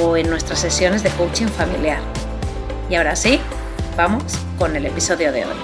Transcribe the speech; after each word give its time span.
o 0.00 0.16
en 0.16 0.30
nuestras 0.30 0.60
sesiones 0.60 1.02
de 1.02 1.10
coaching 1.10 1.46
familiar. 1.46 2.00
Y 2.88 2.94
ahora 2.94 3.14
sí, 3.14 3.40
vamos 3.96 4.24
con 4.58 4.74
el 4.76 4.86
episodio 4.86 5.32
de 5.32 5.44
hoy. 5.44 5.56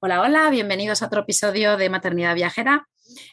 Hola, 0.00 0.20
hola, 0.20 0.50
bienvenidos 0.50 1.02
a 1.02 1.06
otro 1.06 1.22
episodio 1.22 1.78
de 1.78 1.88
Maternidad 1.88 2.34
Viajera. 2.34 2.88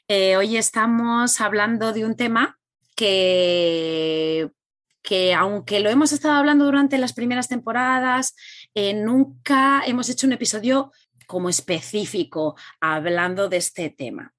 Eh, 0.07 0.37
hoy 0.37 0.55
estamos 0.55 1.41
hablando 1.41 1.91
de 1.91 2.05
un 2.05 2.15
tema 2.15 2.57
que 2.95 4.51
que 5.01 5.33
aunque 5.33 5.79
lo 5.79 5.89
hemos 5.89 6.11
estado 6.11 6.35
hablando 6.35 6.65
durante 6.65 6.97
las 6.97 7.13
primeras 7.13 7.47
temporadas, 7.47 8.35
eh, 8.73 8.93
nunca 8.93 9.83
hemos 9.85 10.09
hecho 10.09 10.27
un 10.27 10.33
episodio 10.33 10.91
como 11.27 11.49
específico 11.49 12.55
hablando 12.79 13.49
de 13.49 13.57
este 13.57 13.89
tema. 13.89 14.33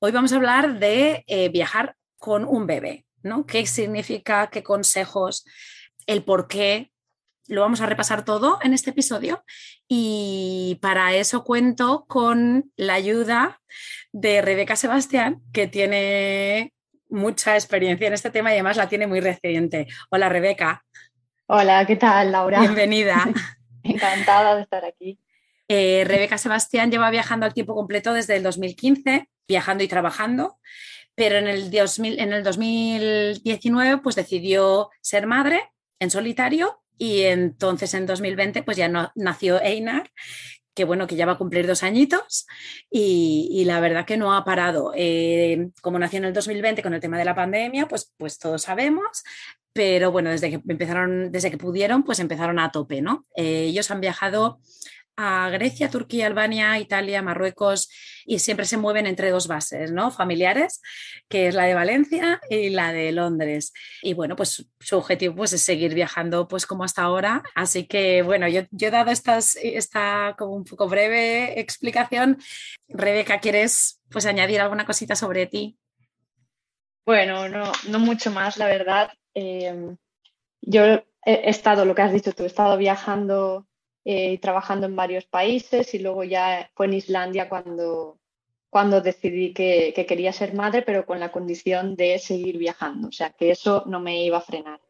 Hoy 0.00 0.12
vamos 0.12 0.32
a 0.32 0.36
hablar 0.36 0.78
de 0.78 1.24
eh, 1.26 1.48
viajar 1.48 1.96
con 2.18 2.44
un 2.44 2.66
bebé, 2.66 3.04
¿no? 3.22 3.46
¿Qué 3.46 3.66
significa? 3.66 4.48
¿Qué 4.48 4.62
consejos? 4.62 5.44
¿El 6.06 6.22
por 6.22 6.48
qué? 6.48 6.92
Lo 7.48 7.60
vamos 7.60 7.80
a 7.80 7.86
repasar 7.86 8.24
todo 8.24 8.58
en 8.62 8.72
este 8.72 8.90
episodio 8.90 9.44
y 9.88 10.78
para 10.80 11.14
eso 11.14 11.44
cuento 11.44 12.04
con 12.08 12.72
la 12.76 12.94
ayuda 12.94 13.60
de 14.12 14.42
Rebeca 14.42 14.74
Sebastián, 14.74 15.42
que 15.52 15.68
tiene 15.68 16.72
mucha 17.08 17.54
experiencia 17.54 18.06
en 18.06 18.14
este 18.14 18.30
tema 18.30 18.50
y 18.50 18.54
además 18.54 18.76
la 18.76 18.88
tiene 18.88 19.06
muy 19.06 19.20
reciente. 19.20 19.86
Hola, 20.10 20.28
Rebeca. 20.28 20.84
Hola, 21.46 21.86
¿qué 21.86 21.96
tal, 21.96 22.32
Laura? 22.32 22.60
Bienvenida. 22.60 23.24
Encantada 23.82 24.56
de 24.56 24.62
estar 24.62 24.84
aquí. 24.84 25.18
Eh, 25.68 26.04
Rebeca 26.06 26.38
Sebastián 26.38 26.90
lleva 26.90 27.10
viajando 27.10 27.46
al 27.46 27.54
tiempo 27.54 27.74
completo 27.74 28.12
desde 28.12 28.36
el 28.36 28.42
2015, 28.42 29.28
viajando 29.48 29.84
y 29.84 29.88
trabajando, 29.88 30.58
pero 31.14 31.38
en 31.38 31.48
el, 31.48 31.70
2000, 31.70 32.20
en 32.20 32.32
el 32.32 32.42
2019 32.42 33.98
pues 33.98 34.16
decidió 34.16 34.90
ser 35.00 35.26
madre 35.26 35.60
en 35.98 36.10
solitario 36.10 36.82
y 36.98 37.22
entonces 37.22 37.94
en 37.94 38.06
2020 38.06 38.62
pues 38.62 38.76
ya 38.76 38.88
no, 38.88 39.10
nació 39.14 39.60
Einar, 39.60 40.10
que 40.76 40.84
bueno, 40.84 41.06
que 41.06 41.16
ya 41.16 41.26
va 41.26 41.32
a 41.32 41.38
cumplir 41.38 41.66
dos 41.66 41.82
añitos 41.82 42.46
y, 42.90 43.64
la 43.64 43.80
verdad 43.80 44.04
que 44.04 44.18
no 44.18 44.36
ha 44.36 44.44
parado. 44.44 44.92
Eh, 44.94 45.70
como 45.80 45.98
nació 45.98 46.18
en 46.18 46.26
el 46.26 46.34
2020 46.34 46.82
con 46.82 46.92
el 46.92 47.00
tema 47.00 47.18
de 47.18 47.24
la 47.24 47.34
pandemia, 47.34 47.88
pues, 47.88 48.12
pues 48.18 48.38
todos 48.38 48.62
sabemos, 48.62 49.24
pero 49.72 50.12
bueno, 50.12 50.30
desde 50.30 50.50
que 50.50 50.60
empezaron, 50.68 51.32
desde 51.32 51.50
que 51.50 51.56
pudieron, 51.56 52.04
pues 52.04 52.20
empezaron 52.20 52.58
a 52.58 52.70
tope, 52.70 53.00
¿no? 53.00 53.24
Eh, 53.36 53.64
ellos 53.68 53.90
han 53.90 54.02
viajado 54.02 54.60
a 55.16 55.48
Grecia, 55.50 55.90
Turquía, 55.90 56.26
Albania, 56.26 56.78
Italia, 56.78 57.22
Marruecos 57.22 57.88
y 58.26 58.38
siempre 58.40 58.66
se 58.66 58.76
mueven 58.76 59.06
entre 59.06 59.30
dos 59.30 59.48
bases, 59.48 59.92
¿no? 59.92 60.10
Familiares, 60.10 60.82
que 61.28 61.48
es 61.48 61.54
la 61.54 61.64
de 61.64 61.74
Valencia 61.74 62.40
y 62.50 62.70
la 62.70 62.92
de 62.92 63.12
Londres. 63.12 63.72
Y 64.02 64.14
bueno, 64.14 64.36
pues 64.36 64.68
su 64.80 64.96
objetivo 64.96 65.36
pues, 65.36 65.52
es 65.52 65.62
seguir 65.62 65.94
viajando 65.94 66.48
pues 66.48 66.66
como 66.66 66.84
hasta 66.84 67.02
ahora. 67.02 67.42
Así 67.54 67.86
que 67.86 68.22
bueno, 68.22 68.48
yo, 68.48 68.62
he 68.78 68.90
dado 68.90 69.10
estas, 69.10 69.56
esta 69.56 70.34
como 70.38 70.52
un 70.54 70.64
poco 70.64 70.88
breve 70.88 71.58
explicación. 71.60 72.38
Rebeca, 72.88 73.40
¿quieres 73.40 74.00
pues 74.10 74.26
añadir 74.26 74.60
alguna 74.60 74.84
cosita 74.84 75.16
sobre 75.16 75.46
ti? 75.46 75.78
Bueno, 77.06 77.48
no, 77.48 77.72
no 77.88 77.98
mucho 78.00 78.30
más, 78.32 78.56
la 78.56 78.66
verdad. 78.66 79.10
Eh, 79.34 79.94
yo 80.60 80.84
he 80.84 81.50
estado, 81.50 81.84
lo 81.84 81.94
que 81.94 82.02
has 82.02 82.12
dicho 82.12 82.32
tú, 82.32 82.42
he 82.42 82.46
estado 82.46 82.76
viajando 82.76 83.66
eh, 84.08 84.38
trabajando 84.38 84.86
en 84.86 84.94
varios 84.94 85.24
países 85.24 85.92
y 85.92 85.98
luego 85.98 86.22
ya 86.22 86.70
fue 86.76 86.86
en 86.86 86.94
Islandia 86.94 87.48
cuando, 87.48 88.20
cuando 88.70 89.00
decidí 89.00 89.52
que, 89.52 89.92
quería 90.06 90.32
ser 90.32 90.54
madre, 90.54 90.82
pero 90.82 91.04
con 91.04 91.18
la 91.18 91.32
condición 91.32 91.96
de 91.96 92.20
seguir 92.20 92.56
viajando, 92.56 93.08
o 93.08 93.10
sea 93.10 93.30
que 93.30 93.50
eso 93.50 93.82
no 93.86 93.98
me 93.98 94.24
iba 94.24 94.38
a 94.38 94.42
frenar. 94.42 94.80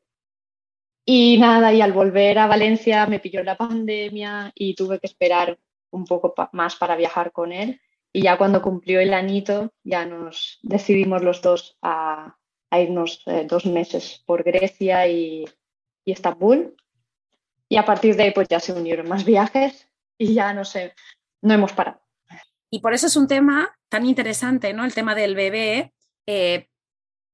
Y 1.07 1.39
nada, 1.39 1.73
y 1.73 1.81
al 1.81 1.95
volver 1.95 2.39
a 2.39 2.47
Valencia 2.47 3.07
me 3.07 3.19
pilló 3.19 3.43
la 3.43 3.57
pandemia 3.57 4.53
y 4.55 4.75
tuve 4.75 5.01
que 5.01 5.07
esperar 5.07 5.59
un 5.93 6.05
poco 6.05 6.35
más 6.53 6.77
para 6.77 6.95
viajar 6.95 7.33
con 7.33 7.53
él. 7.53 7.81
Y 8.13 8.21
ya 8.21 8.37
cuando 8.37 8.61
cumplió 8.61 9.01
el 9.01 9.15
añito, 9.15 9.73
ya 9.83 10.05
nos 10.05 10.59
decidimos 10.63 11.23
los 11.23 11.41
dos 11.41 11.79
a, 11.81 12.37
irnos 12.71 13.23
eh, 13.25 13.47
dos 13.49 13.65
meses 13.65 14.23
por 14.27 14.43
Grecia 14.43 15.09
y, 15.09 15.47
y 16.05 16.13
Estambul. 16.13 16.77
Y 17.69 17.77
a 17.77 17.85
partir 17.85 18.17
de 18.17 18.25
ahí, 18.25 18.31
pues 18.31 18.49
ya 18.49 18.61
se 18.61 18.73
unieron 18.73 19.09
más 19.09 19.25
viajes 19.25 19.89
y 20.19 20.35
ya 20.35 20.53
no 20.53 20.65
sé, 20.65 20.95
no 21.43 21.55
hemos 21.55 21.73
parado. 21.73 22.01
Y 22.71 22.81
por 22.81 22.95
eso 22.95 23.07
es 23.07 23.17
un 23.17 23.29
tema 23.29 23.77
tan 23.89 24.07
interesante, 24.07 24.73
¿no? 24.73 24.85
El 24.85 24.95
tema 24.95 25.15
del 25.15 25.35
bebé, 25.35 25.93
eh, 26.27 26.69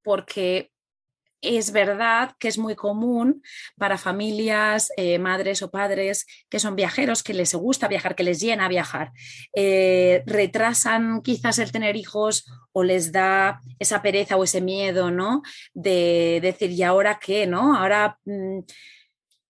porque 0.02 0.72
es 1.42 1.72
verdad 1.72 2.36
que 2.38 2.46
es 2.46 2.56
muy 2.56 2.76
común 2.76 3.42
para 3.76 3.98
familias, 3.98 4.92
eh, 4.96 5.18
madres 5.18 5.60
o 5.62 5.70
padres 5.70 6.24
que 6.48 6.60
son 6.60 6.76
viajeros, 6.76 7.24
que 7.24 7.34
les 7.34 7.52
gusta 7.54 7.88
viajar, 7.88 8.14
que 8.14 8.22
les 8.22 8.40
llena 8.40 8.68
viajar. 8.68 9.10
Eh, 9.52 10.22
retrasan 10.24 11.20
quizás 11.20 11.58
el 11.58 11.72
tener 11.72 11.96
hijos 11.96 12.46
o 12.72 12.84
les 12.84 13.10
da 13.10 13.60
esa 13.80 14.02
pereza 14.02 14.36
o 14.36 14.44
ese 14.44 14.60
miedo, 14.60 15.10
¿no? 15.10 15.42
De 15.74 16.38
decir, 16.40 16.70
¿y 16.70 16.82
ahora 16.84 17.18
qué? 17.20 17.46
¿No? 17.46 17.76
Ahora. 17.76 18.18
Mm, 18.24 18.60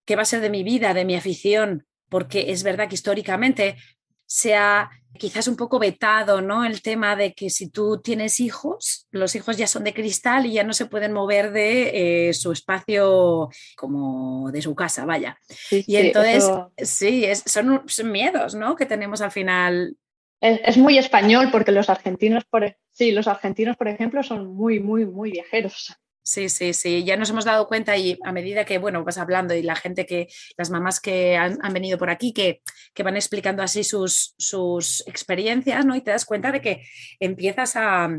qué 0.05 0.15
va 0.15 0.23
a 0.23 0.25
ser 0.25 0.41
de 0.41 0.49
mi 0.49 0.63
vida, 0.63 0.93
de 0.93 1.05
mi 1.05 1.15
afición, 1.15 1.85
porque 2.09 2.51
es 2.51 2.63
verdad 2.63 2.87
que 2.87 2.95
históricamente 2.95 3.77
se 4.25 4.55
ha 4.55 4.89
quizás 5.17 5.47
un 5.47 5.55
poco 5.55 5.79
vetado, 5.79 6.41
¿no? 6.41 6.65
El 6.65 6.81
tema 6.81 7.15
de 7.15 7.33
que 7.33 7.49
si 7.49 7.69
tú 7.69 8.01
tienes 8.01 8.39
hijos, 8.39 9.07
los 9.11 9.35
hijos 9.35 9.57
ya 9.57 9.67
son 9.67 9.83
de 9.83 9.93
cristal 9.93 10.45
y 10.45 10.53
ya 10.53 10.63
no 10.63 10.73
se 10.73 10.87
pueden 10.87 11.13
mover 11.13 11.51
de 11.51 12.29
eh, 12.29 12.33
su 12.33 12.51
espacio 12.51 13.49
como 13.75 14.51
de 14.51 14.61
su 14.61 14.75
casa, 14.75 15.05
vaya. 15.05 15.37
y 15.69 15.95
entonces, 15.97 16.49
sí, 16.77 17.25
son, 17.45 17.83
miedos, 18.05 18.55
¿no? 18.55 18.75
Que 18.75 18.85
tenemos 18.85 19.21
al 19.21 19.31
final. 19.31 19.95
Es, 20.41 20.77
muy 20.77 20.97
español 20.97 21.49
porque 21.51 21.71
los 21.71 21.89
argentinos, 21.89 22.43
por, 22.43 22.75
sí, 22.91 23.11
los 23.11 23.27
argentinos, 23.27 23.77
por 23.77 23.87
ejemplo, 23.87 24.23
son 24.23 24.53
muy, 24.53 24.79
muy, 24.79 25.05
muy 25.05 25.31
viajeros. 25.31 25.95
Sí, 26.25 26.47
sí, 26.47 26.73
sí, 26.73 27.03
ya 27.03 27.17
nos 27.17 27.29
hemos 27.31 27.43
dado 27.43 27.67
cuenta 27.67 27.97
y 27.97 28.17
a 28.23 28.31
medida 28.31 28.63
que, 28.63 28.77
bueno, 28.77 29.03
vas 29.03 29.17
hablando 29.17 29.53
y 29.53 29.61
la 29.61 29.75
gente 29.75 30.05
que, 30.05 30.29
las 30.57 30.69
mamás 30.69 31.01
que 31.01 31.35
han, 31.35 31.57
venido 31.73 31.97
por 31.97 32.09
aquí, 32.09 32.31
que, 32.31 32.61
van 33.03 33.17
explicando 33.17 33.61
así 33.61 33.83
sus, 33.83 34.33
sus, 34.37 35.05
experiencias, 35.05 35.85
¿no? 35.85 35.97
Y 35.97 36.01
te 36.01 36.11
das 36.11 36.23
cuenta 36.23 36.53
de 36.53 36.61
que 36.61 36.81
empiezas 37.19 37.75
a, 37.75 38.09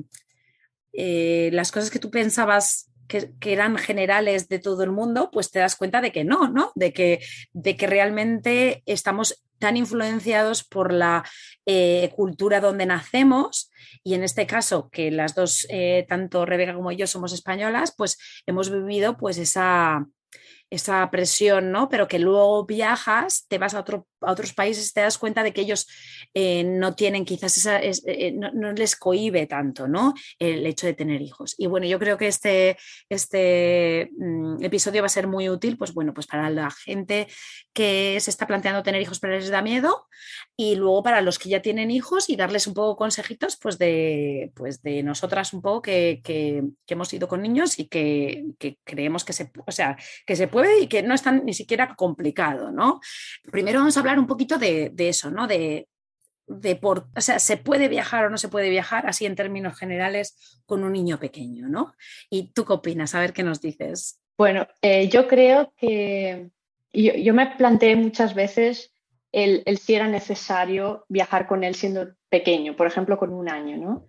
eh, 0.92 1.48
las 1.52 1.72
cosas 1.72 1.90
que 1.90 1.98
tú 1.98 2.10
pensabas 2.10 2.90
que, 3.08 3.30
eran 3.40 3.76
generales 3.76 4.48
de 4.48 4.58
todo 4.58 4.82
el 4.82 4.90
mundo, 4.90 5.30
pues 5.32 5.50
te 5.50 5.58
das 5.58 5.76
cuenta 5.76 6.00
de 6.00 6.12
que 6.12 6.24
no, 6.24 6.48
¿no? 6.48 6.72
De 6.74 6.92
que, 6.92 7.20
de 7.52 7.76
que 7.76 7.86
realmente 7.86 8.82
estamos 8.86 9.42
tan 9.58 9.76
influenciados 9.76 10.64
por 10.64 10.92
la 10.92 11.24
eh, 11.66 12.10
cultura 12.14 12.60
donde 12.60 12.86
nacemos 12.86 13.70
y 14.02 14.14
en 14.14 14.22
este 14.22 14.46
caso 14.46 14.90
que 14.90 15.10
las 15.10 15.34
dos, 15.34 15.66
eh, 15.70 16.04
tanto 16.08 16.44
Rebeca 16.44 16.74
como 16.74 16.92
yo 16.92 17.06
somos 17.06 17.32
españolas, 17.32 17.94
pues 17.96 18.18
hemos 18.46 18.70
vivido 18.70 19.16
pues 19.16 19.38
esa, 19.38 20.06
esa 20.70 21.10
presión, 21.10 21.72
¿no? 21.72 21.88
Pero 21.88 22.08
que 22.08 22.18
luego 22.18 22.66
viajas, 22.66 23.46
te 23.48 23.58
vas 23.58 23.74
a, 23.74 23.80
otro, 23.80 24.06
a 24.26 24.32
otros 24.32 24.52
países, 24.52 24.92
te 24.92 25.00
das 25.00 25.18
cuenta 25.18 25.42
de 25.42 25.52
que 25.52 25.62
ellos 25.62 25.86
eh, 26.32 26.64
no 26.64 26.94
tienen 26.94 27.24
quizás 27.24 27.56
esa, 27.56 27.80
eh, 27.82 28.32
no, 28.32 28.72
les 28.72 28.96
cohibe 28.96 29.46
tanto, 29.46 29.88
¿no? 29.88 30.14
El 30.38 30.66
hecho 30.66 30.86
de 30.86 30.94
tener 30.94 31.22
hijos. 31.22 31.54
Y 31.58 31.66
bueno, 31.66 31.86
yo 31.86 31.98
creo 31.98 32.16
que 32.16 32.26
este, 32.26 32.76
este 33.08 34.10
mm, 34.16 34.62
episodio 34.64 35.02
va 35.02 35.06
a 35.06 35.10
ser 35.10 35.26
muy 35.26 35.48
útil, 35.48 35.76
pues 35.76 35.94
bueno, 35.94 36.14
pues 36.14 36.26
para 36.26 36.50
la 36.50 36.70
gente 36.70 37.28
que 37.72 38.18
se 38.20 38.30
está 38.30 38.46
planteando 38.46 38.82
tener 38.82 39.02
hijos 39.02 39.18
pero 39.20 39.34
les 39.34 39.50
da 39.50 39.62
miedo 39.62 40.06
y 40.56 40.76
luego 40.76 41.02
para 41.02 41.20
los 41.20 41.38
que 41.38 41.48
ya 41.48 41.62
tienen 41.62 41.90
hijos 41.90 42.30
y 42.30 42.36
darles 42.36 42.66
un 42.66 42.74
poco 42.74 42.96
consejitos, 42.96 43.56
pues 43.56 43.78
de, 43.78 44.52
pues 44.54 44.82
de 44.82 45.02
nosotras 45.02 45.52
un 45.52 45.62
poco 45.62 45.82
que, 45.82 46.20
que, 46.22 46.62
hemos 46.86 47.12
ido 47.12 47.26
con 47.26 47.42
niños 47.42 47.80
y 47.80 47.88
que, 47.88 48.44
que 48.58 48.78
creemos 48.84 49.24
que 49.24 49.32
se, 49.32 49.50
o 49.66 49.72
sea, 49.72 49.96
que 50.24 50.36
se 50.36 50.46
puede 50.46 50.80
y 50.80 50.86
que 50.86 51.02
no 51.02 51.12
es 51.12 51.22
tan 51.22 51.44
ni 51.44 51.54
siquiera 51.54 51.96
complicado, 51.96 52.70
¿no? 52.70 53.00
Primero 53.50 53.80
vamos 53.80 53.96
a 53.96 54.00
hablar 54.00 54.13
un 54.18 54.26
poquito 54.26 54.58
de, 54.58 54.92
eso, 54.96 55.30
¿no? 55.30 55.46
De, 55.46 55.88
de 56.46 56.76
por, 56.76 57.08
o 57.16 57.20
sea, 57.20 57.38
se 57.38 57.56
puede 57.56 57.88
viajar 57.88 58.26
o 58.26 58.30
no 58.30 58.38
se 58.38 58.48
puede 58.48 58.70
viajar, 58.70 59.06
así 59.06 59.26
en 59.26 59.36
términos 59.36 59.78
generales, 59.78 60.62
con 60.66 60.84
un 60.84 60.92
niño 60.92 61.18
pequeño, 61.18 61.68
¿no? 61.68 61.94
¿Y 62.30 62.52
tú 62.52 62.64
qué 62.64 62.72
opinas? 62.74 63.14
A 63.14 63.20
ver 63.20 63.32
qué 63.32 63.42
nos 63.42 63.60
dices. 63.60 64.20
Bueno, 64.36 64.66
eh, 64.82 65.08
yo 65.08 65.28
creo 65.28 65.72
que 65.76 66.50
yo, 66.94 67.34
me 67.34 67.46
planteé 67.56 67.96
muchas 67.96 68.34
veces 68.34 68.92
el, 69.32 69.64
si 69.78 69.94
era 69.94 70.06
necesario 70.06 71.04
viajar 71.08 71.46
con 71.46 71.64
él 71.64 71.74
siendo 71.74 72.14
pequeño, 72.28 72.76
por 72.76 72.86
ejemplo, 72.86 73.18
con 73.18 73.32
un 73.32 73.48
año, 73.48 73.76
¿no? 73.76 74.06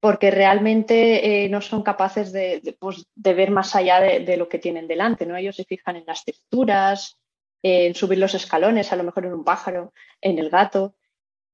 Porque 0.00 0.30
realmente 0.30 1.44
eh, 1.44 1.48
no 1.48 1.60
son 1.60 1.82
capaces 1.82 2.32
de, 2.32 2.76
pues, 2.78 3.06
ver 3.14 3.50
más 3.50 3.74
allá 3.74 4.00
de, 4.00 4.36
lo 4.36 4.48
que 4.48 4.58
tienen 4.58 4.88
delante, 4.88 5.26
¿no? 5.26 5.36
Ellos 5.36 5.56
se 5.56 5.64
fijan 5.64 5.96
en 5.96 6.04
las 6.06 6.24
texturas, 6.24 7.18
en 7.64 7.94
subir 7.94 8.18
los 8.18 8.34
escalones, 8.34 8.92
a 8.92 8.96
lo 8.96 9.04
mejor 9.04 9.24
en 9.24 9.32
un 9.32 9.42
pájaro, 9.42 9.94
en 10.20 10.38
el 10.38 10.50
gato. 10.50 10.94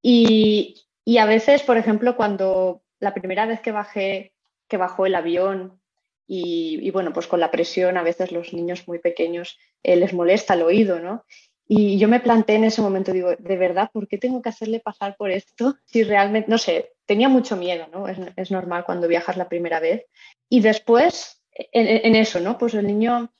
Y, 0.03 0.85
a 1.19 1.25
veces, 1.25 1.63
por 1.63 1.77
ejemplo, 1.77 2.17
cuando 2.17 2.83
la 2.99 3.15
primera 3.15 3.47
vez 3.47 3.61
que 3.61 3.71
bajé, 3.71 4.33
que 4.69 4.77
bajó 4.77 5.07
el 5.07 5.15
avión 5.15 5.81
y, 6.27 6.91
bueno, 6.91 7.13
pues 7.13 7.29
con 7.29 7.39
la 7.39 7.53
presión 7.53 7.97
a 7.97 8.03
veces 8.03 8.33
los 8.33 8.53
niños 8.53 8.89
muy 8.89 8.99
pequeños 8.99 9.57
eh, 9.85 9.95
les 9.95 10.13
molesta 10.13 10.55
el 10.55 10.63
oído, 10.63 10.99
¿no? 10.99 11.25
Y 11.69 11.97
yo 11.99 12.09
me 12.09 12.19
planteé 12.19 12.57
en 12.57 12.65
ese 12.65 12.83
momento, 12.83 13.13
digo, 13.13 13.37
de 13.37 13.57
verdad, 13.57 13.91
¿por 13.93 14.09
qué 14.09 14.19
tengo 14.19 14.43
que 14.43 14.49
hacerle 14.49 14.81
pasar 14.81 15.17
por 15.17 15.31
esto? 15.31 15.77
Si 15.87 16.03
realmente, 16.03 16.51
no 16.51 16.59
sé, 16.59 16.93
tenía 17.07 17.29
mucho 17.29 17.57
miedo, 17.57 17.87
¿no? 17.93 18.09
Es, 18.09 18.51
normal 18.51 18.85
cuando 18.85 19.07
viajas 19.07 19.37
la 19.37 19.49
primera 19.49 19.79
vez. 19.79 20.07
Y 20.49 20.61
después, 20.61 21.41
en 21.55 22.17
eso, 22.17 22.41
¿no? 22.41 22.59
Pues 22.59 22.75
el 22.75 22.87
niño 22.87 23.31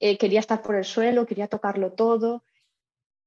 eh, 0.00 0.18
quería 0.18 0.40
estar 0.40 0.62
por 0.62 0.76
el 0.76 0.84
suelo, 0.84 1.26
quería 1.26 1.46
tocarlo 1.46 1.92
todo 1.92 2.42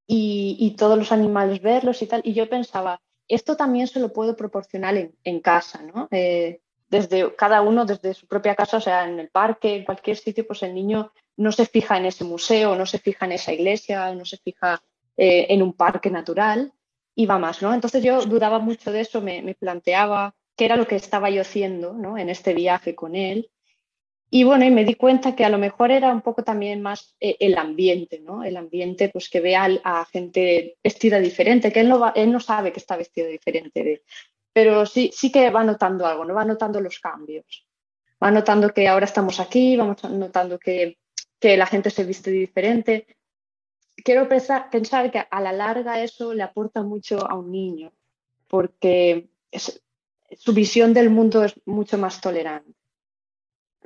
y, 0.08 0.75
todos 0.78 0.98
los 0.98 1.12
animales 1.12 1.62
verlos 1.62 2.02
y 2.02 2.08
tal. 2.08 2.22
Y 2.25 2.34
yo 2.34 2.50
pensaba, 2.50 3.02
esto 3.28 3.56
también 3.56 3.88
se 3.88 4.00
lo 4.00 4.12
puedo 4.12 4.36
proporcionar 4.36 5.12
en, 5.24 5.40
casa, 5.40 5.81
¿no? 5.81 6.08
Eh, 6.12 6.62
desde 6.90 7.36
cada 7.36 7.62
uno, 7.62 7.86
desde 7.86 8.14
su 8.14 8.28
propia 8.28 8.56
casa, 8.56 8.78
o 8.78 8.81
sea, 8.81 9.08
en 9.08 9.20
el 9.20 9.30
parque, 9.30 9.75
en 9.75 9.86
cualquier 9.86 10.18
sitio, 10.18 10.46
pues 10.46 10.62
el 10.64 10.74
niño 10.74 11.12
no 11.38 11.52
se 11.52 11.66
fija 11.66 11.98
en 11.98 12.06
ese 12.06 12.24
museo, 12.24 12.75
no 12.75 12.86
se 12.86 13.00
fija 13.00 13.25
en 13.25 13.31
esa 13.34 13.54
iglesia, 13.54 14.14
no 14.14 14.25
se 14.25 14.38
fija 14.38 14.84
eh, 15.18 15.48
en 15.50 15.64
un 15.64 15.74
parque 15.74 16.12
natural 16.12 16.74
y 17.16 17.25
va 17.25 17.40
más, 17.40 17.62
¿no? 17.62 17.74
Entonces 17.74 18.04
yo 18.04 18.24
dudaba 18.25 18.60
mucho 18.60 18.92
de 18.92 19.02
eso, 19.02 19.22
me, 19.22 19.42
me 19.42 19.56
planteaba 19.56 20.36
qué 20.56 20.66
era 20.66 20.75
lo 20.75 20.88
que 20.88 20.96
estaba 20.96 21.30
yo 21.30 21.42
haciendo 21.42 21.94
¿no? 21.94 22.18
en 22.18 22.30
este 22.30 22.54
viaje 22.54 22.96
con 22.96 23.16
él 23.16 23.50
y 24.35 24.45
bueno, 24.45 24.65
y 24.65 24.71
me 24.71 24.83
di 24.83 24.95
cuenta 24.95 25.35
que 25.35 25.45
a 25.45 25.50
lo 25.50 25.59
mejor 25.59 25.91
era 25.91 26.12
un 26.12 26.21
poco 26.21 26.44
también 26.44 26.81
más 26.81 27.15
eh, 27.19 27.38
el 27.39 27.56
ambiente, 27.56 28.19
¿no? 28.19 28.44
El 28.44 28.57
ambiente, 28.57 29.09
pues 29.09 29.30
que 29.30 29.39
vea 29.39 29.68
a, 29.83 30.06
gente 30.06 30.75
vestida 30.83 31.19
diferente, 31.19 31.71
que 31.71 31.81
él 31.81 31.89
no, 31.89 32.12
él 32.15 32.31
no 32.31 32.39
sabe 32.39 32.74
que 32.74 32.80
está 32.80 32.97
vestido 32.97 33.27
diferente, 33.27 34.01
pero 34.51 34.88
sí, 34.88 35.12
sí 35.13 35.31
que 35.31 35.51
va 35.51 35.63
notando 35.63 36.07
algo, 36.07 36.25
¿no? 36.25 36.33
Va 36.33 36.45
notando 36.45 36.81
los 36.81 36.97
cambios. 36.97 37.68
Va 38.24 38.31
notando 38.31 38.74
que 38.74 38.88
ahora 38.88 39.06
estamos 39.06 39.39
aquí, 39.39 39.77
vamos 39.77 40.03
notando 40.06 40.57
que, 40.57 40.97
que 41.39 41.56
la 41.56 41.68
gente 41.68 41.91
se 41.91 42.03
viste 42.03 42.31
diferente. 42.31 43.06
Quiero 43.97 44.27
pensar, 44.27 44.71
pensar 44.71 45.12
que 45.12 45.24
a 45.29 45.41
la 45.41 45.53
larga 45.53 46.03
eso 46.03 46.33
le 46.33 46.41
aporta 46.41 46.81
mucho 46.81 47.19
a 47.29 47.38
un 47.38 47.51
niño, 47.51 47.94
porque 48.47 49.29
su 49.51 50.53
visión 50.56 50.91
del 50.91 51.12
mundo 51.12 51.44
es 51.44 51.53
mucho 51.68 52.00
más 52.00 52.19
tolerante. 52.19 52.82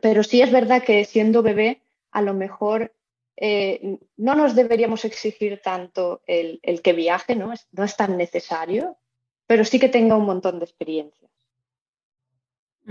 Pero 0.02 0.24
sí 0.24 0.42
es 0.42 0.52
verdad 0.52 0.84
que 0.84 1.06
siendo 1.06 1.42
bebé, 1.42 1.82
a 2.12 2.22
lo 2.22 2.34
mejor 2.34 2.94
eh, 3.36 4.00
no 4.18 4.36
nos 4.36 4.56
deberíamos 4.56 5.06
exigir 5.06 5.62
tanto 5.62 6.22
el, 6.26 6.60
que 6.84 6.94
viaje, 6.94 7.36
¿no? 7.36 7.54
Es, 7.54 7.68
no 7.72 7.84
es 7.84 7.96
tan 7.96 8.18
necesario, 8.18 8.98
pero 9.46 9.64
sí 9.64 9.80
que 9.80 9.90
tenga 9.90 10.16
un 10.16 10.26
montón 10.26 10.60
de 10.60 10.66
experiencias. 10.66 11.32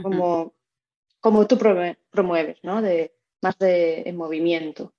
Como, 0.03 0.53
como 1.21 1.47
tú 1.47 1.57
promueves, 1.59 2.59
¿no? 2.63 2.83
De, 2.83 3.15
más 3.41 3.59
de 3.59 4.13
movimiento. 4.15 4.93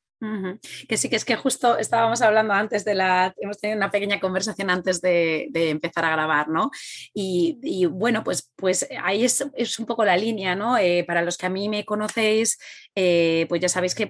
Que 0.87 0.97
sí, 0.97 1.09
que 1.09 1.15
es 1.15 1.25
que 1.25 1.35
justo 1.35 1.77
estábamos 1.77 2.21
hablando 2.21 2.53
antes 2.53 2.83
de 2.83 2.95
la, 2.95 3.33
hemos 3.37 3.59
tenido 3.59 3.77
una 3.77 3.91
pequeña 3.91 4.19
conversación 4.19 4.69
antes 4.69 4.99
de, 4.99 5.49
empezar 5.53 6.05
a 6.05 6.11
grabar, 6.11 6.49
¿no? 6.49 6.71
Y, 7.13 7.85
bueno, 7.85 8.23
pues, 8.23 8.51
pues 8.55 8.87
ahí 9.03 9.23
es, 9.23 9.41
un 9.79 9.85
poco 9.85 10.03
la 10.05 10.17
línea, 10.17 10.55
¿no? 10.55 10.77
Eh, 10.77 11.03
para 11.05 11.21
los 11.21 11.37
que 11.37 11.45
a 11.45 11.49
mí 11.49 11.69
me 11.69 11.85
conocéis, 11.85 12.57
eh, 12.95 13.45
pues 13.47 13.61
ya 13.61 13.69
sabéis 13.69 13.93
que 13.93 14.09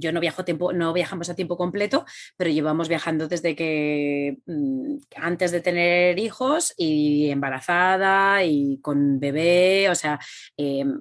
yo 0.00 0.12
no 0.12 0.20
viajo 0.20 0.44
tiempo, 0.44 0.72
no 0.72 0.92
viajamos 0.92 1.30
a 1.30 1.36
tiempo 1.36 1.56
completo, 1.56 2.04
pero 2.36 2.50
llevamos 2.50 2.88
viajando 2.88 3.28
desde 3.28 3.54
que 3.54 4.38
mm, 4.46 4.96
antes 5.16 5.52
de 5.52 5.60
tener 5.60 6.18
hijos 6.18 6.74
y 6.76 7.30
embarazada 7.30 8.44
y 8.44 8.78
con 8.82 9.20
bebé, 9.20 9.88
o 9.88 9.94
sea, 9.94 10.18
em, 10.56 11.00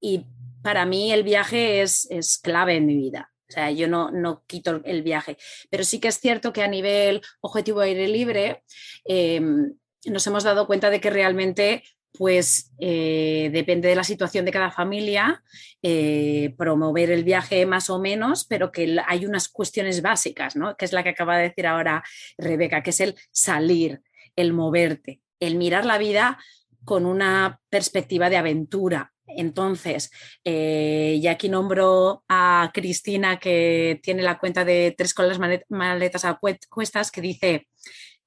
y 0.00 0.26
para 0.62 0.84
mí 0.84 1.12
el 1.12 1.22
viaje 1.22 1.82
es, 1.82 2.06
es 2.10 2.38
clave 2.38 2.76
en 2.76 2.86
mi 2.86 2.96
vida. 2.96 3.31
O 3.52 3.54
sea, 3.54 3.70
yo 3.70 3.86
no, 3.86 4.10
no 4.10 4.44
quito 4.46 4.80
el 4.84 5.02
viaje, 5.02 5.36
pero 5.68 5.84
sí 5.84 6.00
que 6.00 6.08
es 6.08 6.18
cierto 6.18 6.54
que 6.54 6.62
a 6.62 6.68
nivel 6.68 7.20
objetivo 7.42 7.80
aire 7.80 8.08
libre 8.08 8.62
em, 9.04 9.74
nos 10.06 10.26
hemos 10.26 10.42
dado 10.42 10.66
cuenta 10.66 10.88
de 10.88 11.02
que 11.02 11.10
realmente 11.10 11.82
pues 12.16 12.72
eh, 12.78 13.50
depende 13.52 13.88
de 13.88 13.94
la 13.94 14.04
situación 14.04 14.46
de 14.46 14.52
cada 14.52 14.70
familia, 14.70 15.42
eh, 15.82 16.54
promover 16.56 17.10
el 17.10 17.24
viaje 17.24 17.66
más 17.66 17.90
o 17.90 17.98
menos, 17.98 18.46
pero 18.46 18.72
que 18.72 18.96
hay 19.06 19.26
unas 19.26 19.48
cuestiones 19.48 20.00
básicas, 20.00 20.56
¿no? 20.56 20.74
que 20.76 20.86
es 20.86 20.92
la 20.92 21.02
que 21.02 21.10
acaba 21.10 21.36
de 21.36 21.50
decir 21.50 21.66
ahora 21.66 22.02
Rebeca, 22.38 22.82
que 22.82 22.90
es 22.90 23.00
el 23.00 23.16
salir, 23.30 24.00
el 24.34 24.54
moverte, 24.54 25.20
el 25.40 25.56
mirar 25.56 25.84
la 25.84 25.98
vida 25.98 26.38
con 26.84 27.04
una 27.04 27.60
perspectiva 27.68 28.30
de 28.30 28.38
aventura, 28.38 29.11
entonces, 29.26 30.10
eh, 30.44 31.18
y 31.20 31.26
aquí 31.26 31.48
nombro 31.48 32.24
a 32.28 32.70
Cristina, 32.72 33.38
que 33.38 34.00
tiene 34.02 34.22
la 34.22 34.38
cuenta 34.38 34.64
de 34.64 34.94
tres 34.96 35.14
con 35.14 35.28
las 35.28 35.38
maletas 35.68 36.24
a 36.24 36.38
cuestas, 36.68 37.10
que 37.10 37.20
dice, 37.20 37.68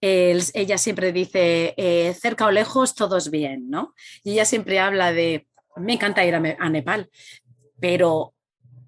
ella 0.02 0.78
siempre 0.78 1.12
dice, 1.12 1.74
eh, 1.78 2.14
cerca 2.14 2.46
o 2.46 2.52
lejos, 2.52 2.96
todos 2.96 3.32
bien, 3.32 3.70
¿no? 3.70 3.94
Y 4.24 4.34
ella 4.34 4.46
siempre 4.46 4.80
habla 4.80 5.12
de, 5.12 5.48
me 5.78 5.94
encanta 5.94 6.26
ir 6.26 6.36
a, 6.36 6.70
Nepal, 6.70 7.10
pero 7.80 8.34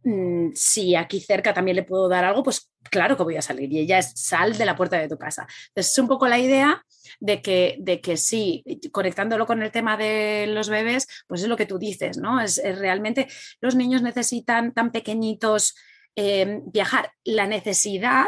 mm, 0.04 0.50
si 0.54 0.96
aquí 0.96 1.20
cerca 1.20 1.54
también 1.54 1.76
le 1.76 1.84
puedo 1.84 2.08
dar 2.08 2.26
algo, 2.26 2.44
pues 2.44 2.72
claro 2.90 3.18
que 3.18 3.24
voy 3.24 3.36
a 3.36 3.42
salir. 3.42 3.72
Y 3.72 3.80
ella 3.80 4.00
es 4.00 4.12
sal 4.16 4.58
de 4.58 4.66
la 4.66 4.76
puerta 4.76 4.98
de 4.98 5.10
tu 5.10 5.18
casa. 5.18 5.48
Entonces, 5.70 5.92
es 5.92 5.98
un 6.00 6.08
poco 6.08 6.28
la 6.28 6.40
idea 6.40 6.84
de 7.20 7.42
que, 7.42 7.76
de 7.80 8.02
que 8.02 8.18
sí, 8.18 8.64
conectándolo 8.92 9.46
con 9.46 9.62
el 9.62 9.72
tema 9.72 9.98
de 9.98 10.46
los 10.48 10.70
bebés, 10.70 11.08
pues 11.28 11.42
es 11.42 11.48
lo 11.48 11.58
que 11.58 11.66
tú 11.66 11.78
dices, 11.78 12.18
¿no? 12.18 12.42
Es, 12.42 12.62
realmente 12.64 13.28
los 13.62 13.76
niños 13.76 14.02
necesitan 14.02 14.74
tan 14.74 14.92
pequeñitos 14.92 15.76
eh, 16.16 16.62
viajar. 16.66 17.12
La 17.24 17.48
necesidad 17.48 18.28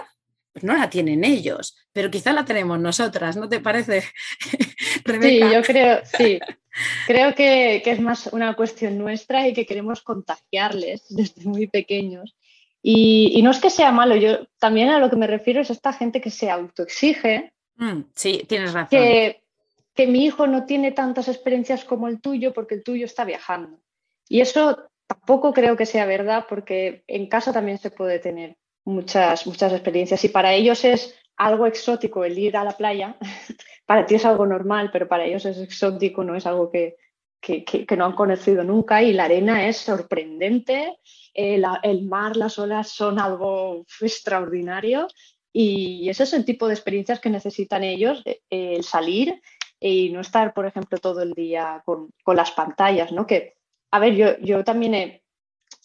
pues 0.51 0.63
no 0.63 0.75
la 0.75 0.89
tienen 0.89 1.23
ellos, 1.23 1.75
pero 1.91 2.09
quizá 2.09 2.33
la 2.33 2.45
tenemos 2.45 2.79
nosotras, 2.79 3.37
¿no 3.37 3.49
te 3.49 3.59
parece? 3.59 4.03
Sí, 5.21 5.39
yo 5.39 5.63
creo, 5.63 6.01
sí. 6.05 6.39
Creo 7.07 7.33
que, 7.33 7.81
que, 7.83 7.91
es 7.91 7.99
más 7.99 8.27
una 8.27 8.53
cuestión 8.55 8.97
nuestra 8.97 9.47
y 9.47 9.53
que 9.53 9.65
queremos 9.65 10.01
contagiarles 10.01 11.03
desde 11.09 11.45
muy 11.45 11.67
pequeños. 11.67 12.35
Y, 12.81 13.31
y, 13.33 13.41
no 13.41 13.49
es 13.51 13.59
que 13.59 13.71
sea 13.71 13.91
malo, 13.91 14.15
yo 14.15 14.47
también 14.59 14.89
a 14.89 14.99
lo 14.99 15.09
que 15.09 15.15
me 15.15 15.25
refiero 15.25 15.61
es 15.61 15.71
a 15.71 15.73
esta 15.73 15.93
gente 15.93 16.21
que 16.21 16.29
se 16.29 16.51
autoexige 16.51 17.53
Mm, 17.79 18.01
sí, 18.13 18.45
tienes 18.47 18.73
razón. 18.73 18.89
Que, 18.89 19.41
que 19.95 20.05
mi 20.05 20.25
hijo 20.25 20.47
no 20.47 20.65
tiene 20.65 20.91
tantas 20.91 21.27
experiencias 21.27 21.85
como 21.85 22.07
el 22.07 22.21
tuyo 22.21 22.53
porque 22.53 22.75
el 22.75 22.83
tuyo 22.83 23.05
está 23.05 23.23
viajando. 23.23 23.79
Y 24.27 24.41
eso 24.41 24.89
tampoco 25.07 25.53
creo 25.53 25.75
que 25.75 25.85
sea 25.85 26.05
verdad 26.05 26.45
porque 26.47 27.03
en 27.07 27.27
casa 27.27 27.51
también 27.51 27.79
se 27.79 27.89
puede 27.89 28.19
tener 28.19 28.57
muchas, 28.83 29.47
muchas 29.47 29.71
experiencias 29.71 30.23
y 30.23 30.29
para 30.29 30.53
ellos 30.53 30.83
es 30.83 31.15
algo 31.37 31.65
exótico 31.65 32.25
el 32.25 32.37
ir 32.37 32.57
a 32.57 32.65
la 32.65 32.77
playa. 32.77 33.17
para 33.85 34.05
ti 34.05 34.15
es 34.15 34.25
algo 34.25 34.45
normal, 34.45 34.89
pero 34.91 35.07
para 35.07 35.25
ellos 35.25 35.45
es 35.45 35.57
exótico, 35.57 36.23
no 36.23 36.35
es 36.35 36.45
algo 36.45 36.69
que, 36.69 36.97
que, 37.41 37.95
no 37.97 38.05
han 38.05 38.13
conocido 38.13 38.63
nunca 38.63 39.01
y 39.01 39.13
la 39.13 39.23
arena 39.23 39.67
es 39.67 39.77
sorprendente, 39.77 40.97
eh, 41.33 41.61
el 41.83 42.05
mar, 42.05 42.35
las 42.35 42.59
olas 42.59 42.89
son 42.89 43.19
algo 43.19 43.85
extraordinario 44.01 45.07
y 45.51 46.09
ese 46.09 46.23
es 46.23 46.33
el 46.33 46.45
tipo 46.45 46.67
de 46.67 46.73
experiencias 46.73 47.19
que 47.19 47.29
necesitan 47.29 47.83
ellos, 47.83 48.21
eh, 48.25 48.41
el 48.49 48.83
salir 48.83 49.41
y 49.79 50.09
no 50.09 50.21
estar, 50.21 50.53
por 50.53 50.65
ejemplo, 50.65 50.97
todo 50.97 51.21
el 51.21 51.33
día 51.33 51.81
con, 51.85 52.11
las 52.25 52.51
pantallas, 52.51 53.11
¿no? 53.11 53.25
Que, 53.25 53.55
a 53.91 53.99
ver, 53.99 54.15
yo, 54.15 54.37
yo 54.39 54.63
también 54.63 54.93
he, 54.93 55.23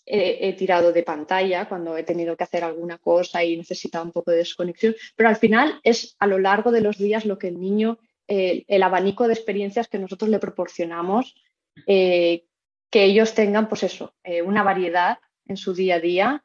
he, 0.07 0.53
tirado 0.55 0.93
de 0.93 1.03
pantalla 1.03 1.69
cuando 1.69 1.97
he 1.97 2.03
tenido 2.03 2.37
que 2.37 2.45
hacer 2.45 2.65
alguna 2.65 2.99
cosa 2.99 3.43
y 3.43 3.57
necesitaba 3.57 4.05
un 4.05 4.13
poco 4.13 4.33
de 4.33 4.39
desconexión, 4.39 4.95
pero 5.17 5.29
al 5.29 5.37
final 5.37 5.81
es 5.83 6.17
a 6.19 6.27
lo 6.27 6.39
largo 6.39 6.71
de 6.71 6.81
los 6.81 6.99
días 6.99 7.25
lo 7.25 7.39
que 7.39 7.49
el 7.49 7.61
niño, 7.61 7.99
el 8.27 8.83
abanico 8.83 9.27
de 9.27 9.35
experiencias 9.35 9.89
que 9.89 9.99
nosotros 9.99 10.29
le 10.29 10.39
proporcionamos, 10.39 11.35
eh, 11.87 12.45
que 12.91 13.05
ellos 13.05 13.35
tengan, 13.35 13.69
pues 13.69 13.83
eso, 13.83 14.15
eh, 14.23 14.43
una 14.43 14.63
variedad 14.63 15.19
en 15.47 15.57
su 15.57 15.75
día 15.75 15.97
a 15.97 16.01
día 16.01 16.45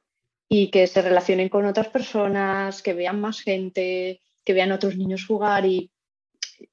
y 0.50 0.72
que 0.72 0.88
se 0.88 1.04
relacionen 1.04 1.48
con 1.48 1.66
otras 1.66 1.90
personas, 1.90 2.82
que 2.82 2.94
vean 2.94 3.22
más 3.22 3.42
gente, 3.42 4.20
que 4.44 4.54
vean 4.54 4.72
otros 4.72 4.98
niños 4.98 5.26
jugar 5.26 5.66
y, 5.66 5.92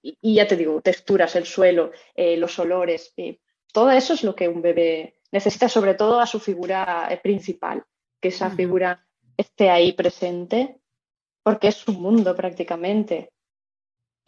y, 0.01 0.35
ya 0.35 0.49
te 0.49 0.57
digo, 0.57 0.81
texturas, 0.81 1.37
el 1.37 1.45
suelo, 1.45 1.93
eh, 2.15 2.39
los 2.39 2.59
olores, 2.59 3.15
todo 3.73 3.91
eso 3.91 4.15
es 4.15 4.25
lo 4.25 4.35
que 4.35 4.49
un 4.49 4.63
bebé 4.63 5.17
necesita 5.31 5.69
sobre 5.69 5.95
todo 5.95 6.19
a 6.19 6.27
su 6.27 6.41
figura 6.41 7.09
eh, 7.11 7.19
principal, 7.19 7.85
que 8.21 8.29
esa 8.29 8.51
figura 8.51 9.07
esté 9.37 9.69
ahí 9.69 9.93
presente, 9.93 10.79
porque 11.43 11.69
es 11.69 11.75
su 11.75 11.93
mundo 11.93 12.35
prácticamente. 12.35 13.31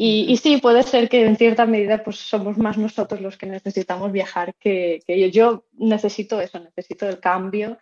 Y, 0.01 0.37
sí, 0.37 0.59
puede 0.59 0.85
ser 0.85 1.09
que 1.09 1.27
en 1.27 1.37
cierta 1.37 1.67
medida 1.67 2.05
pues 2.05 2.19
somos 2.19 2.57
más 2.57 2.79
nosotros 2.79 3.21
los 3.21 3.37
que 3.37 3.47
necesitamos 3.47 4.13
viajar 4.13 4.55
que, 4.55 5.01
que 5.05 5.29
yo. 5.33 5.65
necesito 5.73 6.41
eso, 6.41 6.61
necesito 6.61 7.09
el 7.09 7.19
cambio 7.19 7.79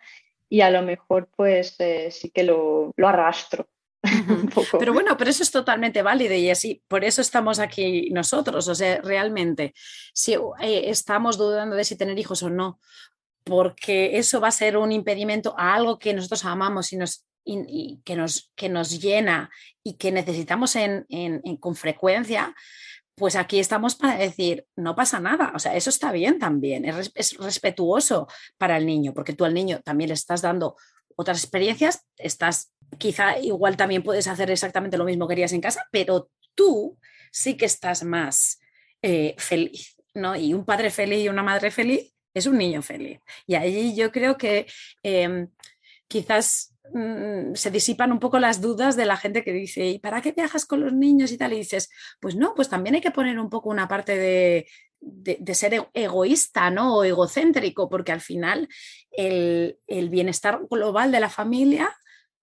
y 0.49 0.61
a 0.61 0.69
lo 0.69 0.81
mejor 0.81 1.29
pues 1.35 1.75
eh, 1.79 2.09
sí 2.11 2.29
que 2.31 2.43
lo, 2.43 2.91
lo 2.95 3.07
arrastro. 3.07 3.67
Pero 4.79 4.93
bueno, 4.93 5.17
pero 5.17 5.29
eso 5.29 5.43
es 5.43 5.51
totalmente 5.51 6.01
válido 6.01 6.33
y 6.33 6.49
así, 6.49 6.81
por 6.87 7.03
eso 7.03 7.19
estamos 7.21 7.59
aquí 7.59 8.09
nosotros. 8.11 8.67
O 8.67 8.75
sea, 8.75 9.01
realmente, 9.01 9.73
si 10.13 10.33
eh, 10.33 10.83
estamos 10.85 11.37
dudando 11.37 11.75
de 11.75 11.83
si 11.83 11.97
tener 11.97 12.17
hijos 12.17 12.43
o 12.43 12.49
no, 12.49 12.79
porque 13.43 14.17
eso 14.17 14.39
va 14.39 14.49
a 14.49 14.51
ser 14.51 14.77
un 14.77 14.91
impedimento 14.91 15.55
a 15.57 15.73
algo 15.73 15.99
que 15.99 16.13
nosotros 16.13 16.45
amamos 16.45 16.93
y, 16.93 16.97
nos, 16.97 17.25
que, 17.45 18.15
nos, 18.15 18.51
que 18.55 18.69
nos 18.69 19.01
llena 19.01 19.49
y 19.83 19.95
que 19.95 20.11
necesitamos 20.11 20.75
en, 20.75 21.05
con 21.59 21.75
frecuencia, 21.75 22.53
pues 23.17 23.35
aquí 23.35 23.59
estamos 23.59 23.95
para 23.95 24.15
decir, 24.15 24.67
no 24.75 24.95
pasa 24.95 25.19
nada, 25.19 25.51
o 25.55 25.59
sea, 25.59 25.75
eso 25.75 25.89
está 25.89 26.11
bien 26.11 26.37
también, 26.37 26.85
es, 26.85 27.11
es 27.15 27.35
respetuoso 27.37 28.27
para 28.59 28.77
el 28.77 28.85
niño, 28.85 29.11
porque 29.11 29.33
tú 29.33 29.43
al 29.43 29.55
niño 29.55 29.81
también 29.83 30.09
le 30.09 30.13
estás 30.13 30.43
dando 30.43 30.75
otras 31.15 31.43
experiencias, 31.43 32.05
estás, 32.17 32.71
quizá 32.99 33.39
igual 33.39 33.75
también 33.75 34.03
puedes 34.03 34.27
hacer 34.27 34.51
exactamente 34.51 34.99
lo 34.99 35.03
mismo 35.03 35.27
que 35.27 35.33
harías 35.33 35.51
en 35.51 35.61
casa, 35.61 35.87
pero 35.91 36.29
tú 36.53 36.99
sí 37.31 37.57
que 37.57 37.65
estás 37.65 38.03
más 38.03 38.59
eh, 39.01 39.33
feliz, 39.39 39.95
¿no? 40.13 40.35
Y 40.35 40.53
un 40.53 40.63
padre 40.63 40.91
feliz 40.91 41.23
y 41.23 41.29
una 41.29 41.41
madre 41.41 41.71
feliz 41.71 42.13
es 42.35 42.45
un 42.45 42.59
niño 42.59 42.83
feliz. 42.83 43.19
Y 43.47 43.55
ahí 43.55 43.95
yo 43.95 44.11
creo 44.11 44.37
que 44.37 44.67
em, 45.01 45.49
quizás 46.07 46.75
mm, 46.93 47.55
se 47.55 47.71
disipan 47.71 48.11
un 48.11 48.19
poco 48.19 48.39
las 48.39 48.61
dudas 48.61 48.95
de 48.95 49.05
la 49.05 49.17
gente 49.17 49.43
que 49.43 49.53
dice, 49.53 49.85
¿y 49.87 49.99
para 49.99 50.21
qué 50.21 50.31
viajas 50.31 50.65
con 50.65 50.81
los 50.81 50.93
niños 50.93 51.31
y 51.31 51.37
tal? 51.37 51.53
Y 51.53 51.57
dices, 51.57 51.89
pues 52.19 52.35
no, 52.35 52.53
pues 52.55 52.69
también 52.69 52.95
hay 52.95 53.01
que 53.01 53.11
poner 53.11 53.39
un 53.39 53.49
poco 53.49 53.69
una 53.69 53.87
parte 53.87 54.17
de, 54.17 54.67
ser 55.53 55.73
e-, 55.73 55.89
egoísta, 55.93 56.69
¿no? 56.69 56.97
O 56.97 57.03
egocéntrico, 57.03 57.89
porque 57.89 58.11
al 58.11 58.21
final 58.21 58.67
el, 59.11 59.77
el 59.87 60.09
bienestar 60.09 60.61
global 60.69 61.11
de 61.11 61.19
la 61.19 61.29
familia 61.29 61.95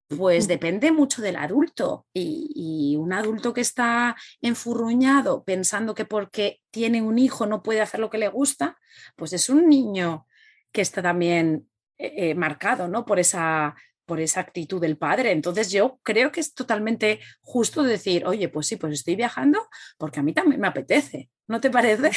pues 0.09 0.49
depende 0.49 0.93
mucho 0.93 1.23
del 1.23 1.37
adulto 1.37 2.07
y, 2.13 2.97
un 2.99 3.13
adulto 3.13 3.53
que 3.53 3.61
está 3.61 4.17
enfurruñado 4.41 5.45
pensando 5.45 5.95
que 5.95 6.05
porque 6.05 6.61
tiene 6.71 7.03
un 7.03 7.19
hijo 7.19 7.47
no 7.47 7.63
puede 7.63 7.81
hacer 7.81 8.01
lo 8.01 8.09
que 8.09 8.19
le 8.19 8.29
gusta, 8.29 8.79
pues 9.17 9.33
es 9.33 9.49
un 9.51 9.69
niño 9.69 10.27
que 10.73 10.81
está 10.81 11.03
también 11.03 11.69
eh, 11.99 12.31
eh, 12.31 12.35
marcado 12.35 12.89
¿no? 12.89 13.05
por, 13.05 13.19
esa, 13.19 13.75
por 14.07 14.21
esa 14.21 14.41
actitud 14.41 14.81
del 14.81 14.97
padre. 14.97 15.33
Entonces 15.33 15.71
yo 15.71 15.99
creo 16.03 16.33
que 16.33 16.41
es 16.41 16.55
totalmente 16.55 17.21
justo 17.41 17.83
decir, 17.83 18.27
oye, 18.27 18.49
pues 18.49 18.67
sí, 18.67 18.77
pues 18.77 18.93
estoy 18.93 19.17
viajando 19.17 19.61
porque 19.99 20.21
a 20.21 20.23
mí 20.23 20.33
también 20.33 20.61
me 20.61 20.69
apetece, 20.69 21.31
¿no 21.47 21.61
te 21.61 21.71
parece? 21.71 22.11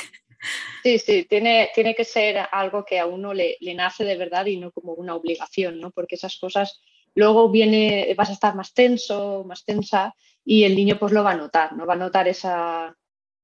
Sí, 0.83 0.99
sí, 0.99 1.25
tiene, 1.25 1.71
tiene 1.73 1.95
que 1.95 2.05
ser 2.05 2.37
algo 2.51 2.85
que 2.85 2.99
a 2.99 3.07
uno 3.07 3.33
le, 3.33 3.57
le 3.59 3.73
nace 3.73 4.03
de 4.03 4.17
verdad 4.17 4.45
y 4.45 4.57
no 4.57 4.71
como 4.71 4.93
una 4.93 5.15
obligación, 5.15 5.79
¿no? 5.79 5.91
Porque 5.91 6.15
esas 6.15 6.37
cosas 6.37 6.79
luego 7.15 7.49
viene, 7.49 8.13
vas 8.15 8.29
a 8.29 8.33
estar 8.33 8.55
más 8.55 8.73
tenso, 8.73 9.43
más 9.45 9.65
tensa 9.65 10.13
y 10.45 10.63
el 10.63 10.75
niño 10.75 10.97
pues 10.99 11.11
lo 11.11 11.23
va 11.23 11.31
a 11.31 11.37
notar, 11.37 11.73
¿no? 11.73 11.87
Va 11.87 11.93
a 11.93 11.97
notar 11.97 12.27
esa, 12.27 12.95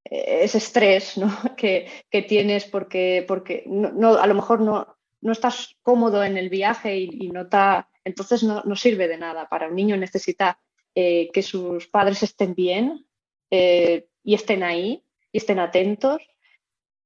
ese 0.04 0.58
estrés 0.58 1.16
que, 1.58 1.90
tienes 2.28 2.66
porque, 2.66 3.26
porque 3.28 3.64
no, 3.66 4.16
a 4.16 4.28
lo 4.28 4.36
mejor 4.36 4.62
no, 4.62 4.96
no 5.24 5.32
estás 5.32 5.78
cómodo 5.82 6.24
en 6.24 6.38
el 6.38 6.50
viaje 6.50 6.98
y, 6.98 7.30
nota, 7.30 7.90
entonces 8.04 8.44
no, 8.44 8.76
sirve 8.76 9.08
de 9.08 9.18
nada. 9.18 9.48
Para 9.48 9.70
un 9.70 9.76
niño 9.76 9.96
necesita 9.96 10.60
eh, 10.94 11.30
que 11.34 11.42
sus 11.42 11.88
padres 11.88 12.22
estén 12.24 12.54
bien 12.54 13.08
eh, 13.50 14.08
y 14.24 14.36
estén 14.36 14.64
ahí 14.64 15.04
y 15.32 15.38
estén 15.38 15.60
atentos. 15.60 16.22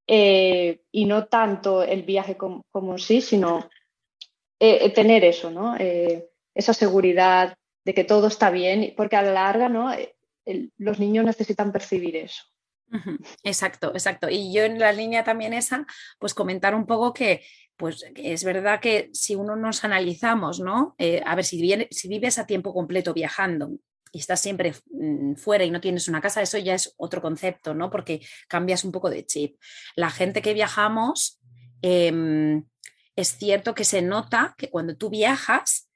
Eh, 0.08 0.82
y 0.92 1.06
no 1.06 1.26
tanto 1.26 1.84
el 1.84 2.04
viaje 2.04 2.38
como, 2.38 2.98
sí, 2.98 3.22
sino 3.22 3.70
tener 4.60 5.24
eso, 5.24 5.52
¿no? 5.52 5.76
esa 6.56 6.74
seguridad 6.74 7.56
de 7.86 7.94
que 7.94 8.04
todo 8.04 8.28
está 8.28 8.50
bien, 8.50 8.94
porque 8.98 9.16
a 9.16 9.22
la 9.22 9.34
larga, 9.34 9.70
¿no? 9.70 9.92
Los 10.78 10.98
niños 10.98 11.26
necesitan 11.26 11.72
percibir 11.72 12.16
eso. 12.16 12.44
Exacto, 13.44 13.92
exacto. 13.94 14.30
Y 14.30 14.54
yo 14.54 14.64
en 14.64 14.80
la 14.80 14.92
línea 14.92 15.24
también 15.24 15.54
esa, 15.54 15.86
pues 16.20 16.34
comentar 16.34 16.76
un 16.76 16.86
poco 16.86 17.14
que, 17.14 17.42
pues 17.76 18.06
es 18.16 18.44
verdad 18.44 18.80
que 18.80 19.10
si 19.14 19.36
uno 19.36 19.56
nos 19.56 19.84
analizamos, 19.84 20.60
¿no? 20.60 20.96
Eh, 20.98 21.22
a 21.26 21.36
ver, 21.36 21.46
si, 21.46 21.88
si 21.92 22.08
vives 22.08 22.40
a 22.40 22.46
tiempo 22.48 22.74
completo 22.74 23.14
viajando 23.14 23.72
y 24.12 24.20
estás 24.20 24.40
siempre 24.40 24.74
mm, 24.92 25.36
fuera 25.36 25.64
y 25.64 25.72
no 25.72 25.82
tienes 25.82 26.08
una 26.08 26.22
casa, 26.22 26.42
eso 26.42 26.58
ya 26.58 26.74
es 26.76 26.94
otro 26.98 27.22
concepto, 27.22 27.74
¿no? 27.74 27.90
Porque 27.90 28.22
cambias 28.48 28.84
un 28.84 28.92
poco 28.92 29.10
de 29.10 29.26
chip. 29.26 29.58
La 29.96 30.10
gente 30.10 30.42
que 30.42 30.54
viajamos, 30.54 31.40
em, 31.82 32.64
es 33.16 33.38
cierto 33.38 33.76
que 33.76 33.84
se 33.84 34.02
nota 34.02 34.56
que 34.58 34.70
cuando 34.70 34.96
tú 34.96 35.10
viajas, 35.10 35.90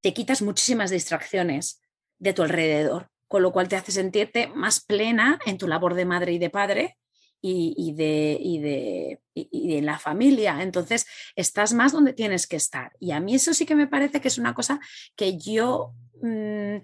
te 0.00 0.12
quitas 0.14 0.42
muchísimas 0.42 0.90
distracciones 0.90 1.80
de 2.18 2.32
tu 2.32 2.42
alrededor, 2.42 3.10
con 3.34 3.42
lo 3.42 3.50
cual 3.50 3.66
te 3.66 3.74
hace 3.74 3.90
sentirte 3.90 4.46
más 4.46 4.78
plena 4.78 5.40
en 5.44 5.58
tu 5.58 5.66
labor 5.66 5.94
de 5.94 6.04
madre 6.04 6.34
y 6.34 6.38
de 6.38 6.50
padre 6.50 6.98
y, 7.40 7.92
de, 7.94 8.38
y 8.40 8.60
de, 8.60 9.20
y 9.34 9.80
la 9.80 9.98
familia. 9.98 10.62
Entonces, 10.62 11.04
estás 11.34 11.72
más 11.72 11.90
donde 11.90 12.12
tienes 12.12 12.46
que 12.46 12.54
estar. 12.54 12.92
Y 13.00 13.10
a 13.10 13.18
mí 13.18 13.34
eso 13.34 13.52
sí 13.52 13.66
que 13.66 13.74
me 13.74 13.88
parece 13.88 14.20
que 14.20 14.28
es 14.28 14.38
una 14.38 14.54
cosa 14.54 14.78
que 15.16 15.36
yo, 15.36 15.94
mm, 16.22 16.76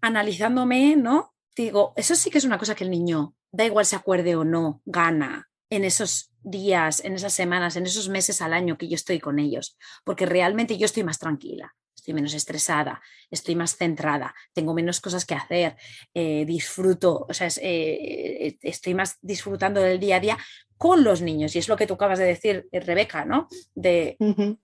analizándome, 0.00 0.94
¿no? 0.94 1.34
Digo, 1.56 1.92
eso 1.96 2.14
sí 2.14 2.30
que 2.30 2.38
es 2.38 2.44
una 2.44 2.58
cosa 2.58 2.76
que 2.76 2.84
el 2.84 2.90
niño, 2.92 3.34
da 3.50 3.64
igual 3.64 3.84
se 3.84 3.96
acuerde 3.96 4.36
o 4.36 4.44
no, 4.44 4.80
gana 4.84 5.48
en 5.70 5.82
esos 5.82 6.30
días, 6.40 7.04
en 7.04 7.14
esas 7.14 7.32
semanas, 7.32 7.74
en 7.74 7.86
esos 7.86 8.08
meses 8.08 8.40
al 8.42 8.52
año 8.52 8.78
que 8.78 8.86
yo 8.86 8.94
estoy 8.94 9.18
con 9.18 9.40
ellos, 9.40 9.76
porque 10.04 10.24
realmente 10.24 10.78
yo 10.78 10.84
estoy 10.84 11.02
más 11.02 11.18
tranquila 11.18 11.74
estoy 12.04 12.12
menos 12.12 12.34
estresada, 12.34 13.00
estoy 13.30 13.54
más 13.54 13.78
centrada, 13.78 14.34
tengo 14.52 14.74
menos 14.74 15.00
cosas 15.00 15.24
que 15.24 15.34
hacer, 15.34 15.74
eh, 16.12 16.44
disfruto, 16.44 17.24
o 17.26 17.32
sea, 17.32 17.48
eh, 17.62 18.58
estoy 18.60 18.92
más 18.92 19.16
disfrutando 19.22 19.80
del 19.80 19.98
día 19.98 20.16
a 20.16 20.20
día 20.20 20.38
con 20.76 21.02
los 21.02 21.22
niños. 21.22 21.56
Y 21.56 21.60
es 21.60 21.68
lo 21.68 21.78
que 21.78 21.86
tú 21.86 21.94
acabas 21.94 22.18
de 22.18 22.26
decir, 22.26 22.68
eh, 22.72 22.80
Rebeca, 22.80 23.24
¿no? 23.24 23.48
De 23.74 24.18
un 24.20 24.60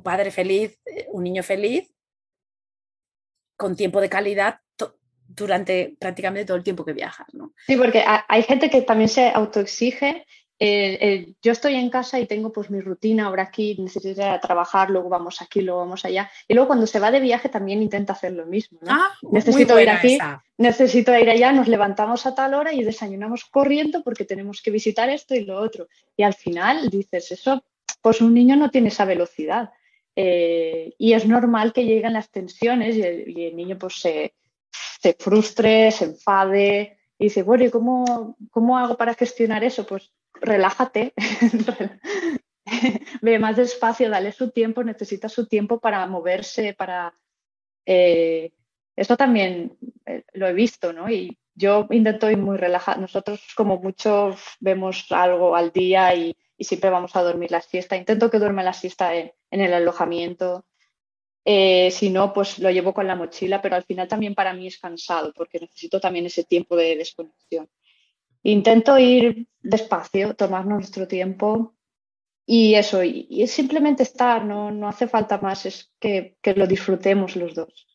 padre 0.00 0.30
feliz, 0.30 0.78
un 1.08 1.24
niño 1.24 1.42
feliz, 1.42 1.92
con 3.56 3.74
tiempo 3.74 4.00
de 4.00 4.08
calidad 4.08 4.60
durante 5.26 5.96
prácticamente 5.98 6.44
todo 6.44 6.56
el 6.56 6.62
tiempo 6.62 6.84
que 6.84 6.92
viajas, 6.92 7.26
¿no? 7.32 7.52
Sí, 7.66 7.76
porque 7.76 8.04
hay 8.06 8.44
gente 8.44 8.70
que 8.70 8.82
también 8.82 9.08
se 9.08 9.30
autoexige 9.30 10.24
yo 10.60 11.52
estoy 11.52 11.74
en 11.74 11.90
casa 11.90 12.20
y 12.20 12.26
tengo 12.26 12.52
pues 12.52 12.70
mi 12.70 12.80
rutina, 12.80 13.26
ahora 13.26 13.44
aquí 13.44 13.76
necesito 13.78 14.20
ir 14.20 14.26
a 14.26 14.40
trabajar, 14.40 14.88
luego 14.88 15.08
vamos 15.08 15.42
aquí, 15.42 15.60
luego 15.60 15.80
vamos 15.80 16.04
allá. 16.04 16.30
Y 16.46 16.54
luego 16.54 16.68
cuando 16.68 16.86
se 16.86 17.00
va 17.00 17.10
de 17.10 17.20
viaje 17.20 17.48
también 17.48 17.82
intenta 17.82 18.12
hacer 18.12 18.32
lo 18.32 18.46
mismo. 18.46 18.78
Ah, 18.86 19.10
necesito 19.22 19.78
ir 19.80 19.90
aquí, 19.90 20.18
necesito 20.56 21.16
ir 21.18 21.28
allá, 21.28 21.52
nos 21.52 21.68
levantamos 21.68 22.24
a 22.26 22.34
tal 22.34 22.54
hora 22.54 22.72
y 22.72 22.84
desayunamos 22.84 23.44
corriendo 23.46 24.02
porque 24.02 24.24
tenemos 24.24 24.62
que 24.62 24.70
visitar 24.70 25.10
esto 25.10 25.34
y 25.34 25.44
lo 25.44 25.60
otro. 25.60 25.88
Y 26.16 26.22
al 26.22 26.34
final 26.34 26.88
dices, 26.88 27.32
eso, 27.32 27.64
pues 28.00 28.20
un 28.20 28.32
niño 28.32 28.56
no 28.56 28.70
tiene 28.70 28.88
esa 28.88 29.04
velocidad. 29.04 29.70
Eh, 30.16 30.94
y 30.96 31.12
es 31.12 31.26
normal 31.26 31.72
que 31.72 31.84
lleguen 31.84 32.12
las 32.12 32.30
tensiones 32.30 32.96
y 32.96 33.02
el, 33.02 33.56
niño 33.56 33.76
pues 33.76 34.00
se, 34.00 34.34
se, 35.00 35.14
frustre, 35.14 35.90
se 35.90 36.04
enfade 36.04 36.98
y 37.18 37.24
dice, 37.24 37.42
bueno, 37.42 37.64
¿y 37.64 37.70
cómo, 37.70 38.36
cómo 38.50 38.78
hago 38.78 38.96
para 38.96 39.14
gestionar 39.14 39.64
eso? 39.64 39.84
Pues 39.84 40.12
relájate, 40.44 41.14
ve 43.22 43.38
más 43.38 43.56
despacio, 43.56 44.10
dale 44.10 44.32
su 44.32 44.50
tiempo, 44.50 44.84
necesita 44.84 45.28
su 45.28 45.46
tiempo 45.46 45.80
para 45.80 46.06
moverse, 46.06 46.74
para... 46.74 47.14
Eh, 47.86 48.52
esto 48.96 49.16
también 49.16 49.76
eh, 50.06 50.24
lo 50.34 50.46
he 50.46 50.52
visto, 50.52 50.92
¿no? 50.92 51.10
Y 51.10 51.36
yo 51.54 51.86
intento 51.90 52.30
ir 52.30 52.38
muy 52.38 52.56
relajada. 52.56 53.00
Nosotros 53.00 53.40
como 53.56 53.78
mucho 53.78 54.36
vemos 54.60 55.06
algo 55.10 55.56
al 55.56 55.72
día 55.72 56.14
y, 56.14 56.36
siempre 56.58 56.88
vamos 56.88 57.14
a 57.14 57.22
dormir 57.22 57.50
la 57.50 57.60
siesta. 57.60 57.96
Intento 57.96 58.30
que 58.30 58.38
duerme 58.38 58.64
la 58.64 58.72
siesta 58.72 59.14
en, 59.14 59.32
el 59.50 59.74
alojamiento. 59.74 60.64
Eh, 61.44 61.90
si 61.90 62.08
no, 62.08 62.32
pues 62.32 62.58
lo 62.58 62.70
llevo 62.70 62.94
con 62.94 63.06
la 63.06 63.16
mochila, 63.16 63.60
pero 63.60 63.76
al 63.76 63.84
final 63.84 64.08
también 64.08 64.34
para 64.34 64.54
mí 64.54 64.66
es 64.66 64.78
cansado 64.78 65.32
porque 65.34 65.60
necesito 65.60 66.00
también 66.00 66.24
ese 66.24 66.44
tiempo 66.44 66.76
de 66.76 66.96
desconexión. 66.96 67.68
Intento 68.44 68.98
ir 68.98 69.48
despacio, 69.62 70.34
tomar 70.34 70.66
nuestro 70.66 71.08
tiempo 71.08 71.74
y 72.46 72.74
eso, 72.74 73.02
y, 73.02 73.42
es 73.42 73.50
simplemente 73.50 74.02
estar, 74.02 74.44
no, 74.44 74.70
no 74.70 74.88
hace 74.88 75.08
falta 75.08 75.38
más, 75.38 75.64
es 75.64 75.90
que, 75.98 76.36
lo 76.54 76.66
disfrutemos 76.66 77.36
los 77.36 77.54
dos. 77.54 77.86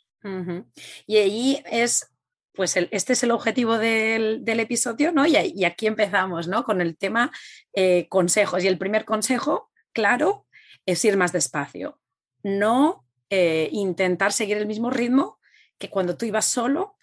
Y 1.05 1.17
ahí 1.17 1.63
es, 1.71 2.11
pues 2.53 2.75
este 2.75 3.13
es 3.13 3.23
el 3.23 3.31
objetivo 3.31 3.77
del, 3.77 4.43
episodio, 4.47 5.11
¿no? 5.11 5.25
Y, 5.27 5.63
aquí 5.63 5.85
empezamos, 5.85 6.47
¿no? 6.47 6.63
Con 6.63 6.81
el 6.81 6.97
tema 6.97 7.31
eh, 7.73 8.07
consejos. 8.09 8.63
Y 8.63 8.67
el 8.67 8.79
primer 8.79 9.05
consejo, 9.05 9.69
claro, 9.93 10.47
es 10.85 11.05
ir 11.05 11.15
más 11.15 11.31
despacio. 11.31 11.99
No 12.41 13.05
eh, 13.29 13.69
intentar 13.71 14.33
seguir 14.33 14.57
el 14.57 14.65
mismo 14.65 14.89
ritmo 14.89 15.39
que 15.77 15.89
cuando 15.89 16.17
tú 16.17 16.25
ibas 16.25 16.45
solo. 16.45 16.97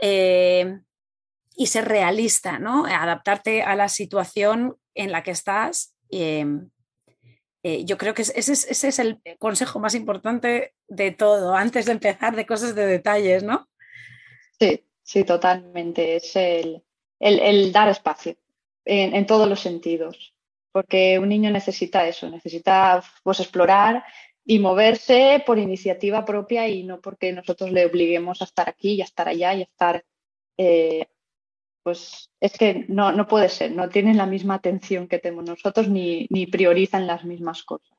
Eh, 0.00 0.80
y 1.60 1.66
ser 1.66 1.86
realista. 1.88 2.58
Adaptarte 2.58 3.62
a 3.62 3.76
la 3.76 3.90
situación 3.90 4.78
en 4.94 5.12
la 5.12 5.22
que 5.22 5.32
estás. 5.32 5.94
Em, 6.08 6.70
eh, 7.62 7.84
yo 7.84 7.98
creo 7.98 8.14
que 8.14 8.22
ese 8.22 8.52
es, 8.54 8.98
el 8.98 9.20
consejo 9.38 9.78
más 9.78 9.94
importante 9.94 10.72
de 10.88 11.10
todo, 11.10 11.54
antes 11.54 11.84
de 11.84 11.92
empezar 11.92 12.34
de 12.34 12.46
cosas 12.46 12.74
de 12.74 12.86
detalles, 12.86 13.42
¿no? 13.42 13.68
Sí, 14.58 14.86
sí, 15.02 15.24
totalmente. 15.24 16.16
Es 16.16 16.34
el, 16.34 16.82
dar 17.72 17.90
espacio 17.90 18.36
en, 18.86 19.26
todos 19.26 19.46
los 19.46 19.60
sentidos, 19.60 20.34
porque 20.72 21.18
un 21.18 21.28
niño 21.28 21.50
necesita 21.50 22.08
eso, 22.08 22.30
necesita 22.30 23.04
pues, 23.22 23.38
explorar 23.38 24.02
y 24.46 24.60
moverse 24.60 25.42
por 25.44 25.58
iniciativa 25.58 26.24
propia 26.24 26.68
y 26.68 26.84
no 26.84 27.02
porque 27.02 27.34
nosotros 27.34 27.70
le 27.70 27.84
obliguemos 27.84 28.40
a 28.40 28.44
estar 28.44 28.66
aquí 28.66 28.94
y 28.94 29.02
a 29.02 29.04
estar 29.04 29.28
allá 29.28 29.52
y 29.52 29.60
a 29.60 29.64
estar 29.64 30.04
eh, 30.56 31.06
pues 31.82 32.30
es 32.40 32.52
que 32.52 32.84
no, 32.88 33.12
no 33.12 33.26
puede 33.26 33.48
ser, 33.48 33.72
no 33.72 33.88
tienen 33.88 34.16
la 34.16 34.26
misma 34.26 34.54
atención 34.54 35.08
que 35.08 35.18
tenemos 35.18 35.44
nosotros 35.44 35.88
ni, 35.88 36.28
priorizan 36.50 37.06
las 37.06 37.24
mismas 37.24 37.62
cosas. 37.62 37.96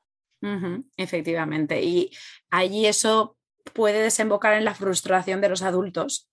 efectivamente, 0.97 1.81
y 1.81 2.11
allí 2.49 2.85
eso 2.85 3.37
puede 3.73 4.01
desembocar 4.01 4.53
en 4.53 4.65
la 4.65 4.75
frustración 4.75 5.41
de 5.41 5.49
los 5.49 5.61
adultos. 5.61 6.29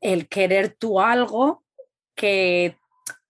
El 0.00 0.28
querer 0.28 0.74
tú 0.78 1.00
algo 1.00 1.64
que 2.14 2.76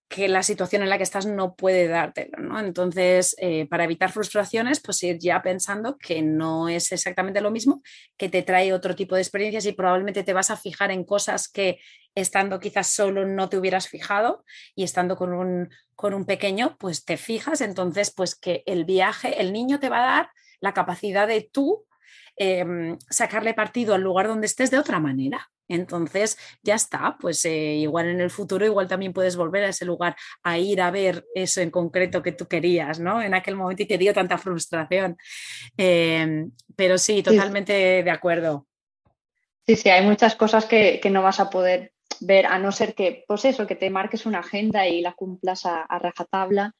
que 0.08 0.28
la 0.28 0.42
situación 0.42 0.82
en 0.82 0.88
la 0.88 0.98
que 0.98 1.02
estás 1.02 1.26
no 1.26 1.56
puede 1.56 1.88
dártelo, 1.88 2.38
¿no? 2.38 2.60
Entonces, 2.60 3.34
eh, 3.38 3.66
para 3.66 3.84
evitar 3.84 4.12
frustraciones, 4.12 4.80
pues 4.80 5.02
ir 5.02 5.18
ya 5.18 5.42
pensando 5.42 5.98
que 5.98 6.22
no 6.22 6.68
es 6.68 6.92
exactamente 6.92 7.40
lo 7.40 7.50
mismo, 7.50 7.82
que 8.16 8.28
te 8.28 8.42
trae 8.42 8.72
otro 8.72 8.94
tipo 8.94 9.16
de 9.16 9.22
experiencias 9.22 9.66
y 9.66 9.72
probablemente 9.72 10.22
te 10.22 10.32
vas 10.32 10.50
a 10.50 10.56
fijar 10.56 10.92
en 10.92 11.04
cosas 11.04 11.48
que 11.48 11.80
estando 12.14 12.60
quizás 12.60 12.86
solo 12.86 13.26
no 13.26 13.48
te 13.48 13.58
hubieras 13.58 13.88
fijado 13.88 14.44
y 14.74 14.84
estando 14.84 15.16
con 15.16 15.32
un, 15.32 15.70
con 15.96 16.14
un 16.14 16.24
pequeño, 16.24 16.76
pues 16.78 17.04
te 17.04 17.16
fijas, 17.16 17.60
entonces, 17.60 18.12
pues 18.14 18.36
que 18.36 18.62
el 18.66 18.84
viaje, 18.84 19.40
el 19.40 19.52
niño 19.52 19.80
te 19.80 19.88
va 19.88 19.98
a 19.98 20.16
dar 20.16 20.30
la 20.60 20.72
capacidad 20.72 21.26
de 21.26 21.48
tú 21.52 21.84
em, 22.36 22.96
sacarle 23.10 23.54
partido 23.54 23.94
al 23.94 24.02
lugar 24.02 24.28
donde 24.28 24.46
estés 24.46 24.70
de 24.70 24.78
otra 24.78 25.00
manera. 25.00 25.50
Entonces, 25.68 26.38
ya 26.62 26.74
está, 26.74 27.16
pues 27.20 27.44
eh, 27.44 27.74
igual 27.74 28.06
en 28.06 28.20
el 28.20 28.30
futuro, 28.30 28.64
igual 28.64 28.88
también 28.88 29.12
puedes 29.12 29.36
volver 29.36 29.64
a 29.64 29.68
ese 29.70 29.84
lugar 29.84 30.16
a 30.42 30.58
ir 30.58 30.80
a 30.80 30.90
ver 30.90 31.26
eso 31.34 31.60
en 31.60 31.70
concreto 31.70 32.22
que 32.22 32.32
tú 32.32 32.46
querías, 32.46 33.00
¿no? 33.00 33.20
En 33.20 33.34
aquel 33.34 33.56
momento 33.56 33.82
y 33.82 33.86
te 33.86 33.98
dio 33.98 34.14
tanta 34.14 34.38
frustración. 34.38 35.16
Em, 35.76 36.50
pero 36.76 36.98
sí, 36.98 37.22
totalmente 37.22 38.02
de 38.02 38.10
acuerdo. 38.10 38.66
Sí, 39.66 39.74
sí, 39.74 39.88
hay 39.88 40.06
muchas 40.06 40.36
cosas 40.36 40.64
que, 40.64 41.00
no 41.10 41.22
vas 41.22 41.40
a 41.40 41.50
poder 41.50 41.92
ver, 42.20 42.46
a 42.46 42.58
no 42.58 42.70
ser 42.70 42.94
que, 42.94 43.24
pues 43.26 43.44
eso, 43.44 43.66
que 43.66 43.74
te 43.74 43.90
marques 43.90 44.24
una 44.24 44.38
agenda 44.38 44.86
y 44.86 45.00
la 45.00 45.14
cumplas 45.14 45.66
a, 45.66 45.86
rajatabla. 45.98 46.72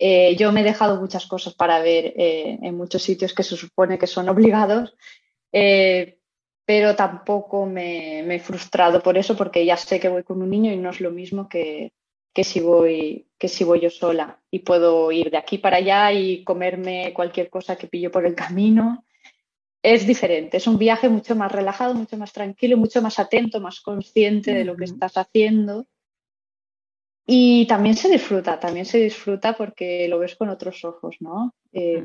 Eh, 0.00 0.36
yo 0.36 0.52
me 0.52 0.60
he 0.60 0.64
dejado 0.64 1.00
muchas 1.00 1.26
cosas 1.26 1.54
para 1.54 1.80
ver 1.80 2.14
eh, 2.16 2.58
en 2.62 2.76
muchos 2.76 3.02
sitios 3.02 3.34
que 3.34 3.42
se 3.42 3.56
supone 3.56 3.98
que 3.98 4.06
son 4.06 4.28
obligados, 4.28 4.96
pero 6.68 6.94
tampoco 6.94 7.64
me, 7.64 8.20
he 8.20 8.40
frustrado 8.40 9.02
por 9.02 9.16
eso 9.16 9.34
porque 9.34 9.64
ya 9.64 9.78
sé 9.78 9.98
que 9.98 10.10
voy 10.10 10.22
con 10.22 10.42
un 10.42 10.50
niño 10.50 10.70
y 10.70 10.76
no 10.76 10.90
es 10.90 11.00
lo 11.00 11.10
mismo 11.10 11.48
que, 11.48 11.94
si 12.34 12.60
voy, 12.60 13.26
que 13.38 13.48
si 13.48 13.64
voy 13.64 13.80
yo 13.80 13.88
sola 13.88 14.38
y 14.50 14.58
puedo 14.58 15.10
ir 15.10 15.30
de 15.30 15.38
aquí 15.38 15.56
para 15.56 15.78
allá 15.78 16.12
y 16.12 16.44
comerme 16.44 17.14
cualquier 17.14 17.48
cosa 17.48 17.76
que 17.76 17.86
pillo 17.86 18.10
por 18.10 18.26
el 18.26 18.34
camino. 18.34 19.06
Es 19.82 20.06
diferente, 20.06 20.58
es 20.58 20.66
un 20.66 20.76
viaje 20.76 21.08
mucho 21.08 21.34
más 21.34 21.50
relajado, 21.50 21.94
mucho 21.94 22.18
más 22.18 22.34
tranquilo, 22.34 22.76
mucho 22.76 23.00
más 23.00 23.18
atento, 23.18 23.62
más 23.62 23.80
consciente 23.80 24.52
de 24.52 24.66
lo 24.66 24.76
que 24.76 24.84
estás 24.84 25.16
haciendo. 25.16 25.86
Y 27.26 27.66
también 27.66 27.96
se 27.96 28.10
disfruta, 28.10 28.60
también 28.60 28.84
se 28.84 28.98
disfruta 28.98 29.56
porque 29.56 30.06
lo 30.06 30.18
ves 30.18 30.36
con 30.36 30.50
otros 30.50 30.84
ojos, 30.84 31.16
¿no? 31.20 31.54
Eh, 31.72 32.04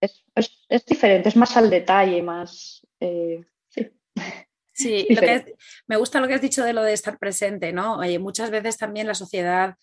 es, 0.00 0.84
diferente, 0.86 1.28
es 1.28 1.36
más 1.36 1.56
al 1.56 1.70
detalle, 1.70 2.22
más, 2.22 2.86
eh, 3.00 3.44
sí. 4.72 5.06
me 5.86 5.96
gusta 5.96 6.20
lo 6.20 6.28
que 6.28 6.34
has 6.34 6.42
dicho 6.42 6.64
de 6.64 6.72
lo 6.72 6.82
de 6.82 6.92
estar 6.92 7.18
presente, 7.18 7.72
¿no? 7.72 8.00
muchas 8.20 8.50
veces 8.50 8.76
también 8.76 9.06
la 9.06 9.14
sociedad 9.14 9.76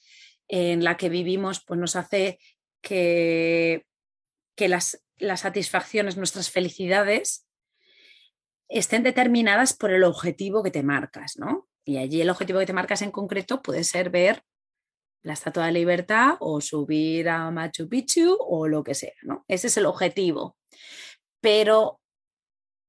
en 0.47 0.83
la 0.83 0.97
que 0.97 1.09
vivimos 1.09 1.63
pues 1.65 1.79
nos 1.79 1.95
hace 1.95 2.39
que, 2.81 3.85
que 4.55 4.67
las, 4.67 5.03
las 5.17 5.41
satisfacciones, 5.41 6.17
nuestras 6.17 6.51
felicidades 6.51 7.47
estén 8.67 9.03
determinadas 9.03 9.73
por 9.73 9.91
el 9.91 10.03
objetivo 10.03 10.63
que 10.63 10.71
te 10.71 10.83
marcas, 10.83 11.37
¿no? 11.37 11.67
Y 11.85 11.97
allí 11.97 12.21
el 12.21 12.29
objetivo 12.29 12.59
que 12.59 12.65
te 12.65 12.73
marcas 12.73 13.01
en 13.01 13.11
concreto 13.11 13.61
puede 13.61 13.83
ser 13.83 14.09
ver 14.09 14.43
la 15.23 15.33
Estatua 15.33 15.65
de 15.65 15.71
Libertad 15.71 16.35
o 16.39 16.61
subir 16.61 17.29
a 17.29 17.49
Machu 17.49 17.89
Picchu 17.89 18.37
o 18.39 18.67
lo 18.67 18.83
que 18.83 18.93
sea, 18.93 19.13
¿no? 19.23 19.45
Ese 19.47 19.67
es 19.67 19.77
el 19.77 19.85
objetivo. 19.85 20.57
Pero 21.41 22.01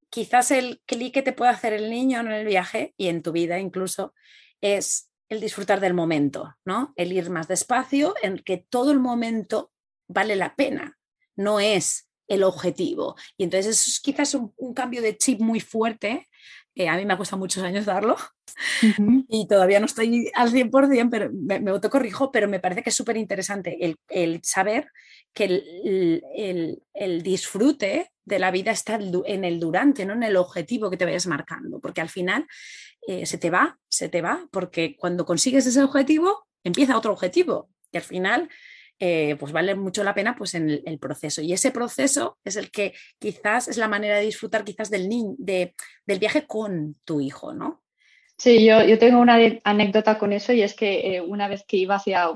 quizás 0.09 0.51
el 0.51 0.81
clic 0.85 1.13
que 1.13 1.21
te 1.21 1.33
puede 1.33 1.51
hacer 1.51 1.73
el 1.73 1.89
niño 1.89 2.19
en 2.19 2.31
el 2.31 2.45
viaje 2.45 2.93
y 2.97 3.07
en 3.07 3.21
tu 3.21 3.31
vida 3.31 3.59
incluso 3.59 4.13
es 4.61 5.09
el 5.29 5.41
disfrutar 5.41 5.79
del 5.79 5.93
momento, 5.93 6.55
¿no? 6.65 6.93
El 6.95 7.11
ir 7.11 7.29
más 7.29 7.47
despacio, 7.47 8.13
en 8.21 8.39
que 8.39 8.65
todo 8.69 8.91
el 8.91 8.99
momento 8.99 9.71
vale 10.07 10.35
la 10.35 10.55
pena, 10.55 10.97
no 11.35 11.59
es 11.59 12.09
el 12.27 12.43
objetivo. 12.43 13.15
Y 13.37 13.43
entonces 13.43 13.77
eso 13.77 13.89
es 13.89 13.99
quizás 13.99 14.33
un, 14.35 14.73
cambio 14.73 15.01
de 15.01 15.17
chip 15.17 15.39
muy 15.39 15.59
fuerte. 15.59 16.27
Eh, 16.75 16.89
a 16.89 16.97
mí 16.97 17.05
me 17.05 17.13
ha 17.13 17.17
costado 17.17 17.39
muchos 17.39 17.63
años 17.63 17.85
darlo 17.85 18.17
y 19.29 19.47
todavía 19.47 19.79
no 19.79 19.85
estoy 19.85 20.29
al 20.35 20.51
100%, 20.51 21.09
pero 21.09 21.29
me, 21.31 21.61
me 21.61 21.71
autocorrijo, 21.71 22.31
pero 22.31 22.49
me 22.49 22.59
parece 22.59 22.83
que 22.83 22.89
es 22.89 22.95
súper 22.95 23.15
interesante 23.15 23.77
el, 23.79 23.95
el, 24.09 24.41
saber 24.43 24.89
que 25.33 25.45
el, 25.45 26.23
el, 26.35 26.83
el, 26.93 27.23
disfrute 27.23 28.11
de 28.25 28.39
la 28.39 28.51
vida 28.51 28.71
está 28.71 28.95
en 28.95 29.45
el 29.45 29.59
durante, 29.59 30.05
no 30.05 30.13
en 30.13 30.23
el 30.23 30.35
objetivo 30.35 30.89
que 30.89 30.97
te 30.97 31.05
vayas 31.05 31.27
marcando, 31.27 31.79
porque 31.79 32.01
al 32.01 32.09
final 32.09 32.45
eh, 33.07 33.25
se 33.25 33.37
te 33.37 33.49
va, 33.49 33.79
se 33.87 34.09
te 34.09 34.21
va, 34.21 34.47
porque 34.51 34.97
cuando 34.97 35.25
consigues 35.25 35.65
ese 35.65 35.81
objetivo, 35.81 36.47
empieza 36.63 36.97
otro 36.97 37.13
objetivo 37.13 37.69
y 37.91 37.97
al 37.97 38.03
final 38.03 38.49
eh, 38.99 39.35
pues 39.39 39.51
vale 39.51 39.75
mucho 39.75 40.03
la 40.03 40.13
pena 40.13 40.35
pues 40.37 40.53
en 40.55 40.69
el, 40.69 40.99
proceso. 40.99 41.41
Y 41.41 41.53
ese 41.53 41.71
proceso 41.71 42.37
es 42.43 42.55
el 42.55 42.71
que 42.71 42.93
quizás 43.19 43.67
es 43.67 43.77
la 43.77 43.87
manera 43.87 44.17
de 44.17 44.25
disfrutar 44.25 44.63
quizás 44.63 44.89
del, 44.89 45.09
de, 45.37 45.75
del 46.05 46.19
viaje 46.19 46.47
con 46.47 46.95
tu 47.03 47.19
hijo, 47.19 47.53
¿no? 47.53 47.83
Sí, 48.37 48.65
yo, 48.65 48.83
yo 48.83 48.99
tengo 48.99 49.19
una 49.19 49.37
anécdota 49.63 50.17
con 50.17 50.33
eso 50.33 50.51
y 50.53 50.61
es 50.61 50.73
que 50.73 51.15
eh, 51.15 51.21
una 51.21 51.47
vez 51.47 51.63
que 51.65 51.77
iba 51.77 51.95
hacia 51.95 52.31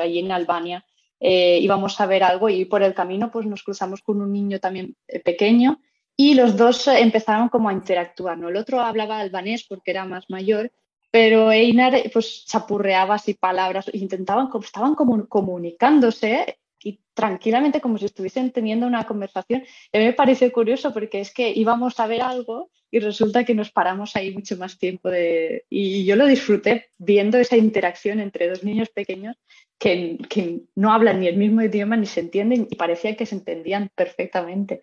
allí 0.00 0.18
en 0.18 0.30
Albania, 0.30 0.84
eh, 1.18 1.58
íbamos 1.60 2.00
a 2.00 2.06
ver 2.06 2.22
algo 2.22 2.48
y 2.48 2.64
por 2.64 2.82
el 2.82 2.94
camino 2.94 3.30
pues 3.30 3.46
nos 3.46 3.62
cruzamos 3.62 4.00
con 4.00 4.22
un 4.22 4.32
niño 4.32 4.60
también 4.60 4.96
pequeño 5.24 5.80
y 6.16 6.34
los 6.34 6.56
dos 6.56 6.86
empezaron 6.86 7.48
como 7.48 7.68
a 7.68 7.72
interactuar, 7.72 8.38
¿no? 8.38 8.48
El 8.48 8.56
otro 8.56 8.80
hablaba 8.80 9.18
albanés 9.18 9.64
porque 9.68 9.90
era 9.90 10.04
más 10.04 10.28
mayor 10.28 10.70
pero 11.10 11.50
Einar 11.50 11.94
pues 12.12 12.44
chapurreaba 12.46 13.16
así 13.16 13.34
palabras, 13.34 13.90
intentaban, 13.92 14.48
estaban 14.62 14.94
como 14.94 15.26
comunicándose 15.28 16.58
y 16.82 17.00
tranquilamente 17.14 17.80
como 17.80 17.98
si 17.98 18.06
estuviesen 18.06 18.52
teniendo 18.52 18.86
una 18.86 19.04
conversación. 19.04 19.64
mí 19.92 20.04
me 20.04 20.12
pareció 20.12 20.50
curioso 20.52 20.92
porque 20.92 21.20
es 21.20 21.32
que 21.32 21.50
íbamos 21.50 21.98
a 22.00 22.06
ver 22.06 22.22
algo, 22.22 22.70
y 22.90 22.98
resulta 22.98 23.44
que 23.44 23.54
nos 23.54 23.70
paramos 23.70 24.16
ahí 24.16 24.32
mucho 24.32 24.56
más 24.56 24.78
tiempo 24.78 25.10
de... 25.10 25.64
Y 25.70 26.04
yo 26.04 26.16
lo 26.16 26.26
disfruté 26.26 26.88
viendo 26.98 27.38
esa 27.38 27.56
interacción 27.56 28.18
entre 28.18 28.48
dos 28.48 28.64
niños 28.64 28.88
pequeños 28.88 29.36
que, 29.78 30.18
que 30.28 30.62
no 30.74 30.92
hablan 30.92 31.20
ni 31.20 31.28
el 31.28 31.36
mismo 31.36 31.62
idioma 31.62 31.96
ni 31.96 32.06
se 32.06 32.20
entienden 32.20 32.66
y 32.68 32.74
parecía 32.74 33.14
que 33.16 33.26
se 33.26 33.36
entendían 33.36 33.90
perfectamente. 33.94 34.82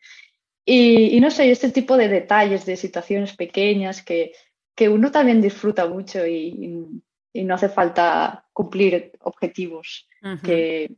Y, 0.69 1.19
no 1.21 1.31
sé, 1.31 1.49
este 1.49 1.71
tipo 1.71 1.95
de 1.95 2.09
detalles, 2.09 2.65
de 2.65 2.75
situaciones 2.75 3.35
pequeñas 3.35 4.03
que, 4.03 4.33
que 4.77 4.87
uno 4.87 5.11
también 5.11 5.41
disfruta 5.41 5.87
mucho 5.87 6.25
y, 6.25 7.01
y, 7.33 7.43
no 7.43 7.55
hace 7.55 7.69
falta 7.69 8.45
cumplir 8.53 9.11
objetivos 9.21 10.07
que, 10.43 10.95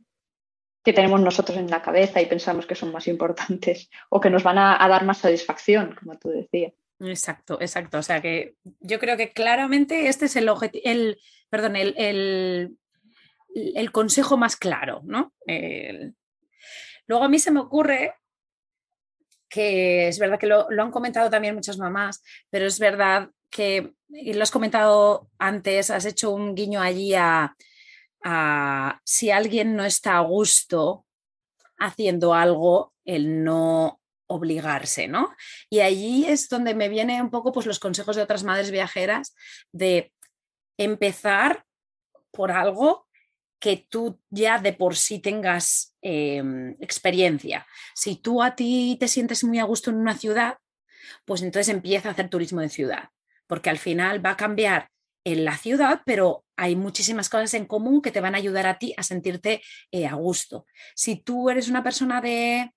que 0.84 0.92
tenemos 0.92 1.20
nosotros 1.20 1.56
en 1.58 1.68
la 1.68 1.82
cabeza 1.82 2.20
y 2.20 2.26
pensamos 2.26 2.66
que 2.66 2.74
son 2.74 2.92
más 2.92 3.08
importantes 3.08 3.90
o 4.10 4.20
que 4.20 4.30
nos 4.30 4.42
van 4.42 4.58
a, 4.58 4.86
dar 4.86 5.04
más 5.04 5.18
satisfacción, 5.18 5.94
como 5.98 6.18
tú 6.18 6.28
decías. 6.28 6.74
Exacto, 7.00 7.58
exacto. 7.60 7.98
O 7.98 8.02
sea 8.02 8.20
que 8.20 8.54
yo 8.80 8.98
creo 8.98 9.16
que 9.16 9.32
claramente 9.32 10.08
este 10.08 10.26
es 10.26 10.36
el 10.36 10.48
objetivo, 10.50 10.82
el, 10.84 11.18
perdón, 11.48 11.76
el, 11.76 12.76
el, 13.54 13.92
consejo 13.92 14.36
más 14.36 14.56
claro, 14.56 15.00
¿no? 15.04 15.32
Luego 17.06 17.24
a 17.24 17.28
mí 17.28 17.38
se 17.38 17.50
me 17.50 17.60
ocurre 17.60 18.14
que 19.50 20.08
es 20.08 20.18
verdad 20.18 20.38
que 20.38 20.46
lo, 20.46 20.68
han 20.70 20.90
comentado 20.90 21.28
también 21.28 21.54
muchas 21.56 21.76
mamás, 21.76 22.22
pero 22.48 22.66
es 22.66 22.78
verdad 22.78 23.30
que, 23.50 23.92
lo 24.08 24.42
has 24.42 24.50
comentado 24.50 25.28
antes, 25.38 25.90
has 25.90 26.04
hecho 26.04 26.30
un 26.30 26.54
guiño 26.54 26.80
allí 26.80 27.14
a, 27.14 27.56
si 29.04 29.30
alguien 29.30 29.76
no 29.76 29.84
está 29.84 30.16
a 30.16 30.20
gusto 30.20 31.06
haciendo 31.78 32.34
algo, 32.34 32.92
el 33.04 33.44
no 33.44 34.00
obligarse, 34.26 35.08
¿no? 35.08 35.34
Y 35.68 35.80
allí 35.80 36.26
es 36.26 36.48
donde 36.48 36.74
me 36.74 36.88
vienen 36.88 37.22
un 37.22 37.30
poco 37.30 37.52
pues, 37.52 37.66
los 37.66 37.78
consejos 37.78 38.16
de 38.16 38.22
otras 38.22 38.44
madres 38.44 38.70
viajeras 38.70 39.34
de 39.72 40.12
empezar 40.76 41.64
por 42.30 42.52
algo 42.52 43.06
que 43.60 43.86
tú 43.88 44.18
ya 44.30 44.58
de 44.58 44.72
por 44.72 44.96
sí 44.96 45.18
tengas 45.18 45.94
em, 46.00 46.76
experiencia. 46.80 47.66
Si 47.94 48.16
tú 48.16 48.42
a 48.42 48.56
ti 48.56 48.96
te 48.98 49.08
sientes 49.08 49.44
muy 49.44 49.58
a 49.58 49.64
gusto 49.64 49.90
en 49.90 49.96
una 49.96 50.16
ciudad, 50.16 50.58
pues 51.24 51.42
entonces 51.42 51.68
empieza 51.68 52.08
a 52.08 52.12
hacer 52.12 52.30
turismo 52.30 52.60
de 52.60 52.70
ciudad, 52.70 53.10
porque 53.50 53.68
al 53.68 53.78
final 53.78 54.24
va 54.24 54.30
a 54.30 54.36
cambiar 54.36 54.90
en 55.24 55.44
la 55.44 55.56
ciudad, 55.56 56.02
pero 56.06 56.44
hay 56.56 56.76
muchísimas 56.76 57.28
cosas 57.28 57.52
en 57.54 57.66
común 57.66 58.00
que 58.00 58.12
te 58.12 58.20
van 58.20 58.36
a 58.36 58.38
ayudar 58.38 58.68
a 58.68 58.78
ti 58.78 58.94
a 58.96 59.02
sentirte 59.02 59.60
eh, 59.90 60.06
a 60.06 60.14
gusto. 60.14 60.66
Si 60.94 61.16
tú 61.16 61.50
eres 61.50 61.68
una 61.68 61.82
persona 61.82 62.20
de, 62.20 62.70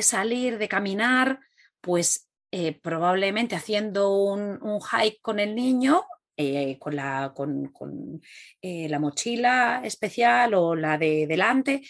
salir, 0.00 0.58
de 0.58 0.68
caminar, 0.68 1.40
pues 1.80 2.28
eh, 2.52 2.78
probablemente 2.80 3.56
haciendo 3.56 4.14
un, 4.14 4.60
hike 4.80 5.20
con 5.20 5.40
el 5.40 5.56
niño, 5.56 6.04
eh, 6.36 6.78
con, 6.78 6.94
la, 6.94 7.32
con, 7.34 7.72
la, 8.62 8.98
mochila 9.00 9.82
especial 9.84 10.54
o 10.54 10.76
la 10.76 10.98
de 10.98 11.26
delante, 11.26 11.82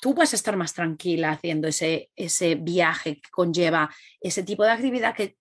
tú 0.00 0.14
vas 0.14 0.32
a 0.32 0.36
estar 0.36 0.56
más 0.56 0.74
tranquila 0.74 1.30
haciendo 1.30 1.68
ese, 1.68 2.10
ese 2.16 2.56
viaje 2.56 3.20
que 3.20 3.30
conlleva 3.30 3.88
ese 4.20 4.42
tipo 4.42 4.64
de 4.64 4.72
actividad 4.72 5.14
que 5.14 5.36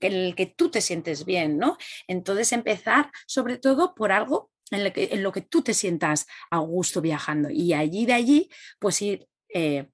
en 0.00 0.12
el 0.12 0.34
que 0.34 0.46
tú 0.46 0.70
te 0.70 0.80
sientes 0.80 1.24
bien, 1.24 1.58
¿no? 1.58 1.76
Entonces 2.06 2.52
empezar 2.52 3.10
sobre 3.26 3.58
todo 3.58 3.94
por 3.94 4.12
algo 4.12 4.50
en 4.70 5.22
lo 5.22 5.32
que, 5.32 5.40
tú 5.42 5.62
te 5.62 5.74
sientas 5.74 6.26
a 6.50 6.58
gusto 6.58 7.00
viajando 7.00 7.50
y 7.50 7.72
allí 7.72 8.04
de 8.04 8.14
allí 8.14 8.50
pues 8.80 9.00
ir 9.00 9.28
eh, 9.48 9.88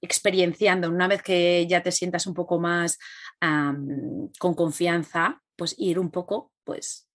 experienciando 0.00 0.88
una 0.88 1.06
vez 1.06 1.22
que 1.22 1.66
ya 1.68 1.82
te 1.82 1.92
sientas 1.92 2.26
un 2.26 2.34
poco 2.34 2.58
más 2.58 2.98
con 3.40 4.54
confianza, 4.54 5.40
pues 5.56 5.74
ir 5.78 5.98
un 5.98 6.10
poco 6.10 6.52
pues 6.64 7.06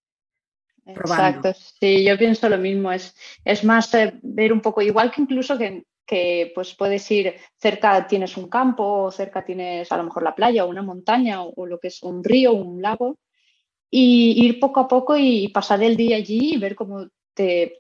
Probando. 0.94 1.40
Exacto, 1.40 1.60
sí, 1.80 2.04
yo 2.04 2.16
pienso 2.16 2.48
lo 2.48 2.60
mismo, 2.60 2.92
es, 2.92 3.16
es 3.44 3.64
más 3.64 3.92
eh, 3.96 4.20
ver 4.22 4.54
un 4.54 4.62
poco, 4.62 4.84
igual 4.84 5.12
que 5.12 5.22
incluso 5.22 5.58
que 5.58 5.84
que 6.06 6.52
pues 6.54 6.76
puedes 6.76 7.10
ir 7.12 7.36
cerca 7.58 8.06
tienes 8.08 8.38
un 8.38 8.48
campo 8.48 9.12
cerca 9.12 9.44
tienes 9.44 9.92
a 9.92 9.98
lo 9.98 10.04
mejor 10.04 10.24
la 10.24 10.36
playa 10.36 10.66
o 10.66 10.70
una 10.70 10.84
montaña 10.84 11.42
o, 11.44 11.66
lo 11.66 11.80
que 11.80 11.88
es 11.88 12.04
un 12.04 12.24
río 12.24 12.52
o 12.52 12.56
un 12.56 12.82
lago 12.82 13.18
y 13.90 14.46
ir 14.46 14.60
poco 14.60 14.82
a 14.82 14.88
poco 14.88 15.18
y 15.18 15.48
pasar 15.50 15.82
el 15.84 15.96
día 15.96 16.18
allí 16.18 16.54
y 16.54 16.58
ver 16.58 16.76
cómo 16.76 17.08
te 17.34 17.80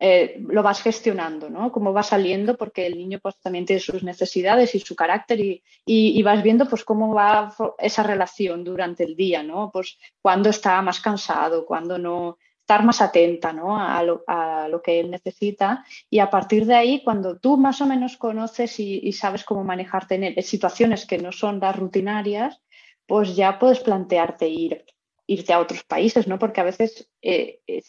eh, 0.00 0.42
lo 0.48 0.62
vas 0.62 0.82
gestionando, 0.82 1.48
¿no? 1.48 1.70
Cómo 1.70 1.92
va 1.92 2.02
saliendo, 2.02 2.56
porque 2.56 2.84
el 2.86 2.98
niño 2.98 3.20
pues 3.22 3.38
también 3.40 3.64
tiene 3.64 3.80
sus 3.80 4.02
necesidades 4.02 4.74
y 4.74 4.80
su 4.80 4.96
carácter 4.96 5.40
y, 5.40 5.62
y, 5.86 6.22
vas 6.22 6.42
viendo 6.42 6.68
pues 6.68 6.84
cómo 6.84 7.14
va 7.14 7.54
esa 7.78 8.02
relación 8.02 8.64
durante 8.64 9.04
el 9.04 9.14
día, 9.14 9.42
¿no? 9.42 9.70
Pues 9.72 9.96
cuando 10.20 10.50
está 10.50 10.82
más 10.82 11.00
cansado, 11.00 11.64
cuando 11.64 11.96
no, 11.96 12.38
estar 12.64 12.82
más 12.82 13.02
atenta 13.02 13.52
¿no? 13.52 13.78
a, 13.78 14.02
lo, 14.02 14.80
que 14.82 14.98
él 14.98 15.10
necesita 15.10 15.84
y 16.08 16.20
a 16.20 16.30
partir 16.30 16.64
de 16.64 16.74
ahí, 16.74 17.02
cuando 17.04 17.38
tú 17.38 17.58
más 17.58 17.82
o 17.82 17.86
menos 17.86 18.16
conoces 18.16 18.80
y, 18.80 19.12
sabes 19.12 19.44
cómo 19.44 19.62
manejarte 19.64 20.14
en, 20.14 20.42
situaciones 20.42 21.04
que 21.04 21.18
no 21.18 21.30
son 21.30 21.60
las 21.60 21.76
rutinarias, 21.76 22.62
pues 23.06 23.36
ya 23.36 23.58
puedes 23.58 23.80
plantearte 23.80 24.48
ir, 24.48 24.82
irte 25.26 25.52
a 25.52 25.60
otros 25.60 25.84
países, 25.84 26.26
¿no? 26.26 26.38
Porque 26.38 26.62
a 26.62 26.64
veces 26.64 27.06
eh, 27.20 27.60
eh, 27.66 27.82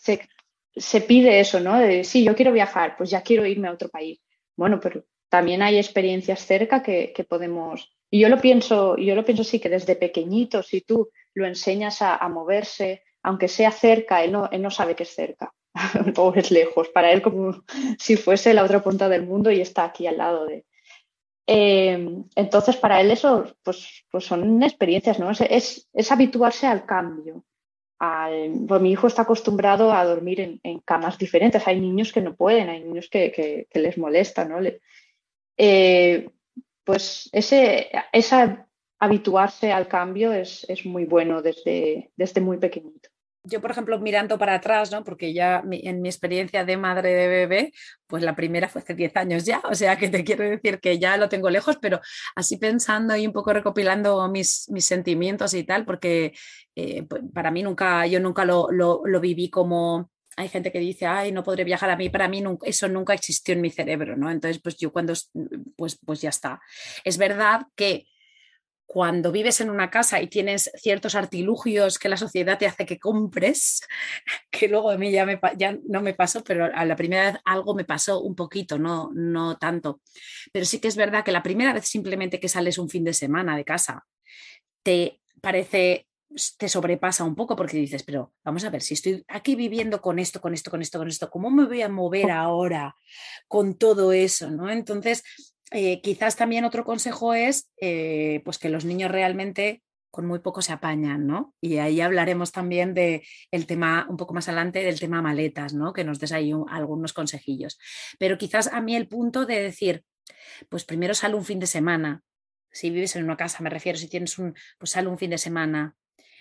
se, 0.75 1.01
pide 1.01 1.39
eso, 1.39 1.61
¿no? 1.61 1.79
De, 1.79 2.03
sí, 2.03 2.25
yo 2.25 2.35
quiero 2.35 2.51
viajar, 2.51 2.97
pues 2.97 3.09
ya 3.09 3.21
quiero 3.21 3.45
irme 3.45 3.69
a 3.69 3.73
otro 3.73 3.87
país. 3.87 4.19
Bueno, 4.57 4.81
pero 4.81 5.05
también 5.29 5.61
hay 5.61 5.77
experiencias 5.77 6.41
cerca 6.41 6.83
que, 6.83 7.13
podemos... 7.29 7.95
Y 8.11 8.19
yo 8.19 8.27
lo 8.27 8.41
pienso, 8.41 8.97
yo 8.97 9.15
lo 9.15 9.23
pienso 9.23 9.45
sí, 9.45 9.61
que 9.61 9.69
desde 9.69 9.95
pequeñito, 9.95 10.61
si 10.63 10.81
tú 10.81 11.11
lo 11.33 11.47
enseñas 11.47 12.01
a, 12.01 12.17
a 12.17 12.27
moverse, 12.27 13.04
aunque 13.25 13.47
sea 13.47 13.71
cerca, 13.71 14.23
él 14.23 14.31
no, 14.31 14.47
no 14.47 14.69
sabe 14.69 14.95
que 14.95 15.01
es 15.01 15.15
cerca 15.15 15.51
o 16.17 16.33
es 16.35 16.51
lejos, 16.51 16.89
para 16.89 17.11
él 17.11 17.23
como 17.23 17.63
si 17.99 18.17
fuese 18.17 18.53
la 18.53 18.63
otra 18.63 18.83
punta 18.83 19.09
del 19.09 19.25
mundo 19.25 19.49
y 19.51 19.61
está 19.61 19.83
aquí 19.83 20.05
al 20.05 20.17
lado 20.17 20.45
de... 20.45 20.63
Eh, 21.47 22.23
entonces, 22.35 22.75
para 22.77 23.01
él 23.01 23.11
eso 23.11 23.55
pues, 23.63 24.05
pues 24.11 24.25
son 24.25 24.61
experiencias, 24.63 25.19
¿no? 25.19 25.31
Es, 25.31 25.87
es, 25.91 26.11
habituarse 26.11 26.67
al 26.67 26.85
cambio. 26.85 27.43
pues 28.67 28.81
mi 28.81 28.91
hijo 28.91 29.07
está 29.07 29.23
acostumbrado 29.23 29.91
a 29.91 30.05
dormir 30.05 30.59
en, 30.61 30.79
camas 30.81 31.17
diferentes. 31.17 31.67
Hay 31.67 31.79
niños 31.79 32.13
que 32.13 32.21
no 32.21 32.35
pueden, 32.35 32.69
hay 32.69 32.83
niños 32.83 33.09
que, 33.09 33.67
les 33.73 33.97
molesta, 33.97 34.45
¿no? 34.45 34.59
Eh, 35.57 36.29
pues 36.83 37.29
ese, 37.31 37.89
habituarse 38.99 39.71
al 39.71 39.87
cambio 39.87 40.31
es, 40.31 40.65
es 40.69 40.85
muy 40.85 41.05
bueno 41.05 41.41
desde, 41.41 42.11
desde 42.15 42.41
muy 42.41 42.57
pequeñito 42.57 43.14
yo, 43.45 43.61
por 43.61 43.71
ejemplo, 43.71 43.99
mirando 43.99 44.37
para 44.37 44.55
atrás, 44.55 44.91
¿no? 44.91 45.03
porque 45.03 45.33
ya 45.33 45.63
en 45.69 46.01
mi 46.01 46.09
experiencia 46.09 46.65
de 46.65 46.77
madre 46.77 47.13
de 47.13 47.27
bebé, 47.27 47.73
pues 48.07 48.23
la 48.23 48.35
primera 48.35 48.67
fue 48.67 48.81
hace 48.81 48.93
10 48.93 49.15
años 49.17 49.45
ya, 49.45 49.61
o 49.69 49.75
sea 49.75 49.95
que 49.97 50.09
te 50.09 50.23
quiero 50.23 50.43
decir 50.43 50.79
que 50.79 50.99
ya 50.99 51.17
lo 51.17 51.29
tengo 51.29 51.49
lejos, 51.49 51.77
pero 51.81 52.01
así 52.35 52.57
pensando 52.57 53.15
y 53.15 53.25
un 53.25 53.33
poco 53.33 53.53
recopilando 53.53 54.27
mis, 54.27 54.67
mis 54.69 54.85
sentimientos 54.85 55.53
y 55.53 55.63
tal, 55.63 55.85
porque 55.85 56.33
eh, 56.75 57.03
pues, 57.03 57.21
para 57.33 57.51
mí 57.51 57.63
nunca, 57.63 58.05
yo 58.07 58.19
nunca 58.19 58.45
lo, 58.45 58.69
lo, 58.71 59.01
lo, 59.05 59.19
viví 59.19 59.49
como... 59.49 60.11
Hay 60.37 60.49
gente 60.49 60.69
que 60.69 60.79
dice, 60.79 61.05
ay, 61.05 61.31
no 61.31 61.43
podré 61.43 61.63
viajar 61.63 61.89
a 61.89 61.95
mí, 61.95 62.09
para 62.09 62.27
mí 62.27 62.43
eso 62.63 62.89
nunca 62.89 63.13
existió 63.13 63.53
en 63.53 63.61
mi 63.61 63.69
cerebro, 63.69 64.17
¿no? 64.17 64.29
Entonces, 64.29 64.61
pues 64.61 64.75
yo 64.75 64.91
cuando, 64.91 65.13
pues, 65.77 65.97
pues 66.05 66.19
ya 66.19 66.27
está. 66.27 66.59
Es 67.05 67.17
verdad 67.17 67.61
que 67.73 68.05
cuando 68.95 69.33
vives 69.33 69.59
en 69.59 69.69
una 69.69 69.89
casa 69.89 70.21
y 70.21 70.27
tienes 70.27 70.71
ciertos 70.75 71.15
artilugios 71.15 71.99
que 71.99 72.07
la 72.07 72.15
sociedad 72.15 72.57
te 72.57 72.65
hace 72.65 72.85
que 72.85 72.97
compres, 72.97 73.81
que 74.49 74.69
luego 74.69 74.89
a 74.89 74.97
mí 74.97 75.11
ya, 75.11 75.25
me, 75.25 75.37
ya 75.57 75.77
no 75.89 76.01
me 76.01 76.13
pasó, 76.13 76.45
pero 76.45 76.69
a 76.73 76.85
la 76.85 76.95
primera 76.95 77.33
vez 77.33 77.41
algo 77.43 77.75
me 77.75 77.83
pasó 77.83 78.21
un 78.21 78.35
poquito, 78.35 78.79
no, 78.79 79.11
no 79.13 79.57
tanto. 79.57 79.99
Pero 80.53 80.65
sí 80.65 80.79
que 80.79 80.87
es 80.87 80.95
verdad 80.95 81.25
que 81.25 81.33
la 81.33 81.43
primera 81.43 81.73
vez 81.73 81.85
simplemente 81.85 82.39
que 82.39 82.47
sales 82.47 82.77
un 82.77 82.87
fin 82.87 83.03
de 83.03 83.11
semana 83.11 83.57
de 83.57 83.65
casa, 83.65 84.01
te 84.81 85.19
parece, 85.41 86.07
te 86.57 86.69
sobrepasa 86.69 87.25
un 87.25 87.35
poco 87.35 87.57
porque 87.57 87.75
dices, 87.75 88.03
pero 88.03 88.31
vamos 88.45 88.63
a 88.63 88.69
ver, 88.69 88.81
si 88.81 88.93
estoy 88.93 89.25
aquí 89.27 89.57
viviendo 89.57 89.99
con 89.99 90.19
esto, 90.19 90.39
con 90.39 90.53
esto, 90.53 90.71
con 90.71 90.81
esto, 90.81 90.99
con 90.99 91.09
esto, 91.09 91.29
¿cómo 91.29 91.51
me 91.51 91.65
voy 91.65 91.81
a 91.81 91.89
mover 91.89 92.31
ahora 92.31 92.95
con 93.49 93.77
todo 93.77 94.13
eso? 94.13 94.49
¿no? 94.49 94.69
Entonces, 94.69 95.21
eh, 95.71 96.01
quizás 96.01 96.35
también 96.35 96.65
otro 96.65 96.85
consejo 96.85 97.33
es 97.33 97.71
eh, 97.81 98.41
pues 98.45 98.57
que 98.59 98.69
los 98.69 98.85
niños 98.85 99.11
realmente 99.11 99.81
con 100.15 100.27
muy 100.27 100.39
poco 100.39 100.61
se 100.61 100.71
apañan, 100.71 101.27
¿no? 101.27 101.53
Y 101.59 101.77
ahí 101.77 101.99
hablaremos 101.99 102.53
también 102.53 102.93
del 102.93 103.21
tema, 103.67 104.07
un 104.09 104.15
poco 104.15 104.33
más 104.33 104.47
adelante, 104.47 104.81
del 104.81 104.97
tema 104.97 105.21
maletas, 105.21 105.73
¿no? 105.73 105.91
Que 105.91 106.05
nos 106.05 106.19
des 106.19 106.31
ahí 106.31 106.53
algunos 106.69 107.11
consejillos. 107.11 107.77
Pero 108.17 108.37
quizás 108.37 108.67
a 108.67 108.79
mí 108.79 108.95
el 108.95 109.09
punto 109.09 109.45
de 109.45 109.61
decir, 109.61 110.05
pues 110.69 110.85
primero 110.85 111.13
sale 111.13 111.35
un 111.35 111.43
fin 111.43 111.59
de 111.59 111.67
semana. 111.67 112.23
Si 112.71 112.91
vives 112.91 113.17
en 113.17 113.25
una 113.25 113.35
casa, 113.35 113.61
me 113.61 113.69
refiero, 113.69 113.97
si 113.97 114.07
tienes 114.07 114.39
un, 114.39 114.55
pues 114.77 114.91
sale 114.91 115.09
un 115.09 115.17
fin 115.17 115.31
de 115.31 115.37
semana, 115.37 115.97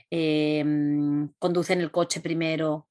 em, 0.08 1.30
conduce 1.40 1.72
en 1.72 1.80
el 1.80 1.90
coche 1.90 2.20
primero 2.20 2.88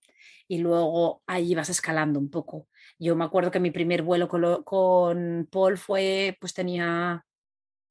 y 0.49 0.57
luego 0.57 1.23
ahí 1.27 1.55
vas 1.55 1.69
escalando 1.69 2.19
un 2.19 2.29
poco. 2.29 2.67
Yo 2.99 3.15
me 3.15 3.25
acuerdo 3.25 3.51
que 3.51 3.59
mi 3.59 3.71
primer 3.71 4.01
vuelo 4.01 4.27
con, 4.27 5.47
Paul 5.51 5.77
fue, 5.77 6.37
pues 6.39 6.53
tenía 6.53 7.25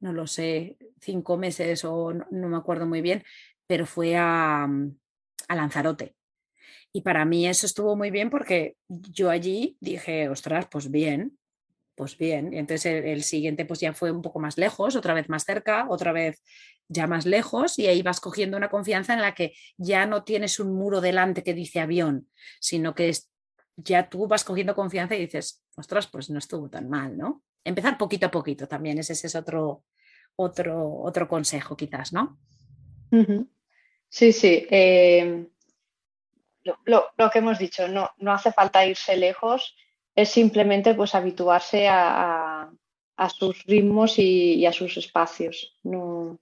no 0.00 0.12
lo 0.12 0.26
sé, 0.26 0.78
cinco 1.00 1.36
meses 1.36 1.84
o 1.84 2.12
no, 2.12 2.48
me 2.48 2.56
acuerdo 2.56 2.86
muy 2.86 3.00
bien, 3.00 3.22
pero 3.68 3.86
fue 3.86 4.16
a, 4.16 4.64
a 4.64 5.54
Lanzarote. 5.54 6.16
Y 6.92 7.02
para 7.02 7.24
mí 7.24 7.46
eso 7.46 7.66
estuvo 7.66 7.96
muy 7.96 8.10
bien 8.10 8.28
porque 8.28 8.76
yo 8.88 9.30
allí 9.30 9.76
dije, 9.80 10.28
ostras, 10.28 10.66
pues 10.70 10.90
bien, 10.90 11.38
pues 11.94 12.18
bien. 12.18 12.52
Y 12.52 12.58
entonces 12.58 13.04
el, 13.04 13.22
siguiente 13.22 13.64
pues 13.64 13.80
ya 13.80 13.94
fue 13.94 14.10
un 14.10 14.22
poco 14.22 14.40
más 14.40 14.58
lejos, 14.58 14.96
otra 14.96 15.14
vez 15.14 15.28
más 15.28 15.44
cerca, 15.44 15.86
otra 15.88 16.12
vez 16.12 16.42
ya 16.88 17.06
más 17.06 17.24
lejos 17.24 17.78
y 17.78 17.86
ahí 17.86 18.02
vas 18.02 18.20
cogiendo 18.20 18.56
una 18.56 18.68
confianza 18.68 19.14
en 19.14 19.22
la 19.22 19.34
que 19.34 19.54
ya 19.78 20.04
no 20.04 20.24
tienes 20.24 20.58
un 20.60 20.74
muro 20.74 21.00
delante 21.00 21.42
que 21.42 21.54
dice 21.54 21.80
avión, 21.80 22.28
sino 22.60 22.94
que 22.94 23.08
ya 23.84 24.08
tú 24.08 24.26
vas 24.26 24.44
cogiendo 24.44 24.74
confianza 24.74 25.14
y 25.14 25.20
dices, 25.20 25.62
ostras, 25.76 26.06
pues 26.06 26.30
no 26.30 26.38
estuvo 26.38 26.68
tan 26.68 26.88
mal, 26.88 27.16
¿no? 27.16 27.42
Empezar 27.64 27.98
poquito 27.98 28.26
a 28.26 28.30
poquito 28.30 28.66
también, 28.66 28.98
ese, 28.98 29.12
es 29.12 29.34
otro, 29.34 29.84
otro, 30.36 31.00
otro 31.02 31.28
consejo 31.28 31.76
quizás, 31.76 32.12
¿no? 32.12 32.38
Sí, 34.08 34.32
sí. 34.32 34.66
Eh, 34.70 35.46
lo, 36.84 37.30
que 37.32 37.38
hemos 37.38 37.58
dicho, 37.58 37.88
no, 37.88 38.10
no 38.18 38.32
hace 38.32 38.52
falta 38.52 38.86
irse 38.86 39.16
lejos, 39.16 39.76
es 40.14 40.28
simplemente 40.28 40.94
pues 40.94 41.14
habituarse 41.14 41.88
a, 41.88 42.70
sus 43.38 43.64
ritmos 43.64 44.18
y, 44.18 44.66
a 44.66 44.72
sus 44.72 44.96
espacios. 44.96 45.78
No, 45.82 46.38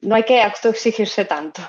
no 0.00 0.14
hay 0.14 0.24
que 0.24 0.42
exigirse 0.42 1.24
tanto. 1.24 1.62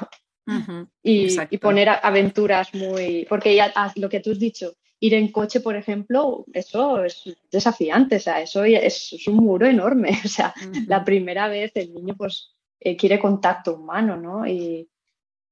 Y, 1.03 1.57
poner 1.57 1.89
aventuras 1.89 2.73
muy. 2.73 3.25
Porque 3.27 3.55
ya 3.55 3.71
ah, 3.75 3.91
lo 3.95 4.09
que 4.09 4.19
tú 4.19 4.31
has 4.31 4.39
dicho, 4.39 4.73
ir 4.99 5.13
en 5.13 5.31
coche, 5.31 5.61
por 5.61 5.75
ejemplo, 5.75 6.45
eso 6.53 7.03
es 7.03 7.23
desafiante, 7.51 8.17
o 8.17 8.19
sea, 8.19 8.41
eso 8.41 8.63
es, 8.63 9.27
un 9.27 9.37
muro 9.37 9.65
enorme. 9.65 10.11
O 10.25 10.27
sea, 10.27 10.53
la 10.87 11.03
primera 11.03 11.47
vez 11.47 11.71
el 11.75 11.93
niño 11.93 12.15
pues 12.17 12.55
eh, 12.79 12.95
quiere 12.95 13.19
contacto 13.19 13.75
humano, 13.75 14.17
¿no? 14.17 14.47
Y, 14.47 14.89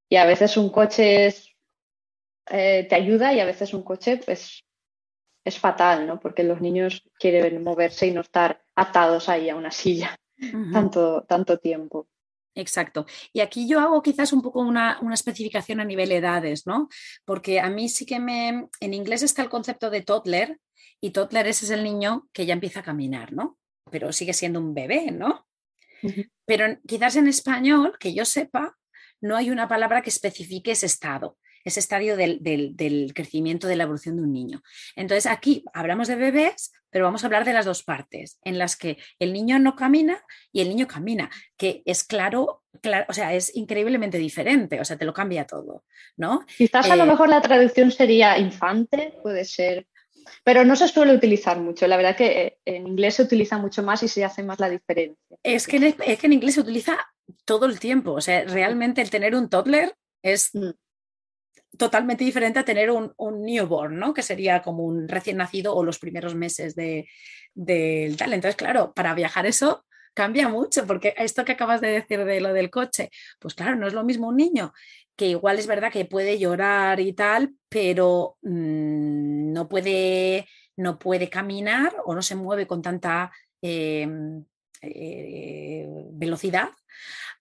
y 0.08 0.16
a 0.16 0.24
veces 0.24 0.56
un 0.56 0.70
coche 0.70 1.26
es, 1.26 1.54
eh, 2.50 2.86
te 2.88 2.94
ayuda 2.94 3.32
y 3.34 3.40
a 3.40 3.44
veces 3.44 3.74
un 3.74 3.82
coche 3.82 4.20
pues 4.24 4.64
es 5.44 5.58
fatal, 5.58 6.06
¿no? 6.06 6.20
Porque 6.20 6.44
los 6.44 6.60
niños 6.60 7.02
quieren 7.18 7.62
moverse 7.62 8.06
y 8.06 8.12
no 8.12 8.20
estar 8.20 8.60
atados 8.74 9.28
ahí 9.28 9.48
a 9.48 9.56
una 9.56 9.70
silla 9.70 10.18
tanto, 10.72 11.24
tanto 11.28 11.58
tiempo. 11.58 12.08
Exacto. 12.54 13.06
Y 13.32 13.40
aquí 13.40 13.68
yo 13.68 13.80
hago 13.80 14.02
quizás 14.02 14.32
un 14.32 14.42
poco 14.42 14.60
una, 14.60 14.98
una, 15.00 15.14
especificación 15.14 15.80
a 15.80 15.84
nivel 15.84 16.10
edades, 16.10 16.66
¿no? 16.66 16.88
Porque 17.24 17.60
a 17.60 17.70
mí 17.70 17.88
sí 17.88 18.04
que 18.04 18.18
me... 18.18 18.68
En 18.80 18.94
inglés 18.94 19.22
está 19.22 19.42
el 19.42 19.48
concepto 19.48 19.90
de 19.90 20.02
toddler 20.02 20.58
y 21.00 21.10
toddler 21.10 21.46
ese 21.46 21.66
es 21.66 21.70
el 21.70 21.84
niño 21.84 22.28
que 22.32 22.46
ya 22.46 22.54
empieza 22.54 22.80
a 22.80 22.84
caminar, 22.84 23.32
¿no? 23.32 23.58
Pero 23.90 24.12
sigue 24.12 24.32
siendo 24.32 24.60
un 24.60 24.74
bebé, 24.74 25.10
¿no? 25.12 25.46
Pero 26.46 26.78
quizás 26.86 27.16
en 27.16 27.28
español, 27.28 27.96
que 27.98 28.14
yo 28.14 28.24
sepa, 28.24 28.76
no 29.20 29.36
hay 29.36 29.50
una 29.50 29.68
palabra 29.68 30.02
que 30.02 30.10
especifique 30.10 30.72
ese 30.72 30.86
estado, 30.86 31.38
ese 31.68 31.80
estadio 31.80 32.16
del, 32.16 33.12
crecimiento, 33.14 33.66
de 33.66 33.76
la 33.76 33.84
evolución 33.84 34.16
de 34.16 34.22
un 34.22 34.32
niño. 34.32 34.62
Entonces 34.96 35.26
aquí 35.26 35.64
hablamos 35.72 36.08
de 36.08 36.16
bebés, 36.16 36.72
pero 36.90 37.04
vamos 37.04 37.22
a 37.22 37.26
hablar 37.26 37.44
de 37.44 37.52
las 37.52 37.66
dos 37.66 37.82
partes, 37.82 38.38
en 38.44 38.58
las 38.58 38.76
que 38.76 38.98
el 39.18 39.32
niño 39.32 39.58
no 39.58 39.76
camina 39.76 40.22
y 40.52 40.60
el 40.60 40.68
niño 40.68 40.86
camina, 40.86 41.30
que 41.56 41.82
es 41.84 42.04
claro, 42.04 42.62
claro 42.80 43.06
o 43.08 43.12
sea, 43.12 43.34
es 43.34 43.54
increíblemente 43.54 44.18
diferente, 44.18 44.80
o 44.80 44.84
sea, 44.84 44.96
te 44.96 45.04
lo 45.04 45.12
cambia 45.12 45.46
todo, 45.46 45.84
¿no? 46.16 46.44
Quizás 46.56 46.90
a 46.90 46.96
lo 46.96 47.04
eh, 47.04 47.08
mejor 47.08 47.28
la 47.28 47.42
traducción 47.42 47.90
sería 47.90 48.38
infante, 48.38 49.14
puede 49.22 49.44
ser 49.44 49.86
pero 50.44 50.64
no 50.64 50.76
se 50.76 50.88
suele 50.88 51.14
utilizar 51.14 51.58
mucho. 51.58 51.86
La 51.86 51.96
verdad 51.96 52.16
que 52.16 52.42
eh, 52.42 52.58
en 52.64 52.86
inglés 52.86 53.14
se 53.14 53.22
utiliza 53.22 53.58
mucho 53.58 53.82
más 53.82 54.02
y 54.02 54.08
se 54.08 54.24
hace 54.24 54.42
más 54.42 54.58
la 54.60 54.70
diferencia. 54.70 55.36
Es 55.42 55.66
que, 55.66 55.76
en, 55.76 55.84
es 55.84 56.18
que 56.18 56.26
en 56.26 56.32
inglés 56.32 56.54
se 56.54 56.60
utiliza 56.60 56.98
todo 57.44 57.66
el 57.66 57.78
tiempo. 57.78 58.12
O 58.12 58.20
sea, 58.20 58.44
realmente 58.44 59.00
el 59.02 59.10
tener 59.10 59.34
un 59.34 59.48
toddler 59.48 59.94
es 60.22 60.50
mm. 60.54 60.70
Totalmente 61.78 62.24
diferente 62.24 62.58
a 62.58 62.64
tener 62.64 62.90
un, 62.90 63.14
newborn, 63.42 63.98
¿no? 63.98 64.12
Que 64.12 64.22
sería 64.22 64.60
como 64.62 64.84
un 64.84 65.08
recién 65.08 65.38
nacido 65.38 65.74
o 65.74 65.84
los 65.84 65.98
primeros 65.98 66.34
meses 66.34 66.74
del 66.74 67.06
de, 67.54 68.14
tal. 68.18 68.34
Entonces, 68.34 68.56
claro, 68.56 68.92
para 68.92 69.14
viajar 69.14 69.46
eso 69.46 69.86
cambia 70.12 70.48
mucho, 70.48 70.86
porque 70.86 71.14
esto 71.16 71.44
que 71.44 71.52
acabas 71.52 71.80
de 71.80 71.88
decir 71.88 72.24
de 72.24 72.40
lo 72.40 72.52
del 72.52 72.70
coche, 72.70 73.10
pues 73.38 73.54
claro, 73.54 73.76
no 73.76 73.86
es 73.86 73.94
lo 73.94 74.04
mismo 74.04 74.28
un 74.28 74.36
niño 74.36 74.72
que 75.16 75.26
igual 75.26 75.58
es 75.58 75.66
verdad 75.66 75.92
que 75.92 76.04
puede 76.04 76.38
llorar 76.38 77.00
y 77.00 77.12
tal, 77.12 77.54
pero 77.68 78.36
mm, 78.42 79.52
no, 79.52 79.68
puede, 79.68 80.46
no 80.76 80.98
puede 80.98 81.28
caminar 81.28 81.92
o 82.04 82.14
no 82.14 82.22
se 82.22 82.36
mueve 82.36 82.68
con 82.68 82.82
tanta 82.82 83.32
em, 83.60 84.44
eh, 84.80 85.88
velocidad 86.12 86.70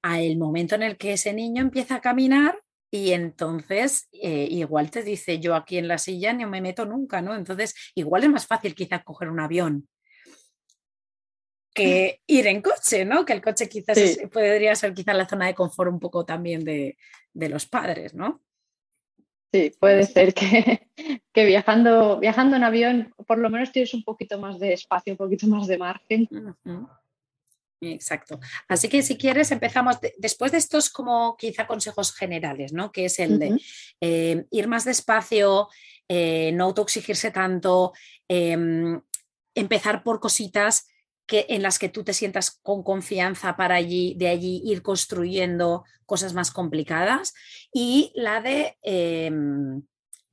al 0.02 0.38
momento 0.38 0.74
en 0.76 0.84
el 0.84 0.98
que 0.98 1.14
ese 1.14 1.34
niño 1.34 1.62
empieza 1.62 1.96
a 1.96 2.02
caminar 2.02 2.60
y 2.92 3.12
entonces 3.12 4.08
eh, 4.12 4.48
igual 4.50 4.90
te 4.92 5.04
dice 5.04 5.40
yo 5.40 5.56
aquí 5.56 5.78
en 5.78 5.88
la 5.88 5.98
silla 5.98 6.34
no 6.34 6.48
me 6.48 6.62
meto 6.62 6.86
nunca, 6.86 7.22
¿no? 7.22 7.36
Entonces 7.36 7.76
igual 7.96 8.24
es 8.24 8.30
más 8.30 8.48
fácil 8.48 8.76
quizás 8.76 9.04
coger 9.04 9.30
un 9.30 9.40
avión 9.40 9.88
que 11.78 12.22
ir 12.26 12.48
en 12.48 12.62
coche, 12.62 13.06
¿no? 13.06 13.24
Que 13.24 13.34
el 13.34 13.42
coche 13.42 13.70
quizás 13.70 14.18
podría 14.34 14.74
ser 14.76 14.96
quizás 14.96 15.16
la 15.16 15.28
zona 15.28 15.46
de 15.46 15.54
confort 15.54 15.92
un 15.92 16.00
poco 16.00 16.26
también 16.26 16.64
de, 16.64 16.98
los 17.34 17.68
padres, 17.68 18.16
¿no? 18.16 18.42
Sí, 19.54 19.72
puede 19.80 20.04
ser 20.04 20.34
que, 20.34 20.90
que, 21.34 21.46
viajando, 21.46 22.20
viajando 22.20 22.56
en 22.56 22.64
avión 22.64 23.14
por 23.28 23.38
lo 23.38 23.50
menos 23.52 23.72
tienes 23.72 23.94
un 23.94 24.04
poquito 24.04 24.40
más 24.40 24.58
de 24.60 24.74
espacio, 24.74 25.14
un 25.14 25.18
poquito 25.18 25.46
más 25.48 25.68
de 25.68 25.78
margen. 25.78 26.28
Exacto. 27.82 28.40
Así 28.68 28.90
que 28.90 29.04
si 29.04 29.18
quieres 29.18 29.52
empezamos 29.52 29.98
después 30.18 30.52
de 30.52 30.58
estos 30.58 30.90
como 30.90 31.36
quizá 31.38 31.68
consejos 31.68 32.14
generales, 32.14 32.74
¿no? 32.74 32.92
Que 32.92 33.06
es 33.06 33.20
el 33.20 33.38
de 33.40 33.60
eh, 34.02 34.46
ir 34.52 34.68
más 34.68 34.84
despacio, 34.84 35.68
eh, 36.08 36.52
no 36.54 36.66
autoexigirse 36.66 37.32
tanto, 37.32 37.94
em, 38.28 39.00
empezar 39.54 40.04
por 40.04 40.20
cositas 40.20 40.88
que, 41.28 41.46
en 41.50 41.62
las 41.62 41.78
que 41.78 41.90
tú 41.90 42.04
te 42.04 42.14
sientas 42.14 42.52
con 42.62 42.84
confianza 42.84 43.58
para 43.58 43.76
allí, 43.76 44.16
de 44.18 44.30
allí 44.30 44.62
ir 44.66 44.82
construyendo 44.82 45.84
cosas 46.06 46.34
más 46.34 46.52
complicadas 46.52 47.34
y 47.74 48.12
la 48.16 48.42
de 48.42 48.78
em, 48.82 49.84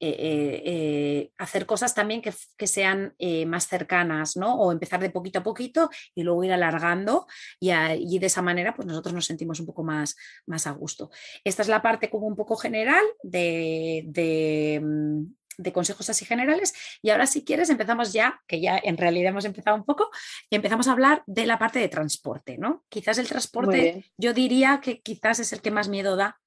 eh, 0.04 0.16
eh, 0.18 0.62
eh, 0.66 1.32
hacer 1.38 1.64
cosas 1.64 1.94
también 1.94 2.20
que, 2.20 2.66
sean 2.66 3.14
más 3.46 3.68
cercanas, 3.68 4.36
¿no? 4.36 4.54
O 4.54 4.70
empezar 4.70 5.00
de 5.00 5.08
poquito 5.08 5.38
a 5.38 5.42
poquito 5.42 5.88
y 6.14 6.22
luego 6.22 6.44
ir 6.44 6.52
alargando 6.52 7.26
y, 7.58 7.70
de 8.18 8.26
esa 8.26 8.42
manera 8.42 8.74
pues 8.74 8.86
nosotros 8.86 9.14
nos 9.14 9.24
sentimos 9.24 9.60
un 9.60 9.66
poco 9.66 9.82
más, 9.82 10.16
más 10.46 10.66
a 10.66 10.72
gusto. 10.72 11.10
Esta 11.42 11.62
es 11.62 11.68
la 11.68 11.80
parte 11.80 12.10
como 12.10 12.26
un 12.26 12.36
poco 12.36 12.56
general 12.56 13.04
de, 13.22 14.04
de 14.06 14.80
mm, 14.82 15.24
de 15.56 15.72
consejos 15.72 16.10
así 16.10 16.24
generales. 16.24 16.74
Y 17.00 17.10
ahora, 17.10 17.26
si 17.26 17.44
quieres, 17.44 17.70
empezamos 17.70 18.12
ya, 18.12 18.42
que 18.46 18.60
ya 18.60 18.78
en 18.82 18.96
realidad 18.96 19.30
hemos 19.30 19.44
empezado 19.44 19.76
un 19.76 19.84
poco, 19.84 20.10
y 20.50 20.56
empezamos 20.56 20.88
a 20.88 20.92
hablar 20.92 21.22
de 21.26 21.46
la 21.46 21.58
parte 21.58 21.78
de 21.78 21.88
transporte, 21.88 22.58
¿no? 22.58 22.84
Quizás 22.88 23.18
el 23.18 23.28
transporte, 23.28 24.04
yo 24.18 24.32
diría 24.34 24.80
que 24.82 25.00
quizás 25.00 25.38
es 25.38 25.52
el 25.52 25.62
que 25.62 25.70
más 25.70 25.88
miedo 25.88 26.16
da, 26.16 26.40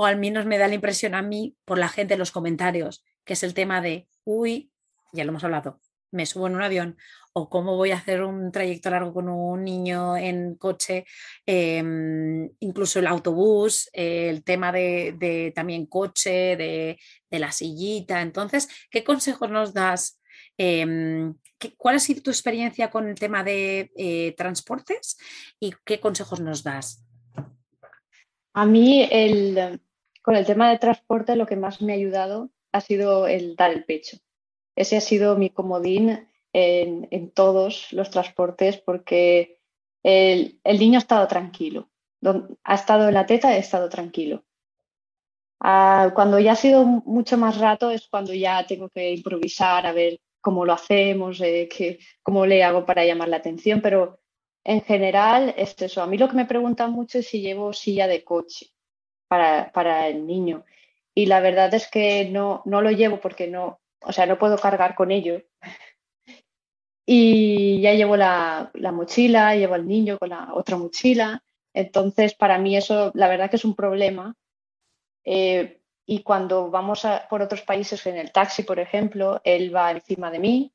o 0.00 0.06
al 0.06 0.16
menos 0.16 0.46
me 0.46 0.56
da 0.56 0.66
la 0.66 0.72
impresión 0.72 1.14
a 1.14 1.20
mí 1.20 1.58
por 1.66 1.76
la 1.76 1.90
gente 1.90 2.14
en 2.14 2.20
los 2.20 2.32
comentarios, 2.32 3.04
que 3.22 3.34
es 3.34 3.42
el 3.42 3.52
tema 3.52 3.82
de, 3.82 4.08
uy, 4.24 4.72
ya 5.12 5.24
lo 5.24 5.28
hemos 5.28 5.44
hablado, 5.44 5.78
me 6.10 6.24
subo 6.24 6.46
en 6.46 6.54
un 6.54 6.62
avión 6.62 6.96
o 7.34 7.50
cómo 7.50 7.76
voy 7.76 7.90
a 7.90 7.98
hacer 7.98 8.22
un 8.22 8.50
trayecto 8.50 8.88
largo 8.88 9.12
con 9.12 9.28
un 9.28 9.62
niño 9.62 10.16
en 10.16 10.54
coche, 10.54 11.04
em, 11.44 12.48
incluso 12.60 12.98
el 12.98 13.08
autobús, 13.08 13.90
el 13.92 14.42
tema 14.42 14.72
de, 14.72 15.52
también 15.54 15.84
coche, 15.84 16.56
de, 16.56 16.98
la 17.38 17.52
sillita. 17.52 18.22
Entonces, 18.22 18.70
¿qué 18.90 19.04
consejos 19.04 19.50
nos 19.50 19.74
das? 19.74 20.18
Em, 20.56 21.34
¿Cuál 21.76 21.96
ha 21.96 21.98
sido 21.98 22.22
tu 22.22 22.30
experiencia 22.30 22.90
con 22.90 23.06
el 23.06 23.16
tema 23.16 23.44
de 23.44 23.92
eh, 23.98 24.34
transportes 24.34 25.18
y 25.60 25.74
qué 25.84 26.00
consejos 26.00 26.40
nos 26.40 26.62
das? 26.62 27.04
A 28.52 28.64
mí, 28.64 29.06
con 30.22 30.36
el 30.36 30.46
tema 30.46 30.70
de 30.70 30.78
transporte, 30.78 31.36
lo 31.36 31.46
que 31.46 31.56
más 31.56 31.82
me 31.82 31.92
ha 31.92 31.96
ayudado 31.96 32.50
ha 32.72 32.80
sido 32.80 33.26
el 33.26 33.56
dar 33.56 33.72
el 33.72 33.84
pecho 33.84 34.18
ese 34.80 34.96
ha 34.96 35.00
sido 35.00 35.36
mi 35.36 35.50
comodín 35.50 36.26
en, 36.52 37.30
todos 37.32 37.92
los 37.92 38.10
transportes 38.10 38.78
porque 38.78 39.60
el, 40.02 40.58
niño 40.64 40.98
ha 40.98 41.02
estado 41.02 41.28
tranquilo. 41.28 41.90
ha 42.64 42.74
estado 42.74 43.08
en 43.08 43.14
la 43.14 43.26
teta, 43.26 43.48
ha 43.48 43.56
estado 43.56 43.88
tranquilo. 43.88 44.44
Ah, 45.60 46.12
cuando 46.14 46.38
ya 46.38 46.52
ha 46.52 46.56
sido 46.56 46.84
mucho 46.84 47.36
más 47.36 47.58
rato 47.58 47.90
es 47.90 48.08
cuando 48.08 48.32
ya 48.32 48.66
tengo 48.66 48.88
que 48.88 49.12
improvisar 49.12 49.86
a 49.86 49.92
ver 49.92 50.18
cómo 50.40 50.64
lo 50.64 50.72
hacemos, 50.72 51.40
eh, 51.42 51.68
cómo 52.22 52.46
le 52.46 52.64
hago 52.64 52.86
para 52.86 53.04
llamar 53.04 53.28
la 53.28 53.36
atención, 53.36 53.82
pero 53.82 54.18
en 54.64 54.80
general 54.80 55.54
es 55.58 55.74
eso. 55.82 56.02
A 56.02 56.06
mí 56.06 56.16
lo 56.16 56.28
que 56.28 56.36
me 56.36 56.46
preguntan 56.46 56.92
mucho 56.92 57.18
es 57.18 57.28
si 57.28 57.42
llevo 57.42 57.74
silla 57.74 58.06
de 58.06 58.24
coche 58.24 58.70
para, 59.30 60.08
el 60.08 60.26
niño. 60.26 60.64
Y 61.14 61.26
la 61.26 61.40
verdad 61.40 61.72
es 61.74 61.88
que 61.88 62.28
no, 62.28 62.62
no 62.64 62.82
lo 62.82 62.90
llevo 62.90 63.20
porque 63.20 63.46
no, 63.46 63.80
o 64.00 64.12
sea, 64.12 64.26
no 64.26 64.38
puedo 64.38 64.58
cargar 64.58 64.94
con 64.96 65.12
ello. 65.12 65.42
y 67.06 67.80
ya 67.80 67.94
llevo 67.94 68.16
la, 68.16 68.72
mochila, 68.92 69.54
llevo 69.54 69.74
al 69.74 69.86
niño 69.86 70.18
con 70.18 70.30
la 70.30 70.52
otra 70.54 70.76
mochila. 70.76 71.42
Entonces, 71.72 72.34
para 72.34 72.58
mí 72.58 72.76
eso, 72.76 73.12
la 73.14 73.28
verdad 73.28 73.48
que 73.50 73.56
es 73.56 73.64
un 73.64 73.76
problema. 73.76 74.34
Eh, 75.24 75.80
y 76.06 76.22
cuando 76.24 76.70
vamos 76.70 77.06
por 77.28 77.42
otros 77.42 77.62
países, 77.62 78.04
en 78.06 78.16
el 78.16 78.32
taxi, 78.32 78.64
por 78.64 78.80
ejemplo, 78.80 79.40
él 79.44 79.74
va 79.74 79.92
encima 79.92 80.30
de 80.30 80.38
mí. 80.40 80.72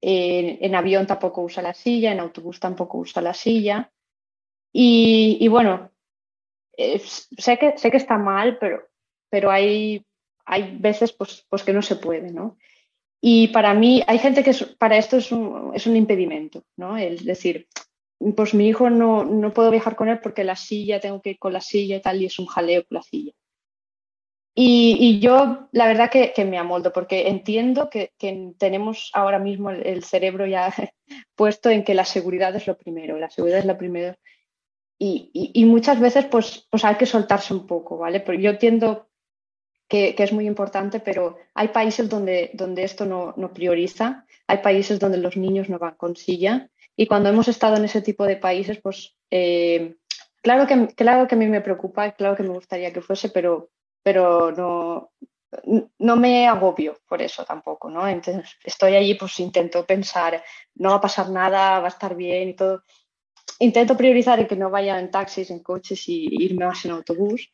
en 0.00 0.74
avión 0.74 1.06
tampoco 1.06 1.42
usa 1.42 1.62
la 1.62 1.74
silla, 1.74 2.12
en 2.12 2.20
autobús 2.20 2.58
tampoco 2.60 2.98
usa 2.98 3.20
la 3.22 3.34
silla. 3.34 3.90
Y, 4.76 5.46
bueno, 5.48 5.92
eh, 6.76 7.00
sé, 7.00 7.58
que, 7.58 7.76
sé 7.78 7.90
que 7.90 7.96
está 7.96 8.18
mal, 8.18 8.58
pero, 8.58 8.82
pero 9.30 9.50
hay, 9.50 10.04
hay 10.44 10.76
veces 10.78 11.12
pues, 11.12 11.46
pues 11.48 11.62
que 11.62 11.72
no 11.72 11.82
se 11.82 11.96
puede, 11.96 12.32
¿no? 12.32 12.56
Y 13.20 13.48
para 13.48 13.72
mí, 13.72 14.02
hay 14.06 14.18
gente 14.18 14.44
que 14.44 14.52
para 14.78 14.98
esto 14.98 15.16
es 15.16 15.32
un, 15.32 15.72
es 15.74 15.86
un, 15.86 15.96
impedimento, 15.96 16.62
¿no? 16.76 16.98
Es 16.98 17.24
decir, 17.24 17.68
pues 18.36 18.52
mi 18.52 18.68
hijo 18.68 18.90
no, 18.90 19.24
no, 19.24 19.52
puedo 19.52 19.70
viajar 19.70 19.96
con 19.96 20.08
él 20.08 20.20
porque 20.20 20.44
la 20.44 20.56
silla, 20.56 21.00
tengo 21.00 21.22
que 21.22 21.30
ir 21.30 21.38
con 21.38 21.52
la 21.54 21.62
silla 21.62 21.96
y 21.96 22.00
tal, 22.02 22.20
y 22.20 22.26
es 22.26 22.38
un 22.38 22.46
jaleo 22.46 22.84
con 22.84 22.96
la 22.96 23.02
silla. 23.02 23.32
Y, 24.56 24.96
y 25.00 25.18
yo, 25.18 25.68
la 25.72 25.88
verdad 25.88 26.10
que, 26.10 26.32
que, 26.32 26.44
me 26.44 26.58
amoldo, 26.58 26.92
porque 26.92 27.28
entiendo 27.28 27.90
que, 27.90 28.12
que 28.18 28.52
tenemos 28.56 29.10
ahora 29.12 29.40
mismo 29.40 29.70
el, 29.70 30.04
cerebro 30.04 30.46
ya 30.46 30.72
puesto 31.34 31.70
en 31.70 31.82
que 31.82 31.94
la 31.94 32.04
seguridad 32.04 32.54
es 32.54 32.66
lo 32.68 32.76
primero, 32.76 33.18
la 33.18 33.30
seguridad 33.30 33.58
es 33.58 33.66
lo 33.66 33.76
primero. 33.76 34.14
Y, 35.06 35.30
y, 35.52 35.64
muchas 35.66 36.00
veces, 36.00 36.24
pues, 36.24 36.66
pues 36.70 36.82
hay 36.82 36.94
que 36.94 37.04
soltarse 37.04 37.52
un 37.52 37.66
poco, 37.66 37.98
¿vale? 37.98 38.20
Porque 38.20 38.40
yo 38.40 38.50
entiendo 38.50 39.06
que, 39.86 40.14
es 40.16 40.32
muy 40.32 40.46
importante, 40.46 40.98
pero 40.98 41.36
hay 41.52 41.68
países 41.68 42.08
donde, 42.08 42.50
donde 42.54 42.84
esto 42.84 43.04
no, 43.04 43.34
no, 43.36 43.52
prioriza, 43.52 44.24
hay 44.46 44.58
países 44.58 44.98
donde 44.98 45.18
los 45.18 45.36
niños 45.36 45.68
no 45.68 45.78
van 45.78 45.96
con 45.96 46.16
silla 46.16 46.70
y 46.96 47.06
cuando 47.06 47.28
hemos 47.28 47.48
estado 47.48 47.76
en 47.76 47.84
ese 47.84 48.00
tipo 48.00 48.24
de 48.24 48.36
países, 48.36 48.80
pues 48.80 49.14
eh, 49.30 49.96
claro, 50.40 50.66
que, 50.66 50.94
claro 50.94 51.28
que 51.28 51.34
a 51.34 51.38
mí 51.38 51.48
me 51.48 51.60
preocupa, 51.60 52.12
claro 52.12 52.34
que 52.34 52.42
me 52.42 52.54
gustaría 52.54 52.92
que 52.92 53.02
fuese, 53.02 53.28
pero, 53.28 53.70
pero 54.02 54.52
no, 54.52 55.12
no 55.98 56.16
me 56.16 56.48
agobio 56.48 56.96
por 57.06 57.20
eso 57.20 57.44
tampoco, 57.44 57.90
¿no? 57.90 58.08
Entonces 58.08 58.56
estoy 58.64 58.96
allí, 58.96 59.14
pues 59.14 59.38
intento 59.40 59.84
pensar, 59.84 60.42
no 60.76 60.90
va 60.90 60.96
a 60.96 61.00
pasar 61.00 61.28
nada, 61.28 61.80
va 61.80 61.86
a 61.86 61.88
estar 61.88 62.14
bien 62.14 62.48
y 62.48 62.56
todo. 62.56 62.82
Intento 63.58 63.96
priorizar 63.96 64.40
en 64.40 64.46
que 64.46 64.56
no 64.56 64.70
vaya 64.70 64.98
en 64.98 65.10
taxis, 65.10 65.50
en 65.50 65.60
coches 65.60 66.08
y 66.08 66.28
irme 66.44 66.66
más 66.66 66.84
en 66.84 66.92
autobús 66.92 67.50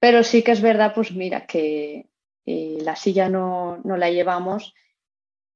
pero 0.00 0.24
sí 0.24 0.42
que 0.42 0.52
es 0.52 0.62
verdad, 0.62 0.92
pues 0.94 1.12
mira, 1.12 1.46
que 1.46 2.06
la 2.46 2.96
silla 2.96 3.28
no, 3.28 3.80
la 3.84 4.10
llevamos 4.10 4.74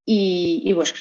y, 0.05 0.71
bueno, 0.75 0.93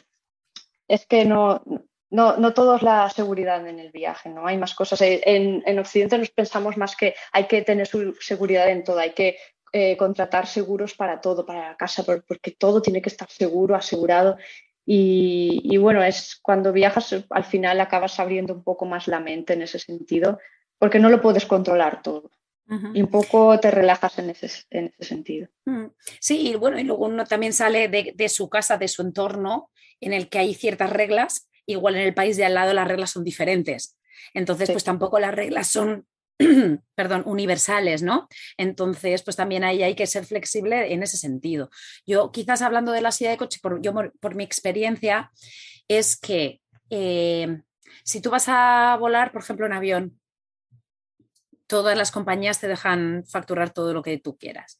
es 0.87 1.05
que 1.05 1.25
no, 1.25 1.61
no, 2.09 2.37
no 2.37 2.53
todo 2.53 2.77
es 2.77 2.81
la 2.81 3.09
seguridad 3.09 3.67
en 3.67 3.79
el 3.79 3.91
viaje, 3.91 4.29
¿no? 4.29 4.47
Hay 4.47 4.57
más 4.57 4.73
cosas. 4.73 5.01
En, 5.01 5.61
en 5.65 5.79
Occidente 5.79 6.17
nos 6.17 6.31
pensamos 6.31 6.77
más 6.77 6.95
que 6.95 7.13
hay 7.33 7.45
que 7.45 7.61
tener 7.61 7.87
seguridad 8.21 8.69
en 8.69 8.83
todo, 8.83 8.97
hay 8.97 9.11
que 9.11 9.37
eh, 9.73 9.97
contratar 9.97 10.47
seguros 10.47 10.93
para 10.95 11.19
todo, 11.19 11.45
para 11.45 11.69
la 11.69 11.77
casa, 11.77 12.03
porque 12.03 12.51
todo 12.51 12.81
tiene 12.81 13.01
que 13.01 13.09
estar 13.09 13.29
seguro, 13.29 13.75
asegurado. 13.75 14.37
Y, 14.85 15.61
y, 15.63 15.77
bueno, 15.77 16.03
es 16.03 16.37
cuando 16.41 16.73
viajas 16.73 17.25
al 17.29 17.43
final 17.45 17.79
acabas 17.79 18.19
abriendo 18.19 18.53
un 18.53 18.63
poco 18.63 18.85
más 18.85 19.07
la 19.07 19.19
mente 19.19 19.53
en 19.53 19.61
ese 19.61 19.79
sentido, 19.79 20.39
porque 20.77 20.99
no 20.99 21.09
lo 21.09 21.21
puedes 21.21 21.45
controlar 21.45 22.01
todo. 22.01 22.29
Y 22.93 23.01
un 23.01 23.09
poco 23.09 23.59
te 23.59 23.69
relajas 23.69 24.17
en 24.19 24.31
ese, 24.31 24.49
en 24.71 24.85
ese 24.85 25.03
sentido. 25.03 25.47
Mm. 25.65 25.87
Sí, 26.19 26.49
y 26.49 26.55
bueno, 26.55 26.79
y 26.79 26.83
luego 26.83 27.05
uno 27.05 27.25
también 27.25 27.53
sale 27.53 27.87
de, 27.87 28.13
de, 28.15 28.29
su 28.29 28.49
casa, 28.49 28.77
de 28.77 28.87
su 28.87 29.01
entorno, 29.01 29.69
en 29.99 30.13
el 30.13 30.29
que 30.29 30.39
hay 30.39 30.53
ciertas 30.55 30.89
reglas, 30.89 31.49
igual 31.65 31.95
en 31.95 32.01
el 32.01 32.13
país 32.13 32.35
de 32.37 32.45
al 32.45 32.55
lado 32.55 32.73
las 32.73 32.87
reglas 32.87 33.11
son 33.11 33.23
diferentes. 33.23 33.97
Entonces, 34.33 34.71
pues 34.71 34.83
tampoco 34.83 35.19
las 35.19 35.35
reglas 35.35 35.67
son, 35.67 36.07
perdón, 36.95 37.23
universales, 37.25 38.03
¿no? 38.03 38.27
Entonces, 38.57 39.23
pues 39.23 39.35
también 39.35 39.63
ahí 39.63 39.83
hay 39.83 39.95
que 39.95 40.07
ser 40.07 40.25
flexible 40.25 40.93
en 40.93 41.03
ese 41.03 41.17
sentido. 41.17 41.69
Yo 42.05 42.31
quizás 42.31 42.61
hablando 42.61 42.91
de 42.91 43.01
la 43.01 43.11
silla 43.11 43.31
de 43.31 43.37
coche, 43.37 43.59
por, 43.61 43.81
yo 43.81 43.93
por 43.93 44.35
mi 44.35 44.43
experiencia, 44.43 45.31
es 45.87 46.17
que 46.17 46.61
eh, 46.89 47.61
si 48.03 48.21
tú 48.21 48.29
vas 48.29 48.45
a 48.47 48.97
volar, 48.99 49.31
por 49.31 49.41
ejemplo, 49.41 49.65
en 49.65 49.73
avión, 49.73 50.19
todas 51.67 51.97
las 51.97 52.11
compañías 52.11 52.59
te 52.59 52.67
dejan 52.67 53.23
facturar 53.25 53.71
todo 53.71 53.93
lo 53.93 54.03
que 54.03 54.17
tú 54.19 54.37
quieras. 54.37 54.79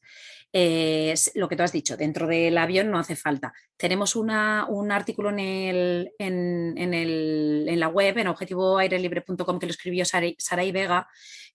Lo 1.34 1.48
que 1.48 1.56
tú 1.56 1.62
has 1.62 1.72
dicho, 1.72 1.96
dentro 1.96 2.28
del 2.28 2.56
avión 2.58 2.90
no 2.90 2.98
hace 2.98 3.16
falta. 3.16 3.52
Tenemos 3.76 4.14
un 4.14 4.30
artículo 4.30 5.30
en, 5.30 5.40
el, 5.40 6.12
en, 6.18 7.80
la 7.80 7.88
web, 7.88 8.18
en 8.18 8.28
objetivoairelibre.com, 8.28 9.58
que 9.58 9.66
lo 9.66 9.70
escribió 9.70 10.04
Saray 10.04 10.72
Vega, 10.72 11.08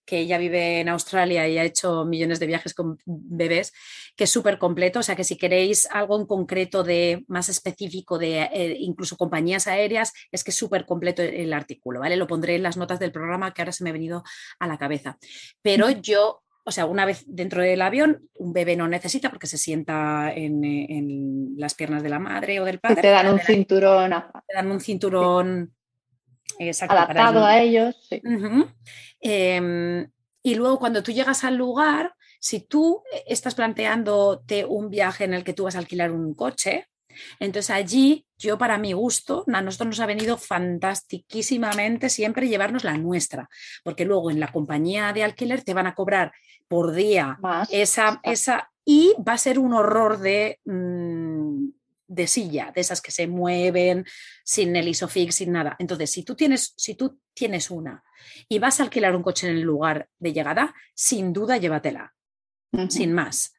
que 0.09 0.19
ella 0.19 0.39
vive 0.39 0.79
en 0.79 0.89
Australia 0.89 1.47
y 1.47 1.59
ha 1.59 1.63
hecho 1.63 2.03
millones 2.03 2.39
de 2.39 2.47
viajes 2.47 2.73
con 2.73 2.97
bebés, 3.05 3.71
que 4.15 4.23
es 4.23 4.29
súper 4.31 4.57
completo. 4.57 4.99
O 4.99 5.03
sea 5.03 5.15
que 5.15 5.23
si 5.23 5.37
queréis 5.37 5.87
algo 5.91 6.19
en 6.19 6.25
concreto 6.25 6.83
de 6.83 7.23
más 7.27 7.47
específico 7.47 8.17
de 8.17 8.41
eh, 8.41 8.75
incluso 8.79 9.17
compañías 9.17 9.67
aéreas, 9.67 10.11
es 10.31 10.43
que 10.43 10.49
es 10.49 10.57
súper 10.57 10.85
completo 10.85 11.21
el 11.21 11.53
artículo, 11.53 11.99
¿vale? 11.99 12.17
Lo 12.17 12.25
pondré 12.25 12.55
en 12.55 12.63
las 12.63 12.75
notas 12.75 12.99
del 12.99 13.11
programa 13.11 13.53
que 13.53 13.61
ahora 13.61 13.71
se 13.71 13.83
me 13.83 13.91
ha 13.91 13.93
venido 13.93 14.23
a 14.59 14.67
la 14.67 14.79
cabeza. 14.79 15.19
Pero 15.61 15.89
yo 15.91 16.41
o 16.63 16.71
sea, 16.71 16.85
una 16.85 17.05
vez 17.05 17.23
dentro 17.27 17.61
del 17.61 17.81
avión, 17.81 18.29
un 18.35 18.53
bebé 18.53 18.75
no 18.75 18.87
necesita 18.87 19.29
porque 19.29 19.47
se 19.47 19.57
sienta 19.57 20.31
en, 20.33 21.55
las 21.57 21.73
piernas 21.73 22.03
de 22.03 22.09
la 22.09 22.19
madre 22.19 22.59
o 22.59 22.65
del 22.65 22.79
padre. 22.79 23.01
te 23.01 23.09
dan 23.09 23.27
un 23.27 23.39
cinturón. 23.39 24.11
Te 24.47 24.55
dan 24.55 24.71
un 24.71 24.79
cinturón 24.79 25.73
adaptado 26.87 27.45
a 27.45 27.59
ellos. 27.59 27.95
Em, 29.19 30.09
y 30.41 30.55
luego 30.55 30.79
cuando 30.79 31.03
tú 31.03 31.11
llegas 31.11 31.43
al 31.43 31.55
lugar, 31.55 32.13
si 32.39 32.61
tú 32.61 33.03
estás 33.27 33.55
planteándote 33.55 34.65
un 34.65 34.89
viaje 34.89 35.25
en 35.25 35.33
el 35.33 35.43
que 35.43 35.53
tú 35.53 35.65
vas 35.65 35.75
a 35.75 35.79
alquilar 35.79 36.11
un 36.11 36.33
coche, 36.33 36.87
entonces 37.39 37.69
allí 37.71 38.25
yo 38.37 38.57
para 38.57 38.77
mi 38.77 38.93
gusto, 38.93 39.43
a 39.51 39.61
nosotros 39.61 39.87
nos 39.89 39.99
ha 39.99 40.05
venido 40.05 40.37
fantastiquísimamente 40.37 42.09
siempre 42.09 42.47
llevarnos 42.47 42.83
la 42.83 42.97
nuestra, 42.97 43.49
porque 43.83 44.05
luego 44.05 44.31
en 44.31 44.39
la 44.39 44.51
compañía 44.51 45.11
de 45.13 45.23
alquiler 45.23 45.63
te 45.63 45.73
van 45.73 45.87
a 45.87 45.95
cobrar 45.95 46.31
por 46.67 46.93
día 46.93 47.37
esa, 47.69 48.21
esa, 48.23 48.71
y 48.85 49.13
va 49.27 49.33
a 49.33 49.37
ser 49.37 49.59
un 49.59 49.73
horror 49.73 50.19
de... 50.19 50.59
Mm, 50.65 51.69
de 52.09 52.25
silla, 52.25 52.71
de 52.73 52.81
esas 52.81 53.01
que 53.01 53.11
se 53.11 53.27
mueven 53.27 54.03
sin 54.43 54.75
el 54.75 54.87
isofix, 54.87 55.35
sin 55.35 55.51
nada. 55.51 55.75
Entonces, 55.77 56.11
si 56.11 56.23
tú 56.23 56.35
tienes, 56.35 56.73
si 56.75 56.95
tú 56.95 57.19
tienes 57.35 57.69
una 57.69 58.03
y 58.49 58.57
vas 58.59 58.79
a 58.79 58.83
alquilar 58.83 59.15
un 59.15 59.21
coche 59.21 59.47
en 59.47 59.55
el 59.55 59.61
lugar 59.61 60.09
de 60.17 60.33
llegada, 60.33 60.73
sin 60.95 61.31
duda 61.31 61.57
llévatela, 61.57 62.13
sin 62.89 63.13
más. 63.13 63.53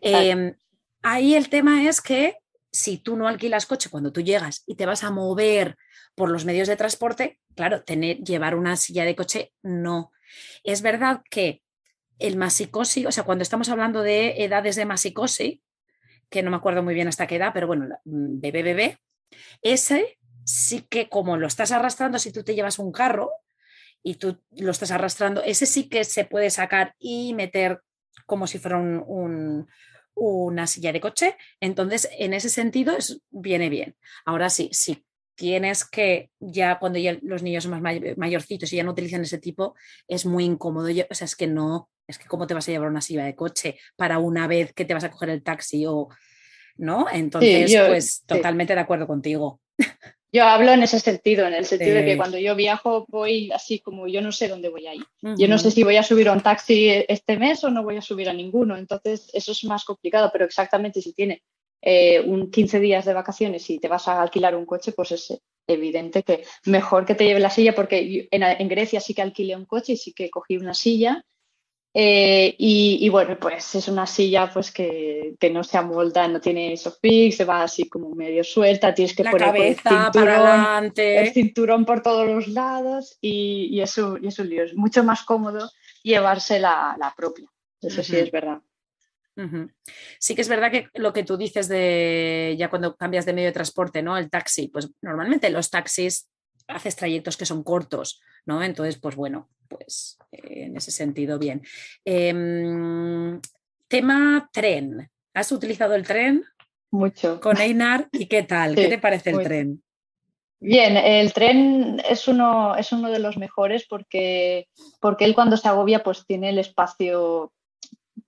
Em, 0.00 0.54
ahí 1.02 1.34
el 1.34 1.50
tema 1.50 1.86
es 1.86 2.00
que 2.00 2.38
si 2.72 2.98
tú 2.98 3.16
no 3.16 3.28
alquilas 3.28 3.66
coche 3.66 3.90
cuando 3.90 4.12
tú 4.12 4.22
llegas 4.22 4.64
y 4.66 4.74
te 4.76 4.86
vas 4.86 5.04
a 5.04 5.10
mover 5.10 5.76
por 6.14 6.30
los 6.30 6.44
medios 6.44 6.68
de 6.68 6.76
transporte, 6.76 7.38
claro, 7.54 7.82
tener, 7.84 8.18
llevar 8.18 8.54
una 8.54 8.76
silla 8.76 9.04
de 9.04 9.14
coche 9.14 9.52
no. 9.62 10.12
Es 10.64 10.82
verdad 10.82 11.22
que 11.30 11.62
el 12.18 12.36
masicosi, 12.36 13.06
o 13.06 13.12
sea, 13.12 13.24
cuando 13.24 13.42
estamos 13.42 13.68
hablando 13.68 14.02
de 14.02 14.42
edades 14.42 14.76
de 14.76 14.86
masicosi, 14.86 15.62
que 16.30 16.42
no 16.42 16.50
me 16.50 16.56
acuerdo 16.56 16.82
muy 16.82 16.94
bien 16.94 17.08
hasta 17.08 17.26
qué 17.26 17.36
edad, 17.36 17.52
pero 17.52 17.66
bueno, 17.66 17.86
mm, 18.04 18.40
bebé, 18.40 18.62
bebé, 18.62 18.98
ese 19.60 20.18
sí 20.44 20.86
que 20.88 21.08
como 21.08 21.36
lo 21.36 21.46
estás 21.46 21.72
arrastrando, 21.72 22.18
si 22.18 22.32
tú 22.32 22.42
te 22.42 22.54
llevas 22.54 22.78
un 22.78 22.92
carro 22.92 23.30
y 24.02 24.14
tú 24.14 24.40
lo 24.56 24.70
estás 24.70 24.90
arrastrando, 24.90 25.42
ese 25.42 25.66
sí 25.66 25.88
que 25.88 26.04
se 26.04 26.24
puede 26.24 26.50
sacar 26.50 26.94
y 26.98 27.34
meter 27.34 27.82
como 28.26 28.46
si 28.46 28.58
fuera 28.58 28.78
un, 28.78 29.68
una 30.14 30.66
silla 30.66 30.92
de 30.92 31.00
coche. 31.00 31.36
Entonces, 31.60 32.08
en 32.18 32.34
ese 32.34 32.48
sentido, 32.48 32.96
es, 32.96 33.20
viene 33.30 33.68
bien. 33.68 33.96
Ahora 34.24 34.50
sí, 34.50 34.68
sí 34.72 35.04
tienes 35.34 35.84
que, 35.84 36.30
ya 36.38 36.78
cuando 36.78 36.98
ya 36.98 37.18
los 37.22 37.42
niños 37.42 37.64
son 37.64 37.80
más 37.80 38.00
mayorcitos 38.16 38.72
y 38.72 38.76
ya 38.76 38.84
no 38.84 38.92
utilizan 38.92 39.22
ese 39.22 39.38
tipo, 39.38 39.74
es 40.06 40.26
muy 40.26 40.44
incómodo. 40.44 40.88
o 40.88 41.14
sea, 41.14 41.24
es 41.24 41.36
que 41.36 41.46
no, 41.46 41.90
es 42.06 42.18
que 42.18 42.26
cómo 42.26 42.46
te 42.46 42.54
vas 42.54 42.68
a 42.68 42.72
llevar 42.72 42.88
una 42.88 43.00
silla 43.00 43.24
de 43.24 43.34
coche 43.34 43.78
para 43.96 44.18
una 44.18 44.46
vez 44.46 44.72
que 44.72 44.84
te 44.84 44.94
vas 44.94 45.04
a 45.04 45.10
coger 45.10 45.30
el 45.30 45.42
taxi 45.42 45.84
o, 45.86 46.08
¿no? 46.76 47.06
Entonces, 47.10 47.74
pues 47.88 48.22
totalmente 48.26 48.74
de 48.74 48.80
acuerdo 48.80 49.06
contigo. 49.06 49.60
Yo 50.32 50.44
hablo 50.44 50.72
en 50.72 50.82
ese 50.82 50.98
sentido, 50.98 51.46
en 51.46 51.52
el 51.52 51.66
sentido 51.66 51.96
de 51.96 52.06
que 52.06 52.16
cuando 52.16 52.38
yo 52.38 52.56
viajo 52.56 53.04
voy 53.08 53.50
así 53.52 53.80
como 53.80 54.08
yo 54.08 54.22
no 54.22 54.32
sé 54.32 54.48
dónde 54.48 54.70
voy 54.70 54.86
a 54.86 54.94
ir. 54.94 55.04
Yo 55.36 55.46
no 55.46 55.58
sé 55.58 55.70
si 55.70 55.82
voy 55.82 55.96
a 55.96 56.02
subir 56.02 56.28
a 56.28 56.32
un 56.32 56.40
taxi 56.40 56.88
este 57.06 57.36
mes 57.36 57.62
o 57.64 57.70
no 57.70 57.82
voy 57.82 57.98
a 57.98 58.02
subir 58.02 58.30
a 58.30 58.32
ninguno. 58.32 58.78
Entonces, 58.78 59.30
eso 59.34 59.52
es 59.52 59.64
más 59.64 59.84
complicado, 59.84 60.30
pero 60.32 60.46
exactamente 60.46 61.02
si 61.02 61.12
tiene 61.12 61.42
eh, 61.82 62.20
un 62.20 62.50
15 62.50 62.80
días 62.80 63.04
de 63.04 63.12
vacaciones 63.12 63.68
y 63.68 63.78
te 63.78 63.88
vas 63.88 64.08
a 64.08 64.22
alquilar 64.22 64.56
un 64.56 64.64
coche, 64.64 64.92
pues 64.92 65.12
es 65.12 65.38
evidente 65.66 66.22
que 66.22 66.44
mejor 66.64 67.04
que 67.04 67.14
te 67.14 67.24
lleve 67.24 67.40
la 67.40 67.50
silla, 67.50 67.74
porque 67.74 68.28
en, 68.30 68.42
en 68.42 68.68
Grecia 68.68 69.00
sí 69.00 69.12
que 69.12 69.22
alquilé 69.22 69.54
un 69.54 69.66
coche 69.66 69.92
y 69.92 69.96
sí 69.96 70.14
que 70.14 70.30
cogí 70.30 70.56
una 70.56 70.72
silla 70.74 71.24
Eh, 71.94 72.54
y, 72.58 73.06
bueno, 73.10 73.38
pues 73.38 73.74
es 73.74 73.86
una 73.88 74.06
silla 74.06 74.50
pues 74.50 74.70
que, 74.70 75.36
no 75.52 75.62
se 75.62 75.76
amolda, 75.76 76.26
no 76.26 76.40
tiene 76.40 76.74
fix, 77.00 77.36
se 77.36 77.44
va 77.44 77.62
así 77.62 77.88
como 77.88 78.14
medio 78.14 78.42
suelta, 78.44 78.94
tienes 78.94 79.14
que 79.14 79.24
poner 79.24 79.54
el 79.56 79.76
cinturón, 79.76 80.92
el 80.96 81.32
cinturón 81.32 81.84
por 81.84 82.00
todos 82.00 82.26
los 82.26 82.48
lados 82.48 83.18
y, 83.20 83.68
y, 83.70 83.82
es 83.82 83.98
un, 83.98 84.20
lío. 84.22 84.64
Es 84.64 84.74
mucho 84.74 85.04
más 85.04 85.22
cómodo 85.24 85.70
llevarse 86.02 86.58
la, 86.58 87.12
propia. 87.14 87.46
Eso 87.80 88.02
sí 88.02 88.16
es 88.16 88.30
verdad. 88.30 88.62
Sí 90.18 90.34
que 90.34 90.42
es 90.42 90.48
verdad 90.48 90.70
que 90.70 90.88
lo 90.94 91.12
que 91.12 91.24
tú 91.24 91.36
dices 91.36 91.68
de 91.68 92.54
ya 92.58 92.70
cuando 92.70 92.96
cambias 92.96 93.26
de 93.26 93.32
medio 93.34 93.48
de 93.48 93.54
transporte, 93.54 94.02
¿no? 94.02 94.16
El 94.16 94.30
taxi, 94.30 94.68
pues 94.68 94.90
normalmente 95.02 95.50
los 95.50 95.68
taxis 95.68 96.28
haces 96.68 96.96
trayectos 96.96 97.36
que 97.36 97.46
son 97.46 97.62
cortos, 97.62 98.20
¿no? 98.46 98.62
Entonces, 98.62 98.98
pues 98.98 99.16
bueno, 99.16 99.48
pues 99.68 100.18
eh, 100.32 100.64
en 100.64 100.76
ese 100.76 100.90
sentido, 100.90 101.38
bien. 101.38 101.62
Em, 102.04 103.40
tema 103.88 104.48
tren. 104.52 105.10
¿Has 105.34 105.52
utilizado 105.52 105.94
el 105.94 106.06
tren? 106.06 106.44
Mucho. 106.90 107.40
Con 107.40 107.58
Einar, 107.58 108.08
¿y 108.12 108.26
qué 108.26 108.42
tal? 108.42 108.74
¿Qué 108.74 108.88
te 108.88 108.98
parece 108.98 109.30
el 109.30 109.42
tren? 109.42 109.82
Bien, 110.60 110.96
el 110.96 111.32
tren 111.32 112.00
es 112.08 112.28
uno, 112.28 112.76
es 112.76 112.92
uno 112.92 113.10
de 113.10 113.18
los 113.18 113.36
mejores 113.36 113.84
porque, 113.88 114.68
porque 115.00 115.24
él 115.24 115.34
cuando 115.34 115.56
se 115.56 115.66
agobia 115.66 116.04
pues 116.04 116.24
tiene 116.24 116.50
el 116.50 116.58
espacio 116.58 117.52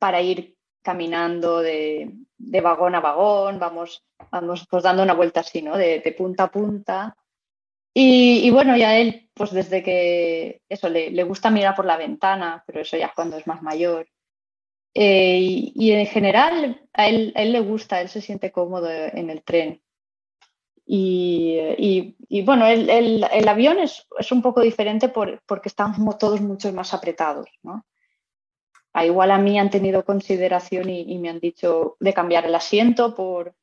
para 0.00 0.20
ir 0.20 0.56
caminando 0.82 1.60
de, 1.60 2.10
vagón 2.38 2.96
a 2.96 3.00
vagón, 3.00 3.60
vamos, 3.60 4.04
vamos 4.32 4.66
pues 4.68 4.82
dando 4.82 5.04
una 5.04 5.14
vuelta 5.14 5.40
así, 5.40 5.62
¿no? 5.62 5.76
De, 5.76 6.00
de 6.00 6.12
punta 6.12 6.44
a 6.44 6.50
punta 6.50 7.16
y, 7.96 8.50
bueno, 8.50 8.76
ya 8.76 8.98
él, 8.98 9.30
pues 9.34 9.52
desde 9.52 9.82
que 9.84 10.62
eso, 10.68 10.88
le, 10.88 11.22
gusta 11.22 11.48
mirar 11.50 11.76
por 11.76 11.84
la 11.84 11.96
ventana, 11.96 12.64
pero 12.66 12.80
eso 12.80 12.96
ya 12.96 13.12
cuando 13.14 13.36
es 13.36 13.46
más 13.46 13.62
mayor. 13.62 14.08
Eh, 14.94 15.38
y, 15.74 15.92
en 15.92 16.06
general, 16.06 16.88
a 16.92 17.08
él, 17.08 17.32
le 17.36 17.60
gusta, 17.60 18.00
él 18.00 18.08
se 18.08 18.20
siente 18.20 18.50
cómodo 18.50 18.88
en 18.90 19.30
el 19.30 19.44
tren. 19.44 19.80
Y, 20.86 22.42
bueno, 22.44 22.66
el, 22.66 22.90
el, 22.90 23.48
avión 23.48 23.78
es, 23.78 24.06
es, 24.18 24.32
un 24.32 24.42
poco 24.42 24.60
diferente 24.60 25.08
porque 25.08 25.68
estamos 25.68 26.18
todos 26.18 26.40
mucho 26.40 26.72
más 26.72 26.94
apretados, 26.94 27.48
¿no? 27.62 27.86
A 28.92 29.06
igual 29.06 29.30
a 29.30 29.38
mí 29.38 29.58
han 29.58 29.70
tenido 29.70 30.04
consideración 30.04 30.90
y, 30.90 31.16
me 31.18 31.28
han 31.30 31.38
dicho 31.38 31.96
de 32.00 32.12
cambiar 32.12 32.46
el 32.46 32.54
asiento 32.56 33.14
por, 33.14 33.54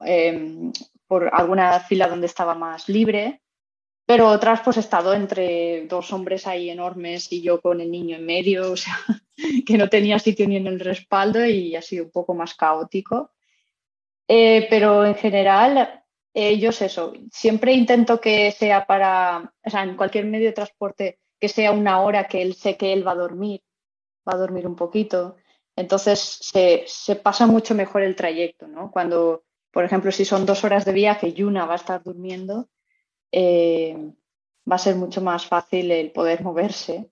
em, 0.00 0.72
por 1.06 1.30
alguna 1.34 1.80
fila 1.80 2.08
donde 2.08 2.26
estaba 2.26 2.54
más 2.54 2.88
libre 2.88 3.42
pero 4.10 4.26
otras 4.26 4.60
pues 4.62 4.76
he 4.76 4.80
estado 4.80 5.14
entre 5.14 5.86
dos 5.86 6.12
hombres 6.12 6.48
ahí 6.48 6.68
enormes 6.68 7.30
y 7.30 7.42
yo 7.42 7.60
con 7.60 7.80
el 7.80 7.92
niño 7.92 8.16
en 8.16 8.26
medio, 8.26 8.72
o 8.72 8.76
sea, 8.76 8.98
que 9.64 9.78
no 9.78 9.88
tenía 9.88 10.18
sitio 10.18 10.48
ni 10.48 10.56
en 10.56 10.66
el 10.66 10.80
respaldo 10.80 11.46
y 11.46 11.76
ha 11.76 11.80
sido 11.80 12.06
un 12.06 12.10
poco 12.10 12.34
más 12.34 12.54
caótico. 12.54 13.30
Eh, 14.26 14.66
pero 14.68 15.06
en 15.06 15.14
general, 15.14 16.02
ellos 16.34 16.82
eso, 16.82 17.12
siempre 17.30 17.72
intento 17.72 18.20
que 18.20 18.50
sea 18.50 18.84
para, 18.84 19.54
o 19.64 19.70
sea, 19.70 19.84
en 19.84 19.96
cualquier 19.96 20.24
medio 20.24 20.48
de 20.48 20.54
transporte, 20.54 21.20
que 21.38 21.48
sea 21.48 21.70
una 21.70 22.00
hora 22.00 22.26
que 22.26 22.42
él 22.42 22.54
sé 22.56 22.76
que 22.76 22.92
él 22.92 23.06
va 23.06 23.12
a 23.12 23.14
dormir, 23.14 23.62
va 24.28 24.34
a 24.34 24.38
dormir 24.38 24.66
un 24.66 24.74
poquito. 24.74 25.36
Entonces 25.76 26.18
se, 26.18 26.82
se 26.84 27.14
pasa 27.14 27.46
mucho 27.46 27.76
mejor 27.76 28.02
el 28.02 28.16
trayecto, 28.16 28.66
¿no? 28.66 28.90
Cuando, 28.90 29.44
por 29.70 29.84
ejemplo, 29.84 30.10
si 30.10 30.24
son 30.24 30.46
dos 30.46 30.64
horas 30.64 30.84
de 30.84 30.94
viaje 30.94 31.32
y 31.32 31.44
una 31.44 31.64
va 31.64 31.74
a 31.74 31.76
estar 31.76 32.02
durmiendo, 32.02 32.68
eh, 33.32 33.96
va 34.70 34.76
a 34.76 34.78
ser 34.78 34.96
mucho 34.96 35.20
más 35.20 35.46
fácil 35.46 35.90
el 35.90 36.10
poder 36.12 36.42
moverse 36.42 37.10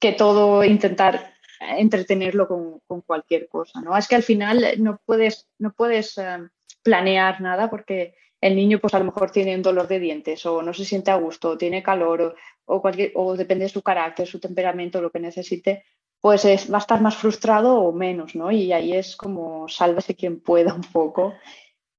que 0.00 0.12
todo 0.12 0.64
intentar 0.64 1.34
entretenerlo 1.60 2.46
con, 2.48 3.00
cualquier 3.02 3.48
cosa. 3.48 3.80
¿no? 3.80 3.96
Es 3.96 4.06
que 4.08 4.16
al 4.16 4.22
final 4.22 4.64
no 4.78 5.00
puedes, 5.04 5.48
no 5.58 5.72
puedes 5.72 6.18
eh, 6.18 6.38
planear 6.82 7.40
nada 7.40 7.70
porque 7.70 8.14
el 8.40 8.56
niño 8.56 8.78
pues 8.78 8.92
a 8.94 8.98
lo 8.98 9.06
mejor 9.06 9.30
tiene 9.30 9.54
un 9.54 9.62
dolor 9.62 9.88
de 9.88 9.98
dientes 10.00 10.44
o 10.44 10.62
no 10.62 10.74
se 10.74 10.84
siente 10.84 11.10
a 11.10 11.16
gusto 11.16 11.50
o 11.50 11.58
tiene 11.58 11.82
calor 11.82 12.36
o, 12.66 12.82
cualquier, 12.82 13.12
o 13.14 13.36
depende 13.36 13.64
de 13.64 13.70
su 13.70 13.82
carácter, 13.82 14.26
su 14.26 14.38
temperamento, 14.38 15.00
lo 15.00 15.10
que 15.10 15.20
necesite, 15.20 15.84
pues 16.20 16.44
va 16.44 16.76
a 16.76 16.80
estar 16.80 17.00
más 17.00 17.16
frustrado 17.16 17.80
o 17.80 17.92
menos, 17.92 18.34
¿no? 18.34 18.50
Y 18.50 18.72
ahí 18.72 18.92
es 18.92 19.16
como 19.16 19.68
sálvese 19.68 20.14
quien 20.14 20.40
pueda 20.40 20.74
un 20.74 20.82
poco 20.82 21.34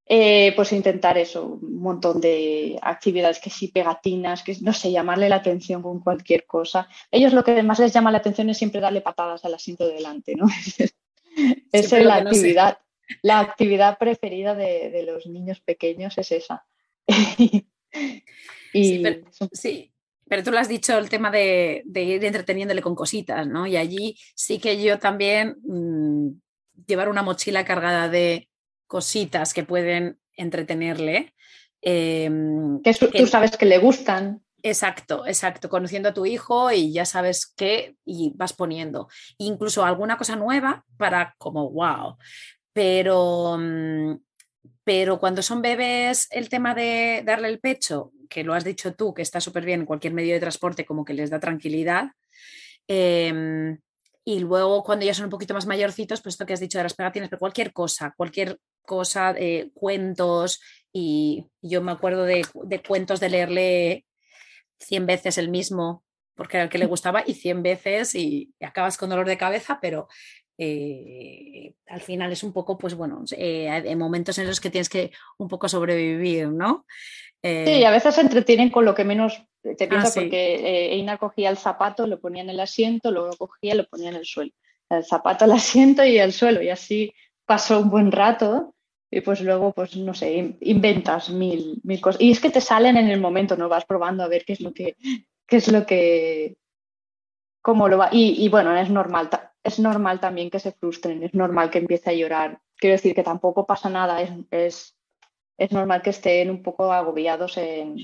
eh, 0.08 0.54
pues 0.56 0.72
intentar 0.72 1.18
eso, 1.18 1.46
un 1.46 1.82
montón 1.82 2.22
de 2.22 2.78
actividades 2.82 3.40
que 3.40 3.50
sí, 3.50 3.70
pegatinas, 3.70 4.44
que 4.44 4.56
no 4.62 4.72
sé, 4.72 4.92
llamarle 4.92 5.30
la 5.30 5.38
atención 5.38 5.82
con 5.82 6.00
cualquier 6.00 6.46
cosa. 6.46 6.88
Ellos 7.10 7.34
lo 7.34 7.44
que 7.44 7.64
más 7.64 7.80
les 7.80 7.92
llama 7.92 8.12
la 8.12 8.20
atención 8.20 8.50
es 8.50 8.58
siempre 8.58 8.82
darle 8.82 9.02
patadas 9.02 9.44
al 9.46 9.56
asiento 9.56 9.88
de 9.88 9.96
delante, 9.96 10.36
¿no? 10.36 10.46
esa 11.72 11.98
es 11.98 12.06
la 12.06 12.18
actividad, 12.18 12.78
la 13.24 13.40
actividad 13.40 13.98
preferida 13.98 14.54
de, 14.54 15.04
los 15.08 15.26
niños 15.26 15.60
pequeños 15.62 16.16
es 16.20 16.32
esa. 16.32 16.66
y, 18.74 19.04
sí, 19.54 19.92
pero, 20.28 20.44
tú 20.44 20.52
lo 20.52 20.60
has 20.60 20.70
dicho, 20.70 20.96
el 21.00 21.10
tema 21.10 21.32
de, 21.32 21.84
ir 21.96 22.24
entreteniéndole 22.24 22.84
con 22.84 22.94
cositas, 22.94 23.48
¿no? 23.48 23.66
Y 23.66 23.76
allí 23.76 24.20
sí 24.36 24.60
que 24.60 24.80
yo 24.84 25.00
también 25.00 25.58
mm, 25.64 26.30
llevar 26.86 27.10
una 27.10 27.24
mochila 27.24 27.66
cargada 27.66 28.08
de 28.08 28.50
cositas 28.88 29.54
que 29.54 29.64
pueden 29.64 30.20
entretenerle. 30.36 31.34
Em, 31.82 32.82
que 32.82 32.94
tú 32.94 33.28
sabes 33.28 33.58
que 33.58 33.66
le 33.66 33.78
gustan. 33.78 34.42
Exacto, 34.64 35.28
exacto. 35.28 35.70
Conociendo 35.70 36.10
a 36.10 36.14
tu 36.14 36.26
hijo 36.26 36.72
y 36.72 36.92
ya 36.92 37.06
sabes 37.06 37.54
qué 37.56 37.96
y 38.04 38.34
vas 38.36 38.54
poniendo. 38.54 39.08
Incluso 39.38 39.86
alguna 39.86 40.18
cosa 40.18 40.36
nueva 40.36 40.84
para 40.98 41.36
como 41.38 41.70
wow. 41.70 42.18
Pero, 42.74 43.58
mm, 43.60 44.16
pero 44.84 45.20
cuando 45.20 45.44
son 45.44 45.62
bebés, 45.62 46.28
el 46.32 46.50
tema 46.50 46.74
de 46.74 47.22
darle 47.24 47.50
el 47.50 47.60
pecho, 47.60 48.12
que 48.28 48.44
lo 48.44 48.56
has 48.56 48.64
dicho 48.64 48.96
tú, 48.96 49.14
que 49.14 49.22
está 49.22 49.40
súper 49.40 49.66
bien 49.66 49.82
en 49.82 49.86
cualquier 49.86 50.14
medio 50.14 50.34
de 50.34 50.40
transporte, 50.40 50.86
como 50.86 51.06
que 51.06 51.14
les 51.14 51.30
da 51.30 51.40
tranquilidad. 51.40 52.12
Em, 52.88 53.78
y 54.28 54.40
luego 54.40 54.84
cuando 54.84 55.06
ya 55.06 55.14
son 55.14 55.26
un 55.26 55.30
poquito 55.30 55.54
más 55.54 55.68
mayorcitos, 55.68 56.20
pues 56.20 56.34
esto 56.34 56.48
que 56.48 56.54
has 56.54 56.60
dicho 56.60 56.80
de 56.80 56.84
las 56.84 56.96
pegatines, 56.96 57.30
pero 57.30 57.40
cualquier 57.40 57.72
cosa, 57.72 58.14
cualquier 58.18 58.60
cosa, 58.82 59.36
eh, 59.38 59.70
cuentos, 59.76 60.60
y 60.92 61.46
yo 61.62 61.84
me 61.84 61.92
acuerdo 61.92 62.24
de, 62.24 62.44
cuentos 62.88 63.20
de 63.20 63.30
leerle 63.30 64.06
100 64.80 65.06
veces 65.06 65.38
el 65.38 65.50
mismo, 65.50 66.04
porque 66.34 66.58
era 66.58 66.64
el 66.64 66.70
que 66.72 66.80
le 66.80 66.86
gustaba, 66.88 67.24
y 67.26 67.36
100 67.36 67.62
veces 67.62 68.16
y, 68.16 68.52
acabas 68.62 68.98
con 68.98 69.12
dolor 69.12 69.28
de 69.28 69.38
cabeza, 69.38 69.78
pero 69.80 70.08
eh, 70.58 71.76
al 71.86 72.02
final 72.02 72.32
es 72.32 72.42
un 72.42 72.52
poco, 72.52 72.80
pues 72.80 72.96
bueno, 72.96 73.24
eh, 73.38 73.70
hay 73.70 73.96
momentos 73.96 74.40
en 74.40 74.48
los 74.48 74.60
que 74.60 74.72
tienes 74.72 74.90
que 74.90 75.12
un 75.38 75.48
poco 75.48 75.70
sobrevivir, 75.70 76.48
¿no? 76.48 76.88
Sí, 77.66 77.84
a 77.84 77.92
veces 77.92 78.16
se 78.16 78.22
entretienen 78.22 78.70
con 78.70 78.86
lo 78.86 78.96
que 78.96 79.04
menos 79.04 79.42
te 79.62 79.88
piensa, 79.88 80.08
ah, 80.08 80.12
porque 80.16 80.94
Eina 80.94 81.18
cogía 81.18 81.50
el 81.50 81.58
zapato, 81.58 82.08
lo 82.08 82.20
ponía 82.20 82.44
en 82.44 82.50
el 82.50 82.60
asiento, 82.60 83.12
luego 83.12 83.28
lo 83.28 83.38
cogía 83.38 83.74
y 83.74 83.78
lo 83.78 83.88
ponía 83.88 84.10
en 84.10 84.16
el 84.16 84.26
suelo. 84.26 84.52
El 84.90 85.04
zapato, 85.04 85.46
el 85.46 85.52
asiento 85.52 86.04
y 86.06 86.18
el 86.18 86.34
suelo, 86.34 86.62
y 86.62 86.70
así 86.70 87.14
pasó 87.46 87.80
un 87.80 87.90
buen 87.90 88.12
rato 88.12 88.76
y 89.12 89.22
pues 89.22 89.42
luego, 89.42 89.72
pues 89.72 89.96
no 89.96 90.14
sé, 90.14 90.58
inventas 90.60 91.30
mil, 91.30 91.80
mil 91.84 92.02
cosas. 92.02 92.22
Y 92.22 92.32
es 92.32 92.40
que 92.40 92.50
te 92.50 92.62
salen 92.62 92.98
en 92.98 93.08
el 93.08 93.22
momento, 93.22 93.56
¿no? 93.56 93.70
Vas 93.70 93.86
probando 93.86 94.24
a 94.24 94.28
ver 94.28 94.44
qué 94.44 94.54
es 94.54 94.62
lo 94.62 94.74
que, 94.74 94.98
qué 95.48 95.58
es 95.58 95.72
lo 95.72 95.86
que, 95.86 96.58
cómo 97.62 97.88
lo 97.88 97.98
va. 97.98 98.10
Y, 98.12 98.50
bueno, 98.50 98.76
es 98.76 98.90
normal, 98.90 99.30
es 99.64 99.80
normal 99.80 100.20
también 100.20 100.50
que 100.50 100.60
se 100.60 100.72
frustren, 100.72 101.24
es 101.24 101.34
normal 101.34 101.70
que 101.70 101.78
empiece 101.78 102.10
a 102.10 102.14
llorar. 102.14 102.60
Quiero 102.78 102.96
decir 102.96 103.16
que 103.16 103.24
tampoco 103.24 103.66
pasa 103.66 103.90
nada, 103.90 104.22
es, 104.22 104.32
es, 104.52 104.98
es 105.58 105.72
normal 105.72 106.02
que 106.02 106.10
estén 106.12 106.50
un 106.50 106.62
poco 106.62 106.92
agobiados 106.92 107.58
en, 107.58 107.98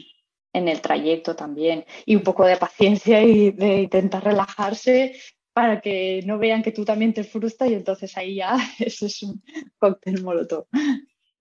en 0.53 0.67
el 0.67 0.81
trayecto 0.81 1.35
también. 1.35 1.85
Y 2.05 2.15
un 2.15 2.23
poco 2.23 2.45
de 2.45 2.57
paciencia 2.57 3.21
y 3.21 3.51
de 3.51 3.81
intentar 3.81 4.23
relajarse 4.23 5.15
para 5.53 5.81
que 5.81 6.21
no 6.25 6.37
vean 6.37 6.63
que 6.63 6.71
tú 6.71 6.85
también 6.85 7.13
te 7.13 7.23
frustras 7.23 7.69
y 7.69 7.73
entonces 7.73 8.15
ahí 8.17 8.35
ya 8.35 8.57
eso 8.79 9.05
es 9.05 9.21
un 9.23 9.43
cóctel 9.77 10.23
molotov. 10.23 10.67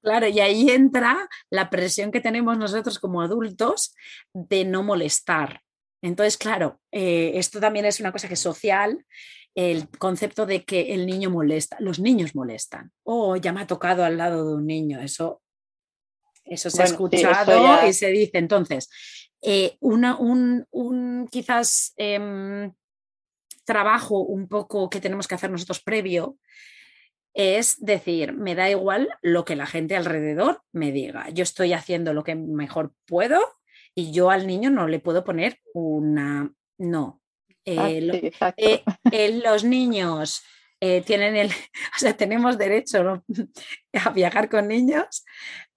Claro, 0.02 0.26
y 0.28 0.40
ahí 0.40 0.70
entra 0.70 1.28
la 1.50 1.68
presión 1.68 2.10
que 2.10 2.20
tenemos 2.20 2.56
nosotros 2.56 2.98
como 2.98 3.20
adultos 3.20 3.94
de 4.32 4.64
no 4.64 4.82
molestar. 4.82 5.60
Entonces, 6.02 6.38
claro, 6.38 6.80
eh, 6.90 7.32
esto 7.34 7.60
también 7.60 7.84
es 7.84 8.00
una 8.00 8.10
cosa 8.10 8.26
que 8.26 8.34
es 8.34 8.40
social, 8.40 9.04
el 9.54 9.88
concepto 9.90 10.46
de 10.46 10.64
que 10.64 10.94
el 10.94 11.06
niño 11.06 11.28
molesta, 11.28 11.76
los 11.80 11.98
niños 11.98 12.34
molestan. 12.34 12.92
Oh, 13.02 13.36
ya 13.36 13.52
me 13.52 13.60
ha 13.60 13.66
tocado 13.66 14.02
al 14.02 14.16
lado 14.16 14.48
de 14.48 14.54
un 14.54 14.66
niño, 14.66 15.00
eso, 15.00 15.42
eso 16.50 16.70
se 16.70 16.82
ha 16.82 16.84
escuchado 16.86 17.86
y 17.86 17.92
se 17.92 18.08
dice. 18.08 18.38
Entonces, 18.38 18.90
eh, 19.42 19.76
una, 19.80 20.16
un, 20.18 20.66
un, 20.70 21.28
quizás 21.30 21.94
em, 21.96 22.72
trabajo 23.64 24.20
un 24.20 24.48
poco 24.48 24.90
que 24.90 25.00
tenemos 25.00 25.26
que 25.26 25.34
hacer 25.36 25.50
nosotros 25.50 25.80
previo 25.80 26.36
es 27.32 27.76
decir, 27.78 28.32
me 28.32 28.54
da 28.54 28.68
igual 28.70 29.08
lo 29.22 29.44
que 29.44 29.56
la 29.56 29.66
gente 29.66 29.96
alrededor 29.96 30.62
me 30.72 30.92
diga. 30.92 31.28
Yo 31.30 31.42
estoy 31.42 31.72
haciendo 31.72 32.12
lo 32.12 32.24
que 32.24 32.34
mejor 32.34 32.92
puedo 33.06 33.40
y 33.94 34.12
yo 34.12 34.30
al 34.30 34.46
niño 34.46 34.70
no 34.70 34.88
le 34.88 34.98
puedo 34.98 35.24
poner 35.24 35.58
una... 35.72 36.52
No, 36.78 37.20
Eh, 38.56 38.82
eh, 39.12 39.40
los 39.44 39.64
niños 39.64 40.42
eh, 40.80 41.02
tienen 41.02 41.36
el, 41.36 41.48
o 41.96 41.98
sea, 41.98 42.16
tenemos 42.16 42.58
derecho 42.58 43.22
a 43.92 44.10
viajar 44.10 44.48
con 44.48 44.66
niños, 44.66 45.24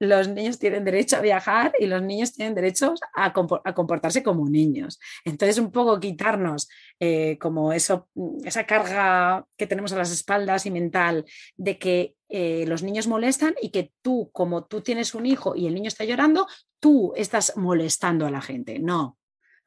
los 0.04 0.28
niños 0.28 0.60
tienen 0.60 0.84
derecho 0.84 1.18
a 1.18 1.22
viajar 1.22 1.74
y 1.80 1.88
los 1.88 2.02
niños 2.02 2.34
tienen 2.34 2.56
derecho 2.56 2.94
a, 3.16 3.34
comportarse 3.34 4.24
como 4.24 4.48
niños. 4.48 5.00
Entonces, 5.26 5.58
un 5.58 5.72
poco 5.72 6.00
quitarnos 6.00 6.70
eh, 7.00 7.38
como 7.40 7.74
eso, 7.74 8.10
esa 8.44 8.66
carga 8.66 9.46
que 9.58 9.68
tenemos 9.68 9.94
a 9.94 9.98
las 9.98 10.12
espaldas 10.12 10.66
y 10.66 10.72
mental 10.72 11.26
de 11.56 11.78
que 11.78 12.16
eh, 12.30 12.66
los 12.68 12.84
niños 12.84 13.08
molestan 13.08 13.56
y 13.62 13.70
que 13.70 13.92
tú, 14.02 14.30
como 14.32 14.66
tú 14.66 14.82
tienes 14.82 15.14
un 15.16 15.26
hijo 15.26 15.56
y 15.56 15.68
el 15.68 15.74
niño 15.74 15.88
está 15.88 16.04
llorando, 16.04 16.48
tú 16.80 17.14
estás 17.16 17.56
molestando 17.58 18.26
a 18.26 18.32
la 18.32 18.42
gente. 18.42 18.80
No. 18.80 19.18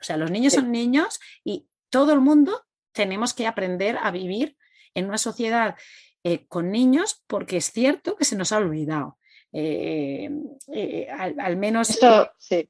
O 0.01 0.05
sea, 0.05 0.17
los 0.17 0.31
niños 0.31 0.53
son 0.53 0.71
niños 0.71 1.19
y 1.45 1.69
todo 1.91 2.13
el 2.13 2.21
mundo 2.21 2.63
tenemos 2.93 3.35
que 3.35 3.47
aprender 3.47 3.99
a 4.03 4.11
vivir 4.11 4.57
en 4.95 5.07
una 5.07 5.19
sociedad 5.19 5.77
eh, 6.25 6.47
con 6.49 6.73
niños 6.73 7.23
porque 7.27 7.59
es 7.59 7.71
cierto 7.71 8.17
que 8.17 8.25
se 8.25 8.37
nos 8.37 8.51
ha 8.53 8.59
olvidado. 8.59 9.19
Eh, 9.53 10.31
eh, 10.73 11.09
al, 11.11 11.57
menos. 11.57 11.91
Eso, 11.91 12.31
sí. 12.39 12.69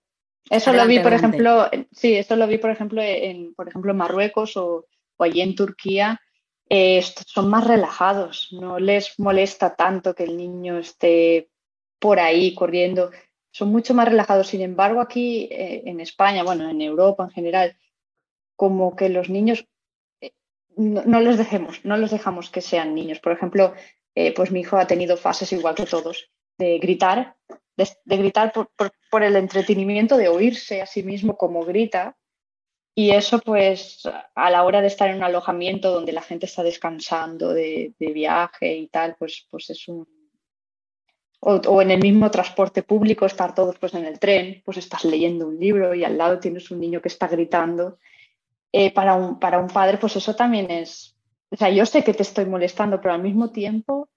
Eso 0.49 0.73
lo 0.73 0.87
vi, 0.87 1.01
por 1.01 1.13
ejemplo, 1.13 1.69
sí, 1.91 2.21
lo 2.31 2.47
vi, 2.47 2.59
por 2.59 2.71
ejemplo, 2.71 3.03
en, 3.03 3.55
por 3.55 3.69
ejemplo, 3.69 3.95
Marruecos 3.95 4.57
o, 4.57 4.87
allí 5.19 5.41
en 5.41 5.55
Turquía. 5.55 6.21
son 7.27 7.49
más 7.49 7.67
relajados, 7.67 8.49
no 8.53 8.79
les 8.79 9.19
molesta 9.19 9.75
tanto 9.75 10.15
que 10.15 10.25
el 10.25 10.37
niño 10.37 10.79
esté 10.79 11.49
por 11.99 12.21
ahí 12.21 12.55
corriendo, 12.55 13.11
son 13.51 13.71
mucho 13.71 13.93
más 13.95 14.09
relajados. 14.09 14.47
Sin 14.49 14.61
embargo, 14.61 15.01
aquí 15.01 15.49
en 15.51 15.99
España, 16.01 16.45
bueno, 16.45 16.71
en 16.71 16.81
Europa 16.81 17.25
en 17.25 17.31
general, 17.31 17.77
como 18.55 18.95
que 18.95 19.09
los 19.09 19.29
niños 19.29 19.67
no, 20.77 21.21
los 21.21 21.39
dejemos, 21.39 21.85
no 21.85 21.97
los 21.97 22.11
dejamos 22.11 22.51
que 22.51 22.61
sean 22.61 22.95
niños. 22.95 23.19
Por 23.21 23.33
ejemplo, 23.33 23.75
eh, 24.15 24.33
pues 24.35 24.51
mi 24.51 24.61
hijo 24.61 24.77
ha 24.77 24.87
tenido 24.87 25.17
fases 25.17 25.53
igual 25.53 25.75
que 25.75 25.87
todos, 25.87 26.31
de 26.59 26.79
gritar, 26.79 27.37
de, 27.77 28.17
gritar 28.17 28.53
por, 28.53 29.23
el 29.23 29.37
entretenimiento, 29.37 30.17
de 30.17 30.29
oírse 30.29 30.83
a 30.83 30.87
sí 30.87 31.03
mismo 31.03 31.37
como 31.37 31.65
grita. 31.65 32.17
Y 32.95 33.11
eso, 33.11 33.41
pues, 33.41 34.09
a 34.35 34.51
la 34.51 34.65
hora 34.65 34.81
de 34.81 34.87
estar 34.87 35.11
en 35.11 35.17
un 35.17 35.25
alojamiento 35.25 35.93
donde 35.93 36.13
la 36.13 36.23
gente 36.23 36.47
está 36.47 36.63
descansando 36.63 37.53
de, 37.53 37.95
viaje 37.99 38.75
y 38.77 38.89
tal, 38.89 39.17
pues, 39.19 39.47
pues 39.51 39.71
es 39.71 39.87
un. 39.89 40.07
O, 41.41 41.83
en 41.83 41.91
el 41.91 42.01
mismo 42.01 42.31
transporte 42.31 42.83
público, 42.83 43.27
estar 43.27 43.55
todos 43.55 43.79
pues, 43.79 43.95
en 43.95 44.07
el 44.07 44.19
tren, 44.19 44.63
pues 44.65 44.79
estás 44.79 45.05
leyendo 45.05 45.47
un 45.47 45.61
libro 45.61 45.95
y 45.95 46.03
al 46.03 46.17
lado 46.17 46.41
tienes 46.41 46.71
un 46.71 46.81
niño 46.81 47.01
que 47.01 47.09
está 47.09 47.29
gritando 47.29 47.99
eh, 48.73 48.93
para, 48.93 49.15
un, 49.15 49.39
para 49.39 49.59
un 49.59 49.69
padre, 49.69 49.99
pues 49.99 50.17
eso 50.17 50.35
también 50.35 50.71
es, 50.71 51.17
o 51.51 51.57
sea, 51.57 51.71
yo 51.71 51.87
sé 51.87 52.03
que 52.05 52.15
te 52.15 52.23
estoy 52.23 52.47
molestando, 52.47 53.01
pero 53.01 53.15
al 53.15 53.23
mismo 53.23 53.51
tiempo, 53.51 54.09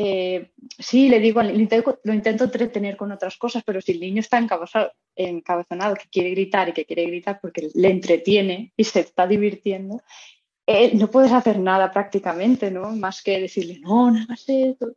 eh, 0.00 0.52
sí, 0.78 1.08
le 1.08 1.18
digo, 1.18 1.42
lo 1.42 1.50
intento, 1.50 2.44
entretener 2.44 2.96
con 2.96 3.10
otras 3.10 3.36
cosas, 3.36 3.64
pero 3.66 3.80
si 3.80 3.90
el 3.90 4.00
niño 4.00 4.20
está 4.20 4.38
encabezonado, 4.38 5.96
que 5.96 6.08
quiere 6.08 6.30
gritar 6.30 6.68
y 6.68 6.72
que 6.72 6.84
quiere 6.84 7.06
gritar 7.06 7.40
porque 7.42 7.68
le 7.74 7.90
entretiene 7.90 8.72
y 8.76 8.84
se 8.84 9.00
está 9.00 9.26
divirtiendo, 9.26 10.00
no 10.94 11.10
puedes 11.10 11.32
hacer 11.32 11.58
nada 11.58 11.90
prácticamente, 11.90 12.70
¿no? 12.70 12.92
Más 12.92 13.24
que 13.24 13.40
decirle, 13.40 13.80
no, 13.80 14.12
no 14.12 14.22
hagas 14.22 14.44
esto. 14.46 14.94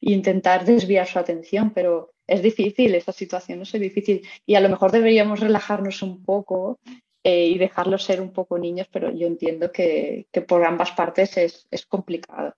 E 0.00 0.12
intentar 0.12 0.64
desviar 0.64 1.06
su 1.06 1.18
atención, 1.18 1.70
pero 1.74 2.14
es 2.26 2.42
difícil, 2.42 2.94
esta 2.94 3.12
situación 3.12 3.60
es 3.60 3.72
difícil. 3.72 4.26
Y 4.46 4.54
a 4.54 4.60
lo 4.60 4.70
mejor 4.70 4.92
deberíamos 4.92 5.40
relajarnos 5.40 6.00
un 6.00 6.24
poco 6.24 6.80
eh, 7.22 7.48
y 7.48 7.58
dejarlos 7.58 8.02
ser 8.02 8.22
un 8.22 8.32
poco 8.32 8.58
niños, 8.58 8.88
pero 8.90 9.10
yo 9.12 9.26
entiendo 9.26 9.70
que, 9.70 10.26
por 10.48 10.64
ambas 10.64 10.92
partes 10.92 11.36
es, 11.36 11.86
complicado. 11.86 12.54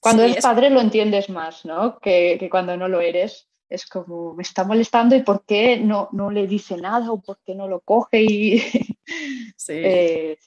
Cuando 0.00 0.22
eres 0.22 0.42
padre 0.42 0.70
lo 0.70 0.80
entiendes 0.80 1.28
más, 1.28 1.64
¿no? 1.64 1.98
Que, 1.98 2.48
cuando 2.50 2.76
no 2.76 2.88
lo 2.88 3.00
eres 3.00 3.48
es 3.68 3.86
como, 3.86 4.34
me 4.34 4.42
está 4.42 4.64
molestando 4.64 5.14
y 5.14 5.22
por 5.22 5.44
qué 5.44 5.76
no, 5.76 6.08
no 6.12 6.30
le 6.30 6.48
dice 6.48 6.76
nada 6.76 7.12
o 7.12 7.20
por 7.20 7.38
qué 7.44 7.54
no 7.54 7.68
lo 7.68 7.80
coge 7.80 8.22
y... 8.22 8.58
sí. 9.56 9.74
Eh, 9.74 10.38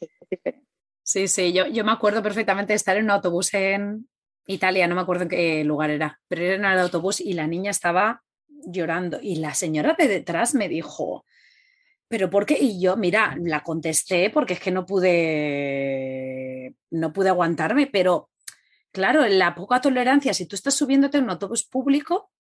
sí, 1.04 1.28
sí, 1.30 1.54
yo, 1.54 1.68
yo 1.68 1.86
me 1.86 1.94
acuerdo 1.94 2.22
perfectamente 2.22 2.74
de 2.74 2.78
estar 2.78 2.98
en 2.98 3.06
un 3.06 3.12
autobús 3.12 3.54
en 3.54 4.10
Italia, 4.46 4.88
no 4.88 4.96
me 4.96 5.02
acuerdo 5.02 5.24
en 5.24 5.30
qué 5.30 5.64
lugar 5.64 5.90
era, 5.90 6.20
pero 6.28 6.44
era 6.44 6.56
en 6.56 6.66
el 6.66 6.80
autobús 6.80 7.22
y 7.22 7.34
la 7.34 7.48
niña 7.48 7.72
estaba 7.72 8.24
llorando 8.66 9.20
y 9.22 9.38
la 9.38 9.54
señora 9.54 9.96
de 9.98 10.08
detrás 10.08 10.54
me 10.54 10.68
dijo, 10.68 11.26
pero 12.10 12.30
¿por 12.30 12.46
qué? 12.46 12.58
Y 12.60 12.82
yo, 12.82 12.98
mira, 12.98 13.38
la 13.40 13.64
contesté 13.64 14.30
porque 14.30 14.54
es 14.54 14.60
que 14.60 14.72
no 14.72 14.86
pude, 14.86 16.76
no 16.92 17.14
pude 17.14 17.30
aguantarme, 17.30 17.88
pero 17.88 18.30
claro, 18.94 19.28
la 19.28 19.56
poca 19.56 19.82
tolerancia, 19.82 20.34
si 20.34 20.46
tú 20.46 20.56
estás 20.56 20.76
subiéndote 20.76 21.18
en 21.18 21.26
un 21.26 21.32
autobús 21.32 21.66
público, 21.66 22.32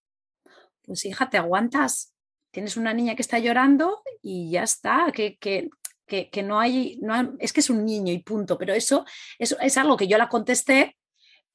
pues 0.83 1.03
hija, 1.05 1.29
te 1.29 1.37
aguantas. 1.37 2.13
Tienes 2.51 2.77
una 2.77 2.93
niña 2.93 3.15
que 3.15 3.23
está 3.23 3.39
llorando 3.39 4.03
y 4.21 4.51
ya 4.51 4.63
está, 4.63 5.11
que, 5.11 5.37
que, 5.37 5.69
que, 6.05 6.43
no, 6.43 6.59
hay, 6.59 6.99
no 7.01 7.35
es 7.39 7.51
que 7.51 7.61
es 7.61 7.69
un 7.69 7.83
niño 7.83 8.13
y 8.13 8.19
punto, 8.19 8.57
pero 8.57 8.73
eso, 8.73 9.03
eso 9.39 9.57
es 9.59 9.77
algo 9.77 9.97
que 9.97 10.07
yo 10.07 10.17
la 10.19 10.29
contesté, 10.29 10.95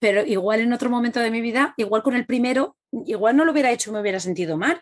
pero 0.00 0.24
igual 0.26 0.60
en 0.60 0.72
otro 0.72 0.90
momento 0.90 1.20
de 1.20 1.30
mi 1.30 1.40
vida, 1.40 1.74
igual 1.76 2.02
con 2.02 2.16
el 2.16 2.26
primero, 2.26 2.76
igual 3.06 3.36
no 3.36 3.44
lo 3.44 3.52
hubiera 3.52 3.70
hecho, 3.70 3.92
me 3.92 4.00
hubiera 4.00 4.18
sentido 4.18 4.56
mal. 4.56 4.80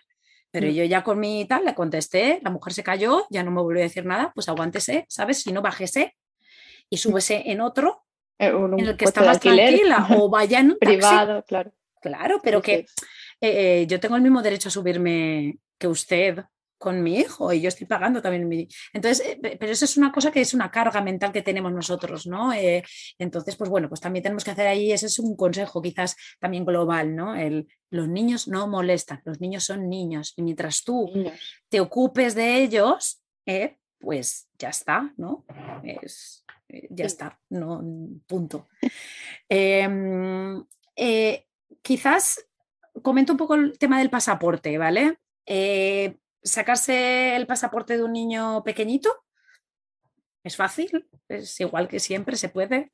Pero 0.50 0.68
mm. 0.68 0.70
yo 0.70 0.84
ya 0.84 1.04
con 1.04 1.20
mi 1.20 1.44
tal 1.46 1.66
le 1.66 1.74
contesté, 1.74 2.40
la 2.42 2.50
mujer 2.50 2.72
se 2.72 2.82
cayó, 2.82 3.26
ya 3.28 3.42
no 3.42 3.50
me 3.50 3.60
volvió 3.60 3.82
a 3.82 3.88
decir 3.88 4.06
nada, 4.06 4.32
pues 4.34 4.48
aguántese, 4.48 5.04
¿sabes? 5.10 5.42
Si 5.42 5.52
no, 5.52 5.60
bájese 5.60 6.16
y 6.88 6.96
mm. 6.96 6.98
súbese 6.98 7.42
en 7.50 7.60
otro 7.60 8.06
en 8.38 8.78
el 8.80 8.96
que 8.96 9.04
está 9.04 9.22
más 9.22 9.40
tranquila 9.40 10.08
o 10.16 10.28
vaya 10.30 10.60
en 10.60 10.72
un 10.72 10.78
privado, 10.78 11.44
claro. 11.44 11.72
Claro, 12.00 12.40
pero 12.42 12.62
que 12.62 12.74
eh, 12.74 12.86
eh, 13.40 13.86
yo 13.88 13.98
tengo 13.98 14.16
el 14.16 14.22
mismo 14.22 14.42
derecho 14.42 14.68
a 14.68 14.72
subirme 14.72 15.58
que 15.78 15.88
usted 15.88 16.44
con 16.78 17.02
mi 17.02 17.16
hijo 17.16 17.52
y 17.52 17.60
yo 17.60 17.68
estoy 17.68 17.86
pagando 17.86 18.20
también 18.20 18.46
mi... 18.48 18.68
Entonces, 18.92 19.38
eh, 19.42 19.56
pero 19.58 19.72
eso 19.72 19.84
es 19.84 19.96
una 19.96 20.12
cosa 20.12 20.30
que 20.30 20.40
es 20.40 20.52
una 20.54 20.70
carga 20.70 21.00
mental 21.00 21.32
que 21.32 21.42
tenemos 21.42 21.72
nosotros, 21.72 22.26
¿no? 22.26 22.52
Eh, 22.52 22.82
entonces, 23.18 23.56
pues 23.56 23.70
bueno, 23.70 23.88
pues 23.88 24.00
también 24.00 24.22
tenemos 24.22 24.44
que 24.44 24.50
hacer 24.50 24.66
ahí, 24.66 24.92
ese 24.92 25.06
es 25.06 25.18
un 25.18 25.36
consejo 25.36 25.80
quizás 25.80 26.16
también 26.38 26.64
global, 26.64 27.14
¿no? 27.14 27.34
El, 27.34 27.66
los 27.90 28.08
niños 28.08 28.46
no 28.48 28.66
molestan, 28.66 29.22
los 29.24 29.40
niños 29.40 29.64
son 29.64 29.88
niños 29.88 30.34
y 30.36 30.42
mientras 30.42 30.84
tú 30.84 31.10
te 31.68 31.80
ocupes 31.80 32.34
de 32.34 32.62
ellos, 32.62 33.22
eh, 33.46 33.78
pues 33.98 34.48
ya 34.58 34.68
está, 34.68 35.12
¿no? 35.16 35.44
Es, 35.82 36.44
ya 36.68 37.04
está, 37.04 37.38
no, 37.50 37.82
punto. 38.26 38.68
Em, 39.48 40.64
quizás 41.82 42.44
comento 43.02 43.32
un 43.32 43.38
poco 43.38 43.54
el 43.54 43.78
tema 43.78 43.98
del 43.98 44.10
pasaporte, 44.10 44.76
¿vale? 44.78 45.18
sacarse 46.42 47.36
el 47.36 47.46
pasaporte 47.46 47.96
de 47.96 48.02
un 48.02 48.12
niño 48.12 48.62
pequeñito 48.64 49.26
es 50.46 50.54
fácil, 50.54 51.04
es 51.28 51.58
igual 51.58 51.88
que 51.88 51.98
siempre, 51.98 52.36
se 52.36 52.48
puede. 52.48 52.92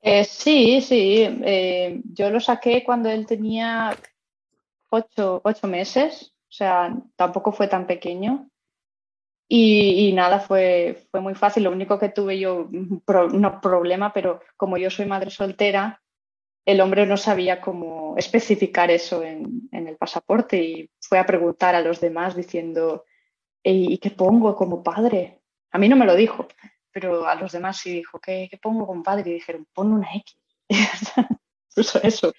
Eh, 0.00 0.24
sí, 0.24 0.80
sí. 0.80 1.28
Eh, 1.44 2.00
yo 2.14 2.30
lo 2.30 2.40
saqué 2.40 2.82
cuando 2.82 3.10
él 3.10 3.26
tenía 3.26 3.94
ocho, 4.88 5.42
meses, 5.64 6.32
o 6.48 6.52
sea, 6.52 6.96
tampoco 7.14 7.52
fue 7.52 7.68
tan 7.68 7.86
pequeño. 7.86 8.48
Y, 9.50 10.12
nada, 10.12 10.40
fue, 10.40 11.06
fue 11.10 11.22
muy 11.22 11.34
fácil. 11.34 11.64
Lo 11.64 11.70
único 11.70 11.98
que 11.98 12.10
tuve 12.10 12.38
yo, 12.38 12.68
no 12.70 13.60
problema, 13.62 14.12
pero 14.12 14.42
como 14.58 14.76
yo 14.76 14.90
soy 14.90 15.06
madre 15.06 15.30
soltera, 15.30 16.02
el 16.66 16.82
hombre 16.82 17.06
no 17.06 17.16
sabía 17.16 17.62
cómo 17.62 18.14
especificar 18.18 18.90
eso 18.90 19.22
en, 19.22 19.70
el 19.72 19.96
pasaporte 19.96 20.62
y 20.62 20.90
fue 21.00 21.18
a 21.18 21.24
preguntar 21.24 21.74
a 21.74 21.80
los 21.80 21.98
demás 21.98 22.36
diciendo, 22.36 23.06
¿y 23.62 23.96
qué 23.96 24.10
pongo 24.10 24.54
como 24.54 24.82
padre? 24.82 25.40
A 25.70 25.78
mí 25.78 25.88
no 25.88 25.96
me 25.96 26.04
lo 26.04 26.14
dijo, 26.14 26.46
pero 26.92 27.26
a 27.26 27.34
los 27.34 27.52
demás 27.52 27.78
sí 27.78 27.90
dijo, 27.92 28.20
¿qué, 28.20 28.50
pongo 28.60 28.86
como 28.86 29.02
padre? 29.02 29.30
Y 29.30 29.34
dijeron, 29.34 29.66
pon 29.72 29.92
una 29.92 30.14
X. 30.14 30.36
eso, 31.74 32.02
eso. 32.02 32.34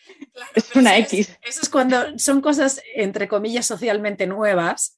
es 0.53 0.75
una 0.75 0.95
X. 0.99 1.39
Eso 1.41 1.61
es 1.63 1.69
cuando 1.69 2.19
son 2.19 2.41
cosas, 2.41 2.83
entre 2.93 3.27
comillas, 3.27 3.65
socialmente 3.65 4.27
nuevas 4.27 4.95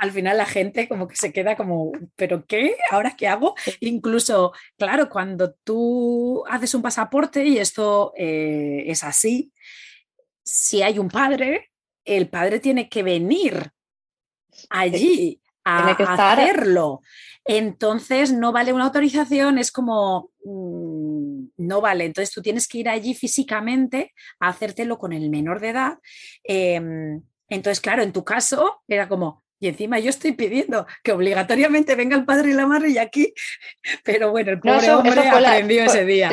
al 0.00 0.12
final 0.12 0.36
la 0.36 0.46
gente 0.46 0.88
como 0.88 1.08
que 1.08 1.16
se 1.16 1.32
queda 1.32 1.56
como, 1.56 1.92
¿pero 2.16 2.46
qué? 2.46 2.76
¿Ahora 2.90 3.16
qué 3.16 3.28
hago? 3.28 3.54
Incluso, 3.80 4.52
claro, 4.78 5.08
cuando 5.08 5.52
tú 5.52 6.44
haces 6.48 6.74
un 6.74 6.82
pasaporte 6.82 7.44
y 7.44 7.58
esto 7.58 8.12
eh, 8.16 8.84
es 8.86 9.04
así, 9.04 9.52
si 10.42 10.82
hay 10.82 10.98
un 10.98 11.08
padre, 11.08 11.70
el 12.04 12.28
padre 12.28 12.60
tiene 12.60 12.88
que 12.88 13.02
venir 13.02 13.72
allí 14.70 15.40
a 15.64 15.90
hacerlo. 15.90 17.02
Entonces 17.44 18.32
no 18.32 18.52
vale 18.52 18.72
una 18.72 18.84
autorización, 18.84 19.58
es 19.58 19.70
como, 19.70 20.30
mm, 20.44 21.48
no 21.58 21.80
vale. 21.80 22.04
Entonces 22.04 22.32
tú 22.32 22.42
tienes 22.42 22.68
que 22.68 22.78
ir 22.78 22.88
allí 22.88 23.14
físicamente 23.14 24.12
a 24.40 24.48
hacértelo 24.48 24.98
con 24.98 25.12
el 25.12 25.30
menor 25.30 25.60
de 25.60 25.68
edad. 25.68 25.98
Em, 26.44 27.22
entonces, 27.48 27.80
claro, 27.80 28.02
en 28.02 28.12
tu 28.12 28.24
caso 28.24 28.82
era 28.88 29.08
como, 29.08 29.44
Y 29.58 29.68
encima 29.68 29.98
yo 29.98 30.10
estoy 30.10 30.32
pidiendo 30.32 30.86
que 31.02 31.12
obligatoriamente 31.12 31.94
venga 31.94 32.16
el 32.16 32.26
padre 32.26 32.50
y 32.50 32.52
la 32.52 32.66
madre 32.66 32.90
y 32.90 32.98
aquí, 32.98 33.32
pero 34.04 34.30
bueno, 34.30 34.52
el 34.52 34.60
pobre 34.60 34.90
hombre 34.90 35.28
aprendió 35.28 35.84
ese 35.84 36.04
día. 36.04 36.30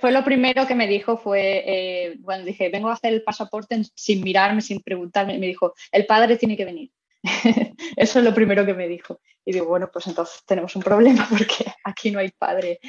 Fue, 0.00 0.12
lo 0.12 0.24
primero 0.24 0.66
que 0.66 0.74
me 0.74 0.88
dijo, 0.88 1.18
fue, 1.18 1.62
eh, 1.66 2.16
bueno, 2.18 2.44
dije, 2.44 2.68
vengo 2.68 2.88
a 2.88 2.94
hacer 2.94 3.12
el 3.12 3.22
pasaporte 3.22 3.80
sin 3.94 4.22
mirarme, 4.22 4.60
sin 4.60 4.80
preguntarme, 4.82 5.38
me 5.38 5.46
dijo, 5.46 5.74
el 5.92 6.06
padre 6.06 6.36
tiene 6.36 6.56
que 6.56 6.64
venir. 6.64 6.90
Eso 7.96 8.18
es 8.18 8.24
lo 8.24 8.34
primero 8.34 8.64
que 8.66 8.74
me 8.74 8.88
dijo. 8.88 9.20
Y 9.44 9.52
digo, 9.52 9.66
bueno, 9.66 9.88
pues 9.92 10.06
entonces 10.06 10.42
tenemos 10.46 10.74
un 10.74 10.82
problema 10.82 11.26
porque 11.30 11.66
aquí 11.84 12.10
no 12.10 12.18
hay 12.18 12.30
padre 12.30 12.80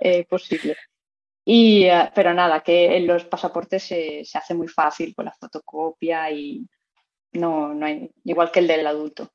eh, 0.00 0.24
posible. 0.24 0.76
Y, 1.44 1.84
eh, 1.84 2.10
pero 2.14 2.32
nada, 2.32 2.62
que 2.62 2.96
en 2.96 3.06
los 3.06 3.24
pasaportes 3.24 3.82
se, 3.82 4.24
se 4.24 4.38
hace 4.38 4.54
muy 4.54 4.68
fácil 4.68 5.14
con 5.14 5.26
la 5.26 5.32
fotocopia 5.38 6.30
y, 6.30 6.66
no, 7.36 7.74
no 7.74 7.86
hay, 7.86 8.10
igual 8.24 8.50
que 8.50 8.60
el 8.60 8.66
del 8.66 8.86
adulto. 8.86 9.32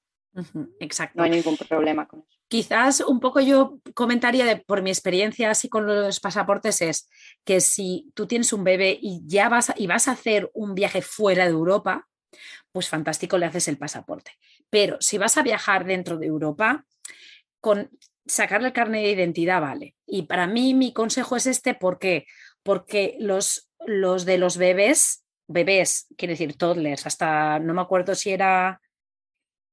exacto. 0.80 1.18
No 1.18 1.24
hay 1.24 1.32
ningún 1.32 1.58
problema 1.58 2.08
con 2.08 2.20
eso. 2.22 2.40
Quizás 2.48 3.00
un 3.02 3.20
poco 3.20 3.40
yo 3.40 3.80
comentaría 3.94 4.46
de, 4.46 4.58
por 4.58 4.82
mi 4.82 4.90
experiencia 4.90 5.52
así 5.52 5.70
con 5.70 5.86
los 5.86 6.20
pasaportes 6.20 6.82
es 6.82 7.10
que 7.46 7.62
si 7.62 8.12
tú 8.14 8.28
tienes 8.28 8.52
un 8.52 8.64
bebé 8.64 8.98
y 9.02 9.22
ya 9.26 9.48
vas 9.48 9.72
y 9.78 9.88
vas 9.88 10.08
a 10.08 10.12
hacer 10.12 10.52
un 10.54 10.76
viaje 10.76 11.02
fuera 11.02 11.46
de 11.46 11.52
Europa, 11.52 12.10
pues 12.72 12.90
fantástico 12.90 13.38
le 13.38 13.46
haces 13.46 13.68
el 13.68 13.78
pasaporte. 13.78 14.32
Pero 14.70 14.98
si 15.00 15.18
vas 15.18 15.38
a 15.38 15.44
viajar 15.44 15.86
dentro 15.86 16.18
de 16.18 16.28
Europa, 16.28 16.86
con 17.62 17.90
sacarle 18.26 18.68
el 18.68 18.74
carnet 18.74 19.04
de 19.04 19.12
identidad 19.12 19.62
vale. 19.62 19.96
Y 20.06 20.24
para 20.24 20.48
mí 20.48 20.74
mi 20.74 20.94
consejo 20.94 21.36
es 21.36 21.48
este, 21.48 21.74
¿por 21.74 22.00
qué? 22.00 22.26
Porque 22.64 23.16
los, 23.20 23.70
los 23.86 24.26
de 24.26 24.38
los 24.38 24.58
bebés 24.58 25.21
bebés, 25.52 26.08
quiere 26.18 26.34
decir 26.34 26.56
toddlers, 26.56 27.06
hasta, 27.06 27.60
no 27.60 27.74
me 27.74 27.82
acuerdo 27.82 28.16
si 28.16 28.32
era 28.32 28.82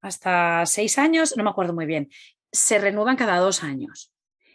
hasta 0.01 0.65
seis 0.67 0.99
años, 0.99 1.35
no 1.37 1.45
me 1.45 1.51
acuerdo 1.51 1.75
muy 1.75 1.87
bien, 1.87 2.09
se 2.53 2.79
renuevan 2.79 3.17
cada 3.17 3.39
dos 3.39 3.63
años. 3.63 4.13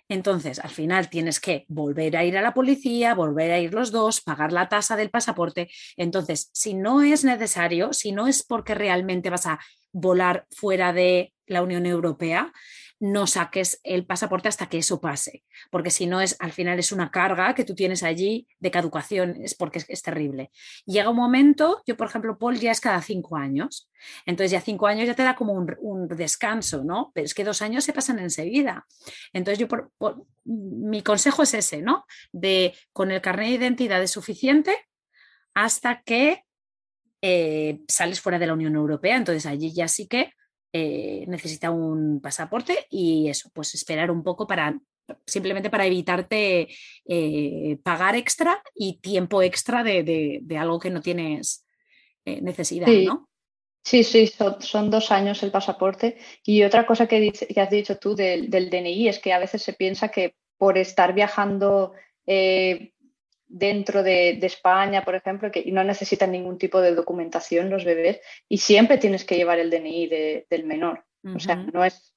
Entonces, 0.10 0.60
al 0.60 0.70
final 0.70 1.10
tienes 1.10 1.40
que 1.40 1.66
volver 1.68 2.18
a 2.18 2.24
ir 2.24 2.38
a 2.38 2.42
la 2.42 2.54
policía, 2.54 3.16
volver 3.16 3.52
a 3.52 3.60
ir 3.60 3.74
los 3.74 3.92
dos, 3.92 4.22
pagar 4.22 4.52
la 4.52 4.68
tasa 4.68 4.96
del 4.96 5.10
pasaporte. 5.10 5.70
Entonces, 5.96 6.50
si 6.54 6.74
no 6.74 7.02
es 7.02 7.24
necesario, 7.24 7.94
si 7.94 8.12
no 8.12 8.28
es 8.28 8.44
porque 8.44 8.76
realmente 8.76 9.30
vas 9.30 9.48
a 9.48 9.60
volar 9.92 10.46
fuera 10.52 10.92
de 10.92 11.34
la 11.48 11.64
Unión 11.64 11.86
Europea, 11.86 12.52
no 13.04 13.28
saques 13.28 13.82
el 13.84 14.06
pasaporte 14.06 14.48
hasta 14.48 14.70
que 14.70 14.78
eso 14.78 15.02
pase, 15.02 15.44
porque 15.70 15.90
si 15.90 16.08
no 16.08 16.22
es 16.22 16.38
al 16.40 16.54
final 16.54 16.80
es 16.80 16.94
una 16.94 17.12
carga 17.12 17.54
que 17.54 17.66
tú 17.66 17.76
tienes 17.76 18.02
allí 18.02 18.48
de 18.60 18.72
caducación, 18.72 19.44
es 19.44 19.56
porque 19.56 19.84
es, 19.86 20.02
terrible. 20.02 20.52
Llega 20.86 21.10
un 21.10 21.18
momento, 21.18 21.84
yo 21.86 21.98
por 21.98 22.08
ejemplo, 22.08 22.38
Paul 22.38 22.58
ya 22.58 22.72
es 22.72 22.80
cada 22.80 23.02
cinco 23.02 23.36
años, 23.36 23.92
entonces 24.26 24.52
ya 24.52 24.62
cinco 24.62 24.88
años 24.88 25.06
ya 25.06 25.16
te 25.16 25.24
da 25.24 25.36
como 25.36 25.52
un, 25.52 26.08
descanso, 26.08 26.86
¿no? 26.86 27.12
Pero 27.14 27.26
es 27.26 27.34
que 27.34 27.44
dos 27.44 27.62
años 27.62 27.84
se 27.84 27.92
pasan 27.92 28.20
enseguida. 28.20 28.88
Entonces 29.34 29.60
yo, 29.60 29.68
por, 29.68 29.92
mi 30.46 31.02
consejo 31.02 31.44
es 31.44 31.54
ese, 31.56 31.82
¿no? 31.82 32.06
De 32.32 32.74
con 32.94 33.12
el 33.12 33.20
carnet 33.20 33.50
de 33.50 33.56
identidad 33.56 34.02
es 34.02 34.12
suficiente 34.12 34.78
hasta 35.54 36.04
que 36.04 36.46
eh, 37.22 37.82
sales 37.90 38.22
fuera 38.22 38.40
de 38.40 38.48
la 38.48 38.54
Unión 38.54 38.76
Europea, 38.76 39.18
entonces 39.18 39.46
allí 39.46 39.74
ya 39.74 39.90
sí 39.90 40.08
que 40.08 40.32
eh, 40.76 41.26
necesita 41.28 41.70
un 41.70 42.20
pasaporte 42.20 42.88
y 42.90 43.30
eso, 43.30 43.52
pues 43.54 43.76
esperar 43.76 44.10
un 44.10 44.24
poco 44.24 44.48
para 44.48 44.76
simplemente 45.26 45.70
para 45.70 45.86
evitarte 45.86 46.68
eh, 47.06 47.78
pagar 47.84 48.16
extra 48.16 48.64
y 48.74 49.00
tiempo 49.00 49.44
extra 49.44 49.84
de, 49.84 50.42
algo 50.58 50.80
que 50.80 50.90
no 50.90 51.02
tienes 51.02 51.68
eh, 52.26 52.42
necesidad, 52.42 52.88
sí. 52.88 53.06
¿no? 53.06 53.30
Sí, 53.84 54.04
sí, 54.04 54.32
son, 54.60 54.90
dos 54.90 55.12
años 55.12 55.44
el 55.44 55.52
pasaporte. 55.52 56.18
Y 56.44 56.64
otra 56.64 56.88
cosa 56.88 57.06
que, 57.06 57.32
que 57.32 57.62
has 57.62 57.70
dicho 57.70 58.00
tú 58.00 58.16
del, 58.16 58.50
DNI 58.50 59.10
es 59.10 59.20
que 59.20 59.34
a 59.34 59.40
veces 59.40 59.62
se 59.62 59.74
piensa 59.74 60.10
que 60.10 60.36
por 60.58 60.78
estar 60.80 61.14
viajando 61.14 61.92
dentro 63.54 64.02
de, 64.02 64.32
España, 64.42 65.06
por 65.06 65.14
ejemplo, 65.14 65.52
que 65.52 65.64
no 65.72 65.84
necesitan 65.84 66.32
ningún 66.32 66.58
tipo 66.58 66.82
de 66.82 66.96
documentación 66.96 67.70
los 67.70 67.86
bebés 67.86 68.20
y 68.50 68.58
siempre 68.58 68.98
tienes 68.98 69.26
que 69.26 69.36
llevar 69.36 69.60
el 69.60 69.70
DNI 69.70 70.08
del 70.50 70.66
menor. 70.66 71.06
O 71.36 71.40
sea, 71.40 71.56
no 71.56 71.86
es, 71.86 72.16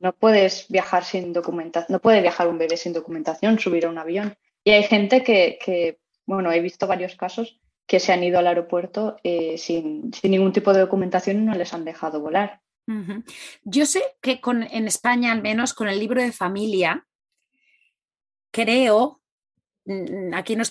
no 0.00 0.14
puedes 0.14 0.66
viajar 0.68 1.04
sin 1.04 1.32
documentación, 1.34 1.92
no 1.92 2.00
puede 2.00 2.22
viajar 2.22 2.48
un 2.48 2.58
bebé 2.58 2.76
sin 2.78 2.94
documentación, 2.94 3.58
subir 3.58 3.84
a 3.84 3.90
un 3.90 3.98
avión. 3.98 4.34
Y 4.64 4.70
hay 4.70 4.82
gente 4.82 5.22
que, 5.22 5.98
bueno, 6.24 6.50
he 6.50 6.60
visto 6.60 6.86
varios 6.86 7.14
casos 7.16 7.60
que 7.86 8.00
se 8.00 8.12
han 8.12 8.24
ido 8.24 8.38
al 8.38 8.46
aeropuerto 8.46 9.16
eh, 9.22 9.58
sin, 9.58 10.10
ningún 10.22 10.52
tipo 10.52 10.72
de 10.72 10.80
documentación 10.80 11.36
y 11.36 11.44
no 11.44 11.54
les 11.54 11.74
han 11.74 11.84
dejado 11.84 12.20
volar. 12.20 12.60
Yo 13.64 13.84
sé 13.84 14.02
que 14.22 14.40
con, 14.40 14.62
en 14.62 14.86
España, 14.86 15.32
al 15.32 15.42
menos 15.42 15.74
con 15.74 15.88
el 15.88 15.98
libro 15.98 16.22
de 16.22 16.32
familia, 16.32 17.06
creo 18.50 19.17
aquí 20.34 20.56
no, 20.56 20.64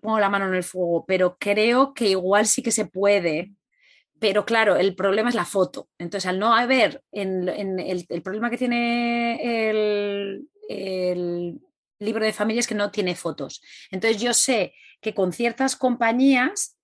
pongo 0.00 0.18
la 0.18 0.28
mano 0.28 0.48
en 0.48 0.54
el 0.54 0.62
fuego, 0.62 1.04
pero 1.06 1.36
creo 1.38 1.92
que 1.94 2.08
igual 2.08 2.46
sí 2.46 2.62
que 2.62 2.70
se 2.70 2.86
puede. 2.86 3.52
Pero 4.18 4.44
claro, 4.44 4.76
el 4.76 4.94
problema 4.94 5.28
es 5.28 5.34
la 5.34 5.44
foto. 5.44 5.88
Entonces, 5.98 6.28
al 6.28 6.38
no 6.38 6.54
haber, 6.54 7.02
en, 7.10 7.48
el, 7.78 8.06
problema 8.22 8.50
que 8.50 8.58
tiene 8.58 9.68
el, 9.68 11.60
libro 11.98 12.24
de 12.24 12.32
familia 12.32 12.60
es 12.60 12.66
que 12.66 12.74
no 12.74 12.90
tiene 12.90 13.14
fotos. 13.14 13.62
Entonces, 13.90 14.20
yo 14.20 14.32
sé 14.32 14.74
que 15.00 15.14
con 15.14 15.32
ciertas 15.32 15.76
compañías, 15.76 16.76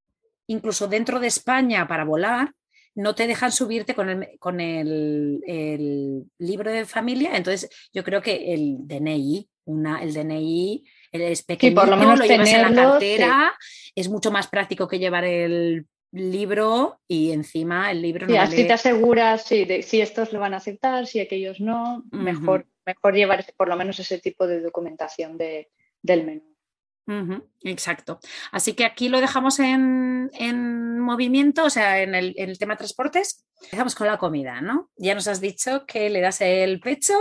incluso 0.47 0.89
dentro 0.89 1.21
de 1.21 1.29
España 1.29 1.87
para 1.87 2.05
volar, 2.05 2.53
no 2.95 3.15
te 3.15 3.29
dejan 3.29 3.53
subirte 3.53 3.95
con 3.95 4.09
el, 4.09 4.39
con 4.41 4.61
el, 4.61 6.25
libro 6.39 6.73
de 6.73 6.85
familia. 6.85 7.37
Entonces, 7.37 7.71
yo 7.93 8.03
creo 8.03 8.21
que 8.21 8.53
el 8.53 8.79
DNI, 8.81 9.49
una, 9.65 10.03
el 10.03 10.13
DNI 10.13 10.85
es 11.13 11.43
pequeño, 11.43 11.75
por 11.75 11.89
lo 11.89 11.97
menos 11.97 12.19
lo 12.19 12.25
llevas 12.25 12.53
en 12.53 12.63
la 12.63 12.75
cartera, 12.75 13.55
es 13.95 14.09
mucho 14.09 14.31
más 14.31 14.49
práctico 14.49 14.89
que 14.89 14.99
llevar 14.99 15.25
el 15.25 15.87
libro 16.13 17.01
y 17.07 17.33
encima 17.33 17.91
el 17.91 18.01
libro 18.01 18.27
no 18.27 18.33
sí, 18.33 18.39
así 18.39 18.67
te 18.67 18.73
aseguras 18.73 19.43
si 19.43 20.01
estos 20.01 20.33
lo 20.33 20.41
van 20.41 20.55
a 20.55 20.59
aceptar, 20.59 21.07
si 21.07 21.21
aquellos 21.21 21.61
no, 21.61 22.05
mejor, 22.11 22.67
mejor 22.87 23.15
llevar 23.15 23.45
por 23.57 23.69
lo 23.69 23.77
menos 23.77 23.99
ese 23.99 24.19
tipo 24.19 24.47
de 24.47 24.61
documentación 24.61 25.37
de, 25.37 25.69
del 26.03 26.25
menú. 26.25 27.45
exacto. 27.63 28.21
Así 28.53 28.73
que 28.73 28.85
aquí 28.85 29.09
lo 29.09 29.21
dejamos 29.21 29.59
en, 29.61 31.01
movimiento, 31.01 31.65
o 31.65 31.71
sea, 31.71 32.03
en 32.03 32.15
el, 32.15 32.59
tema 32.59 32.77
transportes. 32.77 33.45
Empezamos 33.65 33.95
con 33.95 34.07
la 34.07 34.19
comida, 34.19 34.61
¿no? 34.61 34.91
Ya 34.97 35.15
nos 35.15 35.27
has 35.27 35.41
dicho 35.41 35.85
que 35.87 36.11
le 36.11 36.21
das 36.21 36.41
el 36.41 36.81
pecho 36.81 37.15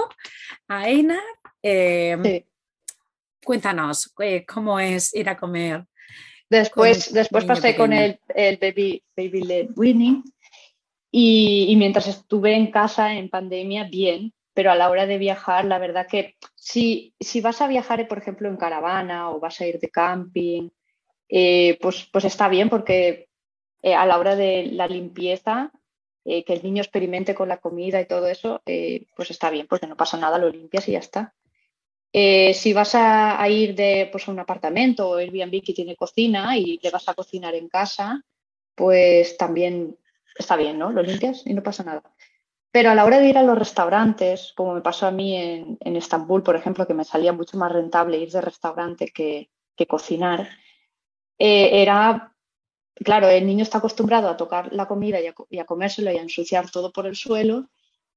a 0.68 0.90
Einar. 0.90 1.20
Eh, 1.64 2.46
Cuéntanos, 3.48 4.14
eh, 4.20 4.46
¿cómo 4.46 4.78
es 4.78 5.16
ir 5.16 5.30
a 5.30 5.38
comer? 5.38 5.86
Después, 6.50 7.14
después 7.14 7.46
pasé 7.46 7.78
con 7.78 7.94
el, 7.94 8.20
baby, 8.28 9.02
baby 9.16 9.42
led 9.42 9.70
winning 9.74 10.22
y, 11.10 11.74
mientras 11.78 12.08
estuve 12.08 12.56
en 12.56 12.72
casa 12.72 13.14
en 13.14 13.30
pandemia, 13.30 13.86
bien, 13.86 14.34
pero 14.54 14.70
a 14.70 14.76
la 14.76 14.90
hora 14.90 15.06
de 15.06 15.18
viajar, 15.18 15.64
la 15.64 15.80
verdad 15.80 16.08
que 16.08 16.36
si, 16.56 17.14
si 17.22 17.40
vas 17.40 17.62
a 17.62 17.70
viajar, 17.70 18.06
por 18.10 18.18
ejemplo, 18.18 18.50
en 18.50 18.58
caravana 18.58 19.32
o 19.32 19.40
vas 19.40 19.62
a 19.62 19.66
ir 19.66 19.80
de 19.80 19.92
camping, 19.92 20.68
eh, 21.30 21.78
pues, 21.82 22.06
pues 22.12 22.26
está 22.26 22.50
bien 22.50 22.68
porque 22.68 23.30
eh, 23.82 23.96
a 23.96 24.06
la 24.06 24.20
hora 24.20 24.36
de 24.36 24.66
la 24.74 24.88
limpieza, 24.88 25.72
que 26.26 26.44
el 26.54 26.64
niño 26.64 26.82
experimente 26.82 27.34
con 27.34 27.48
la 27.48 27.62
comida 27.62 28.02
y 28.02 28.06
todo 28.06 28.28
eso, 28.28 28.62
pues 29.16 29.32
está 29.32 29.50
bien, 29.50 29.68
porque 29.70 29.88
no 29.88 29.96
pasa 29.96 30.18
nada, 30.18 30.38
lo 30.38 30.50
limpias 30.50 30.90
y 30.90 30.92
ya 30.92 31.00
está. 31.00 31.34
Eh, 32.14 32.54
si 32.54 32.74
vas 32.74 32.96
a, 32.96 33.48
ir 33.50 33.76
de, 33.76 34.10
pues, 34.12 34.28
a 34.28 34.32
un 34.32 34.40
apartamento 34.40 35.10
o 35.10 35.16
Airbnb 35.18 35.62
que 35.64 35.74
tiene 35.74 35.96
cocina 35.96 36.58
y 36.58 36.80
le 36.82 36.90
vas 36.90 37.08
a 37.10 37.14
cocinar 37.14 37.54
en 37.56 37.68
casa, 37.68 38.24
pues 38.76 39.38
también 39.38 39.98
está 40.38 40.56
bien, 40.56 40.78
¿no? 40.80 40.92
Lo 40.92 41.02
limpias 41.02 41.44
y 41.46 41.54
no 41.54 41.64
pasa 41.64 41.84
nada. 41.84 42.04
Pero 42.72 42.92
a 42.92 42.96
la 42.96 43.06
hora 43.06 43.20
de 43.20 43.30
ir 43.30 43.38
a 43.38 43.44
los 43.44 43.58
restaurantes, 43.58 44.54
como 44.56 44.74
me 44.76 44.82
pasó 44.82 45.08
a 45.08 45.12
mí 45.12 45.36
en, 45.36 45.96
Estambul, 45.96 46.44
por 46.44 46.56
ejemplo, 46.56 46.86
que 46.86 46.94
me 46.94 47.06
salía 47.06 47.34
mucho 47.34 47.58
más 47.58 47.72
rentable 47.72 48.20
ir 48.20 48.32
de 48.32 48.42
restaurante 48.42 49.08
que, 49.08 49.50
cocinar, 49.88 50.50
eh, 51.40 51.82
era, 51.82 52.36
claro, 52.96 53.30
el 53.30 53.46
niño 53.46 53.64
está 53.64 53.80
acostumbrado 53.80 54.30
a 54.30 54.38
tocar 54.38 54.74
la 54.74 54.88
comida 54.88 55.20
y 55.22 55.28
a, 55.28 55.36
y 55.50 55.60
a 55.60 55.66
comérselo 55.66 56.12
y 56.12 56.18
a 56.18 56.22
ensuciar 56.22 56.70
todo 56.70 56.92
por 56.92 57.08
el 57.08 57.16
suelo, 57.16 57.70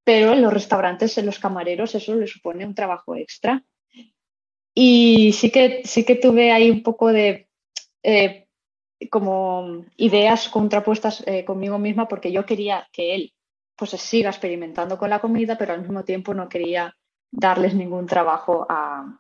pero 0.05 0.33
en 0.33 0.43
los 0.43 0.53
restaurantes, 0.53 1.17
en 1.19 1.27
los 1.27 1.39
camareros, 1.39 1.95
eso 1.95 2.15
le 2.15 2.27
supone 2.27 2.67
un 2.67 2.75
trabajo 2.75 3.15
extra. 3.17 3.65
Y 4.83 5.35
sí 5.35 5.51
que, 5.51 5.83
sí 5.85 6.07
que 6.07 6.15
tuve 6.15 6.53
ahí 6.53 6.71
un 6.71 6.83
poco 6.83 7.13
de 7.13 7.51
eh, 8.03 8.47
como 9.11 9.85
ideas 9.99 10.49
contrapuestas 10.49 11.23
eh, 11.27 11.45
conmigo 11.45 11.79
misma 11.79 12.09
porque 12.09 12.33
yo 12.33 12.47
quería 12.47 12.89
que 12.91 13.15
él 13.15 13.35
pues 13.77 13.91
siga 13.91 14.31
experimentando 14.31 14.97
con 14.97 15.11
la 15.11 15.21
comida, 15.21 15.59
pero 15.59 15.75
al 15.75 15.83
mismo 15.83 16.03
tiempo 16.03 16.33
no 16.33 16.49
quería 16.49 16.97
darles 17.31 17.75
ningún 17.75 18.07
trabajo 18.07 18.67
a, 18.71 19.19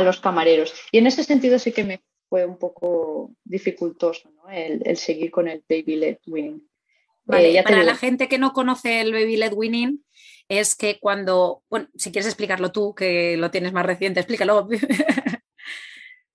los 0.00 0.20
camareros. 0.20 0.72
Y 0.92 0.98
en 0.98 1.08
ese 1.08 1.24
sentido 1.24 1.58
sí 1.58 1.72
que 1.72 1.82
me 1.82 2.00
fue 2.28 2.44
un 2.44 2.56
poco 2.56 3.32
dificultoso 3.42 4.30
el, 4.48 4.96
seguir 4.96 5.32
con 5.32 5.48
el 5.48 5.64
baby 5.68 5.96
led 5.96 6.18
winning. 6.24 6.64
Vale, 7.24 7.60
para 7.64 7.82
la 7.82 7.96
gente 7.96 8.28
que 8.28 8.38
no 8.38 8.52
conoce 8.52 9.00
el 9.00 9.10
baby 9.10 9.38
led 9.38 9.54
winning, 9.54 10.04
es 10.48 10.74
que 10.74 10.98
cuando, 10.98 11.62
bueno, 11.68 11.88
si 11.94 12.10
quieres 12.10 12.26
explicarlo 12.26 12.72
tú, 12.72 12.94
que 12.94 13.36
lo 13.36 13.50
tienes 13.50 13.72
más 13.72 13.84
reciente, 13.84 14.20
explícalo. 14.20 14.68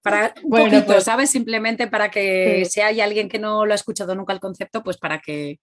para 0.04 0.34
un 0.44 0.52
poquito, 0.52 0.86
pues 0.86 1.04
¿sabes? 1.06 1.30
Simplemente 1.30 1.88
para 1.88 2.12
que 2.12 2.66
si 2.66 2.82
hay 2.82 3.02
alguien 3.02 3.30
que 3.30 3.40
no 3.40 3.66
lo 3.66 3.72
ha 3.72 3.76
escuchado 3.76 4.14
nunca 4.16 4.34
el 4.34 4.40
concepto, 4.40 4.84
pues 4.84 4.98
para 4.98 5.20
que... 5.20 5.60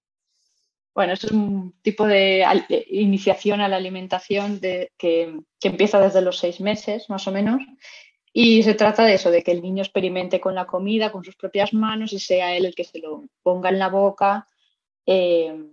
Bueno, 0.92 1.12
es 1.12 1.22
un 1.24 1.74
tipo 1.82 2.06
de 2.06 2.44
iniciación 2.88 3.60
a 3.60 3.68
la 3.68 3.76
alimentación 3.76 4.58
de, 4.60 4.90
que, 4.98 5.38
que, 5.60 5.68
empieza 5.68 6.00
desde 6.00 6.20
los 6.20 6.38
seis 6.38 6.60
meses, 6.60 7.08
más 7.08 7.28
o 7.28 7.32
menos, 7.32 7.62
y 8.32 8.64
se 8.64 8.74
trata 8.74 9.04
de 9.04 9.14
eso, 9.14 9.30
de 9.30 9.44
que 9.44 9.52
el 9.52 9.62
niño 9.62 9.82
experimente 9.82 10.40
con 10.40 10.56
la 10.56 10.66
comida, 10.66 11.12
con 11.12 11.24
sus 11.24 11.36
propias 11.36 11.72
manos 11.72 12.12
y 12.12 12.18
sea 12.18 12.56
él 12.56 12.66
el 12.66 12.74
que 12.74 12.84
se 12.84 12.98
lo 12.98 13.24
ponga 13.42 13.68
en 13.68 13.78
la 13.78 13.88
boca 13.88 14.48
eh, 15.06 15.64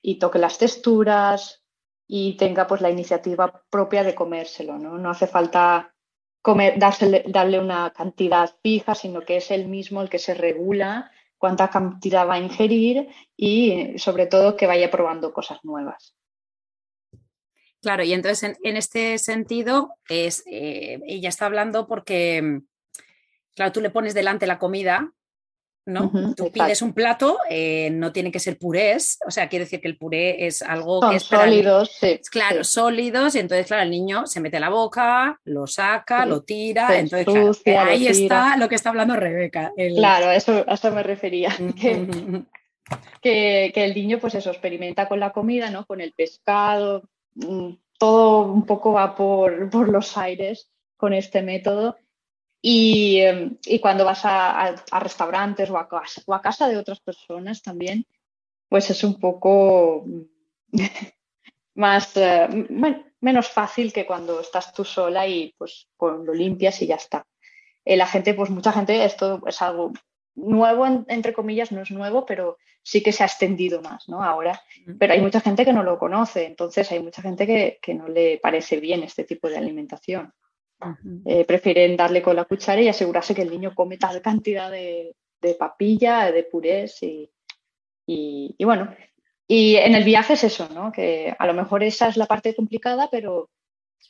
y 0.00 0.18
toque 0.20 0.38
las 0.38 0.58
texturas 0.58 1.61
y 2.06 2.36
tenga 2.36 2.66
pues 2.66 2.80
la 2.80 2.90
iniciativa 2.90 3.62
propia 3.70 4.04
de 4.04 4.14
comérselo, 4.14 4.78
¿no? 4.78 4.98
No 4.98 5.10
hace 5.10 5.26
falta 5.26 5.94
comer, 6.42 6.78
darle 6.78 7.58
una 7.58 7.92
cantidad 7.92 8.54
fija, 8.62 8.94
sino 8.94 9.22
que 9.22 9.36
es 9.38 9.50
él 9.50 9.68
mismo 9.68 10.02
el 10.02 10.10
que 10.10 10.18
se 10.18 10.34
regula 10.34 11.10
cuánta 11.38 11.70
cantidad 11.70 12.28
va 12.28 12.34
a 12.34 12.40
ingerir 12.40 13.08
y 13.36 13.98
sobre 13.98 14.26
todo 14.26 14.56
que 14.56 14.66
vaya 14.66 14.90
probando 14.90 15.32
cosas 15.32 15.58
nuevas. 15.64 16.14
Claro, 17.80 18.04
y 18.04 18.12
entonces 18.12 18.56
en, 18.62 18.76
este 18.76 19.18
sentido 19.18 19.96
es, 20.08 20.44
eh, 20.46 21.00
ella 21.04 21.28
está 21.28 21.46
hablando 21.46 21.88
porque, 21.88 22.60
claro, 23.56 23.72
tú 23.72 23.80
le 23.80 23.90
pones 23.90 24.14
delante 24.14 24.46
la 24.46 24.60
comida 24.60 25.12
¿no? 25.86 26.34
Tú 26.34 26.50
pides 26.52 26.82
un 26.82 26.92
plato, 26.92 27.38
eh, 27.48 27.90
no 27.90 28.12
tiene 28.12 28.30
que 28.30 28.38
ser 28.38 28.58
purés, 28.58 29.18
o 29.26 29.30
sea, 29.30 29.48
quiere 29.48 29.64
decir 29.64 29.80
que 29.80 29.88
el 29.88 29.96
puré 29.96 30.46
es 30.46 30.62
algo 30.62 31.00
que 31.08 31.16
es 31.16 31.24
sólidos, 31.24 31.90
sí, 31.98 32.20
Claro, 32.30 32.64
sólidos, 32.64 33.34
y 33.34 33.40
entonces, 33.40 33.66
claro, 33.66 33.82
el 33.82 33.90
niño 33.90 34.26
se 34.26 34.40
mete 34.40 34.60
la 34.60 34.68
boca, 34.68 35.40
lo 35.44 35.66
saca, 35.66 36.24
lo 36.26 36.42
tira, 36.42 36.98
entonces, 36.98 37.62
ahí 37.66 38.06
está 38.06 38.56
lo 38.56 38.68
que 38.68 38.76
está 38.76 38.90
hablando 38.90 39.16
Rebeca. 39.16 39.72
Claro, 39.96 40.30
eso, 40.30 40.64
a 40.66 40.74
eso 40.74 40.90
me 40.92 41.02
refería. 41.02 41.50
que, 43.22 43.72
el 43.74 43.94
niño, 43.94 44.18
pues 44.18 44.34
eso, 44.34 44.50
experimenta 44.50 45.08
con 45.08 45.20
la 45.20 45.32
comida, 45.32 45.70
¿no? 45.70 45.86
Con 45.86 46.00
el 46.00 46.12
pescado, 46.12 47.08
mm, 47.34 47.70
todo 47.98 48.52
un 48.52 48.66
poco 48.66 48.92
va 48.92 49.14
por, 49.14 49.70
por 49.70 49.88
los 49.88 50.16
aires 50.16 50.68
con 50.96 51.12
este 51.12 51.42
método 51.42 51.96
Em, 52.62 53.58
y, 53.64 53.80
cuando 53.80 54.04
vas 54.04 54.20
a, 54.24 54.74
restaurantes 55.00 55.68
o 55.70 55.78
a, 55.78 55.88
casa, 55.88 56.22
o 56.26 56.34
a, 56.34 56.40
casa, 56.40 56.68
de 56.68 56.76
otras 56.76 57.00
personas 57.00 57.60
también, 57.60 58.06
pues 58.68 58.88
es 58.90 59.02
un 59.02 59.18
poco 59.18 60.04
más, 61.74 62.16
eh, 62.16 62.48
menos 63.20 63.48
fácil 63.48 63.92
que 63.92 64.06
cuando 64.06 64.40
estás 64.40 64.72
tú 64.72 64.84
sola 64.84 65.26
y 65.26 65.52
pues, 65.58 65.88
lo 65.98 66.32
limpias 66.32 66.80
y 66.82 66.86
ya 66.86 66.96
está. 66.96 67.26
Eh, 67.84 67.96
la 67.96 68.06
gente, 68.06 68.32
pues 68.34 68.50
mucha 68.50 68.72
gente, 68.72 69.04
esto 69.04 69.42
es 69.46 69.60
algo 69.60 69.92
nuevo, 70.36 70.86
entre 71.08 71.32
comillas, 71.32 71.72
no 71.72 71.82
es 71.82 71.90
nuevo, 71.90 72.24
pero 72.24 72.58
sí 72.84 73.02
que 73.02 73.12
se 73.12 73.24
ha 73.24 73.26
extendido 73.26 73.82
más, 73.82 74.08
¿no? 74.08 74.22
Ahora. 74.22 74.62
Pero 74.98 75.12
hay 75.12 75.20
mucha 75.20 75.40
gente 75.40 75.64
que 75.64 75.72
no 75.72 75.82
lo 75.82 75.98
conoce, 75.98 76.46
entonces 76.46 76.90
hay 76.92 77.02
mucha 77.02 77.22
gente 77.22 77.44
que, 77.44 77.80
que 77.82 77.94
no 77.94 78.06
le 78.08 78.38
parece 78.38 78.78
bien 78.78 79.02
este 79.02 79.24
tipo 79.24 79.48
de 79.48 79.58
alimentación. 79.58 80.32
Eh, 81.24 81.44
prefieren 81.44 81.96
darle 81.96 82.22
con 82.22 82.36
la 82.36 82.44
cuchara 82.44 82.80
y 82.80 82.88
asegurarse 82.88 83.34
que 83.34 83.42
el 83.42 83.50
niño 83.50 83.74
come 83.74 83.98
tal 83.98 84.20
cantidad 84.20 84.70
de, 84.70 85.14
papilla, 85.58 86.30
de 86.32 86.44
purés 86.44 86.98
y, 87.02 87.30
bueno. 88.64 88.94
Y 89.46 89.76
en 89.76 89.94
el 89.94 90.04
viaje 90.04 90.34
es 90.34 90.44
eso, 90.44 90.68
¿no? 90.72 90.92
Que 90.92 91.34
a 91.38 91.46
lo 91.46 91.54
mejor 91.54 91.82
esa 91.82 92.08
es 92.08 92.16
la 92.16 92.26
parte 92.26 92.54
complicada, 92.54 93.08
pero 93.10 93.50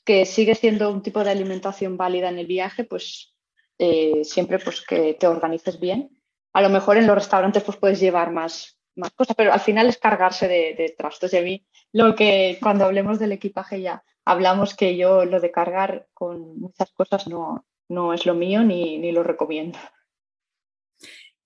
que 0.04 0.24
sigue 0.24 0.54
siendo 0.54 0.90
un 0.90 1.02
tipo 1.02 1.24
de 1.24 1.30
alimentación 1.30 1.96
válida 1.96 2.28
en 2.28 2.38
el 2.38 2.46
viaje, 2.46 2.84
pues 2.84 3.34
eh, 3.78 4.24
siempre 4.24 4.58
pues 4.58 4.80
que 4.82 5.14
te 5.14 5.26
organices 5.26 5.80
bien. 5.80 6.10
A 6.52 6.62
lo 6.62 6.68
mejor 6.68 6.96
en 6.96 7.06
los 7.06 7.16
restaurantes 7.16 7.62
pues 7.64 7.78
puedes 7.78 7.98
llevar 7.98 8.30
más, 8.30 8.78
más 8.94 9.10
cosas, 9.12 9.34
pero 9.36 9.52
al 9.52 9.60
final 9.60 9.88
es 9.88 9.98
cargarse 9.98 10.46
de, 10.48 10.74
de 10.74 10.94
trastos. 10.96 11.32
Y 11.32 11.38
a 11.38 11.42
mí 11.42 11.66
lo 11.92 12.14
que 12.14 12.58
cuando 12.62 12.84
hablemos 12.84 13.18
del 13.18 13.32
equipaje 13.32 13.80
ya 13.80 14.04
hablamos 14.24 14.74
que 14.74 14.96
yo 14.96 15.24
lo 15.24 15.40
de 15.40 15.50
cargar 15.50 16.06
con 16.14 16.58
muchas 16.58 16.92
cosas 16.92 17.26
no, 17.26 17.66
no 17.88 18.12
es 18.12 18.26
lo 18.26 18.34
mío 18.34 18.62
ni, 18.62 19.12
lo 19.12 19.22
recomiendo. 19.22 19.78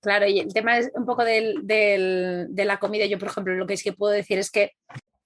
Claro, 0.00 0.26
y 0.26 0.38
el 0.38 0.52
tema 0.52 0.78
es 0.78 0.90
un 0.94 1.04
poco 1.04 1.24
de 1.24 2.46
la 2.56 2.78
comida. 2.78 3.06
Yo, 3.06 3.18
por 3.18 3.28
ejemplo, 3.28 3.54
lo 3.54 3.66
que 3.66 3.76
sí 3.76 3.84
que 3.90 3.96
puedo 3.96 4.12
decir 4.12 4.38
es 4.38 4.50
que, 4.50 4.72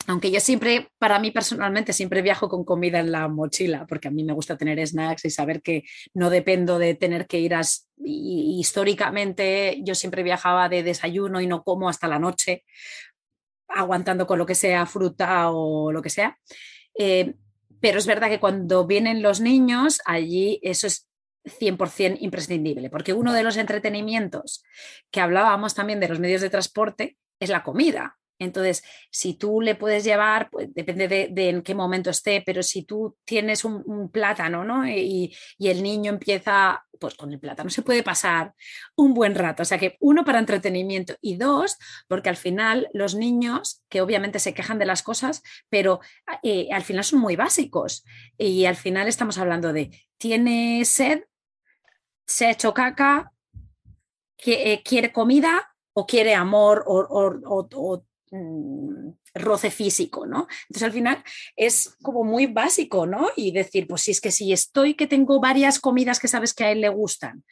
aunque 0.07 0.31
yo 0.31 0.41
siempre, 0.41 0.89
para 0.99 1.19
mí 1.19 1.31
personalmente, 1.31 1.93
siempre 1.93 2.23
viajo 2.23 2.49
con 2.49 2.65
comida 2.65 3.01
en 3.01 3.13
la 3.13 3.29
mochila, 3.29 3.87
porque 3.87 4.09
a 4.09 4.11
mí 4.11 4.25
me 4.25 4.33
gusta 4.33 4.57
tener 4.57 4.85
snacks 4.87 5.27
y 5.27 5.31
saber 5.31 5.61
que 5.61 5.85
no 6.15 6.31
dependo 6.31 6.79
de 6.79 6.95
tener 6.95 7.27
que 7.27 7.39
ir 7.41 7.55
a... 7.55 7.61
históricamente 8.03 9.81
yo 9.83 9.95
siempre 9.95 10.23
viajaba 10.23 10.71
de 10.71 10.83
desayuno 10.83 11.41
y 11.43 11.47
no 11.47 11.63
como 11.63 11.89
hasta 11.89 12.09
la 12.09 12.19
noche, 12.19 12.65
aguantando 13.69 14.27
con 14.27 14.39
lo 14.39 14.47
que 14.47 14.55
sea 14.55 14.87
fruta 14.87 15.51
o 15.51 15.93
lo 15.93 16.01
que 16.01 16.11
sea. 16.11 16.39
Eh, 16.99 17.35
pero 17.81 17.99
es 17.99 18.07
verdad 18.07 18.29
que 18.29 18.41
cuando 18.41 18.87
vienen 18.87 19.23
los 19.23 19.41
niños, 19.41 20.01
allí 20.05 20.61
eso 20.63 20.87
es 20.87 21.09
100% 21.45 22.19
imprescindible, 22.21 22.91
porque 22.91 23.15
uno 23.15 23.33
de 23.33 23.43
los 23.43 23.57
entretenimientos 23.57 24.63
que 25.11 25.21
hablábamos 25.21 25.75
también 25.75 26.01
de 26.01 26.09
los 26.09 26.21
medios 26.21 26.43
de 26.43 26.51
transporte 26.51 27.17
es 27.41 27.49
la 27.49 27.63
comida. 27.63 28.20
Entonces, 28.41 28.83
si 29.11 29.35
tú 29.35 29.61
le 29.61 29.75
puedes 29.75 30.03
llevar, 30.03 30.49
pues 30.51 30.73
depende 30.73 31.09
de, 31.09 31.49
en 31.51 31.63
qué 31.63 31.75
momento 31.75 32.09
esté, 32.09 32.43
pero 32.45 32.63
si 32.63 32.85
tú 32.85 33.17
tienes 33.25 33.67
un, 33.67 34.11
plátano, 34.11 34.65
¿no? 34.65 34.89
Y, 34.89 35.37
el 35.59 35.83
niño 35.83 36.11
empieza, 36.11 36.85
pues 36.99 37.15
con 37.15 37.31
el 37.33 37.39
plátano 37.39 37.69
se 37.69 37.83
puede 37.83 38.03
pasar 38.03 38.55
un 38.97 39.13
buen 39.13 39.35
rato. 39.35 39.63
O 39.63 39.67
sea 39.67 39.79
que 39.79 39.99
uno 40.01 40.25
para 40.25 40.39
entretenimiento 40.39 41.17
y 41.21 41.37
dos, 41.37 41.77
porque 42.09 42.31
al 42.31 42.37
final 42.37 42.89
los 42.95 43.15
niños, 43.15 43.85
que 43.91 44.01
obviamente 44.01 44.39
se 44.39 44.55
quejan 44.55 44.79
de 44.79 44.87
las 44.87 45.03
cosas, 45.03 45.43
pero 45.69 46.01
eh, 46.43 46.69
al 46.73 46.83
final 46.83 47.05
son 47.05 47.21
muy 47.21 47.37
básicos. 47.37 48.05
Y 48.39 48.65
al 48.65 48.77
final 48.77 49.07
estamos 49.07 49.37
hablando 49.37 49.75
de, 49.75 49.91
tiene 50.17 50.83
sed, 50.87 51.25
se 52.27 52.47
ha 52.47 52.51
hecho 52.53 52.73
caca, 52.73 53.33
eh, 54.47 54.83
quiere 54.83 55.13
comida 55.13 55.75
o 55.93 56.07
quiere 56.07 56.35
amor 56.35 56.85
o 56.87 57.69
Mm, 58.33 59.11
roce 59.35 59.73
físico, 59.73 60.25
¿no? 60.25 60.47
Entonces 60.69 60.85
al 60.85 60.93
final 60.93 61.25
es 61.57 61.97
como 62.01 62.23
muy 62.23 62.47
básico, 62.47 63.05
¿no? 63.05 63.29
Y 63.35 63.51
decir, 63.51 63.89
pues 63.89 64.03
si 64.03 64.13
es 64.13 64.21
que 64.21 64.31
si 64.31 64.53
estoy 64.53 64.95
que 64.95 65.09
tengo 65.09 65.41
varias 65.41 65.81
comidas 65.81 66.21
que 66.21 66.29
sabes 66.29 66.55
que 66.55 66.63
a 66.63 66.71
él 66.71 66.81
le 66.81 66.91
gustan, 66.91 67.43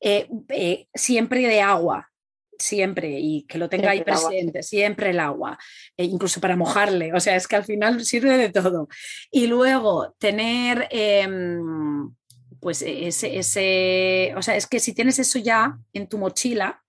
eh, 0.00 0.28
eh, 0.48 0.88
siempre 0.92 1.46
de 1.46 1.60
agua, 1.60 2.10
siempre, 2.58 3.20
y 3.20 3.44
que 3.46 3.58
lo 3.58 3.68
tenga 3.68 3.90
ahí 3.90 4.02
presente, 4.02 4.64
siempre 4.64 5.10
el 5.10 5.20
agua, 5.20 5.58
e 5.96 6.04
incluso 6.04 6.40
para 6.40 6.56
mojarle, 6.56 7.14
o 7.14 7.20
sea, 7.20 7.36
es 7.36 7.46
que 7.46 7.56
al 7.56 7.64
final 7.64 8.04
sirve 8.04 8.36
de 8.36 8.50
todo. 8.50 8.88
Y 9.30 9.46
luego 9.46 10.14
tener... 10.18 10.88
Em, 10.90 12.10
pues 12.58 12.82
ese, 12.82 13.36
ese, 13.38 14.34
o 14.34 14.42
sea, 14.42 14.56
es 14.56 14.66
que 14.66 14.80
si 14.80 14.92
tienes 14.92 15.20
eso 15.20 15.38
ya 15.38 15.78
en 15.92 16.08
tu 16.08 16.18
mochila, 16.18 16.82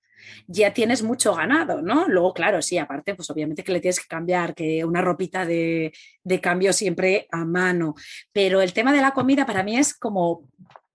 ya 0.48 0.74
tienes 0.74 1.04
mucho 1.04 1.34
ganado, 1.36 1.82
¿no? 1.82 2.08
Luego, 2.08 2.34
claro, 2.34 2.62
sí, 2.62 2.78
aparte, 2.78 3.16
pues 3.16 3.30
obviamente 3.30 3.64
que 3.64 3.72
le 3.72 3.80
tienes 3.80 4.00
que 4.00 4.08
cambiar, 4.08 4.54
que 4.54 4.84
una 4.86 5.02
ropita 5.02 5.46
de, 5.46 5.92
cambio 6.42 6.74
siempre 6.74 7.28
a 7.32 7.46
mano. 7.46 7.96
Pero 8.32 8.62
el 8.62 8.74
tema 8.74 8.94
de 8.94 9.02
la 9.02 9.12
comida 9.12 9.46
para 9.46 9.64
mí 9.64 9.78
es 9.78 9.98
como 9.98 10.44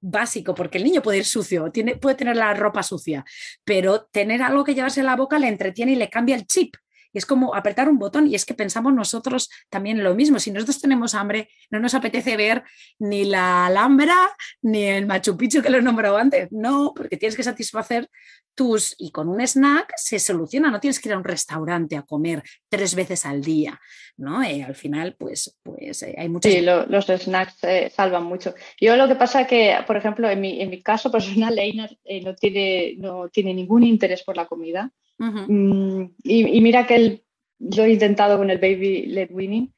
básico, 0.01 0.55
porque 0.55 0.79
el 0.79 0.85
niño 0.85 1.03
puede 1.03 1.19
ir 1.19 1.25
sucio, 1.25 1.71
tiene, 1.71 1.97
puede 1.97 2.17
tener 2.17 2.37
la 2.37 2.53
ropa 2.55 2.83
sucia, 2.83 3.25
pero 3.65 4.05
tener 4.07 4.43
algo 4.43 4.65
que 4.65 4.75
llevarse 4.75 5.01
en 5.01 5.07
la 5.07 5.17
boca 5.17 5.39
le 5.39 5.49
entretiene 5.49 5.93
y 5.93 5.97
le 5.97 6.11
cambia 6.11 6.35
el 6.35 6.47
chip. 6.47 6.75
Y 7.13 7.19
es 7.19 7.27
como 7.27 7.55
apretar 7.55 7.89
un 7.89 7.99
botón 7.99 8.27
y 8.27 8.35
es 8.35 8.45
que 8.45 8.55
pensamos 8.55 8.93
nosotros 8.93 9.51
también 9.69 10.03
lo 10.03 10.15
mismo. 10.15 10.39
Si 10.39 10.51
nosotros 10.51 10.81
tenemos 10.81 11.15
hambre, 11.15 11.49
no 11.71 11.79
nos 11.79 11.95
apetece 11.95 12.37
ver 12.37 12.65
ni 12.99 13.25
la 13.25 13.67
Alhambra 13.67 14.17
ni 14.63 14.85
el 14.85 15.07
Machu 15.07 15.37
Picchu 15.37 15.63
que 15.63 15.71
lo 15.71 15.79
he 15.79 15.83
nombrado 15.83 16.17
antes. 16.17 16.49
No, 16.51 16.93
porque 16.95 17.17
tienes 17.17 17.37
que 17.37 17.43
satisfacer 17.43 18.09
tus... 18.55 18.95
Y 18.99 19.11
con 19.11 19.29
un 19.29 19.41
snack 19.41 19.93
se 19.97 20.19
soluciona, 20.19 20.71
no 20.71 20.81
tienes 20.81 21.01
que 21.01 21.09
ir 21.09 21.15
a 21.15 21.19
un 21.19 21.25
restaurante 21.25 21.97
a 21.97 22.03
comer 22.03 22.43
tres 22.69 22.95
veces 22.95 23.27
al 23.27 23.43
día. 23.43 23.81
¿no? 24.17 24.43
Eh, 24.43 24.63
al 24.63 24.75
final, 24.75 25.17
pues, 25.19 25.59
pues 25.63 26.03
eh, 26.03 26.15
hay 26.17 26.29
muchos... 26.29 26.51
Sí, 26.51 26.61
los 26.61 27.07
snacks 27.07 27.65
eh, 27.65 27.93
salvan 27.95 28.25
mucho. 28.25 28.55
Yo 28.81 28.97
lo 28.97 29.09
que 29.09 29.17
pasa 29.17 29.47
que, 29.47 29.77
por 29.87 29.97
ejemplo, 29.97 30.29
en 30.29 30.41
mi, 30.41 30.61
en 30.61 30.71
mi 30.71 30.83
caso 30.83 31.11
personal, 31.11 31.59
Einar 31.59 31.91
no, 32.23 32.35
tiene, 32.35 32.95
no 32.99 33.29
tiene 33.29 33.55
ningún 33.55 33.85
interés 33.85 34.23
por 34.23 34.37
la 34.37 34.47
comida. 34.47 34.91
Mm, 35.19 36.05
y, 36.25 36.61
mira 36.61 36.87
que 36.87 36.95
él, 36.97 37.25
yo 37.59 37.85
he 37.85 37.93
intentado 37.93 38.39
con 38.39 38.51
el 38.51 38.59
Baby 38.59 39.07
Led 39.07 39.31
Winning, 39.31 39.73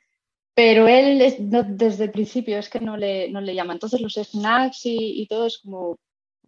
pero 0.55 0.87
él 0.87 1.19
desde 1.77 2.05
el 2.05 2.11
principio 2.13 2.59
es 2.59 2.69
que 2.69 2.81
no 2.81 2.97
le, 2.97 3.31
no 3.31 3.41
le 3.41 3.55
llama. 3.55 3.73
Entonces 3.73 4.01
los 4.01 4.15
snacks 4.15 4.83
y, 4.85 5.27
todo 5.29 5.47
es 5.47 5.59
como, 5.59 5.99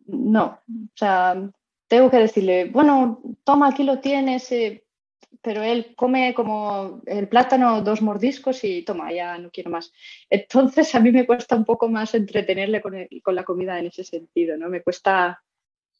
no, 0.06 0.60
o 0.68 0.96
sea, 0.96 1.50
tengo 1.88 2.10
que 2.10 2.18
decirle, 2.18 2.66
bueno, 2.66 3.20
toma, 3.44 3.68
aquí 3.68 3.82
lo 3.82 4.00
tienes, 4.00 4.50
eh, 4.52 4.84
pero 5.42 5.62
él 5.62 5.94
come 5.96 6.34
como 6.34 7.02
el 7.06 7.28
plátano 7.28 7.82
dos 7.82 8.02
mordiscos 8.02 8.64
y 8.64 8.82
toma, 8.82 9.12
ya 9.12 9.38
no 9.38 9.50
quiero 9.50 9.70
más. 9.70 9.92
Entonces 10.30 10.94
a 10.94 11.00
mí 11.00 11.10
me 11.12 11.26
cuesta 11.26 11.56
un 11.56 11.64
poco 11.64 11.88
más 11.88 12.14
entretenerle 12.14 12.80
con, 12.80 12.94
con 13.22 13.34
la 13.34 13.44
comida 13.44 13.78
en 13.78 13.86
ese 13.86 14.04
sentido, 14.04 14.56
¿no? 14.56 14.68
Me 14.68 14.82
cuesta 14.82 15.42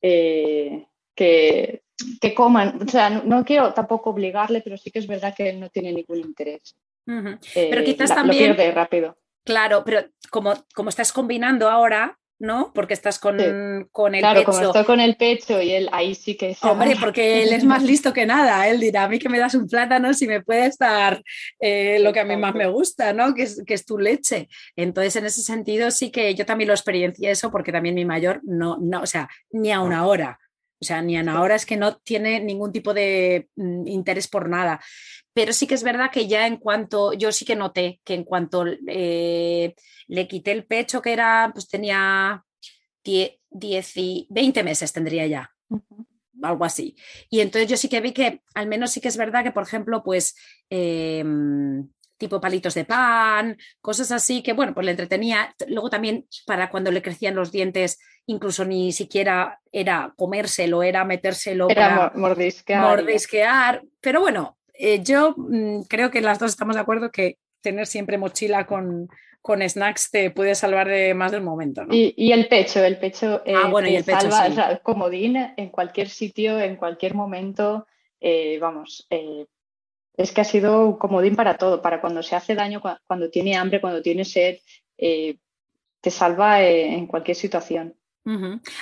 eh, 0.00 0.86
que, 1.14 1.82
que, 2.20 2.34
coman, 2.34 2.82
o 2.82 2.88
sea, 2.88 3.10
no, 3.10 3.44
quiero 3.44 3.72
tampoco 3.72 4.10
obligarle, 4.10 4.60
pero 4.60 4.76
sí 4.76 4.90
que 4.90 4.98
es 4.98 5.06
verdad 5.06 5.34
que 5.34 5.48
él 5.50 5.60
no 5.60 5.70
tiene 5.70 5.92
ningún 5.92 6.18
interés. 6.18 6.76
pero 7.54 7.84
quizás 7.84 8.14
también... 8.14 8.50
Lo 8.50 8.56
pierde 8.56 8.72
rápido. 8.72 9.18
Claro, 9.44 9.82
pero 9.84 10.04
como, 10.30 10.54
como 10.74 10.88
estás 10.88 11.12
combinando 11.12 11.70
ahora, 11.70 12.18
¿no? 12.38 12.72
Porque 12.74 12.94
estás 12.94 13.18
con, 13.18 13.38
con 13.92 14.14
el 14.14 14.20
claro, 14.20 14.40
pecho. 14.40 14.50
como 14.50 14.66
estoy 14.66 14.84
con 14.84 15.00
el 15.00 15.16
pecho 15.16 15.62
y 15.62 15.72
él 15.72 15.88
ahí 15.92 16.14
sí 16.14 16.36
que... 16.36 16.56
Hombre, 16.62 16.96
porque 17.00 17.42
él 17.42 17.52
es 17.52 17.64
más 17.64 17.82
listo 17.82 18.12
que 18.12 18.26
nada. 18.26 18.68
Él 18.68 18.80
dirá, 18.80 19.04
a 19.04 19.08
mí 19.08 19.18
que 19.18 19.28
me 19.28 19.38
das 19.38 19.54
un 19.54 19.66
plátano 19.66 20.12
si 20.12 20.26
me 20.26 20.42
puedes 20.42 20.76
dar 20.76 21.22
eh, 21.60 21.98
lo 22.00 22.12
que 22.12 22.20
a 22.20 22.24
mí 22.24 22.36
más 22.36 22.54
me 22.54 22.66
gusta, 22.66 23.12
¿no? 23.12 23.34
Que 23.34 23.44
es, 23.44 23.62
que 23.66 23.74
es 23.74 23.86
tu 23.86 23.98
leche. 23.98 24.48
Entonces, 24.74 25.16
en 25.16 25.26
ese 25.26 25.42
sentido, 25.42 25.90
sí 25.90 26.10
que 26.10 26.34
yo 26.34 26.44
también 26.44 26.68
lo 26.68 26.74
experiencié 26.74 27.30
eso, 27.30 27.50
porque 27.50 27.72
también 27.72 27.94
mi 27.94 28.04
mayor 28.04 28.40
no, 28.44 28.76
no, 28.80 29.00
o 29.00 29.06
sea, 29.06 29.28
ni 29.50 29.72
a 29.72 29.80
una 29.80 30.06
hora. 30.06 30.38
O 30.80 30.84
sea, 30.84 31.00
ni 31.00 31.16
a 31.16 31.22
una 31.22 31.40
hora 31.40 31.54
es 31.54 31.64
que 31.64 31.76
no 31.76 31.96
tiene 31.96 32.40
ningún 32.40 32.70
tipo 32.70 32.92
de 32.92 33.48
mm, 33.56 33.86
interés 33.86 34.28
por 34.28 34.48
nada. 34.48 34.80
Pero 35.32 35.52
sí 35.52 35.66
que 35.66 35.74
es 35.74 35.82
verdad 35.82 36.10
que 36.10 36.26
ya 36.28 36.46
en 36.46 36.58
cuanto, 36.58 37.12
yo 37.12 37.32
sí 37.32 37.44
que 37.44 37.56
noté 37.56 38.00
que 38.04 38.14
en 38.14 38.24
cuanto 38.24 38.64
eh, 38.86 39.74
le 40.06 40.28
quité 40.28 40.52
el 40.52 40.66
pecho, 40.66 41.00
que 41.00 41.12
era, 41.12 41.50
pues 41.52 41.68
tenía 41.68 42.44
10 43.02 43.96
y 43.96 44.26
20 44.30 44.62
meses 44.62 44.92
tendría 44.92 45.26
ya. 45.26 45.50
Algo 46.42 46.64
así. 46.64 46.96
Y 47.30 47.40
entonces 47.40 47.70
yo 47.70 47.76
sí 47.76 47.88
que 47.88 48.00
vi 48.00 48.12
que 48.12 48.42
al 48.54 48.66
menos 48.66 48.90
sí 48.90 49.00
que 49.00 49.08
es 49.08 49.16
verdad 49.16 49.42
que, 49.42 49.52
por 49.52 49.62
ejemplo, 49.62 50.02
pues 50.02 50.36
em, 50.68 51.88
tipo 52.16 52.40
palitos 52.40 52.74
de 52.74 52.84
pan, 52.84 53.56
cosas 53.80 54.12
así 54.12 54.42
que, 54.42 54.52
bueno, 54.52 54.74
pues 54.74 54.84
le 54.84 54.92
entretenía. 54.92 55.54
Luego 55.68 55.90
también 55.90 56.26
para 56.46 56.70
cuando 56.70 56.90
le 56.90 57.02
crecían 57.02 57.34
los 57.34 57.52
dientes, 57.52 57.98
incluso 58.26 58.64
ni 58.64 58.92
siquiera 58.92 59.60
era 59.72 60.12
comérselo, 60.16 60.82
era 60.82 61.04
metérselo 61.04 61.68
era 61.70 61.96
para 61.96 62.12
mordisquear. 62.14 62.82
mordisquear. 62.82 63.82
Pero 64.00 64.20
bueno, 64.20 64.56
eh, 64.74 65.02
yo 65.02 65.34
mm, 65.36 65.82
creo 65.82 66.10
que 66.10 66.20
las 66.20 66.38
dos 66.38 66.50
estamos 66.50 66.76
de 66.76 66.82
acuerdo 66.82 67.10
que 67.10 67.38
tener 67.60 67.86
siempre 67.86 68.18
mochila 68.18 68.66
con, 68.66 69.08
con 69.40 69.66
snacks 69.66 70.10
te 70.10 70.30
puede 70.30 70.54
salvar 70.54 70.88
de 70.88 71.14
más 71.14 71.32
del 71.32 71.42
momento. 71.42 71.84
¿no? 71.84 71.94
Y, 71.94 72.32
el 72.32 72.48
pecho, 72.48 72.84
el 72.84 72.98
pecho, 72.98 73.42
eh, 73.44 73.54
ah, 73.56 73.68
bueno, 73.68 73.88
y 73.88 73.96
el 73.96 74.04
pecho 74.04 74.30
salva, 74.30 74.78
comodín 74.78 75.36
en 75.56 75.70
cualquier 75.70 76.08
sitio, 76.08 76.58
en 76.58 76.76
cualquier 76.76 77.14
momento, 77.14 77.86
eh, 78.20 78.58
vamos, 78.60 79.06
es 80.16 80.32
que 80.32 80.40
ha 80.40 80.44
sido 80.44 80.86
un 80.86 80.98
comodín 80.98 81.36
para 81.36 81.56
todo, 81.56 81.82
para 81.82 82.00
cuando 82.00 82.22
se 82.22 82.36
hace 82.36 82.54
daño, 82.54 82.82
cuando 83.06 83.30
tiene 83.30 83.56
hambre, 83.56 83.80
cuando 83.80 84.02
tiene 84.02 84.24
sed, 84.24 84.58
te 84.96 86.10
salva 86.10 86.62
en 86.62 87.06
cualquier 87.06 87.36
situación. 87.36 87.94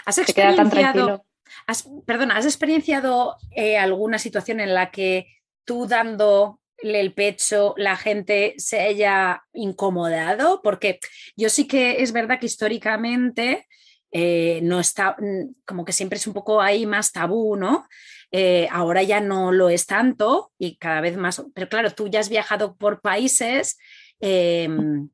¿Has 0.05 0.19
experienciado, 0.19 1.25
perdona, 2.07 2.37
¿has 2.37 2.47
experienciado 2.47 3.37
alguna 3.79 4.19
situación 4.19 4.61
en 4.61 4.75
la 4.75 4.91
que 4.91 5.27
tú 5.65 5.87
dándole 5.87 6.59
el 6.83 7.15
pecho, 7.15 7.75
la 7.77 7.97
gente 7.97 8.55
se 8.59 8.81
haya 8.81 9.43
incomodado, 9.53 10.61
porque 10.63 11.01
yo 11.37 11.49
sí 11.49 11.67
que 11.67 12.03
es 12.03 12.13
verdad 12.13 12.39
que 12.39 12.47
históricamente 12.47 13.67
eh, 14.13 14.61
no 14.63 14.81
está, 14.81 15.17
mm, 15.19 15.55
como 15.67 15.85
que 15.85 15.93
siempre 15.93 16.19
es 16.19 16.27
un 16.27 16.35
poco 16.35 16.61
ahí 16.61 16.87
más 16.87 17.13
tabú, 17.13 17.57
¿no? 17.57 17.87
Eh, 18.37 18.67
ahora 18.73 19.05
ya 19.05 19.21
no 19.21 19.53
lo 19.53 19.69
es 19.69 19.87
tanto 19.87 20.51
y 20.59 20.77
cada 20.77 21.01
vez 21.01 21.17
más, 21.17 21.47
pero 21.55 21.69
claro, 21.69 21.93
tú 21.93 22.09
ya 22.09 22.19
has 22.19 22.29
viajado 22.29 22.75
por 22.75 23.01
países, 23.01 23.79
em, 24.19 25.09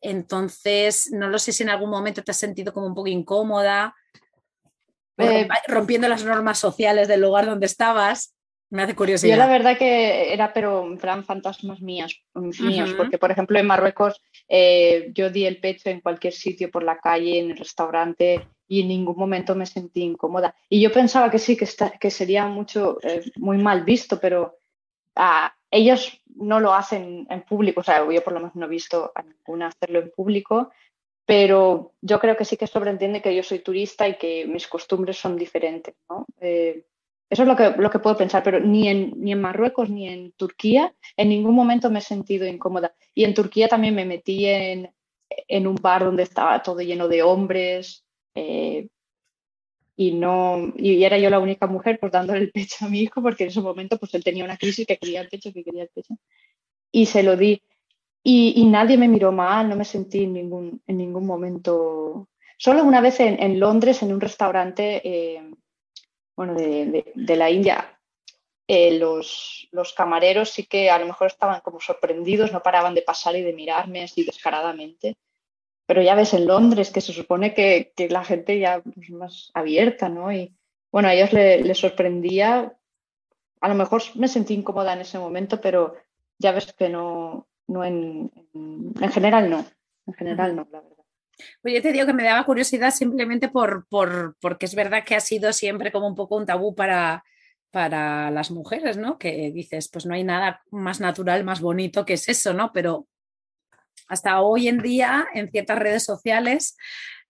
entonces 0.00 1.10
no 1.10 1.28
lo 1.28 1.40
sé 1.40 1.50
si 1.50 1.64
en 1.64 1.70
algún 1.70 1.90
momento 1.90 2.22
te 2.22 2.30
has 2.30 2.36
sentido 2.36 2.72
como 2.72 2.86
un 2.86 2.94
poco 2.94 3.08
incómoda, 3.08 3.96
eh, 5.18 5.48
rompiendo 5.66 6.08
las 6.08 6.22
normas 6.22 6.60
sociales 6.60 7.08
del 7.08 7.22
lugar 7.22 7.46
donde 7.46 7.66
estabas. 7.66 8.36
Me 8.70 8.84
hace 8.84 8.94
curiosidad. 8.94 9.34
Yo 9.34 9.38
la 9.38 9.48
verdad 9.48 9.76
que 9.76 10.32
era, 10.32 10.52
pero 10.52 10.86
en 10.86 10.98
plan 10.98 11.24
fantasmas 11.24 11.82
mías, 11.82 12.14
míos, 12.32 12.94
porque 12.96 13.18
por 13.18 13.32
ejemplo 13.32 13.58
en 13.58 13.66
Marruecos 13.66 14.22
eh, 14.48 15.10
yo 15.14 15.30
di 15.30 15.46
el 15.46 15.58
pecho 15.58 15.90
en 15.90 16.00
cualquier 16.00 16.32
sitio, 16.32 16.70
por 16.70 16.84
la 16.84 16.98
calle, 16.98 17.40
en 17.40 17.50
el 17.50 17.56
restaurante 17.56 18.46
y 18.72 18.80
en 18.80 18.88
ningún 18.88 19.18
momento 19.18 19.54
me 19.54 19.66
sentí 19.66 20.00
incómoda. 20.00 20.54
Y 20.70 20.80
yo 20.80 20.90
pensaba 20.90 21.30
que 21.30 21.38
sí, 21.38 21.58
que, 21.58 21.68
que 22.00 22.10
sería 22.10 22.46
mucho, 22.46 22.96
eh, 23.02 23.20
muy 23.36 23.58
mal 23.58 23.84
visto, 23.84 24.18
pero 24.18 24.56
ah, 25.14 25.54
ellos 25.70 26.22
no 26.36 26.58
lo 26.58 26.72
hacen 26.72 27.26
en 27.28 27.42
público, 27.42 27.80
o 27.80 27.84
sea, 27.84 27.98
yo 28.10 28.24
por 28.24 28.32
lo 28.32 28.40
menos 28.40 28.54
no 28.56 28.64
he 28.64 28.70
visto 28.70 29.12
a 29.14 29.22
ninguna 29.24 29.66
hacerlo 29.66 29.98
en 29.98 30.10
público, 30.10 30.70
pero 31.26 31.92
yo 32.00 32.18
creo 32.18 32.34
que 32.34 32.46
sí 32.46 32.56
que 32.56 32.66
sobreentiende 32.66 33.20
que 33.20 33.36
yo 33.36 33.42
soy 33.42 33.58
turista 33.58 34.08
y 34.08 34.16
que 34.16 34.46
mis 34.46 34.66
costumbres 34.66 35.18
son 35.18 35.36
diferentes, 35.36 35.94
¿no? 36.08 36.24
Eh, 36.40 36.86
eso 37.28 37.42
es 37.42 37.48
lo 37.48 37.56
que, 37.56 37.74
lo 37.76 37.90
que 37.90 37.98
puedo 37.98 38.16
pensar, 38.16 38.42
pero 38.42 38.58
ni 38.58 38.88
en, 38.88 39.12
ni 39.16 39.32
en 39.32 39.40
Marruecos 39.42 39.90
ni 39.90 40.08
en 40.08 40.32
Turquía 40.32 40.94
en 41.18 41.28
ningún 41.28 41.54
momento 41.54 41.90
me 41.90 41.98
he 41.98 42.02
sentido 42.02 42.46
incómoda. 42.46 42.94
Y 43.14 43.24
en 43.24 43.34
Turquía 43.34 43.68
también 43.68 43.94
me 43.94 44.06
metí 44.06 44.46
en, 44.46 44.94
en 45.28 45.66
un 45.66 45.74
bar 45.74 46.04
donde 46.04 46.22
estaba 46.22 46.62
todo 46.62 46.80
lleno 46.80 47.08
de 47.08 47.22
hombres 47.22 48.06
eh, 48.34 48.88
y 49.96 50.12
no 50.12 50.72
y 50.76 51.04
era 51.04 51.18
yo 51.18 51.30
la 51.30 51.38
única 51.38 51.66
mujer 51.66 51.98
pues 52.00 52.12
dándole 52.12 52.40
el 52.40 52.52
pecho 52.52 52.86
a 52.86 52.88
mi 52.88 53.00
hijo 53.00 53.22
porque 53.22 53.44
en 53.44 53.50
ese 53.50 53.60
momento 53.60 53.98
pues 53.98 54.14
él 54.14 54.24
tenía 54.24 54.44
una 54.44 54.56
crisis 54.56 54.86
que 54.86 54.98
quería 54.98 55.20
el 55.20 55.28
pecho, 55.28 55.52
que 55.52 55.64
quería 55.64 55.82
el 55.84 55.90
pecho 55.90 56.14
y 56.92 57.06
se 57.06 57.22
lo 57.22 57.36
di. 57.36 57.62
Y, 58.24 58.64
nadie 58.66 58.96
me 58.96 59.08
miró 59.08 59.32
mal, 59.32 59.68
no 59.68 59.74
me 59.74 59.84
sentí 59.84 60.22
en 60.22 60.34
ningún, 60.34 60.80
en 60.86 60.96
ningún 60.96 61.26
momento. 61.26 62.28
Solo 62.56 62.84
una 62.84 63.00
vez 63.00 63.18
en, 63.18 63.42
en 63.42 63.58
Londres, 63.58 64.00
en 64.02 64.12
un 64.12 64.20
restaurante, 64.20 65.00
eh, 65.04 65.42
bueno, 66.36 66.54
de, 66.54 67.36
la 67.36 67.50
India, 67.50 67.98
eh, 68.68 68.96
los, 68.96 69.66
los, 69.72 69.92
camareros 69.92 70.50
sí 70.50 70.66
que 70.66 70.88
a 70.88 70.98
lo 71.00 71.06
mejor 71.06 71.26
estaban 71.26 71.60
como 71.62 71.80
sorprendidos, 71.80 72.52
no 72.52 72.62
paraban 72.62 72.94
de 72.94 73.02
pasar 73.02 73.34
y 73.34 73.42
de 73.42 73.52
mirarme 73.54 74.04
así 74.04 74.24
descaradamente. 74.24 75.16
Pero 75.86 76.02
ya 76.02 76.14
ves 76.14 76.34
en 76.34 76.46
Londres 76.46 76.90
que 76.90 77.00
se 77.00 77.12
supone 77.12 77.54
que, 77.54 77.92
la 78.08 78.24
gente 78.24 78.58
ya 78.58 78.82
es 79.00 79.10
más 79.10 79.50
abierta, 79.54 80.08
¿no? 80.08 80.32
Y 80.32 80.54
bueno, 80.90 81.08
a 81.08 81.14
ellos 81.14 81.32
les 81.32 81.78
sorprendía. 81.78 82.76
A 83.60 83.68
lo 83.68 83.74
mejor 83.74 84.02
me 84.14 84.28
sentí 84.28 84.54
incómoda 84.54 84.92
en 84.92 85.00
ese 85.00 85.18
momento, 85.18 85.60
pero 85.60 85.96
ya 86.38 86.52
ves 86.52 86.72
que 86.72 86.88
no, 86.88 87.48
no 87.66 87.84
en, 87.84 88.30
en 88.54 89.10
general 89.10 89.50
no. 89.50 89.64
En 90.06 90.14
general 90.14 90.56
no, 90.56 90.66
la 90.70 90.80
verdad. 90.80 91.02
Pues 91.60 91.74
yo 91.74 91.82
te 91.82 91.92
digo 91.92 92.06
que 92.06 92.12
me 92.12 92.24
daba 92.24 92.44
curiosidad 92.44 92.90
simplemente 92.90 93.48
por, 93.48 93.86
por, 93.88 94.36
porque 94.40 94.66
es 94.66 94.74
verdad 94.74 95.04
que 95.04 95.14
ha 95.14 95.20
sido 95.20 95.52
siempre 95.52 95.92
como 95.92 96.06
un 96.06 96.14
poco 96.14 96.36
un 96.36 96.46
tabú 96.46 96.74
para, 96.74 97.24
para 97.70 98.30
las 98.30 98.50
mujeres, 98.50 98.96
¿no? 98.96 99.18
Que 99.18 99.50
dices, 99.52 99.88
pues 99.88 100.06
no 100.06 100.14
hay 100.14 100.24
nada 100.24 100.62
más 100.70 101.00
natural, 101.00 101.44
más 101.44 101.60
bonito 101.60 102.04
que 102.04 102.14
es 102.14 102.28
eso, 102.28 102.52
¿no? 102.52 102.72
Pero 102.72 103.08
hasta 104.08 104.40
hoy 104.40 104.68
en 104.68 104.78
día 104.78 105.26
en 105.34 105.50
ciertas 105.50 105.78
redes 105.78 106.04
sociales 106.04 106.76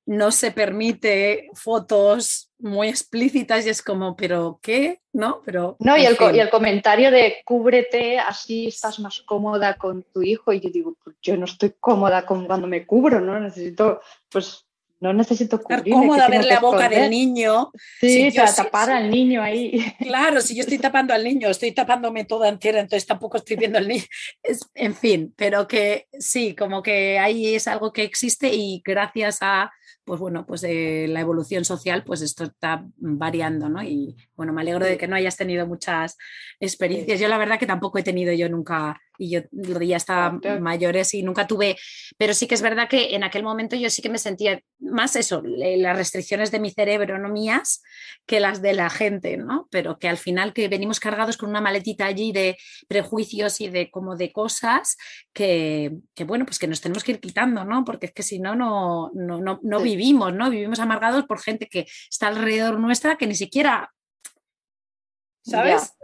no 0.04 0.32
se 0.32 0.50
permite 0.50 1.48
fotos 1.54 2.50
muy 2.58 2.88
explícitas 2.88 3.66
y 3.66 3.70
es 3.70 3.82
como, 3.82 4.16
pero 4.16 4.58
¿qué? 4.62 5.00
¿No? 5.12 5.42
Pero, 5.44 5.76
no, 5.78 5.96
y 5.96 6.04
el, 6.04 6.16
y 6.34 6.40
el, 6.40 6.50
comentario 6.50 7.10
de 7.10 7.36
cúbrete, 7.44 8.18
así 8.18 8.68
estás 8.68 8.98
más 8.98 9.20
cómoda 9.20 9.76
con 9.76 10.02
tu 10.02 10.22
hijo. 10.22 10.52
Y 10.52 10.60
yo 10.60 10.70
digo, 10.70 10.96
pues 11.04 11.16
yo 11.22 11.36
no 11.36 11.44
estoy 11.44 11.74
cómoda 11.78 12.26
con 12.26 12.46
cuando 12.46 12.66
me 12.66 12.86
cubro, 12.86 13.20
¿no? 13.20 13.38
Necesito, 13.38 14.00
pues 14.28 14.66
no 15.02 15.12
necesito 15.12 15.60
cubrir. 15.60 15.80
Estar 15.80 15.92
cómoda 15.92 16.28
ver 16.28 16.44
la 16.44 16.60
boca 16.60 16.88
del 16.88 17.10
niño. 17.10 17.72
Sí, 18.00 18.30
para 18.34 18.54
tapar 18.54 18.88
al 18.90 19.10
niño 19.10 19.42
ahí. 19.42 19.72
Claro, 19.98 20.40
si 20.40 20.54
yo 20.54 20.60
estoy 20.60 20.78
tapando 20.78 21.12
al 21.12 21.24
niño, 21.24 21.48
estoy 21.48 21.72
tapándome 21.72 22.24
toda 22.24 22.48
entera, 22.48 22.78
entonces 22.78 23.06
tampoco 23.06 23.38
estoy 23.38 23.56
viendo 23.56 23.78
al 23.78 23.88
niño. 23.88 24.04
Es, 24.42 24.60
en 24.74 24.94
fin, 24.94 25.34
pero 25.36 25.66
que 25.66 26.06
sí, 26.18 26.54
como 26.54 26.82
que 26.82 27.18
ahí 27.18 27.54
es 27.54 27.66
algo 27.66 27.92
que 27.92 28.04
existe 28.04 28.48
y 28.54 28.80
gracias 28.84 29.38
a 29.40 29.72
pues 30.04 30.18
bueno, 30.18 30.44
pues 30.46 30.64
eh, 30.64 31.06
la 31.08 31.20
evolución 31.20 31.64
social, 31.64 32.02
pues 32.02 32.22
esto 32.22 32.44
está 32.44 32.84
variando, 32.96 33.68
¿no? 33.68 33.82
Y 33.82 34.16
bueno, 34.34 34.52
me 34.52 34.62
alegro 34.62 34.84
de 34.84 34.98
que 34.98 35.06
no 35.06 35.14
hayas 35.14 35.36
tenido 35.36 35.66
muchas 35.66 36.16
experiencias. 36.58 37.20
Yo 37.20 37.28
la 37.28 37.38
verdad 37.38 37.58
que 37.58 37.66
tampoco 37.66 37.98
he 37.98 38.02
tenido 38.02 38.32
yo 38.32 38.48
nunca, 38.48 39.00
y 39.22 39.30
yo 39.30 39.42
ya 39.80 39.96
estaba 39.96 40.38
mayores 40.60 41.14
y 41.14 41.22
nunca 41.22 41.46
tuve, 41.46 41.76
pero 42.18 42.34
sí 42.34 42.46
que 42.46 42.54
es 42.54 42.62
verdad 42.62 42.88
que 42.88 43.14
en 43.14 43.22
aquel 43.22 43.44
momento 43.44 43.76
yo 43.76 43.88
sí 43.88 44.02
que 44.02 44.08
me 44.08 44.18
sentía 44.18 44.60
más 44.80 45.14
eso, 45.16 45.42
las 45.44 45.96
restricciones 45.96 46.50
de 46.50 46.58
mi 46.58 46.70
cerebro, 46.70 47.18
no 47.18 47.28
mías, 47.28 47.82
que 48.26 48.40
las 48.40 48.62
de 48.62 48.74
la 48.74 48.90
gente, 48.90 49.36
¿no? 49.36 49.68
Pero 49.70 49.98
que 49.98 50.08
al 50.08 50.18
final 50.18 50.52
que 50.52 50.68
venimos 50.68 50.98
cargados 50.98 51.36
con 51.36 51.50
una 51.50 51.60
maletita 51.60 52.06
allí 52.06 52.32
de 52.32 52.56
prejuicios 52.88 53.60
y 53.60 53.68
de 53.68 53.90
como 53.90 54.16
de 54.16 54.32
cosas 54.32 54.96
que, 55.32 55.92
que 56.14 56.24
bueno, 56.24 56.44
pues 56.44 56.58
que 56.58 56.66
nos 56.66 56.80
tenemos 56.80 57.04
que 57.04 57.12
ir 57.12 57.20
quitando, 57.20 57.64
¿no? 57.64 57.84
Porque 57.84 58.06
es 58.06 58.12
que 58.12 58.22
si 58.22 58.40
no, 58.40 58.56
no, 58.56 59.10
no, 59.14 59.40
no, 59.40 59.60
no 59.62 59.80
vivimos, 59.80 60.34
¿no? 60.34 60.50
Vivimos 60.50 60.80
amargados 60.80 61.24
por 61.26 61.40
gente 61.40 61.68
que 61.68 61.86
está 62.10 62.28
alrededor 62.28 62.80
nuestra 62.80 63.16
que 63.16 63.26
ni 63.26 63.36
siquiera 63.36 63.92
¿sabes? 65.42 65.94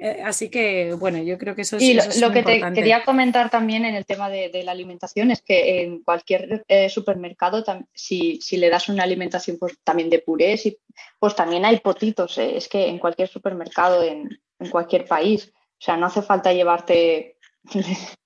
Eh, 0.00 0.22
así 0.24 0.50
que, 0.50 0.94
bueno, 0.94 1.18
yo 1.18 1.36
creo 1.38 1.54
que 1.54 1.62
eso 1.62 1.76
es. 1.76 1.82
Y 1.82 1.94
lo, 2.20 2.32
que 2.32 2.42
te 2.42 2.60
quería 2.72 3.04
comentar 3.04 3.50
también 3.50 3.84
en 3.84 3.94
el 3.94 4.06
tema 4.06 4.30
de, 4.30 4.62
la 4.62 4.72
alimentación 4.72 5.30
es 5.30 5.42
que 5.42 5.82
en 5.82 6.02
cualquier 6.02 6.64
eh, 6.68 6.88
supermercado, 6.88 7.64
si, 7.92 8.38
le 8.52 8.70
das 8.70 8.88
una 8.88 9.02
alimentación 9.02 9.58
pues, 9.58 9.78
también 9.82 10.10
de 10.10 10.20
purés, 10.20 10.76
pues 11.18 11.34
también 11.34 11.64
hay 11.64 11.80
potitos. 11.80 12.38
Eh, 12.38 12.56
es 12.56 12.68
que 12.68 12.88
en 12.88 12.98
cualquier 12.98 13.28
supermercado, 13.28 14.02
en, 14.02 14.38
cualquier 14.70 15.04
país, 15.06 15.52
o 15.54 15.84
sea, 15.84 15.96
no 15.96 16.06
hace 16.06 16.22
falta 16.22 16.52
llevarte. 16.52 17.36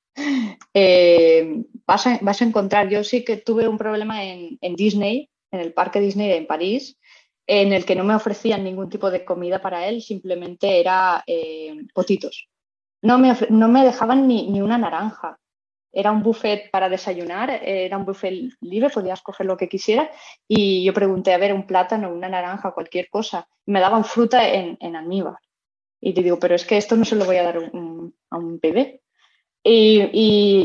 vas, 1.86 2.07
a, 2.07 2.18
vas, 2.20 2.42
a, 2.42 2.44
encontrar, 2.44 2.88
yo 2.88 3.03
sí 3.05 3.24
que 3.24 3.38
tuve 3.38 3.68
un 3.68 3.78
problema 3.78 4.24
en, 4.24 4.59
en 4.61 4.76
Disney, 4.76 5.30
en 5.50 5.61
el 5.61 5.72
parque 5.72 6.00
Disney 6.00 6.32
en 6.32 6.46
París, 6.46 6.98
en 7.47 7.72
el 7.72 7.84
que 7.84 7.97
no 7.97 8.05
me 8.05 8.14
ofrecían 8.14 8.64
ningún 8.64 8.88
tipo 8.88 9.11
de 9.11 9.24
comida 9.24 9.61
para 9.61 9.86
él, 9.86 10.03
simplemente 10.03 10.80
era 10.80 11.22
eh, 11.26 11.76
potitos. 11.95 12.49
No 13.03 13.18
me, 13.18 13.36
no 13.51 13.68
me 13.68 13.84
dejaban 13.84 14.28
ni, 14.28 14.49
ni, 14.49 14.61
una 14.61 14.78
naranja. 14.78 15.38
Era 15.93 16.12
un 16.12 16.22
buffet 16.22 16.70
para 16.70 16.88
desayunar, 16.88 17.51
era 17.51 17.99
un 17.99 18.07
buffet 18.07 18.55
libre, 18.61 18.90
podías 18.90 19.20
coger 19.20 19.47
lo 19.47 19.57
que 19.57 19.68
quisieras. 19.68 20.09
Y 20.49 20.84
yo 20.84 20.95
pregunté, 20.95 21.34
a 21.34 21.38
ver, 21.38 21.53
un 21.53 21.66
plátano, 21.66 22.12
una 22.12 22.28
naranja, 22.28 22.72
cualquier 22.72 23.09
cosa. 23.11 23.47
me 23.66 23.80
daban 23.80 24.05
fruta 24.05 24.49
en, 24.49 24.78
en 24.80 24.97
almíbar. 24.97 25.38
Y 26.01 26.14
te 26.14 26.22
digo, 26.22 26.38
pero 26.38 26.55
es 26.55 26.64
que 26.64 26.76
esto 26.76 26.97
no 26.97 27.05
se 27.05 27.16
lo 27.16 27.24
voy 27.24 27.36
a 27.36 27.43
dar 27.43 27.57
a 27.59 28.36
un 28.36 28.59
bebé. 28.61 29.03
Y, 29.62 30.11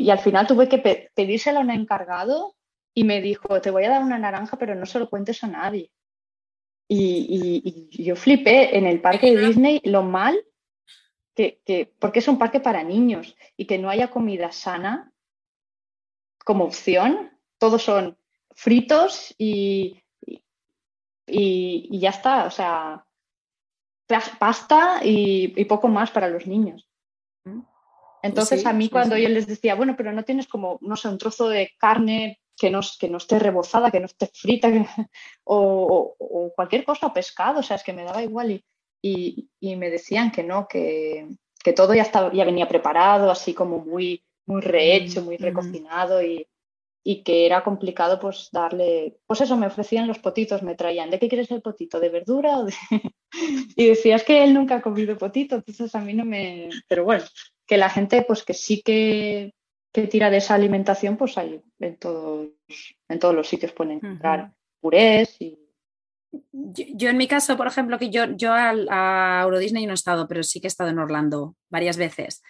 y, 0.03 0.09
al 0.09 0.19
final 0.19 0.47
tuve 0.47 0.67
que 0.67 1.09
pedírselo 1.13 1.59
a 1.59 1.61
un 1.61 1.69
encargado 1.69 2.55
y 2.93 3.03
me 3.03 3.21
dijo, 3.21 3.61
te 3.61 3.69
voy 3.69 3.83
a 3.83 3.89
dar 3.89 4.03
una 4.03 4.17
naranja, 4.17 4.57
pero 4.57 4.73
no 4.73 4.85
se 4.87 4.97
lo 4.99 5.09
cuentes 5.09 5.43
a 5.43 5.47
nadie. 5.47 5.91
Y, 6.87 7.89
yo 7.91 8.15
flipé 8.15 8.77
en 8.77 8.85
el 8.85 9.01
parque 9.01 9.35
de 9.35 9.47
Disney 9.47 9.81
lo 9.83 10.03
mal 10.03 10.41
que, 11.35 11.93
porque 11.99 12.19
es 12.19 12.27
un 12.27 12.39
parque 12.39 12.59
para 12.59 12.83
niños 12.83 13.35
y 13.55 13.65
que 13.65 13.77
no 13.77 13.89
haya 13.89 14.09
comida 14.09 14.51
sana 14.51 15.11
como 16.43 16.63
opción. 16.63 17.31
Todos 17.59 17.83
son 17.83 18.17
fritos 18.55 19.35
y, 19.37 20.01
y, 21.27 21.99
ya 21.99 22.09
está. 22.09 22.45
O 22.45 22.51
sea, 22.51 23.05
pasta 24.39 25.01
y, 25.03 25.65
poco 25.65 25.87
más 25.87 26.11
para 26.11 26.29
los 26.29 26.47
niños. 26.47 26.89
Entonces 28.23 28.65
a 28.65 28.73
mí 28.73 28.89
cuando 28.89 29.17
yo 29.17 29.29
les 29.29 29.47
decía, 29.47 29.75
bueno, 29.75 29.95
pero 29.95 30.11
no 30.11 30.23
tienes 30.23 30.47
como, 30.47 30.79
no 30.81 30.95
sé, 30.95 31.07
un 31.07 31.17
trozo 31.17 31.49
de 31.49 31.71
carne 31.77 32.41
que 32.57 32.69
no, 32.69 32.81
que 32.99 33.07
no 33.07 33.17
esté 33.17 33.39
rebozada, 33.39 33.91
que 33.91 33.99
no 33.99 34.07
esté 34.07 34.27
frita 34.27 34.67
o, 35.43 36.51
cualquier 36.55 36.83
cosa, 36.83 37.13
pescado, 37.13 37.59
o 37.59 37.63
sea, 37.63 37.75
es 37.75 37.83
que 37.83 37.93
me 37.93 38.03
daba 38.03 38.23
igual 38.23 38.63
y, 39.01 39.49
y, 39.59 39.75
me 39.75 39.89
decían 39.89 40.31
que 40.31 40.43
no, 40.43 40.67
que, 40.67 41.27
que, 41.63 41.73
todo 41.73 41.93
ya, 41.93 42.01
estaba, 42.01 42.33
ya 42.33 42.45
venía 42.45 42.67
preparado, 42.67 43.29
así 43.29 43.53
como 43.53 43.79
muy, 43.79 44.23
muy 44.47 44.61
rehecho, 44.61 45.21
muy 45.21 45.37
mm, 45.37 45.41
recocinado 45.41 46.23
y, 46.23 46.47
y 47.03 47.23
que 47.23 47.45
era 47.45 47.63
complicado 47.63 48.19
pues 48.19 48.49
darle, 48.51 49.19
pues 49.27 49.41
eso, 49.41 49.55
me 49.55 49.67
ofrecían 49.67 50.07
los 50.07 50.19
potitos, 50.19 50.63
me 50.63 50.75
traían, 50.75 51.09
¿de 51.11 51.19
qué 51.19 51.29
quieres 51.29 51.51
el 51.51 51.61
potito? 51.61 51.99
¿De 51.99 52.09
verdura? 52.09 52.59
O 52.59 52.67
y 53.75 53.85
decías 53.85 54.23
que 54.23 54.43
él 54.43 54.53
nunca 54.53 54.77
ha 54.77 54.81
comido 54.81 55.17
potito, 55.17 55.55
entonces 55.55 55.93
a 55.95 56.01
mí 56.01 56.13
no 56.13 56.25
me... 56.25 56.69
Pero 56.89 57.05
bueno, 57.05 57.23
que 57.67 57.77
la 57.77 57.89
gente 57.89 58.23
pues 58.23 58.43
que 58.43 58.53
sí 58.53 58.81
que 58.81 59.53
que 60.01 60.07
tira 60.07 60.29
de 60.29 60.37
esa 60.37 60.53
alimentación, 60.53 61.17
pues 61.17 61.39
hay 61.39 61.59
en 61.79 61.97
todos, 61.97 62.49
en 63.09 63.19
todos 63.19 63.33
los 63.33 63.47
sitios 63.47 63.71
pueden 63.71 63.93
encontrar 63.93 64.53
purés 64.79 65.41
y 65.41 65.57
yo, 66.51 67.09
en 67.09 67.17
mi 67.17 67.27
caso, 67.27 67.57
por 67.57 67.65
ejemplo, 67.65 67.97
que 67.97 68.11
yo, 68.11 68.25
yo 68.35 68.53
a, 68.53 69.41
Euro 69.41 69.57
Disney 69.57 69.87
no 69.87 69.93
he 69.93 69.95
estado, 69.95 70.27
pero 70.27 70.43
sí 70.43 70.59
que 70.59 70.67
he 70.67 70.69
estado 70.69 70.91
en 70.91 70.99
Orlando 70.99 71.55
varias 71.69 71.97
veces. 71.97 72.43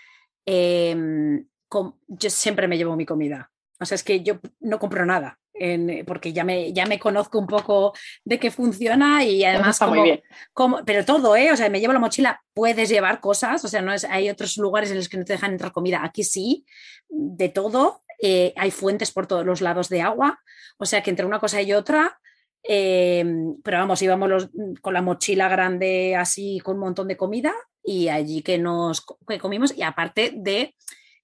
Em, 0.46 1.48
yo 2.08 2.30
siempre 2.30 2.68
me 2.68 2.78
llevo 2.78 2.98
mi 2.98 3.06
comida. 3.06 3.50
O 3.80 3.86
sea, 3.86 3.96
es 3.96 4.04
que 4.04 4.24
yo 4.24 4.40
no 4.60 4.80
compro 4.80 5.06
nada, 5.06 5.40
porque 6.06 6.34
ya 6.34 6.44
me, 6.44 6.74
ya 6.74 6.86
me 6.86 7.00
conozco 7.00 7.40
un 7.40 7.48
poco 7.48 7.94
de 8.24 8.40
qué 8.40 8.52
funciona 8.52 9.24
y 9.24 9.44
además 9.44 9.80
como, 9.80 10.04
como, 10.54 10.86
pero 10.86 11.06
todo, 11.06 11.36
¿eh? 11.36 11.52
O 11.52 11.58
sea, 11.58 11.70
me 11.70 11.80
llevo 11.80 11.94
la 11.94 12.00
mochila, 12.00 12.42
puedes 12.54 12.90
llevar 12.90 13.20
cosas, 13.20 13.64
o 13.66 13.68
sea, 13.68 13.82
no 13.82 13.94
es, 13.94 14.04
hay 14.06 14.30
otros 14.30 14.58
lugares 14.58 14.92
en 14.92 14.98
los 14.98 15.10
que 15.10 15.18
no 15.18 15.26
te 15.26 15.34
dejan 15.34 15.52
entrar 15.52 15.72
comida, 15.72 16.04
aquí 16.04 16.24
sí, 16.24 16.66
de 17.10 17.50
todo, 17.50 18.04
eh, 18.22 18.54
hay 18.56 18.72
fuentes 18.72 19.12
por 19.12 19.28
todos 19.28 19.46
los 19.46 19.62
lados 19.62 19.90
de 19.90 20.02
agua, 20.02 20.40
o 20.78 20.86
sea 20.86 21.02
que 21.02 21.10
entre 21.10 21.26
una 21.26 21.40
cosa 21.40 21.62
y 21.62 21.74
otra, 21.74 22.20
em, 22.64 23.56
pero 23.64 23.80
vamos, 23.80 24.02
íbamos 24.02 24.50
con 24.82 24.94
la 24.94 25.02
mochila 25.02 25.48
grande 25.50 26.16
así 26.16 26.60
con 26.64 26.76
un 26.76 26.82
montón 26.82 27.08
de 27.08 27.18
comida 27.18 27.54
y 27.84 28.10
allí 28.10 28.42
que 28.42 28.58
nos 28.58 29.06
que 29.28 29.40
comimos 29.40 29.76
y 29.76 29.84
aparte 29.84 30.34
de 30.36 30.76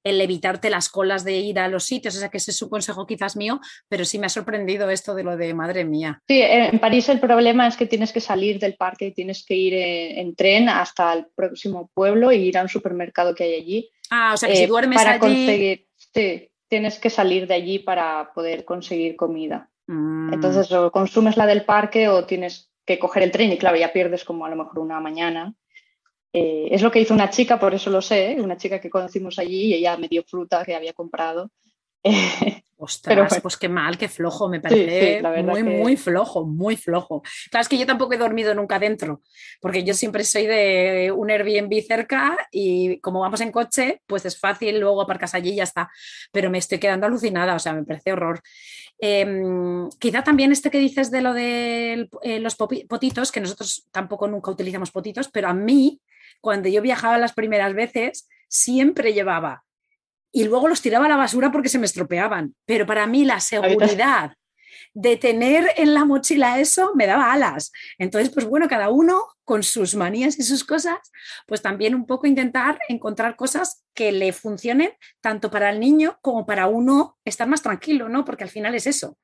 el 0.04 0.20
evitarte 0.22 0.70
las 0.70 0.90
colas 0.90 1.24
de 1.24 1.38
ir 1.38 1.60
a 1.60 1.68
los 1.68 1.86
sitios, 1.86 2.16
o 2.16 2.20
sea 2.20 2.30
que 2.30 2.38
ese 2.38 2.52
es 2.52 2.62
un 2.62 2.70
consejo 2.70 3.06
quizás 3.06 3.36
mío, 3.36 3.60
pero 3.88 4.06
sí 4.06 4.20
me 4.20 4.26
ha 4.26 4.30
sorprendido 4.30 4.90
esto 4.90 5.16
de 5.16 5.24
lo 5.24 5.38
de 5.38 5.54
madre 5.54 5.86
mía. 5.86 6.22
Sí, 6.28 6.42
en 6.42 6.80
París 6.80 7.10
el 7.10 7.20
problema 7.20 7.68
es 7.68 7.78
que 7.78 7.86
tienes 7.86 8.12
que 8.12 8.20
salir 8.20 8.60
del 8.60 8.76
parque 8.76 9.08
y 9.08 9.14
tienes 9.14 9.46
que 9.46 9.56
ir 9.56 9.74
eh, 9.74 10.20
en 10.20 10.36
tren 10.36 10.70
hasta 10.70 11.14
el 11.14 11.28
próximo 11.34 11.90
pueblo 11.94 12.32
e 12.32 12.38
ir 12.38 12.58
a 12.58 12.64
un 12.64 12.70
supermercado 12.70 13.34
que 13.34 13.46
hay 13.46 13.56
allí. 13.56 13.90
Ah, 14.10 14.32
o 14.34 14.38
sea 14.38 14.50
que 14.50 14.56
si 14.56 14.64
eh, 14.64 14.68
duermes 14.68 14.98
para 14.98 15.12
allí... 15.14 15.20
Conseguir, 15.20 15.88
sí, 15.96 16.50
tienes 16.68 17.00
que 17.00 17.10
salir 17.10 17.48
de 17.48 17.54
allí 17.54 17.80
para 17.80 18.32
poder 18.34 18.66
conseguir 18.66 19.16
comida. 19.16 19.70
Mm. 19.88 20.34
Entonces 20.34 20.72
o 20.72 20.92
consumes 20.92 21.38
la 21.38 21.46
del 21.46 21.66
parque 21.66 22.10
o 22.10 22.26
tienes 22.26 22.72
que 22.86 23.00
coger 23.00 23.24
el 23.24 23.32
tren 23.32 23.52
y 23.52 23.58
claro, 23.58 23.78
ya 23.78 23.94
pierdes 23.94 24.24
como 24.26 24.46
a 24.46 24.50
lo 24.50 24.56
mejor 24.56 24.80
una 24.80 25.00
mañana 25.00 25.56
eh, 26.34 26.68
es 26.72 26.82
lo 26.82 26.92
que 26.92 27.00
hizo 27.00 27.14
una 27.14 27.30
chica, 27.30 27.60
por 27.60 27.76
eso 27.76 27.92
lo 27.92 28.02
sé, 28.02 28.32
¿eh? 28.32 28.42
una 28.42 28.58
chica 28.58 28.82
que 28.82 28.90
conocimos 28.90 29.38
allí 29.38 29.68
y 29.68 29.74
ella 29.76 29.96
me 29.98 30.08
dio 30.08 30.24
fruta 30.24 30.66
que 30.66 30.76
había 30.76 30.94
comprado. 30.94 31.52
Ostras, 32.76 33.40
pues 33.42 33.56
qué 33.56 33.70
mal, 33.70 33.98
qué 33.98 34.10
flojo, 34.10 34.50
me 34.50 34.60
parece 34.60 35.22
muy, 35.42 35.64
muy 35.64 35.96
flojo, 35.96 36.44
muy 36.44 36.76
flojo. 36.76 37.22
Claro, 37.50 37.62
es 37.62 37.70
que 37.70 37.78
yo 37.78 37.86
tampoco 37.86 38.14
he 38.14 38.18
dormido 38.18 38.54
nunca 38.54 38.78
dentro, 38.78 39.22
porque 39.62 39.86
yo 39.86 39.94
siempre 39.94 40.26
soy 40.26 40.48
de 40.48 41.14
un 41.16 41.32
Airbnb 41.32 41.82
cerca 41.82 42.36
y 42.52 43.00
como 43.00 43.22
vamos 43.22 43.40
en 43.40 43.54
coche, 43.54 44.02
pues 44.06 44.26
es 44.26 44.38
fácil, 44.38 44.82
luego 44.82 45.02
aparcas 45.02 45.34
allí 45.34 45.52
y 45.52 45.56
ya 45.58 45.64
está. 45.64 45.90
Pero 46.34 46.50
me 46.50 46.58
estoy 46.58 46.78
quedando 46.78 47.06
alucinada, 47.06 47.56
o 47.56 47.60
sea, 47.60 47.72
me 47.72 47.86
parece 47.86 48.12
horror. 48.12 48.42
Em, 48.98 49.90
quizá 50.00 50.24
también 50.24 50.52
este 50.52 50.70
que 50.70 50.80
dices 50.80 51.10
de 51.10 51.22
lo 51.22 51.34
de 51.34 52.10
eh, 52.22 52.40
los 52.40 52.56
potitos, 52.56 53.32
que 53.32 53.40
nosotros 53.40 53.88
tampoco 53.92 54.28
nunca 54.28 54.52
utilizamos 54.52 54.92
potitos, 54.92 55.30
pero 55.30 55.48
a 55.48 55.54
mí 55.54 56.02
cuando 56.44 56.68
yo 56.68 56.82
viajaba 56.82 57.18
las 57.18 57.32
primeras 57.32 57.74
veces, 57.74 58.28
siempre 58.50 59.14
llevaba. 59.14 59.64
Y 60.30 60.44
luego 60.44 60.68
los 60.68 60.82
tiraba 60.82 61.06
a 61.06 61.08
la 61.08 61.16
basura 61.16 61.54
porque 61.54 61.70
se 61.70 61.80
me 61.80 61.86
estropeaban. 61.86 62.54
Pero 62.66 62.86
para 62.86 63.08
mí 63.08 63.24
la 63.24 63.40
seguridad 63.40 64.34
de 64.94 65.16
tener 65.16 65.70
en 65.78 65.94
la 65.94 66.04
mochila 66.04 66.60
eso 66.60 66.92
me 66.96 67.08
daba 67.08 67.32
alas. 67.32 67.72
Entonces, 67.98 68.30
pues 68.30 68.46
bueno, 68.46 68.68
cada 68.68 68.90
uno 68.90 69.24
con 69.46 69.64
sus 69.64 69.96
manías 69.96 70.38
y 70.38 70.44
sus 70.44 70.66
cosas, 70.66 70.98
pues 71.48 71.62
también 71.62 71.96
un 71.96 72.06
poco 72.06 72.28
intentar 72.28 72.78
encontrar 72.90 73.38
cosas 73.38 73.86
que 73.94 74.12
le 74.12 74.34
funcionen 74.34 74.92
tanto 75.22 75.50
para 75.50 75.70
el 75.70 75.80
niño 75.80 76.20
como 76.22 76.46
para 76.46 76.68
uno 76.68 77.18
estar 77.24 77.48
más 77.48 77.62
tranquilo, 77.62 78.10
¿no? 78.10 78.26
Porque 78.26 78.44
al 78.44 78.50
final 78.50 78.76
es 78.76 78.86
eso. 78.86 79.18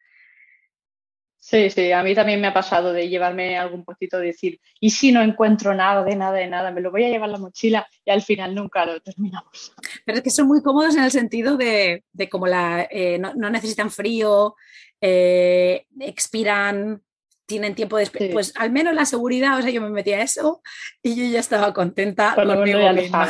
Sí, 1.50 1.72
sí, 1.72 1.91
a 1.91 2.04
mí 2.04 2.14
también 2.14 2.39
me 2.39 2.45
ha 2.45 2.54
pasado 2.54 2.93
de 2.93 3.10
llevarme 3.10 3.58
algún 3.58 3.84
poquito 3.84 4.20
de 4.20 4.28
decir, 4.28 4.62
¿y 4.80 4.91
si 4.91 5.12
no 5.12 5.24
encuentro 5.24 5.74
nada, 5.74 6.04
de 6.04 6.16
nada, 6.16 6.38
de 6.38 6.45
nada? 6.45 6.70
Me 6.70 6.80
lo 6.80 6.91
voy 6.91 7.06
a 7.06 7.10
llevar 7.10 7.28
la 7.30 7.39
mochila 7.39 7.88
y 8.06 8.12
al 8.12 8.22
final 8.22 8.54
nunca 8.54 8.86
lo 8.86 9.00
terminamos. 9.00 9.74
Pero 10.06 10.20
es 10.20 10.24
que 10.24 10.30
son 10.30 10.47
muy 10.47 10.62
cómodos 10.62 10.95
en 10.95 11.06
el 11.06 11.10
sentido 11.10 11.58
de, 11.58 12.04
de 12.14 12.30
como 12.30 12.45
la, 12.45 12.88
eh, 12.91 13.18
no, 13.18 13.50
necesitan 13.50 13.89
frío, 13.89 14.54
eh, 15.02 15.88
expiran, 16.00 17.02
tienen 17.47 17.74
tiempo 17.74 17.97
de... 17.97 18.06
Pues 18.32 18.54
al 18.56 18.70
menos 18.70 18.93
la 18.93 19.06
seguridad, 19.06 19.58
o 19.58 19.64
sea, 19.64 19.72
yo 19.72 19.82
me 19.82 19.89
metía 19.89 20.22
eso 20.22 20.62
y 21.02 21.16
yo 21.16 21.34
ya 21.34 21.39
estaba 21.39 21.74
contenta 21.74 22.36
conmigo 22.36 22.93
misma. 22.93 23.28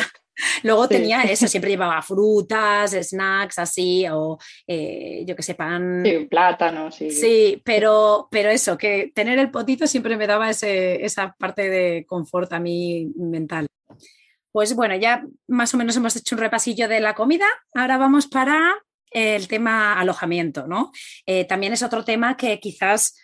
Luego 0.63 0.87
tenía 0.87 1.23
eso, 1.23 1.47
siempre 1.47 1.71
llevaba 1.71 2.01
frutas, 2.01 2.91
snacks 2.91 3.59
así, 3.59 4.05
o 4.11 4.37
eh, 4.67 5.23
yo 5.25 5.35
que 5.35 5.43
sé, 5.43 5.55
pan. 5.55 6.03
Sí, 6.05 6.27
plátano, 6.29 6.91
sí. 6.91 7.11
Sí, 7.11 7.61
pero, 7.63 8.27
pero 8.31 8.49
eso, 8.49 8.77
que 8.77 9.11
tener 9.13 9.39
el 9.39 9.51
potito 9.51 9.87
siempre 9.87 10.17
me 10.17 10.27
daba 10.27 10.49
ese, 10.49 11.03
esa 11.03 11.35
parte 11.37 11.69
de 11.69 12.05
confort 12.07 12.51
a 12.53 12.59
mí 12.59 13.11
mental. 13.15 13.67
Pues 14.51 14.75
bueno, 14.75 14.95
ya 14.95 15.23
más 15.47 15.73
o 15.73 15.77
menos 15.77 15.95
hemos 15.95 16.15
hecho 16.15 16.35
un 16.35 16.41
repasillo 16.41 16.87
de 16.87 16.99
la 16.99 17.13
comida. 17.13 17.45
Ahora 17.75 17.97
vamos 17.97 18.27
para 18.27 18.75
el 19.11 19.47
tema 19.47 19.99
alojamiento, 19.99 20.67
¿no? 20.67 20.91
Eh, 21.25 21.45
también 21.45 21.73
es 21.73 21.83
otro 21.83 22.03
tema 22.03 22.35
que 22.35 22.59
quizás 22.59 23.15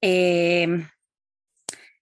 eh, 0.00 0.86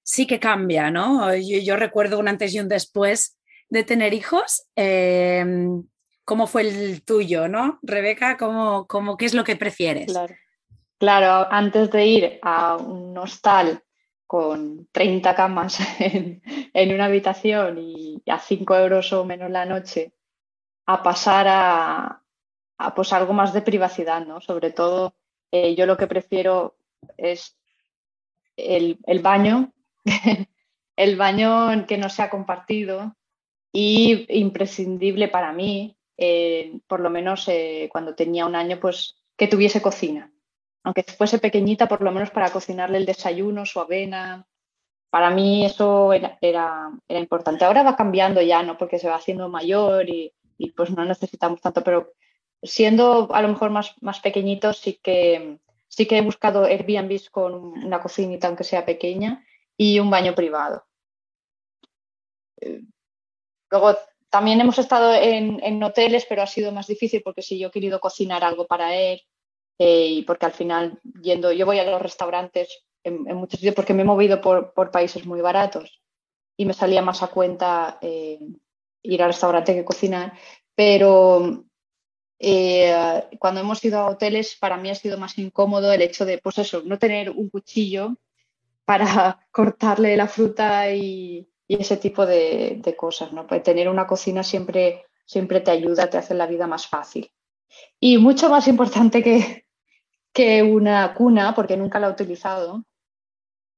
sí 0.03 0.27
que 0.27 0.39
cambia, 0.39 0.91
¿no? 0.91 1.35
Yo, 1.35 1.59
yo, 1.59 1.77
recuerdo 1.77 2.19
un 2.19 2.29
antes 2.29 2.55
y 2.55 2.61
un 2.61 2.69
después 2.69 3.38
de 3.71 3.85
tener 3.85 4.14
hijos. 4.14 4.66
Em, 4.77 5.85
¿Cómo 6.25 6.47
fue 6.47 6.62
el 6.62 7.05
tuyo, 7.05 7.49
no? 7.49 7.79
Rebeca, 7.83 8.37
¿cómo, 8.37 8.87
qué 9.16 9.25
es 9.25 9.35
lo 9.35 9.45
que 9.45 9.57
prefieres? 9.57 10.12
Claro. 10.12 10.35
claro, 10.99 11.49
antes 11.51 11.91
de 11.91 12.07
ir 12.07 12.39
a 12.43 12.77
un 12.77 13.16
hostal 13.16 13.83
con 14.27 14.87
30 14.93 15.35
camas 15.35 15.79
en, 15.99 16.95
una 16.95 17.07
habitación 17.07 17.79
y 17.79 18.23
a 18.27 18.39
5 18.39 18.77
euros 18.77 19.11
o 19.14 19.25
menos 19.25 19.51
la 19.51 19.64
noche 19.64 20.12
a 20.85 21.03
pasar 21.03 21.47
a, 21.49 22.23
pues 22.95 23.12
algo 23.12 23.33
más 23.33 23.53
de 23.55 23.62
privacidad, 23.62 24.27
¿no? 24.27 24.41
Sobre 24.41 24.71
todo, 24.71 25.14
eh, 25.51 25.75
yo 25.75 25.87
lo 25.87 25.97
que 25.97 26.07
prefiero 26.07 26.79
es 27.16 27.59
el, 28.57 28.99
baño, 29.23 29.73
el 30.97 31.16
baño 31.16 31.87
que 31.87 31.99
no 31.99 32.09
sea 32.09 32.29
compartido 32.29 33.18
y 33.73 34.27
imprescindible 34.29 35.29
para 35.29 35.53
mí, 35.53 35.97
eh, 36.16 36.81
por 36.87 37.01
lo 37.01 37.11
menos 37.11 37.47
eh, 37.49 37.89
cuando 37.93 38.14
tenía 38.14 38.47
un 38.47 38.57
año, 38.57 38.79
pues 38.81 39.16
que 39.37 39.49
tuviese 39.49 39.83
cocina. 39.83 40.33
Aunque 40.85 41.03
fuese 41.03 41.39
pequeñita, 41.39 41.87
por 41.89 42.03
lo 42.03 42.12
menos 42.12 42.31
para 42.31 42.51
cocinarle 42.51 42.99
el 42.99 43.07
desayuno, 43.07 43.66
su 43.66 43.81
avena. 43.81 44.47
Para 45.11 45.31
mí 45.31 45.64
eso 45.64 46.12
era, 46.12 46.39
era, 46.41 46.91
importante. 47.09 47.64
Ahora 47.64 47.83
va 47.83 47.97
cambiando 47.97 48.41
ya, 48.43 48.62
¿no? 48.62 48.77
Porque 48.79 48.99
se 48.99 49.09
va 49.09 49.16
haciendo 49.16 49.49
mayor 49.49 50.09
y, 50.09 50.33
y, 50.57 50.73
pues 50.73 50.91
no 50.91 51.05
necesitamos 51.05 51.61
tanto, 51.61 51.83
pero 51.85 52.12
siendo 52.62 53.33
a 53.33 53.43
lo 53.43 53.49
mejor 53.49 53.71
más, 53.71 53.95
más 54.01 54.21
pequeñitos 54.21 54.79
sí 54.79 54.99
que 55.03 55.59
sí 55.89 56.07
que 56.07 56.19
he 56.19 56.23
buscado 56.23 56.64
Airbnb 56.64 57.31
con 57.31 57.55
una 57.55 58.01
cocinita, 58.01 58.47
aunque 58.47 58.64
sea 58.64 58.85
pequeña, 58.85 59.45
y 59.77 59.99
un 59.99 60.11
baño 60.11 60.35
privado. 60.35 60.85
Luego, 63.71 63.97
también 64.31 64.61
hemos 64.61 64.79
estado 64.79 65.14
en, 65.14 65.83
hoteles, 65.83 66.27
pero 66.29 66.43
ha 66.43 66.47
sido 66.47 66.73
más 66.73 66.87
difícil 66.87 67.23
porque 67.23 67.43
si 67.43 67.59
yo 67.59 67.69
he 67.69 67.71
querido 67.71 68.01
cocinar 68.01 68.45
algo 68.45 68.66
para 68.66 68.95
él, 68.95 69.23
eh, 69.79 70.07
y 70.07 70.23
porque 70.23 70.47
al 70.47 70.53
final, 70.53 71.01
yendo, 71.23 71.53
yo 71.53 71.64
voy 71.64 71.79
a 71.79 71.91
los 71.91 72.03
restaurantes 72.03 72.85
en, 73.05 73.23
muchos 73.37 73.61
sitios 73.61 73.75
porque 73.75 73.95
me 73.95 74.03
he 74.03 74.07
movido 74.07 74.41
por, 74.41 74.91
países 74.91 75.25
muy 75.25 75.41
baratos 75.41 76.03
y 76.57 76.66
me 76.66 76.75
salía 76.75 77.01
más 77.01 77.23
a 77.23 77.29
cuenta 77.29 77.99
eh, 78.03 78.41
ir 79.03 79.23
al 79.23 79.29
restaurante 79.29 79.75
que 79.75 79.85
cocinar, 79.85 80.33
pero 80.75 81.64
eh, 82.39 83.25
cuando 83.39 83.61
hemos 83.61 83.83
ido 83.85 83.99
a 83.99 84.09
hoteles, 84.09 84.57
para 84.57 84.77
mí 84.77 84.91
ha 84.91 84.95
sido 84.95 85.16
más 85.19 85.39
incómodo 85.39 85.93
el 85.93 86.03
hecho 86.03 86.25
de, 86.25 86.39
pues 86.39 86.59
eso, 86.59 86.83
no 86.85 86.99
tener 86.99 87.31
un 87.31 87.49
cuchillo 87.49 88.16
para 88.85 89.47
cortarle 89.51 90.16
la 90.16 90.29
fruta 90.29 90.93
y, 90.93 91.49
ese 91.77 91.97
tipo 91.97 92.25
de, 92.25 92.95
cosas, 92.97 93.33
¿no? 93.33 93.47
Pues 93.47 93.62
tener 93.62 93.89
una 93.89 94.07
cocina 94.07 94.43
siempre, 94.43 95.05
siempre 95.27 95.61
te 95.61 95.71
ayuda, 95.71 96.09
te 96.09 96.19
hace 96.19 96.35
la 96.35 96.47
vida 96.47 96.66
más 96.66 96.87
fácil. 96.87 97.31
Y 98.01 98.19
mucho 98.19 98.49
más 98.49 98.66
importante 98.69 99.23
que, 99.23 99.66
que 100.33 100.62
una 100.62 101.14
cuna, 101.14 101.55
porque 101.55 101.77
nunca 101.77 102.01
la 102.01 102.09
he 102.09 102.12
utilizado, 102.12 102.85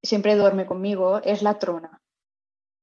siempre 0.02 0.36
duerme 0.36 0.66
conmigo, 0.66 1.20
es 1.22 1.42
la 1.42 1.58
trona. 1.58 2.00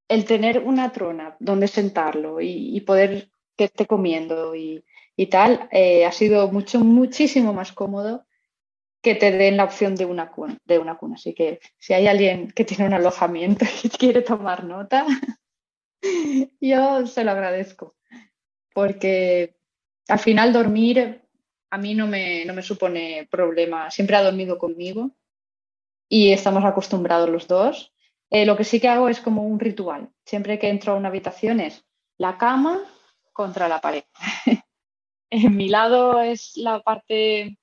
El 0.09 0.25
tener 0.25 0.59
una 0.59 0.91
trona 0.91 1.37
donde 1.39 1.67
sentarlo 1.67 2.41
y, 2.41 2.75
y 2.75 2.81
poder 2.81 3.31
que 3.55 3.65
esté 3.65 3.87
comiendo 3.87 4.55
y, 4.55 4.83
y 5.15 5.27
tal, 5.27 5.67
eh, 5.71 6.05
ha 6.05 6.11
sido 6.11 6.49
mucho, 6.49 6.79
muchísimo 6.79 7.53
más 7.53 7.73
cómodo 7.73 8.26
que 9.07 9.15
te 9.15 9.31
den 9.31 9.55
la 9.55 9.63
opción 9.63 9.95
de 9.95 10.05
una 10.05 10.29
cuna. 10.29 10.57
De 10.65 10.79
una 10.79 10.97
cuna. 10.97 11.15
Así 11.15 11.33
que 11.33 11.61
si 11.77 11.93
hay 11.93 12.07
alguien 12.07 12.51
que 12.51 12.65
tiene 12.65 12.85
un 12.85 12.93
alojamiento 12.93 13.65
y 13.83 13.89
quiere 13.89 14.21
tomar 14.21 14.65
nota, 14.65 15.05
yo 16.59 17.07
se 17.07 17.23
lo 17.23 17.31
agradezco. 17.31 17.95
Porque 18.73 19.55
al 20.09 20.19
final 20.19 20.51
dormir 20.51 21.21
a 21.69 21.77
mí 21.77 21.95
no 21.95 22.05
me, 22.05 22.43
no 22.45 22.53
me 22.53 22.61
supone 22.61 23.27
problema. 23.31 23.89
Siempre 23.89 24.17
ha 24.17 24.23
dormido 24.23 24.57
conmigo 24.57 25.11
y 26.09 26.31
estamos 26.31 26.65
acostumbrados 26.65 27.29
los 27.29 27.47
dos. 27.47 27.93
Eh, 28.29 28.45
lo 28.45 28.57
que 28.57 28.65
sí 28.65 28.81
que 28.81 28.89
hago 28.89 29.07
es 29.07 29.21
como 29.21 29.43
un 29.43 29.59
ritual. 29.59 30.09
Siempre 30.25 30.59
que 30.59 30.69
entro 30.69 30.93
a 30.93 30.95
una 30.97 31.07
habitación 31.07 31.61
es 31.61 31.85
la 32.17 32.37
cama 32.37 32.81
contra 33.31 33.69
la 33.69 33.79
pared. 33.79 34.03
En 35.29 35.57
mi 35.57 35.67
lado 35.67 36.21
es 36.21 36.55
la 36.55 36.79
parte 36.81 37.57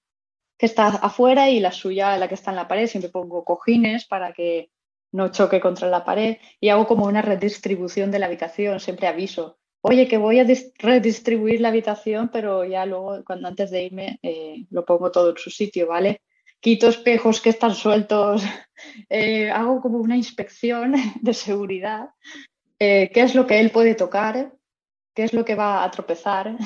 que 0.56 0.66
está 0.66 0.88
afuera 0.88 1.50
y 1.50 1.60
la 1.60 1.72
suya 1.72 2.16
la 2.16 2.28
que 2.28 2.34
está 2.34 2.50
en 2.50 2.56
la 2.56 2.68
pared. 2.68 2.86
Siempre 2.86 3.10
pongo 3.10 3.44
cojines 3.44 4.06
para 4.06 4.32
que 4.32 4.70
no 5.12 5.28
choque 5.28 5.60
contra 5.60 5.88
la 5.88 6.04
pared 6.04 6.38
y 6.60 6.68
hago 6.68 6.86
como 6.86 7.06
una 7.06 7.22
redistribución 7.22 8.10
de 8.10 8.18
la 8.18 8.26
habitación. 8.26 8.80
Siempre 8.80 9.06
aviso, 9.06 9.58
oye, 9.80 10.08
que 10.08 10.18
voy 10.18 10.40
a 10.40 10.46
redistribuir 10.78 11.60
la 11.60 11.68
habitación, 11.68 12.30
pero 12.32 12.64
ya 12.64 12.86
luego, 12.86 13.22
cuando 13.24 13.48
antes 13.48 13.70
de 13.70 13.84
irme, 13.84 14.18
eh, 14.22 14.64
lo 14.70 14.84
pongo 14.84 15.10
todo 15.10 15.30
en 15.30 15.36
su 15.36 15.50
sitio, 15.50 15.86
¿vale? 15.86 16.22
Quito 16.60 16.88
espejos 16.88 17.40
que 17.40 17.50
están 17.50 17.74
sueltos, 17.74 18.42
eh, 19.08 19.50
hago 19.50 19.80
como 19.80 19.98
una 19.98 20.16
inspección 20.16 20.94
de 21.20 21.34
seguridad, 21.34 22.08
eh, 22.78 23.10
qué 23.12 23.20
es 23.20 23.34
lo 23.34 23.46
que 23.46 23.60
él 23.60 23.70
puede 23.70 23.94
tocar, 23.94 24.52
qué 25.14 25.24
es 25.24 25.32
lo 25.32 25.44
que 25.44 25.54
va 25.54 25.84
a 25.84 25.90
tropezar 25.90 26.56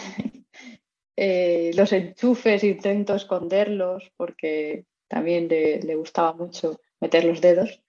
eh, 1.20 1.72
los 1.74 1.92
enchufes 1.92 2.62
intento 2.62 3.16
esconderlos 3.16 4.12
porque 4.16 4.84
también 5.08 5.48
le, 5.48 5.96
gustaba 5.96 6.32
mucho 6.32 6.80
meter 7.00 7.24
los 7.24 7.40
dedos. 7.40 7.82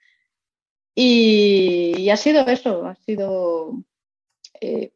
Y, 0.96 2.10
ha 2.10 2.18
sido 2.18 2.42
eso, 2.48 2.88
ha 2.88 2.96
sido 2.96 3.84
eh, 4.60 4.94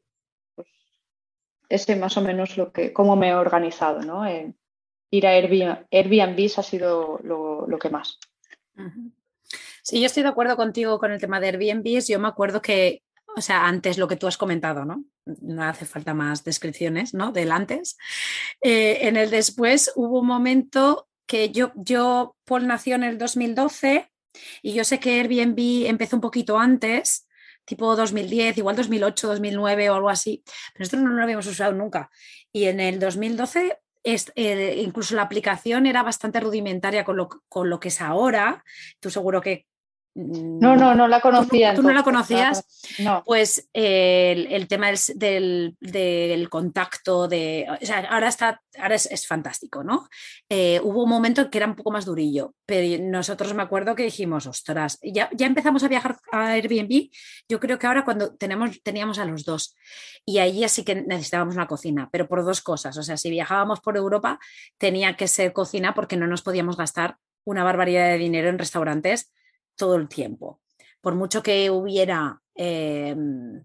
pues, 0.55 0.67
ese 1.69 1.95
más 1.95 2.17
o 2.17 2.21
menos 2.21 2.57
lo 2.57 2.73
que, 2.73 2.91
cómo 2.91 3.15
me 3.15 3.29
he 3.29 3.35
organizado, 3.35 4.01
¿no? 4.01 4.23
Ir 5.11 5.27
a 5.27 5.29
Airbnb, 5.29 5.85
Airbnb 5.91 6.51
ha 6.57 6.63
sido 6.63 7.19
lo, 7.21 7.77
que 7.77 7.89
más. 7.91 8.17
Sí, 9.83 9.99
yo 9.99 10.07
estoy 10.07 10.23
de 10.23 10.29
acuerdo 10.29 10.55
contigo 10.55 10.97
con 10.97 11.11
el 11.11 11.21
tema 11.21 11.39
de 11.39 11.49
Airbnb. 11.49 12.01
Yo 12.07 12.17
me 12.17 12.29
acuerdo 12.29 12.63
que 12.63 13.02
o 13.35 13.41
sea, 13.41 13.67
antes 13.67 13.97
lo 13.97 14.07
que 14.07 14.15
tú 14.15 14.27
has 14.27 14.37
comentado, 14.37 14.85
¿no? 14.85 15.03
No 15.25 15.63
hace 15.63 15.85
falta 15.85 16.13
más 16.13 16.43
descripciones, 16.43 17.13
¿no? 17.13 17.31
Del 17.31 17.51
antes. 17.51 17.97
Eh, 18.61 18.99
en 19.07 19.17
el 19.17 19.29
después 19.29 19.91
hubo 19.95 20.19
un 20.19 20.27
momento 20.27 21.07
que 21.25 21.51
yo, 21.51 21.71
yo, 21.75 22.35
Paul 22.45 22.67
nació 22.67 22.95
en 22.95 23.03
el 23.03 23.17
2012 23.17 24.09
y 24.61 24.73
yo 24.73 24.83
sé 24.83 24.99
que 24.99 25.19
Airbnb 25.19 25.87
empezó 25.87 26.17
un 26.17 26.21
poquito 26.21 26.57
antes, 26.57 27.27
tipo 27.65 27.95
2010, 27.95 28.57
igual 28.57 28.75
2008, 28.75 29.27
2009 29.27 29.89
o 29.89 29.95
algo 29.95 30.09
así, 30.09 30.43
pero 30.73 30.83
nosotros 30.83 31.03
no 31.03 31.09
lo 31.09 31.23
habíamos 31.23 31.47
usado 31.47 31.73
nunca. 31.73 32.09
Y 32.51 32.65
en 32.65 32.79
el 32.79 32.99
2012 32.99 33.79
eh, 34.03 34.81
incluso 34.83 35.15
la 35.15 35.21
aplicación 35.21 35.85
era 35.85 36.03
bastante 36.03 36.41
rudimentaria 36.41 37.05
con 37.05 37.15
lo, 37.15 37.29
con 37.47 37.69
lo, 37.69 37.79
que 37.79 37.87
es 37.87 38.01
ahora. 38.01 38.63
Tú 38.99 39.09
seguro 39.09 39.39
que 39.41 39.65
no, 40.15 40.75
no, 40.75 40.93
no 40.93 41.07
la 41.07 41.21
conocía. 41.21 41.73
¿Tú, 41.73 41.81
no 41.81 41.91
la 41.91 42.03
conocías? 42.03 42.65
No. 42.99 43.23
Pues 43.25 43.67
el, 43.73 44.67
tema 44.67 44.91
del, 45.15 46.47
contacto, 46.49 47.27
de, 47.27 47.65
o 47.81 47.85
sea, 47.85 47.99
ahora, 48.01 48.27
está, 48.27 48.61
ahora 48.77 48.95
es, 48.95 49.27
fantástico, 49.27 49.83
¿no? 49.83 50.07
Eh, 50.49 50.79
hubo 50.83 51.03
un 51.03 51.09
momento 51.09 51.41
en 51.41 51.49
que 51.49 51.57
era 51.57 51.65
un 51.65 51.75
poco 51.75 51.89
más 51.89 52.05
durillo, 52.05 52.53
pero 52.65 53.03
nosotros 53.03 53.55
me 53.55 53.63
acuerdo 53.63 53.95
que 53.95 54.03
dijimos, 54.03 54.45
ostras, 54.45 54.99
ya, 55.01 55.29
ya 55.33 55.47
empezamos 55.47 55.83
a 55.83 55.87
viajar 55.87 56.17
a 56.31 56.51
Airbnb, 56.51 57.09
yo 57.49 57.59
creo 57.59 57.79
que 57.79 57.87
ahora 57.87 58.05
cuando 58.05 58.35
tenemos, 58.35 58.83
teníamos 58.83 59.17
a 59.17 59.25
los 59.25 59.45
dos 59.45 59.75
y 60.25 60.37
ahí 60.37 60.63
así 60.63 60.83
que 60.83 60.95
necesitábamos 60.95 61.55
una 61.55 61.67
cocina, 61.67 62.09
pero 62.11 62.27
por 62.27 62.45
dos 62.45 62.61
cosas, 62.61 62.95
o 62.97 63.03
sea, 63.03 63.17
si 63.17 63.31
viajábamos 63.31 63.79
por 63.81 63.97
Europa 63.97 64.39
tenía 64.77 65.15
que 65.15 65.27
ser 65.27 65.53
cocina 65.53 65.95
porque 65.95 66.17
no 66.17 66.27
nos 66.27 66.43
podíamos 66.43 66.77
gastar 66.77 67.17
una 67.45 67.63
barbaridad 67.63 68.09
de 68.09 68.17
dinero 68.19 68.49
en 68.49 68.59
restaurantes 68.59 69.31
todo 69.75 69.95
el 69.95 70.07
tiempo. 70.07 70.61
Por 71.01 71.15
mucho 71.15 71.43
que 71.43 71.69
hubiera 71.69 72.41
em, 72.55 73.63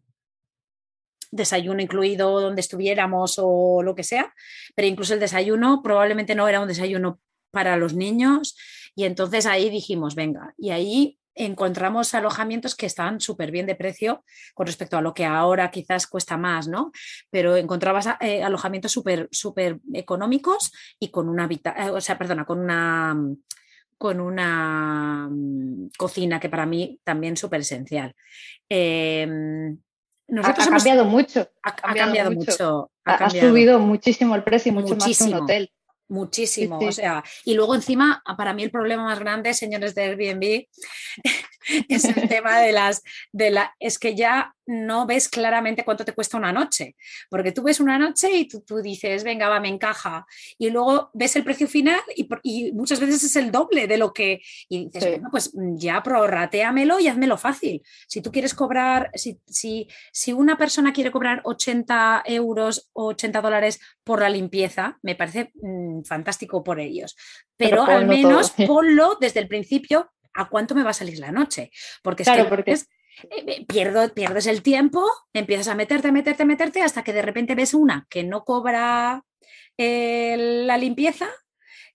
desayuno 1.30 1.82
incluido 1.82 2.40
donde 2.40 2.60
estuviéramos 2.60 3.38
o 3.38 3.82
lo 3.82 3.94
que 3.94 4.04
sea, 4.04 4.34
pero 4.74 4.88
incluso 4.88 5.14
el 5.14 5.20
desayuno 5.20 5.82
probablemente 5.82 6.34
no 6.34 6.48
era 6.48 6.60
un 6.60 6.68
desayuno 6.68 7.20
para 7.50 7.76
los 7.76 7.94
niños 7.94 8.56
y 8.94 9.04
entonces 9.04 9.46
ahí 9.46 9.70
dijimos, 9.70 10.14
venga, 10.14 10.54
y 10.56 10.70
ahí 10.70 11.18
encontramos 11.38 12.14
alojamientos 12.14 12.74
que 12.74 12.86
estaban 12.86 13.20
súper 13.20 13.50
bien 13.50 13.66
de 13.66 13.76
precio 13.76 14.24
con 14.54 14.66
respecto 14.66 14.98
a 14.98 15.00
lo 15.00 15.14
que 15.14 15.24
ahora 15.24 15.70
quizás 15.70 16.06
cuesta 16.08 16.36
más, 16.36 16.66
¿no? 16.66 16.90
Pero 17.30 17.56
encontrabas 17.56 18.08
eh, 18.20 18.42
alojamientos 18.42 18.90
súper, 18.90 19.28
súper 19.30 19.78
económicos 19.94 20.72
y 20.98 21.10
con 21.10 21.28
una, 21.28 21.48
eh, 21.48 21.90
o 21.90 22.00
sea, 22.00 22.18
perdona, 22.18 22.44
con 22.44 22.58
una 22.58 23.16
con 23.98 24.20
una 24.20 25.28
mm, 25.28 25.90
cocina 25.98 26.40
que 26.40 26.48
para 26.48 26.64
mí 26.64 27.00
también 27.04 27.34
es 27.34 27.40
súper 27.40 27.60
esencial. 27.60 28.14
Em, 28.68 29.76
ha, 30.42 30.54
cambiado 30.54 31.04
mucho. 31.04 31.48
Ha, 31.62 31.74
cambiado, 31.74 32.30
mucho. 32.30 32.90
Ha, 33.04 33.30
subido 33.30 33.78
muchísimo 33.78 34.36
el 34.36 34.44
precio, 34.44 34.72
mucho 34.72 34.96
más 34.96 35.18
que 35.18 35.24
un 35.24 35.34
hotel. 35.34 35.72
Muchísimo, 36.10 36.78
o 36.78 36.90
sea, 36.92 37.22
y 37.44 37.52
luego 37.52 37.74
encima, 37.74 38.22
para 38.38 38.54
mí 38.54 38.62
el 38.62 38.70
problema 38.70 39.04
más 39.04 39.18
grande, 39.18 39.52
señores 39.52 39.94
de 39.94 40.04
Airbnb, 40.04 40.66
es 41.88 42.04
el 42.04 42.28
tema 42.30 42.60
de 42.60 42.72
las, 42.72 43.02
de 43.32 43.50
la, 43.50 43.74
es 43.78 43.98
que 43.98 44.14
ya 44.14 44.54
no 44.68 45.06
ves 45.06 45.30
claramente 45.30 45.82
cuánto 45.82 46.04
te 46.04 46.12
cuesta 46.12 46.36
una 46.36 46.52
noche, 46.52 46.94
porque 47.30 47.52
tú 47.52 47.62
ves 47.62 47.80
una 47.80 47.98
noche 47.98 48.30
y 48.30 48.46
tú, 48.46 48.62
dices, 48.82 49.24
venga, 49.24 49.48
va, 49.48 49.60
me 49.60 49.68
encaja, 49.68 50.26
y 50.58 50.68
luego 50.68 51.10
ves 51.14 51.36
el 51.36 51.44
precio 51.44 51.66
final 51.66 51.98
y, 52.42 52.72
muchas 52.72 53.00
veces 53.00 53.24
es 53.24 53.36
el 53.36 53.50
doble 53.50 53.86
de 53.86 53.96
lo 53.96 54.12
que, 54.12 54.42
y 54.68 54.90
dices, 54.90 55.12
bueno, 55.12 55.28
pues 55.30 55.52
ya 55.74 56.02
prorrateamelo 56.02 57.00
y 57.00 57.08
hazmelo 57.08 57.38
fácil. 57.38 57.82
Si 58.06 58.20
tú 58.20 58.30
quieres 58.30 58.52
cobrar, 58.52 59.10
si, 59.14 59.40
si, 59.46 59.88
si 60.12 60.34
una 60.34 60.58
persona 60.58 60.92
quiere 60.92 61.10
cobrar 61.10 61.40
80 61.44 62.24
euros 62.26 62.90
o 62.92 63.06
80 63.06 63.40
dólares 63.40 63.80
por 64.04 64.20
la 64.20 64.28
limpieza, 64.28 64.98
me 65.00 65.14
parece 65.14 65.50
mm, 65.54 66.02
fantástico 66.02 66.62
por 66.62 66.78
ellos, 66.78 67.16
pero, 67.56 67.84
al 67.84 68.06
menos 68.06 68.50
ponlo 68.66 69.16
desde 69.18 69.40
el 69.40 69.48
principio 69.48 70.10
a 70.34 70.48
cuánto 70.50 70.74
me 70.74 70.82
va 70.82 70.90
a 70.90 70.94
salir 70.94 71.18
la 71.18 71.32
noche, 71.32 71.70
porque 72.02 72.22
es 72.22 72.28
porque... 72.48 72.72
Eh, 72.72 72.97
pierdo, 73.66 74.12
pierdes 74.14 74.46
el 74.46 74.62
tiempo, 74.62 75.04
empiezas 75.32 75.68
a 75.68 75.74
meterte, 75.74 76.12
meterte, 76.12 76.44
meterte, 76.44 76.82
hasta 76.82 77.02
que 77.02 77.12
de 77.12 77.22
repente 77.22 77.54
ves 77.54 77.74
una 77.74 78.06
que 78.10 78.24
no 78.24 78.44
cobra 78.44 79.24
eh, 79.76 80.36
la 80.66 80.76
limpieza 80.76 81.28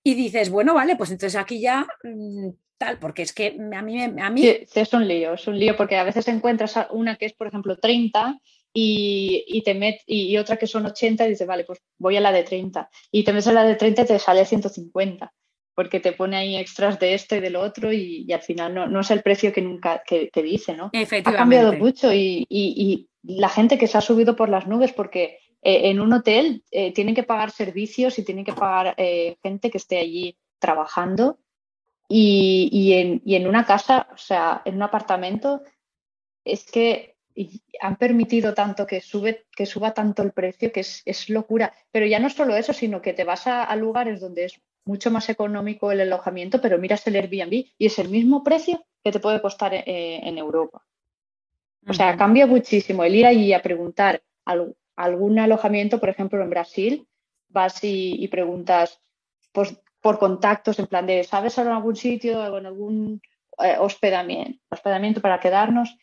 y 0.03 0.15
dices, 0.15 0.49
bueno, 0.49 0.73
vale, 0.73 0.95
pues 0.95 1.11
entonces 1.11 1.39
aquí 1.39 1.61
ya 1.61 1.87
mm, 2.03 2.49
tal, 2.77 2.99
porque 2.99 3.21
es 3.21 3.33
que 3.33 3.57
a 3.73 3.81
mí... 3.81 4.01
A 4.03 4.29
mí... 4.29 4.47
es 4.47 4.93
un 4.93 5.07
lío, 5.07 5.33
es 5.33 5.47
un 5.47 5.57
lío, 5.57 5.75
porque 5.77 5.97
a 5.97 6.03
veces 6.03 6.27
encuentras 6.27 6.75
una 6.91 7.15
que 7.15 7.25
es, 7.25 7.33
por 7.33 7.47
ejemplo, 7.47 7.77
30 7.77 8.37
y, 8.73 9.61
te 9.63 9.75
met, 9.75 10.01
y, 10.07 10.35
otra 10.37 10.57
que 10.57 10.67
son 10.67 10.85
80 10.85 11.25
y 11.25 11.29
dices, 11.29 11.47
vale, 11.47 11.63
pues 11.63 11.79
voy 11.97 12.17
a 12.17 12.21
la 12.21 12.31
de 12.31 12.43
30. 12.43 12.89
Y 13.11 13.23
te 13.23 13.31
metes 13.31 13.47
a 13.47 13.53
la 13.53 13.63
de 13.63 13.75
30 13.75 14.01
y 14.01 14.05
te 14.05 14.19
sale 14.19 14.45
150 14.45 15.31
porque 15.75 15.99
te 15.99 16.11
pone 16.11 16.37
ahí 16.37 16.55
extras 16.55 16.99
de 16.99 17.13
esto 17.13 17.35
y 17.35 17.39
de 17.39 17.49
lo 17.49 17.61
otro 17.61 17.91
y, 17.91 18.31
al 18.31 18.41
final 18.41 18.91
no, 18.91 18.99
es 18.99 19.11
el 19.11 19.21
precio 19.21 19.51
que 19.51 19.61
nunca 19.61 20.03
que, 20.05 20.29
dice, 20.35 20.75
¿no? 20.75 20.91
Ha 20.93 21.33
cambiado 21.33 21.73
mucho 21.73 22.13
y, 22.13 23.09
la 23.25 23.47
gente 23.47 23.77
que 23.77 23.87
se 23.87 23.97
ha 23.97 24.01
subido 24.01 24.35
por 24.35 24.49
las 24.49 24.67
nubes 24.67 24.91
porque 24.91 25.39
eh, 25.61 25.89
en 25.89 26.01
un 26.01 26.11
hotel 26.11 26.61
eh, 26.71 26.91
tienen 26.91 27.15
que 27.15 27.23
pagar 27.23 27.51
servicios 27.51 28.19
y 28.19 28.25
tienen 28.25 28.43
que 28.43 28.51
pagar 28.51 28.95
eh, 28.97 29.37
gente 29.41 29.71
que 29.71 29.77
esté 29.77 29.97
allí 29.97 30.37
trabajando 30.59 31.39
y, 32.09 32.91
en, 32.93 33.21
en, 33.25 33.47
una 33.47 33.65
casa, 33.65 34.09
o 34.13 34.17
sea, 34.17 34.61
en 34.65 34.75
un 34.75 34.83
apartamento, 34.83 35.61
es 36.43 36.69
que 36.69 37.15
han 37.79 37.95
permitido 37.95 38.53
tanto 38.53 38.85
que, 38.85 38.99
sube, 38.99 39.45
que 39.55 39.65
suba 39.65 39.93
tanto 39.93 40.21
el 40.21 40.33
precio 40.33 40.71
que 40.71 40.81
es, 40.81 41.29
locura. 41.29 41.73
Pero 41.91 42.05
ya 42.05 42.19
no 42.19 42.29
solo 42.29 42.55
eso, 42.55 42.73
sino 42.73 43.01
que 43.01 43.13
te 43.13 43.23
vas 43.23 43.47
a 43.47 43.73
lugares 43.77 44.19
donde 44.19 44.45
es 44.45 44.61
mucho 44.85 45.11
más 45.11 45.29
económico 45.29 45.91
el 45.91 46.01
alojamiento, 46.01 46.61
pero 46.61 46.77
miras 46.77 47.05
el 47.07 47.15
Airbnb 47.15 47.65
y 47.77 47.85
es 47.85 47.99
el 47.99 48.09
mismo 48.09 48.43
precio 48.43 48.83
que 49.03 49.11
te 49.11 49.19
puede 49.19 49.41
costar 49.41 49.73
eh, 49.73 49.83
en 50.23 50.37
Europa. 50.37 50.83
O 51.87 51.93
sea, 51.93 52.15
cambia 52.15 52.47
muchísimo 52.47 53.03
el 53.03 53.15
ir 53.15 53.25
allí 53.25 53.53
a 53.53 53.61
preguntar 53.61 54.23
algún 54.95 55.39
alojamiento, 55.39 55.99
por 55.99 56.09
ejemplo, 56.09 56.41
en 56.41 56.49
Brasil, 56.49 57.07
vas 57.49 57.79
y, 57.83 58.27
preguntas 58.29 59.01
pues, 59.51 59.77
por 60.01 60.17
contactos, 60.19 60.79
en 60.79 60.87
plan 60.87 61.05
de, 61.05 61.23
¿sabes 61.23 61.57
en 61.57 61.67
algún 61.67 61.95
sitio 61.95 62.39
o 62.39 62.57
en 62.57 62.65
algún 62.65 63.21
eh, 63.59 63.75
hospedamiento, 63.79 64.59
hospedamiento 64.69 65.21
para 65.21 65.39
quedarnos? 65.39 65.97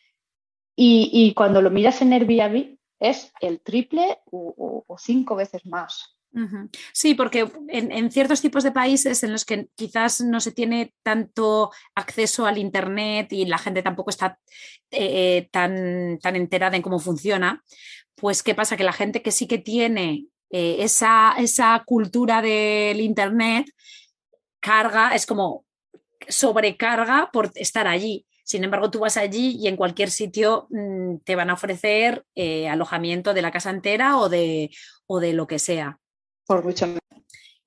Y, 0.75 1.33
cuando 1.35 1.61
lo 1.61 1.69
miras 1.69 2.01
en 2.01 2.13
Airbnb 2.13 2.77
es 2.99 3.31
el 3.41 3.59
triple 3.59 4.19
o 4.31 4.95
cinco 4.97 5.35
veces 5.35 5.65
más. 5.65 6.20
Sí, 6.93 7.13
porque 7.13 7.51
en, 7.67 8.11
ciertos 8.11 8.41
tipos 8.41 8.63
de 8.63 8.71
países 8.71 9.21
en 9.23 9.33
los 9.33 9.43
que 9.43 9.67
quizás 9.75 10.21
no 10.21 10.39
se 10.39 10.51
tiene 10.51 10.93
tanto 11.03 11.71
acceso 11.93 12.45
al 12.45 12.57
Internet 12.57 13.33
y 13.33 13.45
la 13.45 13.57
gente 13.57 13.83
tampoco 13.83 14.09
está 14.11 14.39
eh, 14.91 15.49
tan, 15.51 16.19
tan 16.19 16.35
enterada 16.37 16.77
en 16.77 16.81
cómo 16.81 16.99
funciona, 16.99 17.63
pues 18.15 18.43
¿qué 18.43 18.55
pasa? 18.55 18.77
Que 18.77 18.83
la 18.83 18.93
gente 18.93 19.21
que 19.21 19.31
sí 19.31 19.47
que 19.47 19.57
tiene 19.57 20.27
eh, 20.51 20.77
esa, 20.79 21.33
esa 21.37 21.83
cultura 21.85 22.41
del 22.41 23.01
Internet 23.01 23.71
carga, 24.59 25.15
es 25.15 25.25
como 25.25 25.65
sobrecarga 26.27 27.29
por 27.33 27.51
estar 27.55 27.87
allí. 27.87 28.25
Sin 28.43 28.63
embargo, 28.63 28.91
tú 28.91 28.99
vas 28.99 29.17
allí 29.17 29.57
y 29.59 29.67
en 29.67 29.77
cualquier 29.77 30.11
sitio 30.11 30.67
mm, 30.69 31.17
te 31.23 31.35
van 31.35 31.49
a 31.49 31.53
ofrecer 31.53 32.25
eh, 32.35 32.67
alojamiento 32.67 33.33
de 33.33 33.41
la 33.41 33.51
casa 33.51 33.69
entera 33.69 34.17
o 34.17 34.29
de, 34.29 34.69
o 35.07 35.19
de 35.19 35.33
lo 35.33 35.47
que 35.47 35.57
sea. 35.57 36.00
Por 36.45 36.63
mucho 36.63 36.87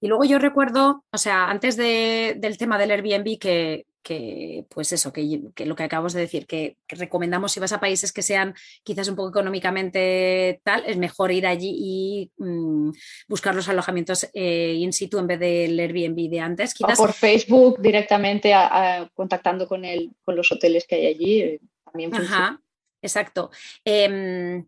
Y 0.01 0.09
luego 0.09 0.25
yo 0.25 0.39
recuerdo, 0.39 1.05
o 1.11 1.19
sea, 1.19 1.51
antes 1.51 1.77
del 1.77 2.59
tema 2.59 2.79
del 2.79 2.91
Airbnb, 2.91 3.39
que, 3.39 4.67
pues 4.69 4.93
eso, 4.93 5.13
que, 5.13 5.41
lo 5.65 5.75
que 5.75 5.83
acabamos 5.83 6.13
de 6.13 6.21
decir, 6.21 6.47
que, 6.47 6.77
recomendamos 6.89 7.53
si 7.53 7.61
vas 7.61 7.73
a 7.73 7.81
países 7.81 8.13
que 8.13 8.23
sean 8.23 8.55
quizás 8.83 9.09
un 9.09 9.17
poco 9.17 9.31
económicamente 9.31 10.61
tal, 10.63 10.85
es 10.87 10.97
mejor 10.99 11.33
ir 11.33 11.47
allí 11.47 11.75
y 11.77 12.31
mm, 12.37 12.91
buscar 13.29 13.55
los 13.55 13.69
alojamientos 13.69 14.29
eh, 14.35 14.75
in 14.79 14.93
situ 14.93 15.19
en 15.19 15.27
vez 15.27 15.41
del 15.41 15.81
Airbnb 15.81 16.31
de 16.31 16.41
antes. 16.41 16.75
O 16.81 16.87
por 16.95 17.13
Facebook 17.13 17.81
directamente 17.81 18.53
contactando 19.15 19.67
con, 19.67 19.85
el, 19.85 20.11
con 20.25 20.37
los 20.37 20.53
hoteles 20.53 20.87
que 20.87 20.97
hay 20.97 21.07
allí. 21.07 21.41
Eh, 21.41 21.61
también 21.85 22.15
Ajá, 22.15 22.61
exacto. 23.01 23.51
Em, 23.85 24.67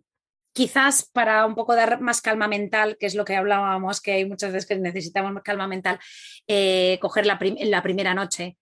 quizás 0.57 1.05
para 1.13 1.45
un 1.45 1.55
poco 1.55 1.75
dar 1.75 2.01
más 2.01 2.23
calma 2.23 2.49
mental, 2.49 2.97
que 2.99 3.05
es 3.05 3.15
lo 3.15 3.27
que 3.27 3.37
hablábamos, 3.37 4.01
que 4.01 4.13
hay 4.13 4.25
muchas 4.25 4.53
veces 4.53 4.67
que 4.67 4.77
necesitamos 4.79 5.31
más 5.31 5.43
calma 5.43 5.69
mental, 5.69 5.99
eh, 6.47 6.99
coger 7.03 7.27
la, 7.27 7.39
primera 7.39 8.15
noche, 8.15 8.57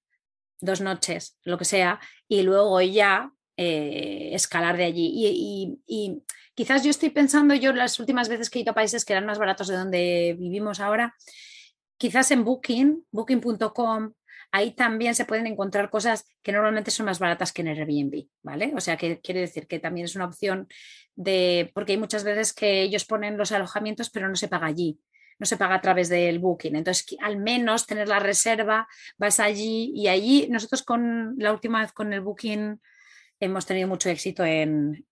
dos 0.61 0.81
noches, 0.81 1.39
lo 1.45 1.57
que 1.57 1.65
sea, 1.65 2.01
y 2.27 2.43
luego 2.43 2.81
ya 2.81 3.31
eh, 3.57 4.31
escalar 4.33 4.77
de 4.77 4.87
allí. 4.87 5.79
Y, 5.87 6.23
quizás 6.57 6.83
yo 6.83 6.91
estoy 6.91 7.11
pensando, 7.11 7.55
yo 7.55 7.73
las 7.73 8.01
últimas 8.01 8.29
veces 8.29 8.51
que 8.51 8.59
he 8.59 8.63
ido 8.63 8.73
a 8.73 8.75
países 8.75 9.05
que 9.05 9.13
eran 9.13 9.27
más 9.27 9.39
baratos 9.39 9.69
de 9.69 9.77
donde 9.77 10.37
vivimos 10.37 10.81
ahora, 10.81 11.15
quizás 11.97 12.33
en 12.33 12.43
Booking, 12.43 13.07
booking.com, 13.13 14.15
ahí 14.51 14.73
también 14.73 15.15
se 15.15 15.25
pueden 15.25 15.47
encontrar 15.47 15.91
cosas 15.91 16.27
que 16.43 16.53
normalmente 16.53 16.91
son 16.91 17.07
más 17.07 17.21
baratas 17.21 17.53
que 17.53 17.63
en 17.63 17.69
Airbnb, 17.69 18.27
¿vale? 18.43 18.73
O 18.77 18.81
sea, 18.81 18.97
que 18.97 19.21
quiere 19.21 19.41
decir 19.41 19.69
que 19.69 19.79
también 19.79 20.07
es 20.07 20.17
una 20.17 20.27
opción 20.27 20.69
de, 21.17 21.71
porque 21.75 21.93
hay 21.93 21.99
muchas 21.99 22.25
veces 22.25 22.53
que 22.53 22.83
ellos 22.83 23.05
ponen 23.05 23.37
los 23.37 23.53
alojamientos, 23.53 24.11
pero 24.11 24.29
no 24.29 24.37
se 24.37 24.49
paga 24.49 24.67
allí, 24.67 24.99
no 25.39 25.47
se 25.47 25.57
paga 25.57 25.77
a 25.77 25.81
través 25.81 26.09
del 26.09 26.39
booking. 26.39 26.77
Entonces, 26.77 27.07
al 27.21 27.37
menos 27.37 27.87
tener 27.87 28.09
la 28.09 28.19
reserva, 28.19 28.89
vas 29.19 29.41
allí 29.41 29.93
y 29.95 30.09
allí 30.09 30.49
nosotros 30.51 30.83
con 30.83 31.35
la 31.39 31.53
última 31.53 31.81
vez 31.81 31.93
con 31.93 32.13
el 32.13 32.21
booking 32.21 32.81
hemos 33.41 33.67
tenido 33.67 33.89
mucho 33.89 34.09
éxito 34.09 34.45
en, 34.45 35.07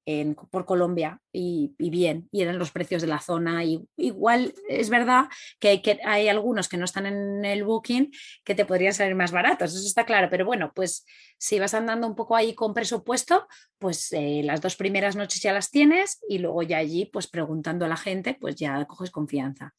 por 0.50 0.64
Colombia 0.64 1.20
y, 1.32 1.74
bien, 1.78 2.28
y 2.30 2.42
eran 2.42 2.58
los 2.58 2.70
precios 2.70 3.02
de 3.02 3.08
la 3.08 3.20
zona. 3.20 3.64
Y, 3.64 3.86
igual 3.96 4.54
es 4.68 4.90
verdad 4.90 5.26
que 5.58 5.82
hay, 6.04 6.28
algunos 6.28 6.68
que 6.68 6.76
no 6.76 6.84
están 6.84 7.06
en 7.06 7.44
el 7.44 7.64
booking 7.64 8.10
que 8.44 8.54
te 8.54 8.64
podrían 8.64 8.94
salir 8.94 9.14
más 9.14 9.32
baratos, 9.32 9.74
eso 9.74 9.86
está 9.86 10.04
claro, 10.04 10.28
pero 10.30 10.44
bueno, 10.44 10.72
pues 10.74 11.04
si 11.38 11.58
vas 11.58 11.74
andando 11.74 12.06
un 12.06 12.14
poco 12.14 12.36
ahí 12.36 12.54
con 12.54 12.74
presupuesto, 12.74 13.46
pues 13.78 14.12
eh, 14.12 14.42
las 14.44 14.60
dos 14.60 14.76
primeras 14.76 15.16
noches 15.16 15.42
ya 15.42 15.52
las 15.52 15.70
tienes 15.70 16.20
y 16.28 16.38
luego 16.38 16.62
ya 16.62 16.78
allí, 16.78 17.06
pues 17.06 17.26
preguntando 17.26 17.84
a 17.84 17.88
la 17.88 17.96
gente, 17.96 18.36
pues 18.40 18.56
ya 18.56 18.84
coges 18.86 19.10
confianza. 19.10 19.74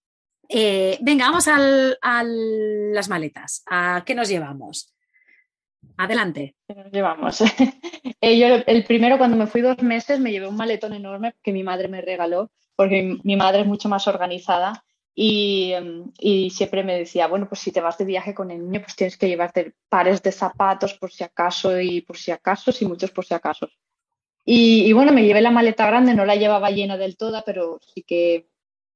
Eh, 0.49 0.99
venga, 1.01 1.25
vamos 1.25 1.47
a 1.47 2.23
las 2.23 3.09
maletas. 3.09 3.63
¿A 3.65 4.03
qué 4.05 4.13
nos 4.13 4.27
llevamos? 4.27 4.93
Adelante. 5.97 6.55
Nos 6.68 6.91
llevamos. 6.91 7.41
Eh, 8.26 8.64
el 8.68 8.85
primero, 8.85 9.18
cuando 9.18 9.35
me 9.35 9.47
fui 9.47 9.60
dos 9.60 9.81
meses, 9.84 10.18
me 10.18 10.31
llevé 10.31 10.47
un 10.47 10.55
maletón 10.55 10.93
enorme 10.93 11.35
que 11.43 11.51
mi 11.51 11.61
madre 11.61 11.89
me 11.89 11.99
regaló, 11.99 12.51
porque 12.73 13.18
mi 13.22 13.35
madre 13.35 13.64
es 13.64 13.68
mucho 13.68 13.89
más 13.89 14.07
organizada 14.07 14.85
y, 15.14 15.73
em, 15.73 16.11
y, 16.19 16.49
siempre 16.49 16.84
me 16.84 16.97
decía, 16.97 17.27
bueno, 17.27 17.49
pues 17.49 17.60
si 17.60 17.73
te 17.73 17.81
vas 17.81 17.97
de 17.97 18.05
viaje 18.05 18.34
con 18.34 18.49
el 18.49 18.64
niño, 18.64 18.81
pues 18.81 18.95
tienes 18.95 19.18
que 19.18 19.27
llevarte 19.27 19.73
pares 19.89 20.23
de 20.23 20.31
zapatos 20.31 20.93
por 20.93 21.11
si 21.11 21.26
acaso 21.26 21.80
y 21.81 22.01
por 22.01 22.18
si 22.18 22.31
acaso 22.31 22.72
y 22.80 22.85
muchos 22.85 23.11
por 23.11 23.26
si 23.26 23.34
acaso. 23.34 23.68
Y, 24.45 24.91
bueno, 24.93 25.11
me 25.11 25.23
llevé 25.23 25.41
la 25.41 25.51
maleta 25.51 25.85
grande, 25.88 26.14
no 26.14 26.26
la 26.26 26.35
llevaba 26.35 26.72
llena 26.72 26.97
del 26.97 27.18
todo, 27.18 27.43
pero 27.45 27.80
sí 27.93 28.03
que, 28.03 28.47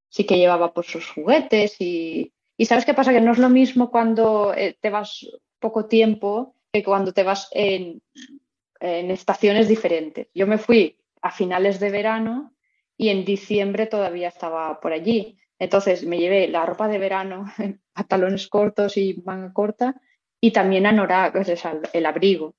sí 0.09 0.25
que 0.25 0.37
llevaba 0.37 0.73
pues 0.73 0.87
sus 0.87 1.09
juguetes 1.09 1.79
y, 1.79 2.33
y 2.57 2.65
¿sabes 2.65 2.85
qué 2.85 2.93
pasa? 2.93 3.13
Que 3.13 3.21
no 3.21 3.33
es 3.33 3.37
lo 3.39 3.49
mismo 3.49 3.91
cuando 3.91 4.53
eh, 4.53 4.77
te 4.79 4.89
vas 4.89 5.27
poco 5.59 5.85
tiempo 5.85 6.55
cuando 6.83 7.13
te 7.13 7.23
vas 7.23 7.49
en, 7.51 8.01
estaciones 8.79 9.67
diferentes. 9.67 10.27
Yo 10.35 10.45
me 10.45 10.59
fui 10.59 10.97
a 11.21 11.31
finales 11.31 11.79
de 11.79 11.89
verano 11.89 12.53
y 12.95 13.09
en 13.09 13.25
diciembre 13.25 13.87
todavía 13.87 14.27
estaba 14.27 14.79
por 14.79 14.93
allí. 14.93 15.37
Entonces 15.57 16.05
me 16.05 16.19
llevé 16.19 16.47
la 16.47 16.65
ropa 16.65 16.87
de 16.87 16.99
verano, 16.99 17.45
pantalones 17.93 18.47
cortos 18.47 18.97
y 18.97 19.21
manga 19.25 19.51
corta, 19.51 19.95
y 20.39 20.51
también 20.51 20.85
anorak, 20.85 21.35
es 21.35 21.63
el 21.93 22.05
abrigo. 22.05 22.53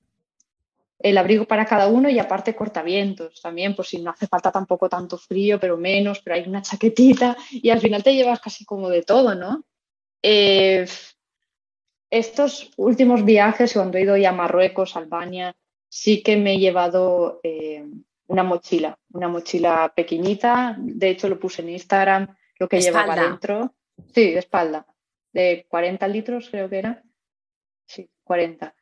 El 0.99 1.17
abrigo 1.17 1.45
para 1.45 1.65
cada 1.65 1.87
uno 1.87 2.09
y 2.09 2.19
aparte 2.19 2.53
cortavientos 2.53 3.41
también, 3.41 3.73
por 3.73 3.85
si 3.85 4.01
no 4.01 4.11
hace 4.11 4.27
falta 4.27 4.51
tampoco 4.51 4.89
tanto 4.89 5.17
frío, 5.17 5.57
pero 5.57 5.77
menos, 5.77 6.19
pero 6.19 6.35
hay 6.35 6.43
una 6.45 6.61
chaquetita 6.61 7.37
y 7.49 7.69
al 7.69 7.79
final 7.79 8.03
te 8.03 8.13
llevas 8.13 8.41
casi 8.41 8.65
como 8.65 8.89
de 8.89 9.03
todo, 9.03 9.33
¿no? 9.33 9.63
Eh, 10.21 10.85
estos 12.09 12.71
últimos 12.77 13.23
viajes, 13.23 13.73
cuando 13.73 13.97
he 13.97 14.01
ido 14.01 14.17
ya 14.17 14.29
a 14.29 14.33
Marruecos, 14.33 14.95
Albania, 14.95 15.55
sí 15.87 16.23
que 16.23 16.37
me 16.37 16.53
he 16.53 16.59
llevado 16.59 17.39
eh, 17.43 17.85
una 18.27 18.43
mochila, 18.43 18.97
una 19.11 19.27
mochila 19.27 19.91
pequeñita. 19.95 20.75
De 20.79 21.09
hecho, 21.09 21.29
lo 21.29 21.39
puse 21.39 21.61
en 21.61 21.69
Instagram, 21.69 22.35
lo 22.57 22.67
que 22.67 22.81
llevaba 22.81 23.15
dentro. 23.15 23.75
Sí, 24.13 24.31
de 24.31 24.39
espalda, 24.39 24.85
de 25.33 25.65
40 25.67 26.07
litros 26.07 26.49
creo 26.49 26.69
que 26.69 26.79
era. 26.79 27.03
Sí, 27.85 28.09
40. 28.23 28.73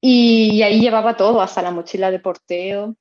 Y, 0.00 0.62
ahí 0.62 0.80
llevaba 0.80 1.16
todo, 1.16 1.40
hasta 1.40 1.62
la 1.62 1.70
mochila 1.70 2.10
de 2.10 2.20
porteo. 2.20 2.96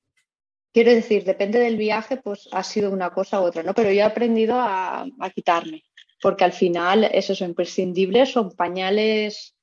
Quiero 0.74 0.92
decir, 0.92 1.24
depende 1.24 1.60
del 1.60 1.78
viaje, 1.78 2.18
pues 2.18 2.48
ha 2.52 2.64
sido 2.64 2.92
una 2.92 3.12
cosa 3.12 3.42
u 3.42 3.46
otra, 3.46 3.64
¿no? 3.64 3.74
Pero 3.74 3.92
yo 3.92 4.00
he 4.00 4.04
aprendido 4.04 4.60
a, 4.60 5.06
a 5.20 5.30
quitarme, 5.30 5.84
porque 6.22 6.44
al 6.44 6.54
final 6.54 7.06
esos 7.06 7.40
son 7.40 7.50
imprescindibles, 7.50 8.32
son 8.32 8.56
pañales 8.56 9.57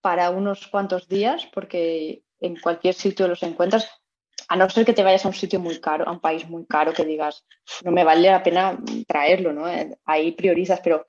para 0.00 0.30
unos 0.30 0.66
cuantos 0.68 1.08
días, 1.08 1.46
porque 1.52 2.22
en 2.40 2.56
cualquier 2.56 2.94
sitio 2.94 3.28
los 3.28 3.42
encuentras, 3.42 3.88
a 4.48 4.56
no 4.56 4.68
ser 4.68 4.84
que 4.84 4.92
te 4.92 5.02
vayas 5.02 5.24
a 5.24 5.28
un 5.28 5.34
sitio 5.34 5.60
muy 5.60 5.80
caro, 5.80 6.08
a 6.08 6.12
un 6.12 6.20
país 6.20 6.48
muy 6.48 6.66
caro, 6.66 6.92
que 6.92 7.04
digas, 7.04 7.44
no 7.84 7.92
me 7.92 8.04
vale 8.04 8.28
la 8.28 8.42
pena 8.42 8.78
traerlo, 9.06 9.52
¿no? 9.52 9.68
Eh, 9.68 9.96
ahí 10.04 10.32
priorizas, 10.32 10.80
pero, 10.82 11.06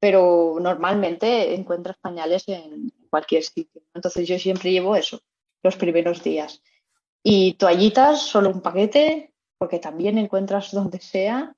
pero 0.00 0.56
normalmente 0.60 1.54
encuentras 1.54 1.98
pañales 1.98 2.48
en 2.48 2.92
cualquier 3.10 3.42
sitio. 3.42 3.82
Entonces 3.92 4.26
yo 4.26 4.38
siempre 4.38 4.70
llevo 4.70 4.96
eso, 4.96 5.20
los 5.62 5.76
primeros 5.76 6.22
días. 6.22 6.62
Y 7.22 7.54
toallitas, 7.54 8.22
solo 8.22 8.50
un 8.50 8.62
paquete, 8.62 9.34
porque 9.58 9.78
también 9.78 10.16
encuentras 10.18 10.70
donde 10.72 11.00
sea. 11.00 11.54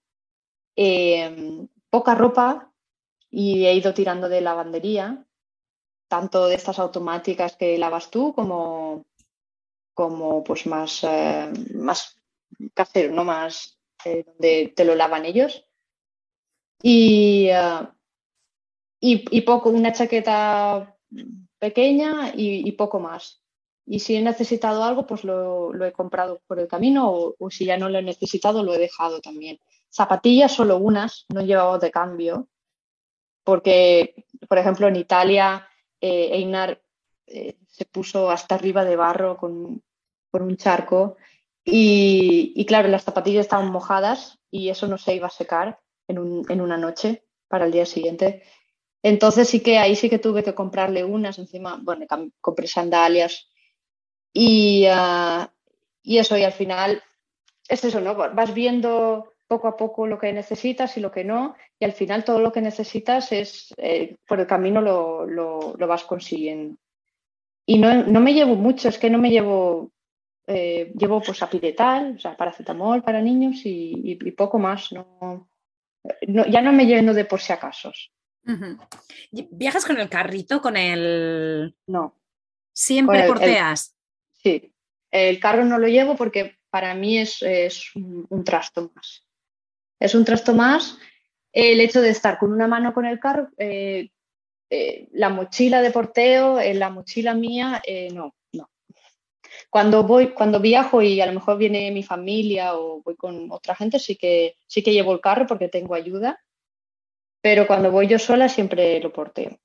Em, 0.74 1.68
poca 1.90 2.14
ropa 2.14 2.72
y 3.30 3.66
he 3.66 3.74
ido 3.74 3.92
tirando 3.92 4.28
de 4.28 4.40
lavandería, 4.40 5.26
tanto 6.10 6.48
de 6.48 6.56
estas 6.56 6.80
automáticas 6.80 7.54
que 7.56 7.78
lavas 7.78 8.10
tú 8.10 8.34
como, 8.34 9.06
como 9.94 10.42
pues 10.42 10.66
más, 10.66 11.04
eh, 11.04 11.52
más 11.76 12.16
casero, 12.74 13.14
¿no? 13.14 13.22
Más 13.24 13.78
eh, 14.04 14.24
donde 14.26 14.72
te 14.74 14.84
lo 14.84 14.96
lavan 14.96 15.24
ellos. 15.24 15.64
Y, 16.82 17.46
eh, 17.48 17.88
y, 18.98 19.40
poco, 19.42 19.70
una 19.70 19.92
chaqueta 19.92 20.96
pequeña 21.60 22.32
y, 22.34 22.72
poco 22.72 22.98
más. 22.98 23.44
Y 23.86 24.00
si 24.00 24.16
he 24.16 24.22
necesitado 24.22 24.82
algo, 24.82 25.06
pues 25.06 25.22
lo, 25.22 25.72
he 25.84 25.92
comprado 25.92 26.42
por 26.48 26.58
el 26.58 26.66
camino 26.66 27.08
o, 27.38 27.50
si 27.50 27.66
ya 27.66 27.76
no 27.76 27.88
lo 27.88 27.98
he 27.98 28.02
necesitado, 28.02 28.64
lo 28.64 28.74
he 28.74 28.78
dejado 28.78 29.20
también. 29.20 29.60
Zapatillas 29.88 30.52
solo 30.52 30.78
unas, 30.78 31.26
no 31.28 31.40
he 31.40 31.46
llevado 31.46 31.78
de 31.78 31.92
cambio, 31.92 32.48
porque, 33.44 34.26
por 34.48 34.58
ejemplo, 34.58 34.88
en 34.88 34.96
Italia, 34.96 35.69
eh, 36.00 36.30
Einar 36.32 36.82
eh, 37.26 37.56
se 37.68 37.84
puso 37.84 38.30
hasta 38.30 38.54
arriba 38.54 38.84
de 38.84 38.96
barro 38.96 39.36
con, 39.36 39.82
por 40.30 40.42
un 40.42 40.56
charco 40.56 41.16
y, 41.64 42.64
claro, 42.66 42.88
las 42.88 43.04
zapatillas 43.04 43.42
estaban 43.42 43.70
mojadas 43.70 44.38
y 44.50 44.70
eso 44.70 44.88
no 44.88 44.98
se 44.98 45.14
iba 45.14 45.26
a 45.26 45.30
secar 45.30 45.78
en, 46.08 46.42
en 46.48 46.60
una 46.60 46.76
noche 46.76 47.24
para 47.48 47.66
el 47.66 47.72
día 47.72 47.86
siguiente. 47.86 48.42
Entonces 49.02 49.48
sí 49.48 49.60
que 49.60 49.78
ahí 49.78 49.96
sí 49.96 50.10
que 50.10 50.18
tuve 50.18 50.42
que 50.42 50.54
comprarle 50.54 51.04
unas, 51.04 51.38
encima, 51.38 51.78
bueno, 51.82 52.06
compré 52.40 52.66
sandalias 52.66 53.48
y, 54.32 54.86
ah, 54.90 55.52
y 56.02 56.18
eso, 56.18 56.36
y 56.36 56.44
al 56.44 56.52
final 56.52 57.02
es 57.68 57.84
eso, 57.84 58.00
¿no? 58.00 58.14
Vas 58.14 58.54
viendo 58.54 59.29
poco 59.50 59.66
a 59.66 59.76
poco 59.76 60.06
lo 60.06 60.16
que 60.16 60.32
necesitas 60.32 60.96
y 60.96 61.00
lo 61.00 61.10
que 61.10 61.24
no, 61.24 61.56
y 61.76 61.84
al 61.84 61.92
final 61.92 62.22
todo 62.22 62.38
lo 62.38 62.52
que 62.52 62.60
necesitas 62.60 63.32
es, 63.32 63.74
eh, 63.78 64.16
por 64.24 64.38
el 64.38 64.46
camino 64.46 64.80
lo, 64.80 65.26
lo, 65.26 65.86
vas 65.88 66.04
consiguiendo. 66.04 66.76
Y 67.66 67.78
no, 67.78 68.04
no, 68.04 68.20
me 68.20 68.32
llevo 68.32 68.54
mucho, 68.54 68.88
es 68.88 68.96
que 68.96 69.10
no 69.10 69.18
me 69.18 69.30
llevo, 69.30 69.90
eh, 70.46 70.92
llevo 70.96 71.20
pues 71.20 71.42
apiretal, 71.42 72.14
o 72.14 72.20
sea, 72.20 72.36
paracetamol 72.36 73.02
para 73.02 73.20
niños 73.20 73.66
y, 73.66 74.16
y, 74.24 74.30
poco 74.30 74.60
más, 74.60 74.92
no, 74.92 75.48
no, 76.28 76.46
ya 76.46 76.62
no 76.62 76.72
me 76.72 76.86
lleno 76.86 77.12
de 77.12 77.24
por 77.24 77.40
si 77.40 77.52
acaso. 77.52 77.92
¿Viajas 79.32 79.84
con 79.84 79.98
el 79.98 80.08
carrito, 80.08 80.62
con 80.62 80.76
el...? 80.76 81.74
No. 81.88 82.14
¿Siempre 82.72 83.26
porteas? 83.26 83.96
Sí. 84.32 84.72
El 85.10 85.40
carro 85.40 85.64
no 85.64 85.76
lo 85.76 85.88
llevo 85.88 86.14
porque 86.14 86.60
para 86.70 86.94
mí 86.94 87.18
es, 87.18 87.42
un, 87.96 88.44
trasto 88.44 88.92
más. 88.94 89.26
Es 90.00 90.14
un 90.14 90.24
trasto 90.24 90.54
más 90.54 90.98
el 91.52 91.80
hecho 91.80 92.00
de 92.00 92.10
estar 92.10 92.38
con 92.38 92.52
una 92.52 92.66
mano 92.66 92.92
con 92.92 93.04
el 93.04 93.20
carro, 93.20 93.48
eh, 93.58 94.08
eh, 94.70 95.08
la 95.12 95.28
mochila 95.28 95.82
de 95.82 95.90
porteo, 95.90 96.58
eh, 96.58 96.74
la 96.74 96.90
mochila 96.90 97.34
mía, 97.34 97.82
no, 98.12 98.34
no. 98.52 98.70
Cuando 99.68 100.02
voy, 100.04 100.32
cuando 100.32 100.58
viajo 100.58 101.02
y 101.02 101.20
a 101.20 101.26
lo 101.26 101.32
mejor 101.32 101.58
viene 101.58 101.90
mi 101.90 102.02
familia 102.02 102.74
o 102.74 103.02
voy 103.02 103.16
con 103.16 103.52
otra 103.52 103.76
gente, 103.76 103.98
sí 103.98 104.16
que, 104.16 104.56
sí 104.66 104.82
que 104.82 104.92
llevo 104.92 105.12
el 105.12 105.20
carro 105.20 105.46
porque 105.46 105.68
tengo 105.68 105.94
ayuda 105.94 106.40
pero 107.40 107.66
cuando 107.66 107.90
voy 107.90 108.06
yo 108.06 108.18
sola 108.18 108.48
siempre 108.48 109.00
lo 109.00 109.12
porteo. 109.12 109.58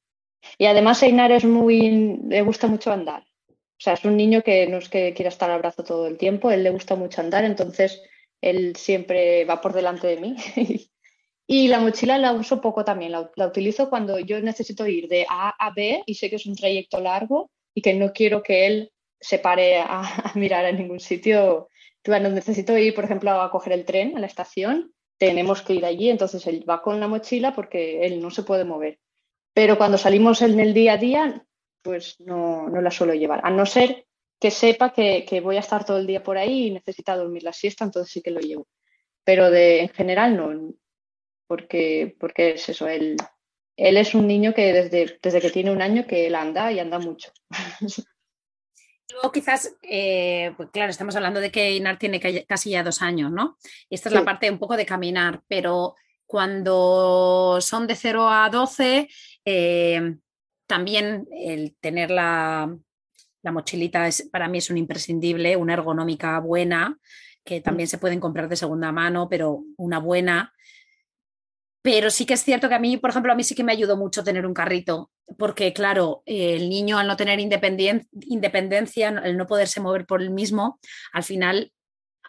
Y 0.58 0.66
además 0.66 1.02
Einar 1.04 1.32
es 1.32 1.46
muy, 1.46 2.20
le 2.28 2.42
gusta 2.42 2.68
mucho 2.68 2.92
andar. 2.92 3.24
O 3.50 3.80
sea, 3.80 3.94
es 3.94 4.06
un 4.06 4.16
niño 4.16 4.42
que 4.42 4.68
no 4.68 4.78
es 4.78 4.90
que 4.90 5.14
quiera 5.14 5.30
estar 5.30 5.50
al 5.50 5.60
brazo 5.60 5.84
todo 5.84 6.08
el 6.08 6.18
tiempo, 6.18 6.52
él 6.52 6.64
le 6.64 6.70
gusta 6.70 6.96
mucho 6.96 7.22
andar, 7.22 7.44
entonces 7.44 8.02
él 8.46 8.76
siempre 8.76 9.44
va 9.46 9.60
por 9.60 9.74
delante 9.74 10.08
de 10.08 10.18
mí. 10.18 10.36
y 11.48 11.68
la 11.68 11.80
mochila 11.80 12.18
la 12.18 12.34
uso 12.34 12.62
poco 12.62 12.86
también, 12.86 13.12
la, 13.12 13.48
utilizo 13.48 13.90
cuando 13.90 14.20
yo 14.20 14.40
necesito 14.40 14.88
ir 14.88 15.08
de 15.08 15.26
A 15.30 15.50
a 15.60 15.74
B 15.74 16.04
y 16.06 16.16
sé 16.16 16.30
que 16.30 16.38
es 16.38 16.46
un 16.46 16.56
trayecto 16.56 17.00
largo 17.02 17.50
y 17.74 17.82
que 17.82 17.94
no 17.96 18.14
quiero 18.14 18.44
que 18.44 18.68
él 18.68 18.92
se 19.20 19.40
pare 19.40 19.78
a, 19.78 20.02
a 20.32 20.32
mirar 20.36 20.66
a 20.66 20.72
ningún 20.72 21.00
sitio. 21.00 21.70
Cuando 22.04 22.30
necesito 22.30 22.78
ir, 22.78 22.94
por 22.94 23.04
ejemplo, 23.04 23.32
a 23.32 23.50
coger 23.50 23.74
el 23.74 23.86
tren 23.86 24.16
a 24.16 24.20
la 24.20 24.28
estación, 24.28 24.94
tenemos 25.18 25.64
que 25.64 25.74
ir 25.74 25.86
allí, 25.86 26.10
entonces 26.10 26.46
él 26.46 26.64
va 26.70 26.84
con 26.84 27.00
la 27.00 27.08
mochila 27.08 27.56
porque 27.56 28.06
él 28.06 28.22
no 28.22 28.30
se 28.30 28.44
puede 28.44 28.64
mover. 28.64 29.00
Pero 29.54 29.78
cuando 29.78 29.98
salimos 29.98 30.42
en 30.44 30.60
el 30.60 30.74
día 30.74 30.94
a 30.94 30.98
día, 30.98 31.46
pues 31.82 32.20
no, 32.20 32.70
no 32.70 32.82
la 32.82 32.92
suelo 32.92 33.14
llevar, 33.14 33.42
a 33.44 33.50
no 33.50 33.66
ser 33.66 34.06
que 34.46 34.52
sepa 34.52 34.94
que, 34.94 35.42
voy 35.42 35.58
a 35.58 35.62
estar 35.62 35.84
todo 35.86 35.98
el 35.98 36.06
día 36.06 36.22
por 36.22 36.38
ahí 36.38 36.68
y 36.68 36.72
necesita 36.72 37.18
dormir 37.18 37.42
la 37.42 37.52
siesta, 37.52 37.84
entonces 37.84 38.14
sí 38.14 38.22
que 38.22 38.30
lo 38.30 38.40
llevo. 38.40 38.68
Pero 39.24 39.50
de, 39.50 39.80
en 39.82 39.90
general 39.90 40.38
no, 40.38 40.76
porque, 41.48 42.16
porque 42.20 42.52
es 42.52 42.70
eso, 42.70 42.88
él, 42.88 43.16
él 43.76 43.98
es 43.98 44.14
un 44.14 44.28
niño 44.28 44.54
que 44.54 44.72
desde, 44.72 45.18
desde 45.20 45.42
que 45.42 45.50
tiene 45.50 45.72
un 45.72 45.82
año 45.82 46.06
que 46.06 46.28
él 46.28 46.36
anda 46.36 46.72
y 46.72 46.78
anda 46.78 47.00
mucho. 47.00 47.32
Luego 49.12 49.32
quizás, 49.32 49.76
eh, 49.82 50.54
pues 50.58 50.70
claro, 50.70 50.92
estamos 50.92 51.16
hablando 51.16 51.40
de 51.40 51.50
que 51.50 51.72
Inar 51.72 51.98
tiene 51.98 52.20
casi 52.46 52.70
ya 52.70 52.84
dos 52.84 53.02
años, 53.02 53.32
¿no? 53.32 53.58
Y 53.90 53.96
esta 53.96 54.10
es 54.10 54.14
la 54.14 54.24
parte 54.24 54.52
un 54.52 54.60
poco 54.60 54.78
de 54.78 54.86
caminar, 54.86 55.42
pero 55.48 55.96
cuando 56.28 57.58
son 57.62 57.88
de 57.88 57.96
0 57.96 58.30
a 58.30 58.48
12, 58.52 59.10
eh, 59.44 60.18
también 60.68 61.28
el 61.32 61.76
tener 61.80 62.12
la, 62.12 62.78
la 63.46 63.52
mochilita 63.52 64.08
es, 64.08 64.28
para 64.32 64.48
mí 64.48 64.58
es 64.58 64.72
un 64.72 64.78
imprescindible, 64.78 65.56
una 65.56 65.74
ergonómica 65.74 66.40
buena, 66.40 66.98
que 67.44 67.62
también 67.62 67.88
se 67.88 68.00
pueden 68.00 68.20
comprar 68.20 68.50
de 68.50 68.56
segunda 68.56 68.92
mano, 68.92 69.30
pero 69.30 69.64
una 69.78 70.00
buena, 70.00 70.52
pero 71.84 72.10
sí 72.10 72.26
que 72.26 72.34
es 72.34 72.44
cierto 72.44 72.68
que 72.68 72.74
a 72.74 72.80
mí, 72.80 72.98
por 72.98 73.12
ejemplo, 73.12 73.32
a 73.32 73.36
mí 73.36 73.44
sí 73.44 73.54
que 73.54 73.64
me 73.64 73.72
ayudó 73.72 73.98
mucho 73.98 74.24
tener 74.24 74.48
un 74.48 74.56
carrito, 74.56 75.12
porque 75.38 75.74
claro, 75.74 76.24
el 76.26 76.68
niño 76.70 76.98
al 76.98 77.06
no 77.06 77.16
tener 77.18 77.40
independencia, 77.40 79.10
el 79.24 79.38
no 79.38 79.46
poderse 79.46 79.80
mover 79.80 80.08
por 80.08 80.24
el 80.24 80.32
mismo, 80.32 80.80
al 81.14 81.24
final 81.24 81.72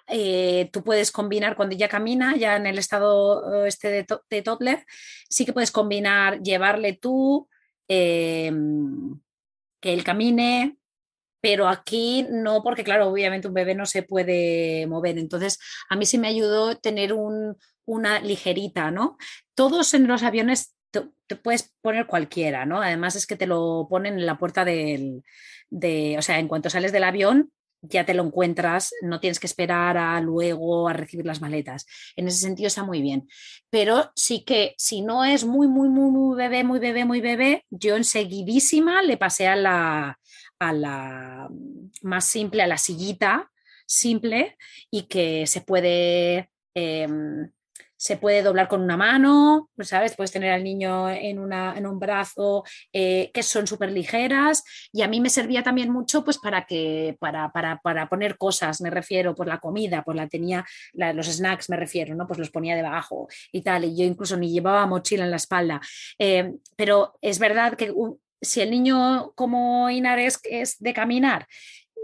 eh, 0.08 0.68
tú 0.70 0.84
puedes 0.84 1.10
combinar 1.10 1.56
cuando 1.56 1.74
ya 1.74 1.88
camina, 1.88 2.36
ya 2.36 2.56
en 2.56 2.66
el 2.66 2.76
estado 2.76 3.64
eh, 3.64 3.68
este 3.68 3.88
de, 3.88 4.06
de 4.28 4.42
toddler, 4.42 4.84
sí 5.30 5.46
que 5.46 5.54
puedes 5.54 5.70
combinar 5.70 6.42
llevarle 6.42 6.92
tú, 6.92 7.48
em, 7.88 9.18
que 9.80 9.94
él 9.94 10.04
camine, 10.04 10.76
pero 11.40 11.68
aquí 11.68 12.26
no, 12.30 12.62
porque 12.62 12.84
claro, 12.84 13.08
obviamente 13.08 13.48
un 13.48 13.54
bebé 13.54 13.74
no 13.74 13.86
se 13.86 14.02
puede 14.02 14.86
mover. 14.86 15.18
Entonces, 15.18 15.58
a 15.88 15.96
mí 15.96 16.06
sí 16.06 16.18
me 16.18 16.28
ayudó 16.28 16.76
tener 16.76 17.12
un, 17.12 17.56
una 17.84 18.20
ligerita, 18.20 18.90
¿no? 18.90 19.16
Todos 19.54 19.94
en 19.94 20.06
los 20.06 20.22
aviones 20.22 20.74
te, 20.90 21.36
puedes 21.36 21.74
poner 21.82 22.06
cualquiera, 22.06 22.66
¿no? 22.66 22.80
Además 22.82 23.16
es 23.16 23.26
que 23.26 23.36
te 23.36 23.46
lo 23.46 23.86
ponen 23.88 24.14
en 24.14 24.26
la 24.26 24.38
puerta 24.38 24.64
del, 24.64 25.22
de, 25.70 26.16
o 26.18 26.22
sea, 26.22 26.38
en 26.38 26.48
cuanto 26.48 26.70
sales 26.70 26.92
del 26.92 27.04
avión, 27.04 27.52
ya 27.82 28.04
te 28.04 28.14
lo 28.14 28.24
encuentras, 28.24 28.92
no 29.02 29.20
tienes 29.20 29.38
que 29.38 29.46
esperar 29.46 29.96
a 29.96 30.20
luego 30.20 30.88
a 30.88 30.92
recibir 30.92 31.26
las 31.26 31.40
maletas. 31.40 31.86
En 32.16 32.26
ese 32.26 32.38
sentido 32.38 32.66
está 32.66 32.84
muy 32.84 33.00
bien. 33.00 33.28
Pero 33.70 34.10
sí 34.16 34.44
que 34.44 34.74
si 34.78 35.02
no 35.02 35.24
es 35.24 35.44
muy, 35.44 35.68
muy, 35.68 35.88
muy, 35.88 36.10
muy 36.10 36.36
bebé, 36.36 36.64
muy 36.64 36.78
bebé, 36.78 37.04
muy 37.04 37.20
bebé, 37.20 37.64
yo 37.70 37.96
enseguidísima 37.96 39.02
le 39.02 39.16
pasé 39.16 39.46
a 39.46 39.56
la, 39.56 40.18
a 40.58 40.72
la 40.72 41.48
más 42.02 42.24
simple, 42.24 42.62
a 42.62 42.66
la 42.66 42.78
sillita 42.78 43.50
simple 43.86 44.56
y 44.90 45.02
que 45.02 45.46
se 45.46 45.60
puede... 45.60 46.50
Em, 46.74 47.50
se 47.96 48.16
puede 48.16 48.42
doblar 48.42 48.68
con 48.68 48.82
una 48.82 48.96
mano, 48.96 49.70
¿sabes? 49.80 50.14
Puedes 50.14 50.30
tener 50.30 50.52
al 50.52 50.62
niño 50.62 51.08
en, 51.08 51.38
una, 51.38 51.76
en 51.76 51.86
un 51.86 51.98
brazo, 51.98 52.64
eh, 52.92 53.30
que 53.32 53.42
son 53.42 53.66
súper 53.66 53.90
ligeras. 53.90 54.62
Y 54.92 55.02
a 55.02 55.08
mí 55.08 55.20
me 55.20 55.30
servía 55.30 55.62
también 55.62 55.90
mucho 55.90 56.22
pues 56.22 56.38
para 56.38 56.66
que, 56.66 57.16
para, 57.18 57.50
para, 57.50 57.78
para 57.78 58.08
poner 58.08 58.36
cosas, 58.36 58.80
me 58.80 58.90
refiero, 58.90 59.34
por 59.34 59.48
la 59.48 59.58
comida, 59.58 60.02
pues 60.04 60.16
la 60.16 60.28
tenía, 60.28 60.64
los 60.92 61.26
snacks 61.26 61.70
me 61.70 61.76
refiero, 61.76 62.14
¿no? 62.14 62.26
Pues 62.26 62.38
los 62.38 62.50
ponía 62.50 62.76
debajo 62.76 63.28
y 63.50 63.62
tal. 63.62 63.84
Y 63.84 63.96
yo 63.96 64.04
incluso 64.04 64.36
ni 64.36 64.52
llevaba 64.52 64.86
mochila 64.86 65.24
en 65.24 65.30
la 65.30 65.36
espalda. 65.36 65.80
Eh, 66.18 66.52
pero 66.76 67.14
es 67.22 67.38
verdad 67.38 67.76
que 67.76 67.92
si 68.40 68.60
el 68.60 68.70
niño 68.70 69.32
como 69.34 69.90
Inar 69.90 70.18
es, 70.18 70.40
es 70.44 70.78
de 70.78 70.92
caminar 70.92 71.46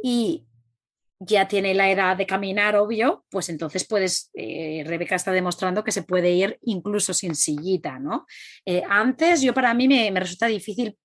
y 0.03 0.47
ya 1.25 1.47
tiene 1.47 1.75
la 1.75 1.91
edad 1.91 2.17
de 2.17 2.27
caminar, 2.27 2.77
obvio, 2.77 3.25
pues 3.31 3.49
entonces 3.49 3.87
puedes, 3.87 4.31
eh, 4.35 4.83
Rebeca 4.87 5.15
está 5.15 5.31
demostrando 5.31 5.85
que 5.85 5.93
se 5.93 6.03
puede 6.03 6.33
ir 6.33 6.59
incluso 6.63 7.15
sin 7.15 7.35
sillita, 7.35 7.99
¿no? 7.99 8.27
Eh, 8.67 8.83
antes 8.89 9.41
yo 9.41 9.55
para 9.55 9.73
mí 9.75 9.87
me, 9.87 10.11
resulta 10.19 10.47
difícil 10.47 10.97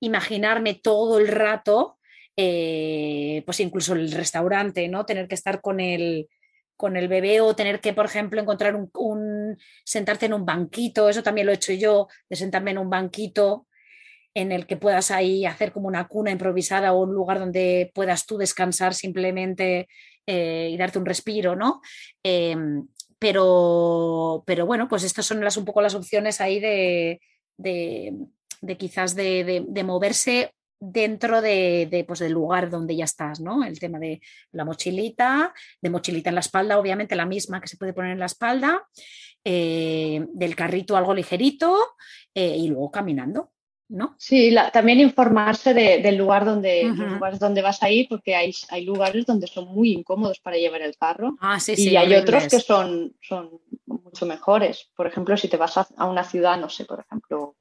imaginarme 0.00 0.80
todo 0.82 1.18
el 1.18 1.28
rato, 1.28 1.98
eh, 2.36 3.42
pues 3.44 3.60
incluso 3.60 3.92
el 3.92 4.10
restaurante, 4.12 4.88
¿no? 4.88 5.04
Tener 5.04 5.28
que 5.28 5.34
estar 5.34 5.60
con 5.60 5.78
el, 5.78 6.28
con 6.76 6.96
el 6.96 7.08
bebé 7.08 7.42
o 7.42 7.54
tener 7.54 7.80
que, 7.80 7.92
por 7.92 8.06
ejemplo, 8.06 8.40
encontrar 8.40 8.74
un, 8.74 8.90
un, 8.94 9.58
sentarte 9.84 10.26
en 10.26 10.32
un 10.32 10.46
banquito, 10.46 11.10
eso 11.10 11.22
también 11.22 11.46
lo 11.46 11.52
he 11.52 11.56
hecho 11.56 11.74
yo, 11.74 12.08
de 12.30 12.36
sentarme 12.36 12.70
en 12.70 12.78
un 12.78 12.88
banquito 12.88 13.66
en 14.34 14.52
el 14.52 14.66
que 14.66 14.76
puedas 14.76 15.10
ahí 15.10 15.44
hacer 15.44 15.72
como 15.72 15.88
una 15.88 16.06
cuna 16.06 16.30
improvisada 16.30 16.92
o 16.92 17.02
un 17.02 17.14
lugar 17.14 17.38
donde 17.38 17.90
puedas 17.94 18.26
tú 18.26 18.38
descansar 18.38 18.94
simplemente 18.94 19.88
eh, 20.26 20.70
y 20.72 20.76
darte 20.76 20.98
un 20.98 21.06
respiro, 21.06 21.56
¿no? 21.56 21.80
Em, 22.22 22.86
pero, 23.18 24.42
pero 24.46 24.66
bueno, 24.66 24.88
pues 24.88 25.04
estas 25.04 25.26
son 25.26 25.44
las, 25.44 25.56
un 25.56 25.64
poco 25.64 25.82
las 25.82 25.94
opciones 25.94 26.40
ahí 26.40 26.60
de, 26.60 27.20
de, 27.58 28.76
quizás 28.78 29.14
de, 29.14 29.66
moverse 29.84 30.54
dentro 30.78 31.42
de, 31.42 32.04
pues, 32.06 32.20
del 32.20 32.32
lugar 32.32 32.70
donde 32.70 32.96
ya 32.96 33.04
estás, 33.04 33.40
¿no? 33.40 33.64
El 33.64 33.78
tema 33.78 33.98
de 33.98 34.20
la 34.52 34.64
mochilita, 34.64 35.52
de 35.82 35.90
mochilita 35.90 36.30
en 36.30 36.36
la 36.36 36.40
espalda, 36.40 36.78
obviamente 36.78 37.16
la 37.16 37.26
misma 37.26 37.60
que 37.60 37.68
se 37.68 37.76
puede 37.76 37.92
poner 37.92 38.12
en 38.12 38.20
la 38.20 38.26
espalda, 38.26 38.88
eh, 39.44 40.24
del 40.32 40.56
carrito 40.56 40.96
algo 40.96 41.14
ligerito 41.14 41.76
eh, 42.34 42.56
y 42.56 42.68
luego 42.68 42.90
caminando. 42.90 43.52
¿No? 43.90 44.14
Sí, 44.18 44.54
también 44.72 45.00
informarse 45.00 45.74
del 45.74 46.16
lugar 46.16 46.44
donde, 46.44 46.84
lugares 46.84 47.40
donde 47.40 47.60
vas 47.60 47.82
a 47.82 47.90
ir, 47.90 48.08
porque 48.08 48.36
hay, 48.36 48.54
hay 48.70 48.84
lugares 48.84 49.26
donde 49.26 49.48
son 49.48 49.66
muy 49.66 49.92
incómodos 49.92 50.38
para 50.38 50.56
llevar 50.56 50.80
el 50.82 50.96
carro. 50.96 51.36
Ah, 51.40 51.58
sí, 51.58 51.74
y 51.76 51.96
hay 51.96 52.14
otros 52.14 52.46
que 52.46 52.60
son, 52.60 53.16
son 53.20 53.60
mucho 53.86 54.26
mejores. 54.26 54.90
Por 54.96 55.08
ejemplo, 55.08 55.36
si 55.36 55.48
te 55.48 55.56
vas 55.56 55.76
a, 55.76 55.86
una 56.06 56.22
ciudad, 56.22 56.58
no 56.58 56.68
sé, 56.68 56.84
por 56.84 57.00
ejemplo, 57.00 57.56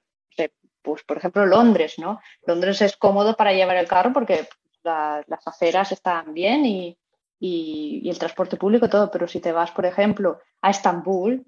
pues 0.82 1.04
por 1.04 1.18
ejemplo 1.18 1.46
Londres, 1.46 1.96
¿no? 1.98 2.22
Londres 2.46 2.82
es 2.82 2.96
cómodo 2.96 3.36
para 3.36 3.52
llevar 3.52 3.76
el 3.76 3.88
carro 3.88 4.14
porque 4.14 4.48
las 4.84 5.48
aceras 5.48 5.92
están 5.92 6.34
bien 6.34 6.66
y, 6.66 6.98
y, 7.40 8.02
y 8.04 8.10
el 8.10 8.18
transporte 8.18 8.56
público, 8.56 8.88
todo, 8.88 9.12
pero 9.12 9.28
si 9.28 9.42
te 9.42 9.52
vas, 9.52 9.72
por 9.72 9.86
ejemplo, 9.86 10.40
a 10.62 10.70
Estambul, 10.70 11.46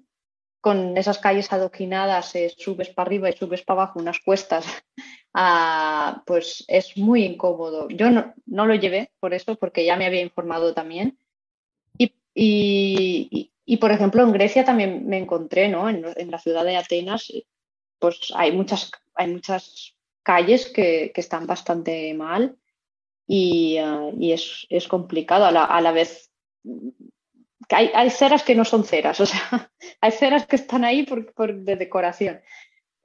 con 0.62 0.96
esas 0.96 1.18
calles 1.18 1.52
adoquinadas, 1.52 2.36
eh, 2.36 2.54
subes 2.56 2.88
para 2.90 3.08
arriba 3.08 3.28
y 3.28 3.36
subes 3.36 3.62
para 3.62 3.82
abajo 3.82 3.98
unas 3.98 4.20
cuestas, 4.20 4.64
ah, 5.34 6.22
pues 6.24 6.64
es 6.68 6.96
muy 6.96 7.24
incómodo. 7.24 7.88
Yo 7.88 8.10
no, 8.10 8.32
lo 8.46 8.74
llevé 8.76 9.10
por 9.18 9.34
eso, 9.34 9.56
porque 9.56 9.84
ya 9.84 9.96
me 9.96 10.06
había 10.06 10.22
informado 10.22 10.72
también. 10.72 11.18
Y, 13.64 13.76
por 13.80 13.90
ejemplo, 13.90 14.22
en 14.22 14.32
Grecia 14.32 14.64
también 14.64 15.06
me 15.06 15.18
encontré, 15.18 15.68
¿no? 15.68 15.88
En, 15.88 16.30
la 16.30 16.38
ciudad 16.38 16.64
de 16.64 16.76
Atenas, 16.76 17.30
pues 17.98 18.32
hay 18.34 18.52
muchas, 18.52 18.90
hay 19.14 19.30
muchas 19.30 19.94
calles 20.22 20.70
que, 20.70 21.12
están 21.14 21.46
bastante 21.46 22.14
mal 22.14 22.56
y, 23.26 23.78
ah, 23.78 24.10
es, 24.20 24.88
complicado. 24.88 25.44
A 25.44 25.80
la 25.80 25.92
vez 25.92 26.30
hay, 27.68 28.10
ceras 28.10 28.42
que 28.42 28.54
no 28.54 28.64
son 28.64 28.84
ceras, 28.84 29.20
o 29.20 29.26
sea, 29.26 29.40
hay 30.00 30.12
ceras 30.12 30.46
que 30.46 30.56
están 30.56 30.84
ahí 30.84 31.04
por, 31.04 31.54
de 31.54 31.76
decoración. 31.76 32.40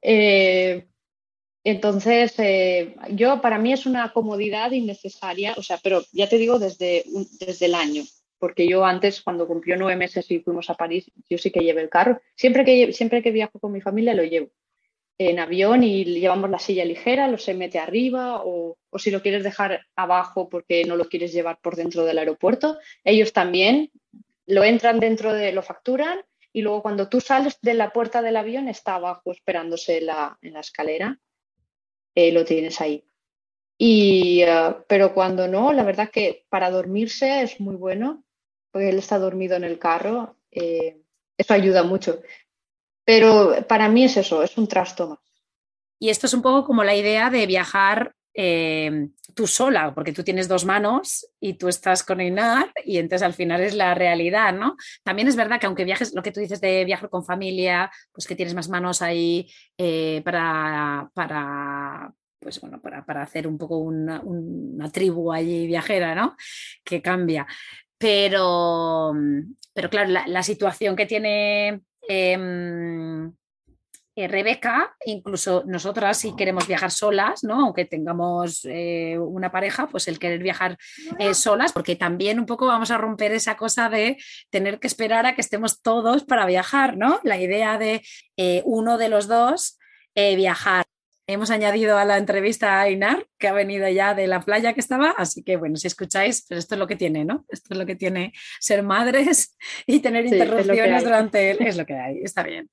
Eh, 0.01 0.87
entonces, 1.63 2.33
eh, 2.39 2.95
yo 3.11 3.41
para 3.41 3.57
mí 3.57 3.73
es 3.73 3.85
una 3.85 4.13
comodidad 4.13 4.71
innecesaria, 4.71 5.53
o 5.57 5.63
sea, 5.63 5.77
pero 5.83 6.01
ya 6.13 6.29
te 6.29 6.37
digo 6.37 6.59
desde, 6.59 7.03
desde 7.39 7.65
el 7.65 7.75
año, 7.75 8.03
porque 8.39 8.67
yo 8.67 8.85
antes, 8.85 9.21
cuando 9.21 9.47
cumplió 9.47 9.75
nueve 9.75 9.97
meses 9.97 10.29
y 10.31 10.39
fuimos 10.39 10.69
a 10.69 10.75
París, 10.75 11.11
yo 11.29 11.37
sí 11.37 11.51
que 11.51 11.59
llevé 11.59 11.81
el 11.81 11.89
carro. 11.89 12.21
Siempre 12.35 12.63
que, 12.63 12.93
siempre 12.93 13.21
que 13.21 13.31
viajo 13.31 13.59
con 13.59 13.71
mi 13.71 13.81
familia 13.81 14.13
lo 14.13 14.23
llevo 14.23 14.49
en 15.17 15.39
avión 15.39 15.83
y 15.83 16.05
llevamos 16.05 16.49
la 16.49 16.59
silla 16.59 16.85
ligera, 16.85 17.27
lo 17.27 17.37
se 17.39 17.55
mete 17.55 17.79
arriba 17.79 18.43
o, 18.43 18.77
o, 18.89 18.99
si 18.99 19.09
lo 19.09 19.21
quieres 19.21 19.43
dejar 19.43 19.81
abajo 19.95 20.47
porque 20.47 20.85
no 20.85 20.95
lo 20.95 21.05
quieres 21.09 21.33
llevar 21.33 21.59
por 21.59 21.75
dentro 21.75 22.05
del 22.05 22.19
aeropuerto. 22.19 22.77
Ellos 23.03 23.33
también 23.33 23.91
lo 24.47 24.63
entran 24.63 24.99
dentro 24.99 25.33
de, 25.33 25.51
lo 25.51 25.61
facturan 25.61 26.19
y 26.51 26.61
luego 26.61 26.81
cuando 26.81 27.07
tú 27.07 27.21
sales 27.21 27.59
de 27.61 27.73
la 27.75 27.91
puerta 27.91 28.21
del 28.21 28.37
avión 28.37 28.67
está 28.67 28.95
abajo 28.95 29.31
esperándose 29.31 30.01
la, 30.01 30.37
en 30.41 30.53
la 30.53 30.61
escalera, 30.61 31.19
eh, 32.15 32.31
lo 32.31 32.43
tienes 32.45 32.81
ahí. 32.81 33.03
Y, 33.77 34.41
eh, 34.41 34.75
pero 34.87 35.13
cuando 35.13 35.47
no, 35.47 35.71
la 35.71 35.83
verdad 35.83 36.09
que 36.09 36.45
para 36.49 36.71
dormirse 36.71 37.43
es 37.43 37.59
muy 37.59 37.75
bueno, 37.75 38.23
porque 38.71 38.89
él 38.89 38.97
está 38.97 39.19
dormido 39.19 39.55
en 39.55 39.65
el 39.65 39.77
carro, 39.77 40.37
eh, 40.49 41.01
eso 41.37 41.53
ayuda 41.53 41.83
mucho. 41.83 42.21
Pero 43.05 43.65
para 43.67 43.87
mí 43.87 44.05
es 44.05 44.17
eso, 44.17 44.41
es 44.41 44.57
un 44.57 44.67
trasto 44.67 45.09
más. 45.09 45.19
Y 45.99 46.09
esto 46.09 46.25
es 46.25 46.33
un 46.33 46.41
poco 46.41 46.65
como 46.65 46.83
la 46.83 46.95
idea 46.95 47.29
de 47.29 47.45
viajar 47.45 48.15
eh, 48.39 49.09
tú 49.33 49.47
sola, 49.47 49.95
porque 49.95 50.13
tú 50.13 50.23
tienes 50.23 50.47
dos 50.47 50.63
manos 50.63 51.27
y 51.39 51.53
tú 51.53 51.69
estás 51.69 52.03
con 52.03 52.21
Einar 52.21 52.71
y 52.85 52.99
entonces 52.99 53.25
al 53.25 53.33
final 53.33 53.61
es 53.61 53.73
la 53.73 53.95
realidad, 53.95 54.53
¿no? 54.53 54.77
También 55.03 55.27
es 55.27 55.35
verdad 55.35 55.59
que 55.59 55.65
aunque 55.65 55.85
viajes, 55.85 56.13
lo 56.13 56.21
que 56.21 56.31
tú 56.31 56.39
dices 56.39 56.61
de 56.61 56.85
viajar 56.85 57.09
con 57.09 57.25
familia, 57.25 57.89
pues 58.11 58.27
que 58.27 58.35
tienes 58.35 58.53
más 58.53 58.69
manos 58.69 59.01
ahí 59.01 59.51
eh, 59.75 60.21
para, 60.23 61.09
para, 61.15 62.13
pues 62.39 62.61
bueno, 62.61 62.79
para, 62.79 63.23
hacer 63.23 63.47
un 63.47 63.57
poco 63.57 63.79
una, 63.79 64.21
tribu 64.91 65.33
allí 65.33 65.65
viajera, 65.65 66.13
¿no? 66.13 66.35
Que 66.83 67.01
cambia. 67.01 67.47
Pero, 67.97 69.13
pero 69.73 69.89
claro, 69.89 70.11
la, 70.27 70.43
situación 70.43 70.95
que 70.95 71.07
tiene 71.07 71.81
em, 72.07 73.33
eh, 74.17 74.27
Rebeca, 74.27 74.95
incluso 75.05 75.63
nosotras 75.67 76.17
si 76.17 76.35
queremos 76.35 76.67
viajar 76.67 76.89
solas, 76.89 77.43
¿no? 77.43 77.65
aunque 77.65 77.85
tengamos 77.85 78.65
eh, 78.65 79.15
una 79.19 79.51
pareja, 79.51 79.85
pues 79.85 80.07
el 80.07 80.17
querer 80.17 80.41
viajar 80.41 80.75
eh, 81.19 81.35
solas, 81.35 81.71
porque 81.71 81.95
también 81.95 82.39
un 82.39 82.47
poco 82.47 82.65
vamos 82.65 82.89
a 82.89 82.97
romper 82.97 83.31
esa 83.31 83.57
cosa 83.57 83.91
de 83.91 84.17
tener 84.49 84.79
que 84.79 84.87
esperar 84.87 85.27
a 85.27 85.35
que 85.35 85.41
estemos 85.41 85.83
todos 85.83 86.23
para 86.23 86.47
viajar, 86.47 86.97
¿no? 86.97 87.19
La 87.23 87.37
idea 87.37 87.77
de 87.77 88.01
uno 88.65 88.97
de 88.97 89.09
los 89.09 89.27
dos 89.27 89.77
viajar. 90.15 90.85
Hemos 91.27 91.51
añadido 91.51 91.99
a 91.99 92.05
la 92.05 92.17
entrevista 92.17 92.79
a 92.79 92.81
Ainar, 92.81 93.27
que 93.37 93.47
ha 93.47 93.53
venido 93.53 93.87
ya 93.87 94.15
de 94.15 94.25
la 94.25 94.39
playa 94.41 94.73
que 94.73 94.79
estaba, 94.79 95.11
así 95.11 95.43
que 95.43 95.57
bueno, 95.57 95.75
si 95.75 95.85
escucháis, 95.85 96.43
pues 96.47 96.59
esto 96.59 96.73
es 96.73 96.79
lo 96.79 96.87
que 96.87 96.95
tiene, 96.95 97.23
¿no? 97.23 97.45
Esto 97.49 97.67
es 97.73 97.77
lo 97.77 97.85
que 97.85 97.95
tiene 97.95 98.33
ser 98.59 98.81
madres 98.81 99.55
y 99.85 99.99
tener 99.99 100.25
interrupciones 100.25 101.03
durante 101.03 101.51
el... 101.51 101.61
Es 101.61 101.77
lo 101.77 101.85
que 101.85 101.93
hay, 101.93 102.21
está 102.23 102.41
bien. 102.41 102.71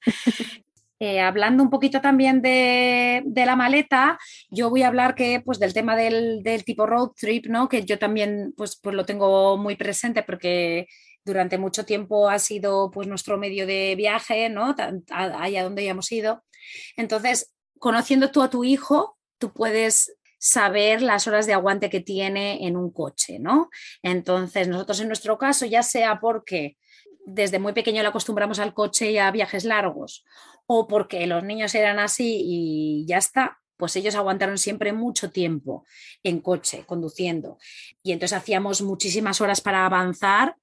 Eh, 1.06 1.20
hablando 1.20 1.62
un 1.62 1.68
poquito 1.68 2.00
también 2.00 2.40
de, 2.40 3.22
la 3.34 3.56
maleta, 3.56 4.18
yo 4.48 4.70
voy 4.70 4.84
a 4.84 4.88
hablar 4.88 5.14
que, 5.14 5.42
pues, 5.44 5.58
del 5.58 5.74
tema 5.74 5.96
del, 5.96 6.42
tipo 6.64 6.86
road 6.86 7.10
trip, 7.14 7.44
¿no? 7.46 7.68
que 7.68 7.84
yo 7.84 7.98
también 7.98 8.54
pues, 8.56 8.80
pues 8.82 8.96
lo 8.96 9.04
tengo 9.04 9.58
muy 9.58 9.76
presente 9.76 10.22
porque 10.22 10.86
durante 11.22 11.58
mucho 11.58 11.84
tiempo 11.84 12.30
ha 12.30 12.38
sido 12.38 12.90
pues, 12.90 13.06
nuestro 13.06 13.36
medio 13.36 13.66
de 13.66 13.94
viaje, 13.96 14.48
¿no? 14.48 14.74
allá 15.10 15.62
donde 15.62 15.82
hayamos 15.82 16.10
ido. 16.10 16.42
Entonces, 16.96 17.52
conociendo 17.78 18.30
tú 18.30 18.40
a 18.40 18.48
tu 18.48 18.64
hijo, 18.64 19.18
tú 19.36 19.52
puedes 19.52 20.16
saber 20.38 21.02
las 21.02 21.26
horas 21.26 21.44
de 21.44 21.52
aguante 21.52 21.90
que 21.90 22.00
tiene 22.00 22.66
en 22.66 22.78
un 22.78 22.90
coche, 22.90 23.38
¿no? 23.38 23.68
Entonces, 24.02 24.68
nosotros 24.68 25.00
en 25.00 25.08
nuestro 25.08 25.36
caso, 25.36 25.66
ya 25.66 25.82
sea 25.82 26.18
porque 26.18 26.78
desde 27.26 27.58
muy 27.58 27.72
pequeño 27.72 28.02
le 28.02 28.08
acostumbramos 28.08 28.58
al 28.58 28.74
coche 28.74 29.10
y 29.10 29.18
a 29.18 29.30
viajes 29.30 29.64
largos, 29.64 30.24
o 30.66 30.86
porque 30.86 31.26
los 31.26 31.42
niños 31.42 31.74
eran 31.74 31.98
así 31.98 32.40
y 32.44 33.06
ya 33.06 33.18
está, 33.18 33.58
pues 33.76 33.96
ellos 33.96 34.14
aguantaron 34.14 34.58
siempre 34.58 34.92
mucho 34.92 35.30
tiempo 35.30 35.84
en 36.22 36.40
coche, 36.40 36.84
conduciendo. 36.86 37.58
Y 38.02 38.12
entonces 38.12 38.38
hacíamos 38.38 38.82
muchísimas 38.82 39.40
horas 39.40 39.60
para 39.60 39.84
avanzar 39.84 40.56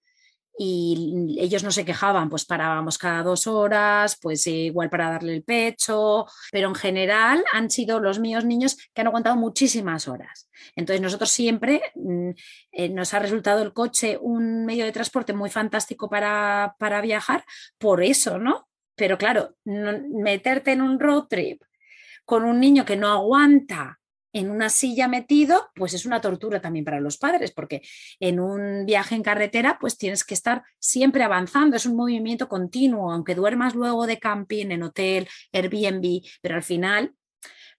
y 0.58 1.38
ellos 1.40 1.64
no 1.64 1.72
se 1.72 1.86
quejaban, 1.86 2.30
pues 2.30 2.46
parábamos 2.46 2.98
cada 2.98 3.24
dos 3.24 3.48
horas, 3.48 4.18
pues 4.22 4.46
igual 4.48 4.90
para 4.90 5.10
darle 5.10 5.34
el 5.34 5.44
pecho, 5.44 6.26
pero 6.52 6.68
en 6.68 6.76
general 6.76 7.44
han 7.52 7.70
sido 7.72 8.00
los 8.00 8.20
míos 8.20 8.46
niños 8.46 8.78
que 8.94 9.02
han 9.02 9.08
aguantado 9.08 9.36
muchísimas 9.38 10.08
horas. 10.08 10.50
Entonces 10.76 11.02
nosotros 11.02 11.32
siempre 11.32 11.82
mm, 11.96 12.30
eh, 12.74 12.90
nos 12.90 13.14
ha 13.14 13.20
resultado 13.20 13.64
el 13.64 13.74
coche 13.74 14.18
un 14.22 14.66
medio 14.66 14.86
de 14.86 14.92
transporte 14.92 15.34
muy 15.34 15.50
fantástico 15.50 16.10
para, 16.10 16.76
para 16.78 17.02
viajar, 17.02 17.44
por 17.78 18.04
eso, 18.04 18.38
¿no? 18.38 18.68
Pero 19.02 19.18
claro, 19.18 19.56
meterte 19.66 20.74
en 20.74 20.84
un 20.84 21.00
road 21.00 21.24
trip 21.28 21.64
con 22.24 22.44
un 22.44 22.60
niño 22.60 22.86
que 22.86 22.96
no 22.96 23.08
aguanta 23.08 24.00
en 24.32 24.52
una 24.52 24.70
silla 24.70 25.08
metido, 25.08 25.72
pues 25.74 25.96
es 25.96 26.06
una 26.06 26.22
tortura 26.22 26.62
también 26.62 26.86
para 26.86 27.00
los 27.00 27.18
padres, 27.18 27.52
porque 27.52 27.82
en 28.20 28.40
un 28.40 28.86
viaje 28.86 29.16
en 29.16 29.24
carretera, 29.24 29.80
pues 29.82 29.98
tienes 29.98 30.24
que 30.24 30.36
estar 30.36 30.62
siempre 30.78 31.24
avanzando, 31.24 31.78
es 31.78 31.88
un 31.88 31.96
movimiento 31.96 32.48
continuo, 32.48 33.12
aunque 33.12 33.34
duermas 33.34 33.74
luego 33.74 34.06
de 34.06 34.20
camping, 34.20 34.68
en 34.68 34.84
hotel, 34.84 35.28
Airbnb, 35.52 36.22
pero 36.44 36.54
al 36.54 36.64
final 36.64 37.16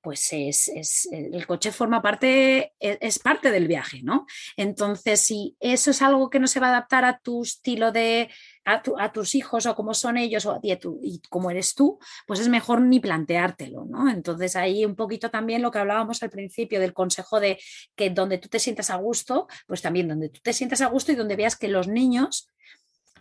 pues 0.02 0.32
es, 0.32 1.08
el 1.12 1.46
coche 1.46 1.70
forma 1.70 2.02
parte, 2.02 2.74
e, 2.80 2.98
es, 3.00 3.18
parte 3.20 3.50
del 3.50 3.68
viaje, 3.68 4.02
¿no? 4.02 4.26
Entonces, 4.56 5.20
si 5.20 5.56
eso 5.60 5.92
es 5.92 6.02
algo 6.02 6.28
que 6.28 6.40
no 6.40 6.48
se 6.48 6.60
va 6.60 6.66
a 6.66 6.70
adaptar 6.70 7.04
a 7.04 7.20
tu 7.20 7.42
estilo 7.42 7.92
de, 7.92 8.28
a, 8.64 9.12
tus 9.12 9.34
hijos 9.34 9.66
o 9.66 9.74
cómo 9.74 9.94
son 9.94 10.16
ellos 10.16 10.44
o 10.46 10.58
y, 10.62 10.72
y 11.02 11.22
cómo 11.30 11.50
eres 11.50 11.74
tú, 11.74 11.98
pues 12.26 12.40
es 12.40 12.48
mejor 12.48 12.80
ni 12.80 12.98
planteártelo, 12.98 13.84
¿no? 13.84 14.10
Entonces, 14.10 14.56
ahí 14.56 14.84
un 14.84 14.96
poquito 14.96 15.30
también 15.30 15.62
lo 15.62 15.70
que 15.70 15.78
hablábamos 15.78 16.22
al 16.22 16.30
principio 16.30 16.80
del 16.80 16.92
consejo 16.92 17.38
de 17.38 17.58
que 17.94 18.10
donde 18.10 18.38
tú 18.38 18.48
te 18.48 18.58
sientas 18.58 18.90
a 18.90 18.96
gusto, 18.96 19.46
pues 19.66 19.82
también 19.82 20.08
donde 20.08 20.28
tú 20.28 20.40
te 20.42 20.52
sientas 20.52 20.80
a 20.80 20.86
gusto 20.86 21.12
y 21.12 21.14
donde 21.14 21.36
veas 21.36 21.56
que 21.56 21.68
los 21.68 21.86
niños 21.86 22.48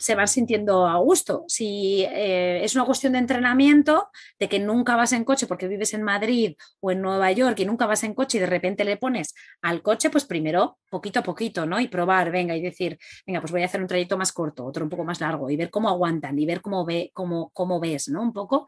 se 0.01 0.15
van 0.15 0.27
sintiendo 0.27 0.87
a 0.87 0.97
gusto. 0.97 1.45
Si 1.47 2.03
eh, 2.09 2.63
es 2.63 2.73
una 2.73 2.85
cuestión 2.85 3.13
de 3.13 3.19
entrenamiento, 3.19 4.09
de 4.39 4.49
que 4.49 4.59
nunca 4.59 4.95
vas 4.95 5.13
en 5.13 5.23
coche 5.23 5.45
porque 5.45 5.67
vives 5.67 5.93
en 5.93 6.01
Madrid 6.01 6.55
o 6.79 6.89
en 6.89 7.01
Nueva 7.01 7.31
York 7.31 7.59
y 7.59 7.65
nunca 7.65 7.85
vas 7.85 8.03
en 8.03 8.15
coche 8.15 8.39
y 8.39 8.41
de 8.41 8.47
repente 8.47 8.83
le 8.83 8.97
pones 8.97 9.35
al 9.61 9.83
coche, 9.83 10.09
pues 10.09 10.25
primero 10.25 10.79
poquito 10.89 11.19
a 11.19 11.23
poquito, 11.23 11.67
¿no? 11.67 11.79
Y 11.79 11.87
probar, 11.87 12.31
venga, 12.31 12.55
y 12.55 12.61
decir, 12.61 12.97
venga, 13.27 13.41
pues 13.41 13.51
voy 13.51 13.61
a 13.61 13.65
hacer 13.65 13.79
un 13.79 13.87
trayecto 13.87 14.17
más 14.17 14.31
corto, 14.31 14.65
otro 14.65 14.83
un 14.83 14.89
poco 14.89 15.03
más 15.03 15.21
largo 15.21 15.49
y 15.51 15.55
ver 15.55 15.69
cómo 15.69 15.87
aguantan 15.87 16.37
y 16.39 16.47
ver 16.47 16.61
cómo, 16.61 16.83
ve, 16.83 17.11
cómo, 17.13 17.51
cómo 17.53 17.79
ves, 17.79 18.09
¿no? 18.09 18.23
Un 18.23 18.33
poco. 18.33 18.65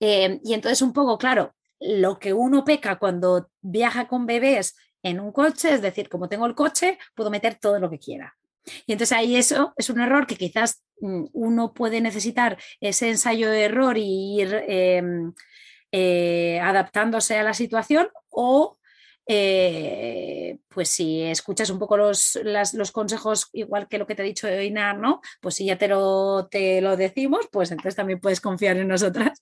Eh, 0.00 0.40
y 0.42 0.54
entonces 0.54 0.82
un 0.82 0.92
poco, 0.92 1.16
claro, 1.18 1.54
lo 1.78 2.18
que 2.18 2.32
uno 2.32 2.64
peca 2.64 2.98
cuando 2.98 3.48
viaja 3.60 4.08
con 4.08 4.26
bebés 4.26 4.74
en 5.04 5.20
un 5.20 5.30
coche, 5.30 5.72
es 5.72 5.82
decir, 5.82 6.08
como 6.08 6.28
tengo 6.28 6.46
el 6.46 6.56
coche, 6.56 6.98
puedo 7.14 7.30
meter 7.30 7.58
todo 7.60 7.78
lo 7.78 7.88
que 7.88 8.00
quiera. 8.00 8.34
Y 8.86 8.92
entonces 8.92 9.16
ahí 9.16 9.36
eso 9.36 9.72
es 9.76 9.90
un 9.90 10.00
error 10.00 10.26
que 10.26 10.36
quizás 10.36 10.82
mm, 11.00 11.26
uno 11.32 11.74
puede 11.74 12.00
necesitar 12.00 12.58
ese 12.80 13.10
ensayo 13.10 13.50
de 13.50 13.64
error 13.64 13.96
y 13.98 14.40
ir 14.40 14.54
em, 14.68 15.32
eh, 15.92 16.60
adaptándose 16.60 17.36
a 17.38 17.42
la 17.42 17.54
situación 17.54 18.08
o 18.30 18.78
eh, 19.26 20.58
pues 20.68 20.90
si 20.90 21.22
escuchas 21.22 21.70
un 21.70 21.78
poco 21.78 21.96
los, 21.96 22.38
los, 22.44 22.92
consejos, 22.92 23.48
igual 23.54 23.88
que 23.88 23.96
lo 23.96 24.06
que 24.06 24.14
te 24.14 24.22
he 24.22 24.26
dicho 24.26 24.46
de 24.46 24.64
Inar, 24.66 24.98
¿no? 24.98 25.22
Pues 25.40 25.54
si 25.54 25.66
ya 25.66 25.78
te 25.78 25.88
lo, 25.88 26.46
te 26.50 26.82
lo 26.82 26.96
decimos, 26.96 27.48
pues 27.50 27.70
entonces 27.70 27.96
también 27.96 28.20
puedes 28.20 28.40
confiar 28.42 28.76
en 28.76 28.88
nosotras. 28.88 29.40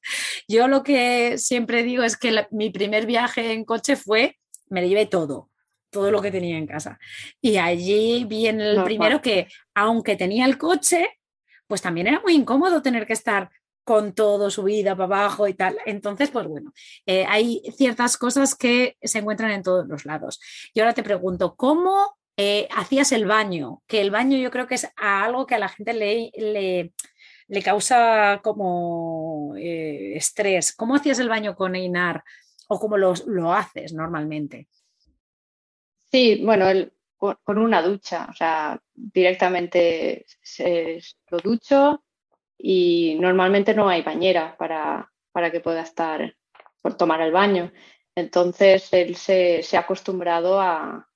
Yo 0.48 0.68
lo 0.68 0.84
que 0.84 1.36
siempre 1.38 1.82
digo 1.82 2.04
es 2.04 2.16
que 2.16 2.46
mi 2.52 2.70
primer 2.70 3.06
viaje 3.06 3.52
en 3.52 3.64
coche 3.64 3.96
fue, 3.96 4.38
me 4.68 4.86
llevé 4.88 5.06
todo 5.06 5.51
todo 5.92 6.10
lo 6.10 6.20
que 6.20 6.32
tenía 6.32 6.58
en 6.58 6.66
casa. 6.66 6.98
Y 7.40 7.58
allí 7.58 8.24
vi 8.24 8.48
en 8.48 8.60
el 8.60 8.82
primero 8.82 9.20
que, 9.20 9.46
aunque 9.74 10.16
tenía 10.16 10.46
el 10.46 10.58
coche, 10.58 11.20
pues 11.68 11.82
también 11.82 12.08
era 12.08 12.20
muy 12.20 12.34
incómodo 12.34 12.82
tener 12.82 13.06
que 13.06 13.12
estar 13.12 13.50
con 13.84 14.14
todo 14.14 14.50
su 14.50 14.62
vida 14.64 14.96
para 14.96 15.04
abajo 15.04 15.46
y 15.46 15.54
tal. 15.54 15.76
Entonces, 15.86 16.30
pues 16.30 16.46
bueno, 16.46 16.72
eh, 17.06 17.26
hay 17.28 17.62
ciertas 17.76 18.16
cosas 18.16 18.54
que 18.54 18.96
se 19.02 19.18
encuentran 19.18 19.50
en 19.50 19.62
todos 19.62 19.86
los 19.86 20.04
lados. 20.04 20.40
Y 20.72 20.80
ahora 20.80 20.94
te 20.94 21.02
pregunto, 21.02 21.54
¿cómo 21.56 22.16
eh, 22.36 22.68
hacías 22.74 23.12
el 23.12 23.26
baño? 23.26 23.82
Que 23.86 24.00
el 24.00 24.10
baño 24.10 24.38
yo 24.38 24.50
creo 24.50 24.66
que 24.66 24.76
es 24.76 24.88
algo 24.96 25.46
que 25.46 25.56
a 25.56 25.58
la 25.58 25.68
gente 25.68 25.92
le, 25.92 26.30
le, 27.48 27.62
causa 27.62 28.40
como 28.42 29.54
eh, 29.56 30.16
estrés. 30.16 30.74
¿Cómo 30.74 30.94
hacías 30.94 31.18
el 31.18 31.28
baño 31.28 31.54
con 31.54 31.74
Einar 31.74 32.24
o 32.68 32.78
cómo 32.80 32.96
lo, 32.96 33.12
lo 33.26 33.52
haces 33.52 33.92
normalmente? 33.92 34.68
Sí, 36.12 36.42
bueno, 36.44 36.66
con, 37.16 37.58
una 37.58 37.80
ducha, 37.82 38.26
o 38.30 38.34
sea, 38.34 38.78
directamente 38.94 40.26
se, 40.42 41.00
lo 41.30 41.38
ducho 41.38 42.04
y 42.58 43.16
normalmente 43.18 43.74
no 43.74 43.88
hay 43.88 44.02
bañera 44.02 44.54
para, 44.58 45.10
para 45.32 45.50
que 45.50 45.60
pueda 45.60 45.80
estar 45.82 46.36
por 46.82 46.96
tomar 46.98 47.22
el 47.22 47.32
baño. 47.32 47.72
Entonces 48.14 48.92
él 48.92 49.16
se, 49.16 49.64
ha 49.74 49.80
acostumbrado 49.80 50.60
a, 50.60 51.08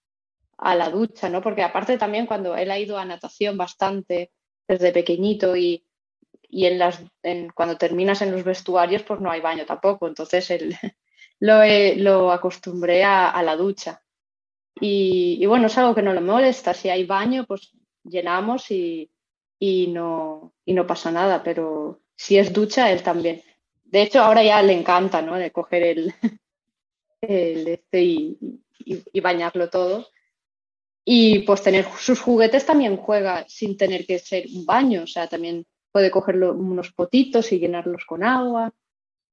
la 0.59 0.91
ducha, 0.91 1.29
¿no? 1.29 1.43
Porque 1.43 1.63
aparte 1.63 1.99
también 1.99 2.27
cuando 2.27 2.57
él 2.57 2.71
ha 2.71 2.79
ido 2.79 2.99
a 2.99 3.05
natación 3.05 3.59
bastante 3.59 4.33
desde 4.67 4.93
pequeñito 4.93 5.57
y, 5.57 5.85
en 6.51 6.79
las, 6.79 7.05
cuando 7.55 7.77
terminas 7.77 8.23
en 8.23 8.33
los 8.33 8.45
vestuarios 8.45 9.03
pues 9.03 9.21
no 9.21 9.31
hay 9.31 9.43
baño 9.43 9.67
tampoco. 9.67 10.09
Entonces 10.09 10.51
él, 10.51 10.75
lo, 11.41 11.63
lo 11.97 12.33
acostumbré 12.33 13.05
a 13.05 13.43
la 13.43 13.57
ducha. 13.57 14.03
Y, 14.81 15.45
bueno, 15.47 15.67
es 15.67 15.79
algo 15.79 15.95
que 15.95 16.03
no 16.03 16.13
le 16.13 16.21
molesta. 16.21 16.75
Si 16.75 16.89
hay 16.89 17.05
baño, 17.05 17.45
pues 17.47 17.73
llenamos 18.05 18.71
y, 18.71 19.11
no, 19.89 20.53
no 20.67 20.87
pasa 20.87 21.11
nada. 21.11 21.43
Pero 21.43 22.01
si 22.15 22.39
es 22.39 22.53
ducha, 22.53 22.91
él 22.91 23.03
también. 23.03 23.43
De 23.85 24.03
hecho, 24.03 24.21
ahora 24.21 24.43
ya 24.43 24.63
le 24.63 24.75
encanta, 24.75 25.23
¿no? 25.23 25.37
De 25.37 25.51
coger 25.51 25.83
el, 25.83 26.15
el 27.21 27.69
este 27.69 28.03
y, 28.03 29.21
bañarlo 29.21 29.71
todo. 29.71 30.09
Y 31.05 31.41
pues 31.41 31.63
tener 31.63 31.87
sus 31.99 32.21
juguetes 32.21 32.67
también 32.67 32.97
juega 32.97 33.47
sin 33.49 33.77
tener 33.77 34.07
que 34.07 34.19
ser 34.19 34.47
un 34.55 34.67
baño. 34.67 35.05
O 35.05 35.07
sea, 35.07 35.29
también 35.29 35.67
puede 35.93 36.11
coger 36.11 36.37
unos 36.37 36.93
potitos 36.93 37.53
y 37.53 37.59
llenarlos 37.59 38.05
con 38.05 38.25
agua. 38.25 38.75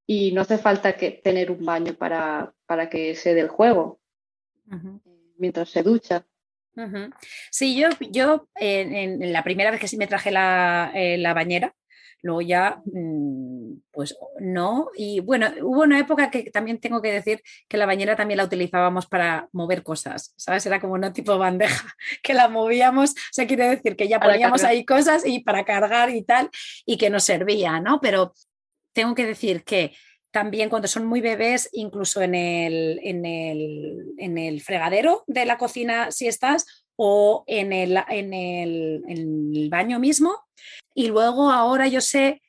Y 0.06 0.32
no 0.32 0.42
hace 0.42 0.58
falta 0.58 0.96
que 0.96 1.10
tener 1.10 1.50
un 1.50 1.64
baño 1.64 1.94
para, 1.94 2.54
para 2.66 2.88
que 2.88 3.14
se 3.14 3.34
dé 3.34 3.40
el 3.40 3.48
juego 3.48 4.00
mientras 5.38 5.70
se 5.70 5.82
ducha. 5.82 6.26
Sí, 7.50 7.76
yo, 7.76 7.88
yo 8.10 8.48
en, 8.56 9.32
la 9.32 9.44
primera 9.44 9.70
vez 9.70 9.80
que 9.80 9.88
sí 9.88 9.96
me 9.96 10.08
traje 10.08 10.30
la, 10.30 10.90
eh, 10.94 11.22
bañera, 11.34 11.72
luego 12.20 12.40
ya, 12.40 12.82
mm, 12.86 13.74
pues 13.92 14.16
no. 14.40 14.90
Y 14.96 15.20
bueno, 15.20 15.52
hubo 15.62 15.82
una 15.82 15.98
época 15.98 16.30
que 16.30 16.50
también 16.50 16.80
tengo 16.80 17.00
que 17.00 17.12
decir 17.12 17.42
que 17.68 17.76
la 17.76 17.86
bañera 17.86 18.16
también 18.16 18.38
la 18.38 18.44
utilizábamos 18.44 19.06
para 19.06 19.48
mover 19.52 19.82
cosas, 19.82 20.34
¿sabes? 20.36 20.66
Era 20.66 20.80
como 20.80 20.94
una 20.94 21.12
tipo 21.12 21.38
bandeja, 21.38 21.94
que 22.22 22.34
la 22.34 22.48
movíamos, 22.48 23.10
o 23.10 23.32
sea, 23.32 23.46
quiere 23.46 23.68
decir 23.68 23.94
que 23.94 24.08
ya 24.08 24.18
poníamos 24.18 24.64
ahí 24.64 24.84
cosas 24.84 25.24
y 25.26 25.40
para 25.40 25.64
cargar 25.64 26.10
y 26.10 26.22
tal, 26.24 26.50
y 26.86 26.96
que 26.96 27.10
nos 27.10 27.24
servía, 27.24 27.78
¿no? 27.78 28.00
Pero 28.00 28.32
tengo 28.92 29.14
que 29.14 29.26
decir 29.26 29.62
que 29.64 29.94
también 30.34 30.68
cuando 30.68 30.88
son 30.88 31.06
muy 31.06 31.20
bebés, 31.20 31.68
incluso 31.70 32.20
en 32.20 32.34
el, 32.34 32.98
en 33.04 33.24
el, 34.36 34.60
fregadero 34.62 35.22
de 35.28 35.44
la 35.44 35.58
cocina 35.58 36.10
si 36.10 36.26
estás 36.26 36.84
o 36.96 37.44
en 37.46 37.72
el, 37.72 37.96
en 38.08 38.34
el, 38.34 39.68
baño 39.70 40.00
mismo. 40.00 40.44
Y 40.92 41.06
luego 41.06 41.52
ahora 41.52 41.86
yo 41.86 42.00
sé, 42.00 42.42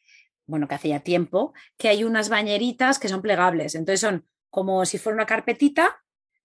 bueno, 0.48 0.68
que 0.68 0.74
hacía 0.74 1.02
tiempo, 1.02 1.54
que 1.78 1.90
hay 1.90 2.04
unas 2.04 2.28
bañeritas 2.28 2.98
que 2.98 3.08
son 3.08 3.22
plegables. 3.22 3.76
Entonces 3.76 4.02
son 4.02 4.26
como 4.50 4.84
si 4.88 4.98
fuera 4.98 5.18
una 5.18 5.28
carpetita 5.28 6.02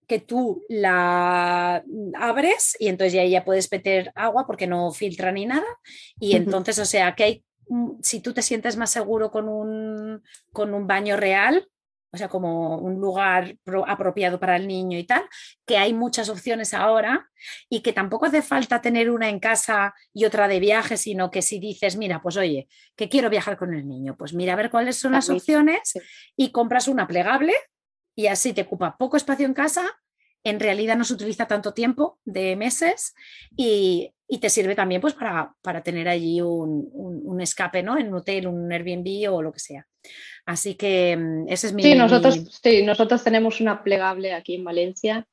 que 0.06 0.18
tú 0.18 0.62
la 0.68 1.82
abres 2.18 2.76
y 2.78 2.88
entonces 2.88 3.14
ya, 3.14 3.24
ya 3.24 3.46
puedes 3.46 3.72
meter 3.72 4.12
agua 4.14 4.46
porque 4.46 4.66
no 4.66 4.92
filtra 4.92 5.32
ni 5.32 5.46
nada. 5.46 5.66
Y 6.18 6.36
entonces, 6.36 6.78
o 6.78 6.84
sea, 6.84 7.14
que 7.14 7.24
hay 7.24 7.44
si 8.02 8.20
tú 8.20 8.32
te 8.32 8.42
sientes 8.42 8.76
más 8.76 8.90
seguro 8.90 9.30
con 9.30 9.48
un, 9.48 10.22
con 10.52 10.74
un 10.74 10.86
baño 10.86 11.16
real, 11.16 11.68
o 12.12 12.16
sea, 12.16 12.28
como 12.28 12.78
un 12.78 13.00
lugar 13.00 13.56
apropiado 13.86 14.40
para 14.40 14.56
el 14.56 14.66
niño 14.66 14.98
y 14.98 15.04
tal, 15.04 15.22
que 15.64 15.78
hay 15.78 15.92
muchas 15.92 16.28
opciones 16.28 16.74
ahora 16.74 17.30
y 17.68 17.80
que 17.80 17.92
tampoco 17.92 18.26
hace 18.26 18.42
falta 18.42 18.80
tener 18.80 19.10
una 19.10 19.28
en 19.28 19.38
casa 19.38 19.94
y 20.12 20.24
otra 20.24 20.48
de 20.48 20.58
viaje, 20.58 20.96
sino 20.96 21.30
que 21.30 21.42
si 21.42 21.60
dices, 21.60 21.96
mira, 21.96 22.20
pues 22.20 22.36
oye, 22.36 22.68
que 22.96 23.08
quiero 23.08 23.30
viajar 23.30 23.56
con 23.56 23.74
el 23.74 23.86
niño, 23.86 24.16
pues 24.16 24.34
mira 24.34 24.54
a 24.54 24.56
ver 24.56 24.70
cuáles 24.70 24.96
son 24.96 25.12
las 25.12 25.30
opciones 25.30 25.92
y 26.36 26.50
compras 26.50 26.88
una 26.88 27.06
plegable 27.06 27.54
y 28.16 28.26
así 28.26 28.52
te 28.52 28.62
ocupa 28.62 28.96
poco 28.98 29.16
espacio 29.16 29.46
en 29.46 29.54
casa, 29.54 29.88
en 30.44 30.60
realidad 30.60 30.96
no 30.96 31.04
se 31.04 31.14
utiliza 31.14 31.46
tanto 31.46 31.74
tiempo 31.74 32.18
de 32.24 32.56
meses 32.56 33.14
y, 33.56 34.12
te 34.40 34.48
sirve 34.48 34.76
también 34.76 35.00
pues 35.00 35.14
para, 35.14 35.54
para 35.60 35.82
tener 35.82 36.08
allí 36.08 36.40
un, 36.40 36.88
un, 36.92 37.40
escape, 37.40 37.82
¿no? 37.82 37.98
En 37.98 38.08
un 38.08 38.14
hotel, 38.14 38.46
un 38.46 38.70
Airbnb 38.70 39.28
o 39.32 39.42
lo 39.42 39.52
que 39.52 39.58
sea. 39.58 39.88
Así 40.46 40.76
que 40.76 41.16
mm, 41.16 41.48
ese 41.48 41.66
es 41.66 41.72
mi... 41.72 41.82
Sí, 41.82 41.96
nosotros, 41.96 42.60
sí, 42.62 42.84
nosotros 42.84 43.24
tenemos 43.24 43.60
una 43.60 43.82
plegable 43.82 44.32
aquí 44.32 44.54
en 44.54 44.64
Valencia. 44.64 45.26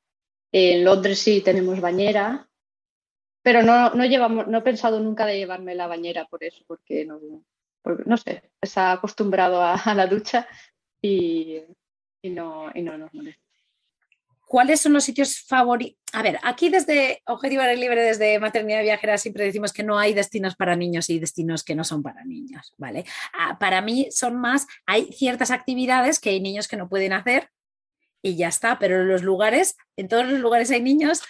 En 0.50 0.84
Londres 0.84 1.20
sí 1.20 1.42
tenemos 1.42 1.80
bañera, 1.80 2.48
pero 3.42 3.62
no, 3.62 3.90
no, 3.94 4.04
llevamos, 4.04 4.48
no 4.48 4.58
he 4.58 4.62
pensado 4.62 4.98
nunca 5.00 5.26
de 5.26 5.38
llevarme 5.38 5.74
la 5.74 5.86
bañera 5.86 6.26
por 6.26 6.42
eso, 6.42 6.64
porque 6.66 7.04
no, 7.04 7.20
no 8.04 8.16
sé, 8.16 8.50
está 8.60 8.92
acostumbrado 8.92 9.62
a, 9.62 9.94
la 9.94 10.06
ducha 10.06 10.48
y, 11.00 11.62
y, 12.22 12.30
no, 12.30 12.70
y 12.74 12.82
no 12.82 12.98
nos 12.98 13.14
molesta. 13.14 13.47
¿Cuáles 14.48 14.80
son 14.80 14.94
los 14.94 15.04
sitios 15.04 15.40
favoritos? 15.40 15.98
A 16.14 16.22
ver, 16.22 16.38
aquí 16.42 16.70
desde 16.70 17.22
Objetivo 17.26 17.62
Libre, 17.64 18.02
desde 18.02 18.38
Maternidad 18.38 18.82
Viajera, 18.82 19.18
siempre 19.18 19.44
decimos 19.44 19.74
que 19.74 19.82
no 19.82 19.98
hay 19.98 20.14
destinos 20.14 20.56
para 20.56 20.74
niños 20.74 21.10
y 21.10 21.18
destinos 21.18 21.62
que 21.62 21.74
no 21.74 21.84
son 21.84 22.02
para 22.02 22.24
niños, 22.24 22.72
¿vale? 22.78 23.04
Ah, 23.34 23.58
para 23.60 23.82
mí 23.82 24.08
son 24.10 24.36
más, 24.40 24.66
hay 24.86 25.12
ciertas 25.12 25.50
actividades 25.50 26.18
que 26.18 26.30
hay 26.30 26.40
niños 26.40 26.66
que 26.66 26.78
no 26.78 26.88
pueden 26.88 27.12
hacer 27.12 27.50
y 28.22 28.36
ya 28.36 28.48
está, 28.48 28.78
pero 28.78 29.02
en 29.02 29.08
los 29.08 29.22
lugares, 29.22 29.76
en 29.96 30.08
todos 30.08 30.26
los 30.26 30.40
lugares 30.40 30.70
hay 30.70 30.80
niños. 30.80 31.22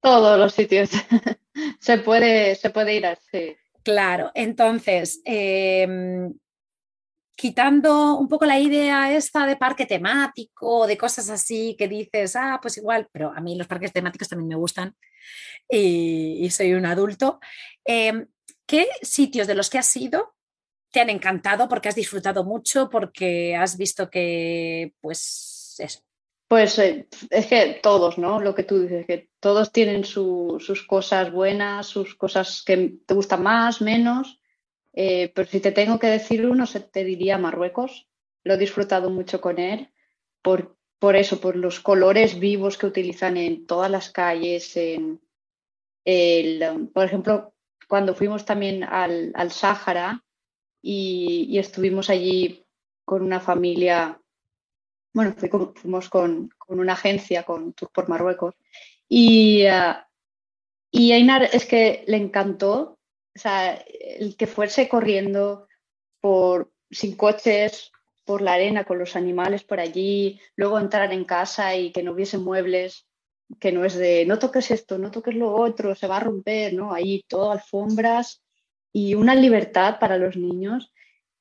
Todos 0.00 0.38
los 0.38 0.54
sitios. 0.54 0.90
se, 1.80 1.98
puede, 1.98 2.54
se 2.54 2.70
puede 2.70 2.94
ir 2.94 3.06
así. 3.06 3.54
Claro, 3.82 4.32
entonces, 4.34 5.20
em, 5.26 6.32
quitando 7.36 8.16
un 8.16 8.28
poco 8.28 8.46
la 8.46 8.58
idea 8.58 9.14
esta 9.14 9.46
de 9.46 9.56
parque 9.56 9.86
temático, 9.86 10.86
de 10.86 10.96
cosas 10.96 11.28
así 11.28 11.76
que 11.78 11.86
dices, 11.86 12.34
ah, 12.34 12.58
pues 12.60 12.78
igual, 12.78 13.08
pero 13.12 13.30
a 13.30 13.40
mí 13.40 13.56
los 13.56 13.66
parques 13.66 13.92
temáticos 13.92 14.28
también 14.28 14.48
me 14.48 14.56
gustan 14.56 14.96
y, 15.68 16.48
soy 16.50 16.72
un 16.72 16.86
adulto. 16.86 17.38
Em, 17.84 18.26
¿Qué 18.66 18.88
sitios 19.02 19.46
de 19.46 19.54
los 19.54 19.70
que 19.70 19.78
has 19.78 19.96
ido 19.96 20.34
te 20.90 21.00
han 21.00 21.10
encantado 21.10 21.68
porque 21.68 21.88
has 21.88 21.94
disfrutado 21.94 22.42
mucho, 22.42 22.88
porque 22.88 23.54
has 23.54 23.76
visto 23.76 24.10
que, 24.10 24.94
pues, 25.00 25.76
eso? 25.78 26.00
Pues 26.48 26.78
eh, 26.78 27.08
es 27.30 27.46
que 27.46 27.80
todos, 27.82 28.18
¿no? 28.18 28.40
Lo 28.40 28.54
que 28.54 28.62
tú 28.62 28.80
dices, 28.80 29.04
que 29.06 29.28
todos 29.40 29.72
tienen 29.72 30.04
sus 30.04 30.86
cosas 30.86 31.32
buenas, 31.32 31.86
sus 31.86 32.14
cosas 32.14 32.62
que 32.64 32.94
te 33.04 33.14
gustan 33.14 33.42
más, 33.42 33.80
menos. 33.82 34.40
Eh, 34.96 35.30
pero 35.34 35.46
si 35.48 35.60
te 35.60 35.72
tengo 35.72 35.98
que 35.98 36.06
decir 36.06 36.46
uno, 36.46 36.64
te 36.66 37.04
diría 37.04 37.38
Marruecos. 37.38 38.08
Lo 38.42 38.54
he 38.54 38.58
disfrutado 38.58 39.10
mucho 39.10 39.40
con 39.40 39.58
él 39.58 39.92
por, 40.42 40.76
por 40.98 41.16
eso, 41.16 41.40
por 41.40 41.54
los 41.56 41.80
colores 41.80 42.40
vivos 42.40 42.78
que 42.78 42.86
utilizan 42.86 43.36
en 43.36 43.66
todas 43.66 43.90
las 43.90 44.10
calles. 44.10 44.72
Por 46.94 47.04
ejemplo, 47.04 47.54
cuando 47.88 48.14
fuimos 48.14 48.44
también 48.44 48.84
al, 48.84 49.32
al 49.34 49.52
Sáhara 49.52 50.24
y, 50.82 51.58
estuvimos 51.58 52.08
allí 52.08 52.64
con 53.04 53.22
una 53.22 53.40
familia, 53.40 54.20
bueno, 55.12 55.34
fuimos 55.74 56.08
con, 56.08 56.48
con 56.58 56.80
una 56.80 56.94
agencia, 56.94 57.42
con 57.42 57.72
Tour 57.72 57.90
por 57.92 58.08
Marruecos, 58.08 58.54
y, 59.08 59.64
uh, 59.66 59.94
y 60.90 61.12
Einar 61.12 61.44
es 61.52 61.66
que 61.66 62.04
le 62.06 62.16
encantó 62.16 62.98
o 63.36 63.38
sea, 63.38 63.74
el 63.74 64.36
que 64.36 64.46
fuese 64.46 64.88
corriendo 64.88 65.68
por, 66.20 66.72
sin 66.90 67.16
coches, 67.16 67.92
por 68.24 68.40
la 68.42 68.54
arena, 68.54 68.84
con 68.84 68.98
los 68.98 69.14
animales 69.14 69.62
por 69.62 69.78
allí, 69.78 70.40
luego 70.56 70.78
entrar 70.78 71.12
en 71.12 71.24
casa 71.24 71.76
y 71.76 71.92
que 71.92 72.02
no 72.02 72.12
hubiese 72.12 72.38
muebles, 72.38 73.06
que 73.60 73.72
no 73.72 73.84
es 73.84 73.94
de 73.94 74.24
no 74.26 74.38
toques 74.38 74.70
esto, 74.70 74.98
no 74.98 75.10
toques 75.10 75.34
lo 75.34 75.54
otro, 75.54 75.94
se 75.94 76.08
va 76.08 76.16
a 76.16 76.20
romper, 76.20 76.72
¿no? 76.72 76.92
Ahí 76.92 77.24
todo 77.28 77.52
alfombras 77.52 78.42
y 78.92 79.14
una 79.14 79.34
libertad 79.34 79.98
para 80.00 80.16
los 80.16 80.36
niños. 80.36 80.92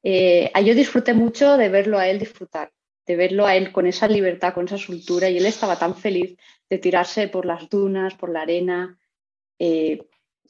Eh, 0.04 0.52
yo 0.64 0.76
disfruté 0.76 1.14
mucho 1.14 1.58
de 1.58 1.70
verlo 1.70 1.98
a 1.98 2.08
él 2.10 2.20
disfrutar, 2.20 2.72
de 3.08 3.16
verlo 3.16 3.46
a 3.46 3.56
él 3.56 3.72
con 3.72 3.88
esa 3.88 4.08
libertad, 4.08 4.54
con 4.54 4.66
esa 4.66 4.78
soltura 4.78 5.30
y 5.30 5.38
él 5.38 5.46
estaba 5.46 5.80
tan 5.80 5.96
feliz 5.96 6.38
de 6.70 6.78
tirarse 6.78 7.30
por 7.30 7.46
las 7.46 7.70
dunas, 7.70 8.16
por 8.16 8.30
la 8.30 8.42
arena. 8.42 9.00
Eh, 9.58 10.06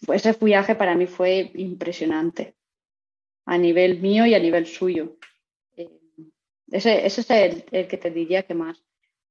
ese 0.08 0.34
viaje 0.42 0.76
para 0.76 0.96
mí 0.96 1.08
fue 1.08 1.52
impresionante, 1.56 2.56
a 3.46 3.58
nivel 3.58 4.00
mío 4.00 4.26
y 4.26 4.34
a 4.34 4.40
nivel 4.40 4.66
suyo. 4.66 5.18
Eh, 5.76 5.90
ese, 6.72 7.06
es 7.06 7.30
el, 7.30 7.66
que 7.66 7.98
te 7.98 8.12
diría 8.12 8.44
que 8.44 8.54
más. 8.54 8.84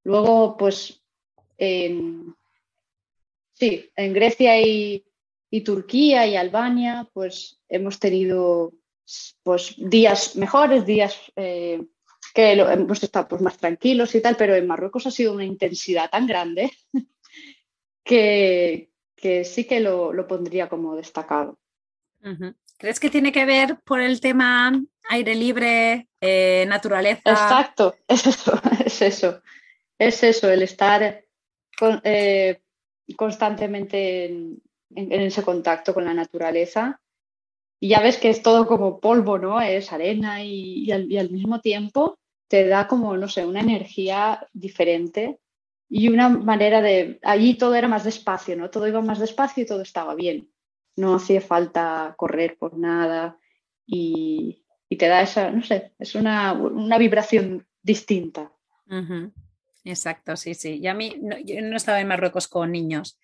Luego, 0.03 0.57
pues, 0.57 1.03
sí, 1.59 2.35
en 3.97 4.13
Grecia 4.13 4.61
y, 4.61 5.05
Turquía 5.65 6.27
y 6.27 6.35
Albania, 6.35 7.09
pues 7.13 7.61
hemos 7.69 8.01
tenido 8.01 8.73
pues, 9.45 9.77
días 9.79 10.35
mejores, 10.35 10.85
días 10.85 11.33
eh, 11.37 11.81
que 12.35 12.53
hemos 12.53 13.03
estado 13.03 13.29
pues, 13.29 13.41
más 13.41 13.57
tranquilos 13.57 14.13
y 14.17 14.21
tal, 14.21 14.37
pero 14.37 14.57
en 14.57 14.67
Marruecos 14.67 15.07
ha 15.07 15.13
sido 15.13 15.33
una 15.33 15.45
intensidad 15.45 16.11
tan 16.11 16.27
grande 16.27 16.73
que, 18.05 18.91
que 19.25 19.43
sí 19.47 19.65
que 19.65 19.81
lo, 19.81 20.13
pondría 20.29 20.69
como 20.69 20.97
destacado. 20.97 21.59
¿Crees 22.77 23.01
que 23.01 23.09
tiene 23.09 23.33
que 23.33 23.47
ver 23.47 23.79
por 23.83 24.03
el 24.03 24.21
tema 24.21 24.79
aire 25.09 25.35
libre, 25.35 26.11
eh, 26.21 26.67
naturaleza? 26.69 27.31
Exacto, 27.31 27.95
es 28.09 28.27
eso, 28.27 28.61
es 28.85 29.01
eso. 29.01 29.41
Es 29.99 30.23
eso, 30.23 30.51
el 30.51 30.61
estar 30.61 31.25
eh, 32.03 32.61
constantemente 33.17 34.27
en, 34.27 34.61
ese 34.95 35.43
contacto 35.43 35.95
con 35.95 36.05
la 36.05 36.13
naturaleza. 36.13 37.01
Y 37.81 37.89
ya 37.89 38.01
ves 38.01 38.19
que 38.19 38.29
es 38.29 38.43
todo 38.43 38.67
como 38.67 39.01
polvo, 39.01 39.39
¿no? 39.39 39.59
Es 39.59 39.91
arena 39.91 40.45
y, 40.45 40.93
al, 40.93 41.11
y 41.11 41.17
al 41.17 41.31
mismo 41.31 41.63
tiempo 41.63 42.19
te 42.49 42.69
da 42.69 42.89
como, 42.89 43.17
no 43.17 43.29
sé, 43.29 43.47
una 43.47 43.61
energía 43.61 44.47
diferente 44.53 45.39
y 45.97 46.09
una 46.09 46.29
manera 46.29 46.83
de, 46.83 47.21
allí 47.23 47.55
todo 47.55 47.77
era 47.77 47.87
más 47.87 48.03
despacio, 48.03 48.57
¿no? 48.57 48.69
Todo 48.69 48.89
iba 48.89 49.01
más 49.01 49.21
despacio 49.21 49.63
y 49.63 49.67
todo 49.67 49.81
estaba 49.81 50.17
bien. 50.17 50.51
No 50.97 51.15
hacía 51.15 51.41
falta 51.41 52.15
correr 52.17 52.57
por 52.59 52.77
nada 52.77 53.39
y, 53.87 54.65
te 54.99 55.07
da 55.07 55.23
esa, 55.23 55.53
no 55.53 55.63
sé, 55.63 55.93
es 56.01 56.17
una, 56.17 56.53
vibración 56.99 57.65
distinta. 57.81 58.51
Exacto, 59.85 60.37
sí, 60.37 60.55
sí. 60.55 60.81
Y 60.83 60.89
a 60.89 60.95
mí, 60.95 61.17
no, 61.23 61.39
yo 61.39 61.63
no 61.63 61.77
estaba 61.77 62.01
en 62.01 62.09
Marruecos 62.09 62.49
con 62.49 62.73
niños, 62.73 63.21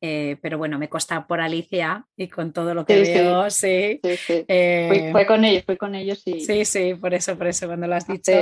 eh, 0.00 0.38
pero 0.40 0.56
bueno, 0.56 0.78
me 0.78 0.88
consta 0.88 1.26
por 1.26 1.42
Alicia 1.42 2.06
y 2.16 2.28
con 2.28 2.54
todo 2.54 2.72
lo 2.72 2.86
que 2.86 3.02
veo, 3.02 3.50
sí. 3.50 4.00
Eh, 4.02 5.10
fue, 5.12 5.26
con 5.26 5.44
ellos, 5.44 5.64
fue 5.66 5.76
con 5.76 5.94
ellos 5.94 6.22
y... 6.24 6.40
Sí, 6.40 6.64
sí, 6.64 6.94
por 6.94 7.12
eso, 7.12 7.36
por 7.36 7.48
eso, 7.48 7.66
cuando 7.66 7.86
lo 7.86 7.96
has 7.96 8.06
dicho 8.06 8.32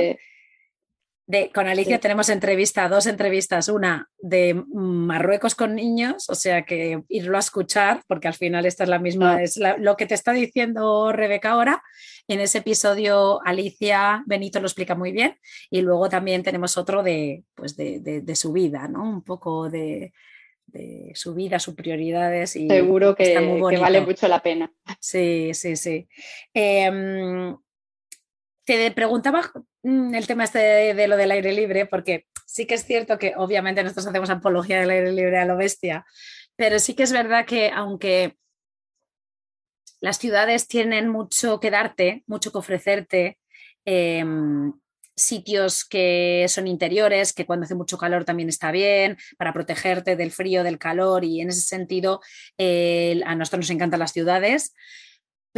con 1.53 1.67
Alicia 1.67 1.99
tenemos 1.99 2.29
entrevista, 2.29 2.87
dos 2.87 3.05
entrevistas, 3.05 3.67
una 3.67 4.09
de 4.17 4.53
Marruecos 4.53 5.55
con 5.55 5.75
niños, 5.75 6.29
o 6.29 6.35
sea 6.35 6.63
que 6.63 7.03
irlo 7.09 7.35
a 7.35 7.41
escuchar, 7.41 8.01
porque 8.07 8.29
al 8.29 8.33
final 8.33 8.65
esta 8.65 8.83
es 8.83 8.89
la 8.89 8.99
misma, 8.99 9.35
ah. 9.35 9.43
es 9.43 9.59
lo 9.79 9.97
que 9.97 10.05
te 10.05 10.15
está 10.15 10.31
diciendo 10.31 11.11
Rebeca 11.11 11.51
ahora. 11.51 11.83
En 12.29 12.39
ese 12.39 12.59
episodio 12.59 13.41
Alicia 13.45 14.23
Benito 14.25 14.59
lo 14.59 14.67
explica 14.67 14.95
muy 14.95 15.11
bien 15.11 15.37
y 15.69 15.81
luego 15.81 16.07
también 16.07 16.43
tenemos 16.43 16.77
otro 16.77 17.03
de, 17.03 17.43
pues 17.55 17.75
de, 17.75 18.35
su 18.35 18.53
vida, 18.53 18.87
¿no? 18.87 19.03
Un 19.03 19.23
poco 19.23 19.69
de, 19.69 20.13
su 21.13 21.33
vida, 21.33 21.59
sus 21.59 21.75
prioridades. 21.75 22.55
Y 22.55 22.69
Seguro 22.69 23.15
que, 23.15 23.33
que, 23.69 23.77
vale 23.77 23.99
mucho 24.01 24.29
la 24.29 24.41
pena. 24.41 24.71
Sí, 24.99 25.51
sí, 25.53 25.75
sí. 25.75 26.07
Em, 26.53 27.57
te 28.67 28.91
preguntaba 28.91 29.49
mm, 29.83 30.13
el 30.13 30.27
tema 30.27 30.43
este 30.43 30.59
de, 30.93 31.07
lo 31.07 31.15
del 31.15 31.31
aire 31.31 31.53
libre, 31.53 31.85
porque 31.85 32.25
sí 32.45 32.67
que 32.67 32.75
es 32.75 32.85
cierto 32.85 33.17
que 33.17 33.33
obviamente 33.37 33.81
nosotros 33.81 34.07
hacemos 34.07 34.29
apología 34.29 34.81
del 34.81 34.89
aire 34.89 35.13
libre 35.13 35.37
a 35.39 35.45
lo 35.45 35.55
bestia, 35.55 36.05
pero 36.57 36.77
sí 36.77 36.93
que 36.93 37.03
es 37.03 37.13
verdad 37.13 37.45
que 37.45 37.71
aunque 37.73 38.35
las 40.01 40.17
ciudades 40.17 40.67
tienen 40.67 41.07
mucho 41.07 41.61
que 41.61 41.71
darte, 41.71 42.23
mucho 42.27 42.51
que 42.51 42.57
ofrecerte, 42.57 43.39
em, 43.85 44.73
sitios 45.15 45.85
que 45.85 46.45
son 46.49 46.67
interiores, 46.67 47.33
que 47.33 47.45
cuando 47.45 47.63
hace 47.63 47.73
mucho 47.73 47.97
calor 47.97 48.25
también 48.25 48.49
está 48.49 48.71
bien, 48.71 49.17
para 49.37 49.53
protegerte 49.53 50.17
del 50.17 50.31
frío, 50.31 50.63
del 50.63 50.77
calor, 50.77 51.23
y 51.23 51.39
en 51.41 51.49
ese 51.49 51.61
sentido 51.61 52.21
a 52.59 53.35
nosotros 53.35 53.61
nos 53.61 53.69
encantan 53.71 53.99
las 53.99 54.11
ciudades, 54.11 54.73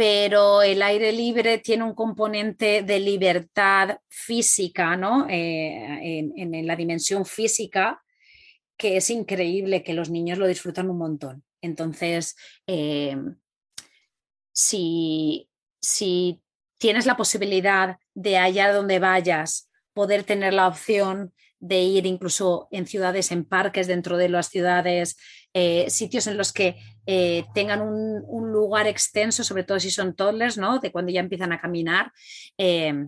pero 0.00 0.62
el 0.62 0.80
aire 0.80 1.12
libre 1.12 1.58
tiene 1.58 1.84
un 1.84 1.94
componente 1.94 2.80
de 2.80 3.00
libertad 3.00 3.98
física, 4.08 4.96
¿no? 4.96 5.26
Eh, 5.28 6.32
en, 6.36 6.66
la 6.66 6.74
dimensión 6.74 7.26
física, 7.26 8.02
que 8.78 8.96
es 8.96 9.10
increíble, 9.10 9.82
que 9.82 9.92
los 9.92 10.08
niños 10.08 10.38
lo 10.38 10.46
disfrutan 10.46 10.88
un 10.88 10.96
montón. 10.96 11.44
Entonces, 11.60 12.34
eh, 12.66 13.14
si, 14.54 15.50
si 15.82 16.40
tienes 16.78 17.04
la 17.04 17.18
posibilidad 17.18 17.98
de 18.14 18.38
allá 18.38 18.72
donde 18.72 19.00
vayas, 19.00 19.68
poder 19.92 20.24
tener 20.24 20.54
la 20.54 20.66
opción 20.66 21.34
de 21.60 21.82
ir 21.82 22.06
incluso 22.06 22.68
en 22.70 22.86
ciudades, 22.86 23.30
en 23.30 23.44
parques 23.44 23.86
dentro 23.86 24.16
de 24.16 24.30
las 24.30 24.48
ciudades, 24.48 25.16
eh, 25.52 25.88
sitios 25.90 26.26
en 26.26 26.38
los 26.38 26.52
que 26.52 26.76
eh, 27.06 27.44
tengan 27.54 27.82
un, 27.82 28.52
lugar 28.52 28.86
extenso, 28.86 29.44
sobre 29.44 29.64
todo 29.64 29.78
si 29.78 29.90
son 29.90 30.14
toddlers, 30.14 30.58
¿no? 30.58 30.78
De 30.78 30.90
cuando 30.90 31.12
ya 31.12 31.20
empiezan 31.20 31.52
a 31.52 31.60
caminar. 31.60 32.12
Eh, 32.58 33.06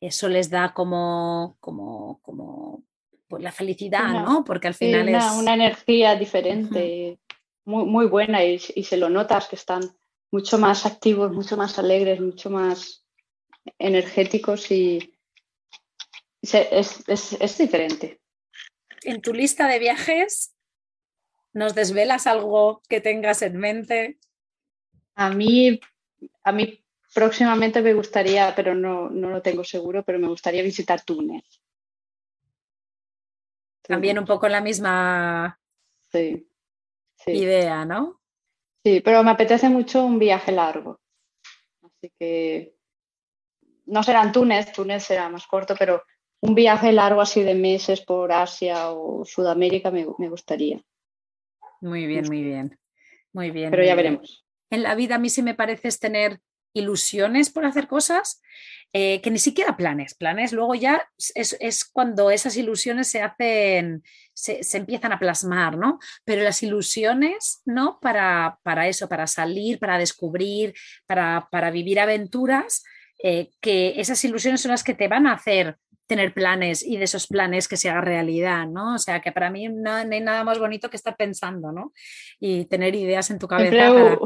eso 0.00 0.28
les 0.28 0.48
da 0.48 0.72
como, 0.72 1.56
como, 1.60 2.20
como 2.22 2.84
pues, 3.28 3.42
la 3.42 3.52
felicidad, 3.52 4.24
¿no? 4.24 4.44
Porque 4.44 4.68
al 4.68 4.74
final 4.74 5.08
una, 5.08 5.18
es. 5.18 5.32
Una 5.34 5.54
energía 5.54 6.16
diferente, 6.16 7.18
muy, 7.64 7.84
muy 7.84 8.06
buena, 8.06 8.44
y, 8.44 8.58
se 8.58 8.96
lo 8.96 9.10
notas 9.10 9.48
que 9.48 9.56
están 9.56 9.82
mucho 10.30 10.58
más 10.58 10.86
activos, 10.86 11.32
mucho 11.32 11.56
más 11.56 11.78
alegres, 11.78 12.20
mucho 12.20 12.50
más 12.50 13.04
energéticos 13.78 14.70
y 14.70 15.14
es, 16.42 17.04
es 17.08 17.58
diferente. 17.58 18.20
en 19.02 19.20
tu 19.20 19.32
lista 19.32 19.66
de 19.66 19.78
viajes, 19.78 20.54
¿nos 21.52 21.74
desvelas 21.74 22.26
algo 22.26 22.82
que 22.88 23.00
tengas 23.00 23.42
en 23.42 23.56
mente? 23.56 24.18
A 25.14 25.30
mí, 25.30 25.80
a 26.44 26.52
mí 26.52 26.84
próximamente 27.14 27.82
me 27.82 27.94
gustaría, 27.94 28.54
pero 28.54 28.74
no, 28.74 29.10
no 29.10 29.30
lo 29.30 29.42
tengo 29.42 29.64
seguro, 29.64 30.04
pero 30.04 30.18
me 30.18 30.28
gustaría 30.28 30.62
visitar 30.62 31.02
Túnez. 31.02 31.44
También 33.82 34.18
un 34.18 34.24
poco 34.24 34.48
la 34.48 34.60
misma 34.60 35.58
idea, 37.26 37.84
¿no? 37.84 38.20
Sí, 38.84 39.00
pero 39.00 39.22
me 39.22 39.32
apetece 39.32 39.68
mucho 39.68 40.04
un 40.04 40.18
viaje 40.18 40.52
largo. 40.52 41.00
Así 41.82 42.12
que 42.18 42.76
no 43.86 44.02
será 44.02 44.22
en 44.22 44.32
Túnez, 44.32 44.72
Túnez 44.72 45.02
será 45.02 45.28
más 45.28 45.46
corto, 45.46 45.74
pero 45.76 46.04
un 46.40 46.54
viaje 46.54 46.92
largo 46.92 47.20
así 47.20 47.42
de 47.42 47.54
meses 47.54 48.00
por 48.00 48.32
Asia 48.32 48.90
o 48.92 49.24
Sudamérica 49.24 49.90
me, 49.90 50.04
gustaría. 50.04 50.80
Muy 51.80 52.06
bien, 52.06 52.26
muy 52.26 52.42
bien. 52.42 52.78
Muy 53.32 53.50
bien. 53.50 53.70
Pero 53.70 53.84
ya 53.84 53.94
veremos. 53.94 54.44
En 54.70 54.82
la 54.82 54.94
vida 54.94 55.16
a 55.16 55.18
mí 55.18 55.28
sí 55.28 55.42
me 55.42 55.54
parece 55.54 55.90
tener 55.98 56.40
ilusiones 56.72 57.50
por 57.50 57.64
hacer 57.64 57.88
cosas, 57.88 58.40
eh, 58.92 59.20
que 59.20 59.30
ni 59.30 59.38
siquiera 59.38 59.76
planes. 59.76 60.14
Planes 60.14 60.52
luego 60.52 60.74
ya 60.74 61.08
es, 61.34 61.84
cuando 61.84 62.30
esas 62.30 62.56
ilusiones 62.56 63.08
se 63.08 63.22
hacen, 63.22 64.02
se, 64.32 64.60
empiezan 64.76 65.12
a 65.12 65.18
plasmar, 65.18 65.76
¿no? 65.76 65.98
Pero 66.24 66.42
las 66.42 66.62
ilusiones, 66.62 67.62
¿no? 67.64 67.98
Para, 68.00 68.58
para 68.62 68.88
eso, 68.88 69.08
para 69.08 69.26
salir, 69.26 69.78
para 69.78 69.98
descubrir, 69.98 70.74
para, 71.06 71.48
para 71.50 71.70
vivir 71.70 72.00
aventuras, 72.00 72.84
eh, 73.22 73.50
que 73.60 74.00
esas 74.00 74.24
ilusiones 74.24 74.60
son 74.60 74.70
las 74.70 74.84
que 74.84 74.94
te 74.94 75.08
van 75.08 75.26
a 75.26 75.34
hacer 75.34 75.76
tener 76.10 76.34
planes 76.34 76.84
y 76.84 76.96
de 76.96 77.04
esos 77.04 77.28
planes 77.28 77.68
que 77.68 77.76
se 77.76 77.88
haga 77.88 78.00
realidad, 78.00 78.66
¿no? 78.66 78.96
O 78.96 78.98
sea, 78.98 79.20
que 79.20 79.30
para 79.30 79.48
mí 79.48 79.68
no, 79.68 79.92
hay 79.94 80.20
nada 80.20 80.42
más 80.42 80.58
bonito 80.58 80.90
que 80.90 80.96
estar 80.96 81.16
pensando, 81.16 81.70
¿no? 81.70 81.92
Y 82.40 82.64
tener 82.64 82.96
ideas 82.96 83.30
en 83.30 83.38
tu 83.38 83.46
cabeza 83.46 84.18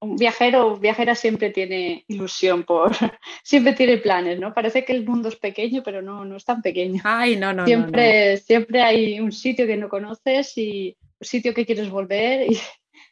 un 0.00 0.16
viajero 0.16 0.68
o 0.68 0.76
viajera 0.76 1.14
siempre 1.14 1.50
tiene 1.50 2.04
ilusión 2.08 2.62
por, 2.62 2.92
siempre 3.42 3.74
tiene 3.74 3.98
planes, 3.98 4.38
¿no? 4.38 4.54
Parece 4.54 4.84
que 4.84 4.92
el 4.92 5.04
mundo 5.04 5.28
es 5.28 5.36
pequeño, 5.36 5.82
pero 5.84 6.00
no, 6.02 6.24
no 6.24 6.36
es 6.36 6.44
tan 6.44 6.62
pequeño. 6.62 7.02
Ay, 7.04 7.36
no, 7.36 7.52
no. 7.52 7.66
Siempre, 7.66 8.36
siempre 8.38 8.80
hay 8.80 9.20
un 9.20 9.32
sitio 9.32 9.66
que 9.66 9.76
no 9.76 9.88
conoces 9.90 10.56
y 10.56 10.96
un 11.20 11.26
sitio 11.26 11.52
que 11.52 11.66
quieres 11.66 11.90
volver 11.90 12.50
y, 12.50 12.58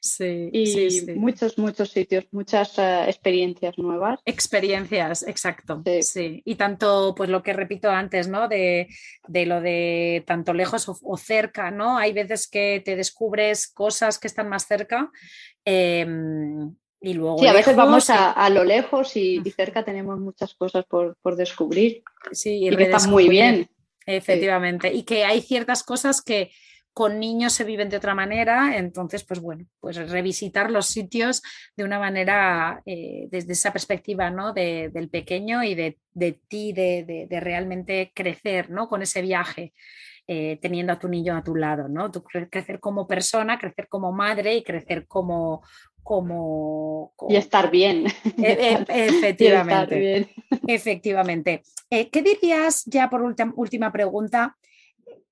Sí, 0.00 0.50
y 0.52 1.12
muchos, 1.16 1.58
muchos 1.58 1.90
sitios, 1.90 2.24
muchas 2.30 2.78
eh, 2.78 3.04
experiencias 3.06 3.76
nuevas. 3.78 4.20
Experiencias, 4.24 5.26
exacto. 5.26 5.82
Sí. 6.02 6.42
Y 6.44 6.54
tanto, 6.54 7.14
pues 7.16 7.28
lo 7.28 7.42
que 7.42 7.52
repito 7.52 7.90
antes, 7.90 8.28
¿no? 8.28 8.48
De, 8.48 8.88
lo 9.28 9.60
de 9.60 10.22
tanto 10.26 10.52
lejos 10.52 10.86
o, 10.88 11.16
cerca, 11.16 11.70
¿no? 11.70 11.98
Hay 11.98 12.12
veces 12.12 12.48
que 12.48 12.82
te 12.84 12.96
descubres 12.96 13.68
cosas 13.68 14.18
que 14.18 14.28
están 14.28 14.48
más 14.48 14.66
cerca. 14.66 15.10
Em, 15.64 16.74
y 17.00 17.14
luego 17.14 17.38
sí, 17.38 17.46
a 17.46 17.52
veces 17.52 17.76
vamos 17.76 18.08
a, 18.10 18.48
lo 18.50 18.64
lejos 18.64 19.16
y, 19.16 19.42
cerca 19.50 19.84
tenemos 19.84 20.18
muchas 20.18 20.54
cosas 20.54 20.84
por, 20.86 21.16
descubrir. 21.36 22.02
Sí, 22.32 22.66
y, 22.66 22.76
que 22.76 22.84
está 22.84 23.06
muy 23.08 23.28
bien. 23.28 23.68
Efectivamente. 24.06 24.92
Y 24.92 25.02
que 25.02 25.24
hay 25.24 25.42
ciertas 25.42 25.82
cosas 25.82 26.22
que, 26.22 26.52
con 26.96 27.20
niños 27.20 27.52
se 27.52 27.64
viven 27.64 27.90
de 27.90 27.98
otra 27.98 28.14
manera, 28.14 28.78
entonces, 28.78 29.22
pues 29.22 29.38
bueno, 29.38 29.66
pues 29.80 29.98
revisitar 30.08 30.70
los 30.70 30.86
sitios 30.86 31.42
de 31.76 31.84
una 31.84 31.98
manera, 31.98 32.80
eh, 32.86 33.28
desde 33.30 33.52
esa 33.52 33.70
perspectiva, 33.70 34.30
¿no? 34.30 34.54
del 34.54 35.10
pequeño 35.10 35.62
y 35.62 35.74
de, 35.74 35.98
ti, 36.48 36.72
de, 36.72 37.28
realmente 37.42 38.12
crecer, 38.14 38.70
¿no? 38.70 38.88
Con 38.88 39.02
ese 39.02 39.20
viaje. 39.20 39.74
Eh, 40.26 40.58
teniendo 40.60 40.92
a 40.94 40.98
tu 40.98 41.06
niño 41.06 41.36
a 41.36 41.44
tu 41.44 41.54
lado, 41.54 41.86
¿no? 41.86 42.10
crecer 42.50 42.80
como 42.80 43.06
persona, 43.06 43.58
crecer 43.58 43.86
como 43.88 44.10
madre 44.10 44.56
y 44.56 44.64
crecer 44.64 45.06
como, 45.06 45.62
como, 46.02 47.12
y 47.28 47.36
estar 47.36 47.70
bien. 47.70 48.06
E, 48.38 48.52
e, 48.52 48.84
efectivamente. 49.06 50.30
Efectivamente. 50.66 51.62
Eh, 51.90 52.08
¿Qué 52.08 52.22
dirías 52.22 52.84
ya 52.86 53.10
por 53.10 53.22
última 53.22 53.92
pregunta? 53.92 54.56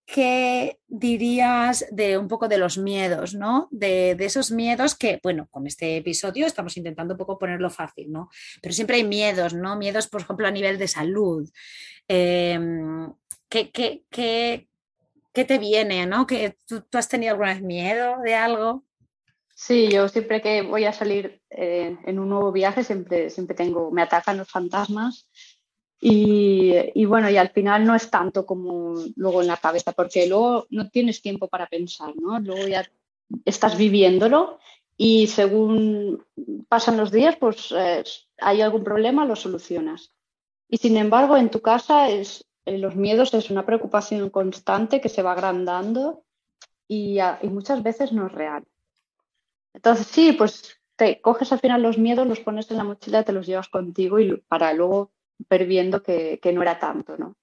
¿Qué 0.07 0.81
dirías 0.87 1.87
de 1.91 2.19
un 2.19 2.29
poco 2.29 2.49
de 2.49 2.59
los 2.59 2.79
miedos, 2.79 3.35
¿no? 3.35 3.69
De, 3.71 4.13
esos 4.21 4.51
miedos 4.51 4.95
que, 4.95 5.19
bueno, 5.23 5.49
con 5.51 5.67
este 5.67 5.97
episodio 5.97 6.47
estamos 6.47 6.77
intentando 6.77 7.15
un 7.15 7.19
poco 7.19 7.39
ponerlo 7.39 7.71
fácil, 7.71 8.13
¿no? 8.13 8.29
Pero 8.61 8.75
siempre 8.75 8.97
hay 8.97 9.05
miedos, 9.05 9.55
¿no? 9.55 9.77
Miedos, 9.77 10.09
por 10.09 10.21
ejemplo, 10.21 10.47
a 10.47 10.51
nivel 10.51 10.79
de 10.79 10.89
salud. 10.89 11.51
Em, 12.07 13.13
¿qué, 13.49 14.69
te 15.33 15.59
viene, 15.59 16.07
¿no? 16.07 16.27
¿Que 16.27 16.57
tú, 16.67 16.85
has 16.93 17.09
tenido 17.09 17.33
alguna 17.33 17.55
vez 17.55 17.63
miedo 17.63 18.17
de 18.23 18.35
algo? 18.35 18.85
Sí, 19.57 19.89
yo 19.89 20.09
siempre 20.09 20.43
que 20.43 20.63
voy 20.63 20.85
a 20.85 20.93
salir 20.93 21.41
eh, 21.51 21.97
en 22.05 22.19
un 22.19 22.29
nuevo 22.29 22.51
viaje 22.53 22.83
siempre, 22.83 23.31
siempre 23.31 23.55
tengo, 23.55 23.91
me 23.93 24.03
atacan 24.03 24.37
los 24.37 24.51
fantasmas 24.51 25.31
y, 26.07 27.07
bueno, 27.07 27.31
y 27.31 27.39
al 27.39 27.49
final 27.49 27.87
no 27.87 27.95
es 27.95 28.11
tanto 28.11 28.45
como 28.45 28.95
luego 29.17 29.41
en 29.41 29.47
la 29.47 29.57
cabeza, 29.57 29.93
porque 29.93 30.27
luego 30.27 30.67
no 30.69 30.91
tienes 30.91 31.23
tiempo 31.23 31.49
para 31.49 31.67
pensar, 31.67 32.15
¿no? 32.15 32.39
Luego 32.41 32.69
ya 32.69 32.87
estás 33.47 33.79
viviéndolo 33.79 34.59
y 34.99 35.29
según 35.29 36.23
pasan 36.69 36.99
los 36.99 37.11
días, 37.11 37.37
pues 37.37 37.73
eh, 37.75 38.05
hay 38.37 38.61
algún 38.61 38.85
problema, 38.85 39.25
lo 39.25 39.35
solucionas. 39.35 40.13
Y 40.69 40.77
sin 40.77 40.99
embargo, 40.99 41.39
en 41.39 41.51
tu 41.51 41.63
casa 41.63 42.11
es, 42.11 42.45
eh, 42.67 42.77
los 42.77 42.97
miedos 42.97 43.33
es 43.33 43.49
una 43.49 43.65
preocupación 43.65 44.29
constante 44.29 45.01
que 45.01 45.09
se 45.09 45.23
va 45.23 45.33
agrandando 45.33 46.23
y, 46.87 47.19
y 47.41 47.49
muchas 47.49 47.83
veces 47.83 48.13
no 48.13 48.27
es 48.27 48.33
real. 48.33 48.63
Entonces, 49.73 50.07
sí, 50.07 50.33
pues 50.33 50.79
te 50.97 51.23
coges 51.23 51.51
al 51.51 51.61
final 51.61 51.81
los 51.81 51.97
miedos, 51.97 52.27
los 52.27 52.41
pones 52.41 52.71
en 52.71 52.77
la 52.77 52.85
mochila, 52.85 53.23
te 53.23 53.33
los 53.33 53.47
llevas 53.47 53.71
contigo 53.71 54.21
y 54.21 54.37
para 54.49 54.75
luego 54.75 55.14
ver 55.39 55.67
viendo 55.67 56.03
que, 56.03 56.41
no 56.53 56.63
era 56.63 56.79
tanto, 56.79 57.17
¿no? 57.17 57.37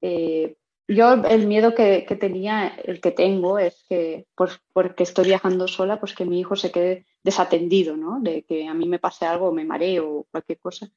Eh, 0.00 0.56
yo 0.86 1.14
el 1.14 1.46
miedo 1.46 1.74
que, 1.74 2.02
tenía, 2.20 2.68
el 2.68 3.00
que 3.00 3.10
tengo, 3.10 3.58
es 3.58 3.84
que, 3.88 4.26
pues, 4.34 4.60
porque 4.72 5.04
estoy 5.04 5.26
viajando 5.26 5.66
sola, 5.66 5.98
pues 5.98 6.14
que 6.14 6.26
mi 6.26 6.40
hijo 6.40 6.56
se 6.56 6.70
quede 6.70 7.06
desatendido, 7.22 7.96
¿no? 7.96 8.20
De 8.20 8.44
que 8.44 8.68
a 8.68 8.74
mí 8.74 8.86
me 8.86 8.98
pase 8.98 9.24
algo, 9.24 9.50
me 9.52 9.64
mareo 9.64 10.10
o 10.10 10.24
cualquier 10.24 10.58
cosa. 10.58 10.90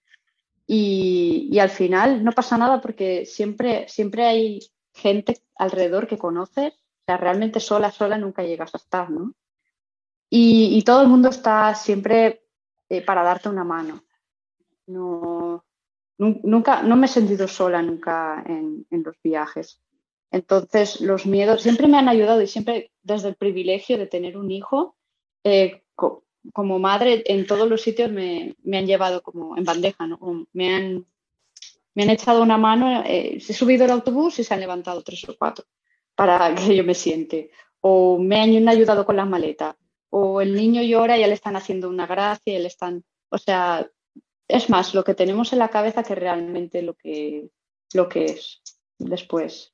Y, 0.65 1.57
al 1.59 1.69
final 1.69 2.23
no 2.23 2.33
pasa 2.33 2.57
nada 2.57 2.81
porque 2.81 3.25
siempre, 3.25 3.87
siempre 3.87 4.25
hay 4.25 4.59
gente 4.93 5.41
alrededor 5.55 6.07
que 6.07 6.17
conoces, 6.17 6.73
o 6.73 7.03
sea, 7.05 7.17
realmente 7.17 7.61
sola, 7.61 7.91
sola 7.91 8.17
nunca 8.17 8.43
llegas 8.43 8.73
a 8.75 8.77
estar, 8.77 9.09
¿no? 9.09 9.33
Y, 10.29 10.83
todo 10.83 11.01
el 11.01 11.07
mundo 11.07 11.29
está 11.29 11.73
siempre 11.75 12.43
eh, 12.89 13.01
para 13.01 13.23
darte 13.23 13.47
una 13.47 13.63
mano. 13.63 14.03
No, 14.87 15.63
nunca, 16.17 16.81
no 16.83 16.95
me 16.95 17.05
he 17.05 17.09
sentido 17.09 17.47
sola 17.47 17.81
nunca 17.81 18.43
en, 18.47 18.85
los 18.89 19.15
viajes. 19.23 19.81
Entonces, 20.31 21.01
los 21.01 21.25
miedos 21.25 21.61
siempre 21.61 21.87
me 21.87 21.97
han 21.97 22.09
ayudado 22.09 22.41
y 22.41 22.47
siempre 22.47 22.91
desde 23.01 23.29
el 23.29 23.35
privilegio 23.35 23.97
de 23.97 24.07
tener 24.07 24.37
un 24.37 24.51
hijo, 24.51 24.97
eh, 25.43 25.83
como 26.53 26.79
madre, 26.79 27.23
en 27.25 27.45
todos 27.45 27.69
los 27.69 27.81
sitios 27.81 28.11
me, 28.11 28.55
han 28.73 28.85
llevado 28.85 29.21
como 29.21 29.57
en 29.57 29.63
bandeja, 29.63 30.07
¿no? 30.07 30.47
me, 30.53 30.73
han, 30.73 31.05
me 31.93 32.03
han 32.03 32.09
echado 32.09 32.41
una 32.41 32.57
mano, 32.57 33.03
eh, 33.05 33.37
he 33.37 33.53
subido 33.53 33.85
el 33.85 33.91
autobús 33.91 34.39
y 34.39 34.43
se 34.43 34.53
han 34.53 34.59
levantado 34.59 35.01
tres 35.03 35.27
o 35.27 35.35
cuatro 35.37 35.65
para 36.15 36.53
que 36.55 36.75
yo 36.75 36.83
me 36.83 36.95
siente. 36.95 37.51
O 37.79 38.17
me 38.17 38.41
han 38.41 38.67
ayudado 38.67 39.05
con 39.05 39.15
las 39.15 39.27
maletas. 39.27 39.75
O 40.09 40.41
el 40.41 40.55
niño 40.55 40.81
llora 40.81 41.17
y 41.17 41.21
ya 41.21 41.27
le 41.27 41.33
están 41.33 41.55
haciendo 41.55 41.89
una 41.89 42.07
gracia 42.07 42.57
y 42.57 42.61
le 42.61 42.67
están, 42.67 43.03
o 43.29 43.37
sea, 43.37 43.87
es 44.47 44.69
más 44.69 44.93
lo 44.93 45.03
que 45.03 45.15
tenemos 45.15 45.53
en 45.53 45.59
la 45.59 45.69
cabeza 45.69 46.03
que 46.03 46.15
realmente 46.15 46.81
lo 46.81 46.95
que, 46.95 47.49
lo 47.93 48.07
que 48.07 48.25
es 48.25 48.61
después. 48.97 49.73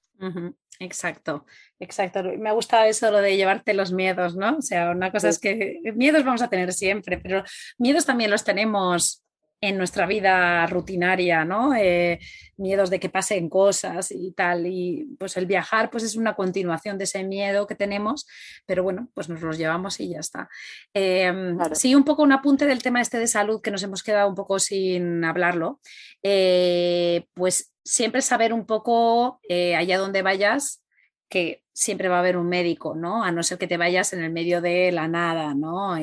Exacto, 0.80 1.46
exacto. 1.80 2.24
Me 2.38 2.50
ha 2.50 2.54
gustado 2.54 2.86
eso 2.86 3.12
lo 3.12 3.22
de 3.22 3.38
llevarte 3.38 3.74
los 3.74 3.92
miedos, 3.92 4.36
¿no? 4.36 4.58
O 4.58 4.62
sea, 4.62 4.92
una 4.92 5.12
cosa 5.12 5.30
es 5.30 5.40
que 5.40 5.80
miedos 5.96 6.24
vamos 6.24 6.42
a 6.42 6.50
tener 6.50 6.74
siempre, 6.74 7.18
pero 7.18 7.44
miedos 7.78 8.06
también 8.06 8.32
los 8.32 8.44
tenemos 8.44 9.23
en 9.64 9.78
nuestra 9.78 10.06
vida 10.06 10.68
rutinaria, 10.68 11.46
¿no? 11.46 11.74
Eh, 11.74 12.20
miedos 12.58 12.90
de 12.90 13.00
que 13.00 13.08
pasen 13.08 13.48
cosas 13.48 14.12
y 14.12 14.34
tal. 14.34 14.68
Y 14.68 15.16
pues 15.18 15.38
el 15.38 15.46
viajar 15.46 15.90
pues 15.90 16.04
es 16.04 16.18
una 16.18 16.36
continuación 16.36 16.98
de 16.98 17.06
ese 17.06 17.24
miedo 17.24 17.66
que 17.66 17.76
tenemos, 17.76 18.28
pero 18.66 18.84
bueno, 18.84 19.08
pues 19.14 19.30
nos 19.30 19.42
los 19.42 19.58
llevamos 19.58 20.02
y 20.02 20.10
ya 20.10 20.20
está. 20.20 20.50
Em, 20.94 21.58
sí, 21.72 21.96
un 21.96 22.04
poco 22.04 22.24
un 22.24 22.34
apunte 22.34 22.66
del 22.66 22.84
tema 22.84 23.00
este 23.00 23.20
de 23.20 23.28
salud 23.28 23.62
que 23.62 23.72
nos 23.72 23.84
hemos 23.84 24.04
quedado 24.04 24.28
un 24.28 24.36
poco 24.36 24.60
sin 24.60 25.24
hablarlo. 25.24 25.80
Eh, 26.22 27.26
pues 27.34 27.74
siempre 27.86 28.22
saber 28.22 28.52
un 28.52 28.66
poco 28.66 29.40
eh, 29.48 29.78
allá 29.78 29.98
donde 29.98 30.24
vayas 30.24 30.84
que 31.30 31.64
siempre 31.72 32.10
va 32.10 32.18
a 32.18 32.20
haber 32.20 32.36
un 32.36 32.48
médico, 32.50 32.96
¿no? 32.96 33.24
A 33.24 33.32
no 33.32 33.44
ser 33.44 33.58
que 33.58 33.68
te 33.68 33.78
vayas 33.78 34.12
en 34.14 34.24
el 34.24 34.32
medio 34.32 34.62
de 34.62 34.92
la 34.92 35.08
nada, 35.08 35.56
¿no? 35.56 35.98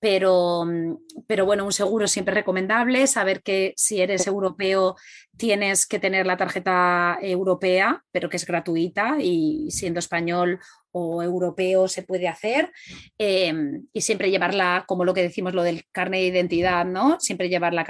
Pero, 0.00 0.64
pero 1.26 1.44
bueno, 1.44 1.64
un 1.64 1.72
seguro 1.72 2.06
siempre 2.06 2.34
recomendable, 2.34 3.06
saber 3.06 3.42
que 3.42 3.74
si 3.76 4.00
eres 4.00 4.26
europeo 4.26 4.96
tienes 5.36 5.86
que 5.86 5.98
tener 5.98 6.26
la 6.26 6.36
tarjeta 6.36 7.18
europea, 7.20 8.04
pero 8.12 8.28
que 8.28 8.36
es 8.36 8.46
gratuita 8.46 9.16
y 9.20 9.70
siendo 9.70 9.98
español 9.98 10.60
o 10.92 11.22
europeo 11.22 11.88
se 11.88 12.02
puede 12.02 12.28
hacer 12.28 12.72
em, 13.18 13.86
y 13.92 14.00
siempre 14.00 14.30
llevarla, 14.30 14.84
como 14.86 15.04
lo 15.04 15.14
que 15.14 15.22
decimos, 15.22 15.54
lo 15.54 15.62
del 15.62 15.84
carne 15.92 16.18
de 16.18 16.26
identidad, 16.26 16.84
¿no? 16.84 17.18
Siempre 17.20 17.48
llevar 17.48 17.74
la, 17.74 17.84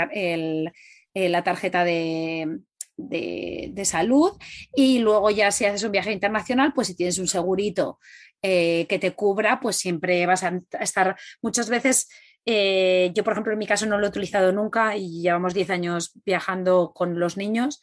la 1.15 1.45
tarjeta 1.45 1.85
de, 1.85 2.61
de, 2.99 3.85
salud 3.85 4.33
y 4.75 4.99
luego 4.99 5.31
ya 5.31 5.51
si 5.51 5.65
haces 5.65 5.85
un 5.85 5.93
viaje 5.93 6.13
internacional, 6.13 6.73
pues 6.75 6.89
si 6.89 6.97
tienes 6.97 7.19
un 7.19 7.29
segurito 7.29 7.99
eh, 8.43 8.87
que 8.89 8.99
te 8.99 9.13
cubra, 9.13 9.61
pues 9.61 9.77
siempre 9.77 10.25
vas 10.27 10.45
a 10.45 10.61
estar 10.81 11.17
muchas 11.43 11.69
veces. 11.69 12.09
Eh, 12.45 13.11
yo, 13.15 13.25
por 13.25 13.33
ejemplo, 13.33 13.53
en 13.53 13.59
mi 13.59 13.67
caso 13.67 13.87
no 13.87 13.99
lo 13.99 14.07
he 14.07 14.11
utilizado 14.11 14.53
nunca 14.53 14.97
y 14.97 15.23
llevamos 15.23 15.55
10 15.55 15.71
años 15.71 16.13
viajando 16.25 16.93
con 16.95 17.19
los 17.19 17.37
niños, 17.37 17.81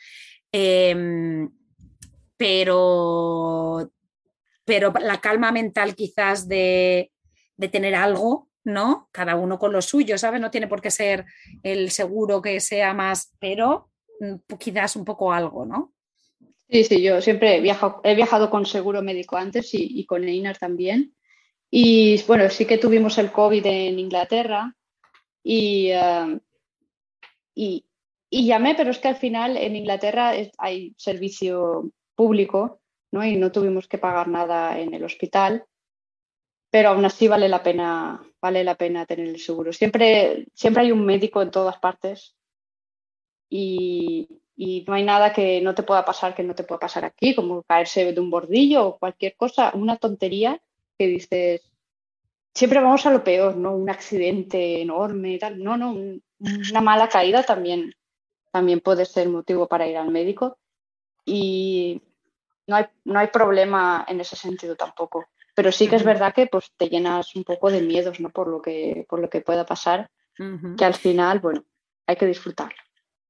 em, 0.52 1.50
pero, 2.38 3.92
pero 4.66 4.94
la 5.00 5.22
calma 5.22 5.52
mental 5.52 5.96
quizás 5.96 6.48
de, 6.48 7.12
de 7.58 7.68
tener 7.70 7.96
algo 7.96 8.50
¿no? 8.68 9.10
Cada 9.12 9.36
uno 9.36 9.60
con 9.60 9.72
lo 9.72 9.80
suyo, 9.80 10.18
¿sabes? 10.18 10.42
No 10.42 10.50
tiene 10.50 10.68
por 10.68 10.82
qué 10.82 10.90
ser 10.90 11.26
el 11.62 11.92
seguro 11.92 12.42
que 12.42 12.60
sea 12.60 12.96
más, 12.96 13.32
pero 13.38 13.92
Mm, 14.20 14.36
quizás 14.58 14.96
un 14.96 15.06
poco 15.06 15.34
algo, 15.34 15.66
¿no? 15.66 15.94
Sí, 16.68 16.84
sí, 16.84 17.02
yo 17.02 17.22
siempre 17.22 17.58
he 17.58 18.16
viajado, 18.16 18.50
con 18.50 18.66
seguro 18.66 19.02
médico 19.04 19.38
antes 19.38 19.70
y, 19.74 20.06
con 20.06 20.24
Einar 20.24 20.58
también. 20.58 21.16
Y 21.70 22.22
bueno, 22.24 22.50
sí 22.50 22.66
que 22.66 22.78
tuvimos 22.78 23.18
el 23.18 23.32
COVID 23.32 23.66
en 23.66 24.00
Inglaterra 24.00 24.76
y, 25.44 25.90
eh, 25.92 26.40
llamé, 28.32 28.76
pero 28.76 28.92
es 28.92 29.00
que 29.00 29.10
al 29.10 29.16
final 29.16 29.58
en 29.58 29.76
Inglaterra 29.76 30.34
hay 30.58 30.94
servicio 30.98 31.92
público 32.16 32.82
¿no? 33.12 33.26
y 33.26 33.36
no 33.36 33.52
tuvimos 33.52 33.88
que 33.88 33.98
pagar 33.98 34.28
nada 34.28 34.80
en 34.80 34.94
el 34.94 35.04
hospital, 35.04 35.66
pero 36.72 36.90
aún 36.90 37.06
así 37.06 37.28
vale 37.28 37.48
la 37.48 37.62
pena, 37.62 38.22
vale 38.42 38.64
la 38.64 38.76
pena 38.76 39.06
tener 39.06 39.28
el 39.28 39.40
seguro. 39.40 39.72
Siempre, 39.72 40.48
siempre 40.54 40.84
hay 40.84 40.92
un 40.92 41.06
médico 41.06 41.42
en 41.42 41.52
todas 41.52 41.78
partes 41.78 42.36
y, 43.50 44.28
no 44.58 44.94
hay 44.94 45.04
nada 45.04 45.34
que 45.34 45.62
no 45.62 45.76
te 45.76 45.84
pueda 45.84 46.06
pasar 46.06 46.34
que 46.34 46.44
no 46.44 46.56
te 46.56 46.64
pueda 46.64 46.80
pasar 46.80 47.06
aquí, 47.06 47.36
como 47.36 47.64
caerse 47.64 48.12
de 48.12 48.20
un 48.20 48.30
bordillo 48.30 48.88
o 48.88 48.98
cualquier 48.98 49.36
cosa, 49.36 49.72
una 49.74 49.98
tontería 49.98 50.62
que 50.98 51.08
dices, 51.08 51.62
siempre 52.54 52.80
vamos 52.80 53.06
a 53.06 53.12
lo 53.12 53.24
peor, 53.24 53.58
¿no? 53.58 53.76
Un 53.76 53.90
accidente 53.90 54.82
enorme, 54.82 55.38
tal. 55.38 55.62
No, 55.62 55.78
no, 55.78 55.92
una 55.92 56.82
mala 56.82 57.10
caída 57.10 57.44
también, 57.44 57.94
también 58.52 58.80
puede 58.80 59.06
ser 59.06 59.30
motivo 59.30 59.68
para 59.68 59.88
ir 59.88 59.98
al 59.98 60.10
médico 60.10 60.58
y 61.26 62.02
no 62.68 62.78
hay, 62.78 62.86
no 63.04 63.20
hay 63.20 63.28
problema 63.28 64.06
en 64.08 64.22
ese 64.22 64.36
sentido 64.36 64.76
tampoco. 64.76 65.28
Pero 65.54 65.72
sí 65.72 65.88
que 65.88 65.96
es 65.96 66.04
verdad 66.04 66.34
que 66.34 66.48
pues, 66.48 66.72
te 66.78 66.90
llenas 66.90 67.36
un 67.36 67.44
poco 67.44 67.72
de 67.72 67.82
miedos 67.82 68.20
¿no? 68.20 68.30
por, 68.30 68.48
lo 68.48 68.62
que, 68.62 69.06
por 69.10 69.20
lo 69.20 69.30
que 69.30 69.42
pueda 69.42 69.66
pasar, 69.66 70.10
que 70.78 70.84
al 70.84 70.96
final, 70.96 71.40
bueno, 71.40 71.64
hay 72.06 72.18
que 72.18 72.26
disfrutarlo. 72.26 72.76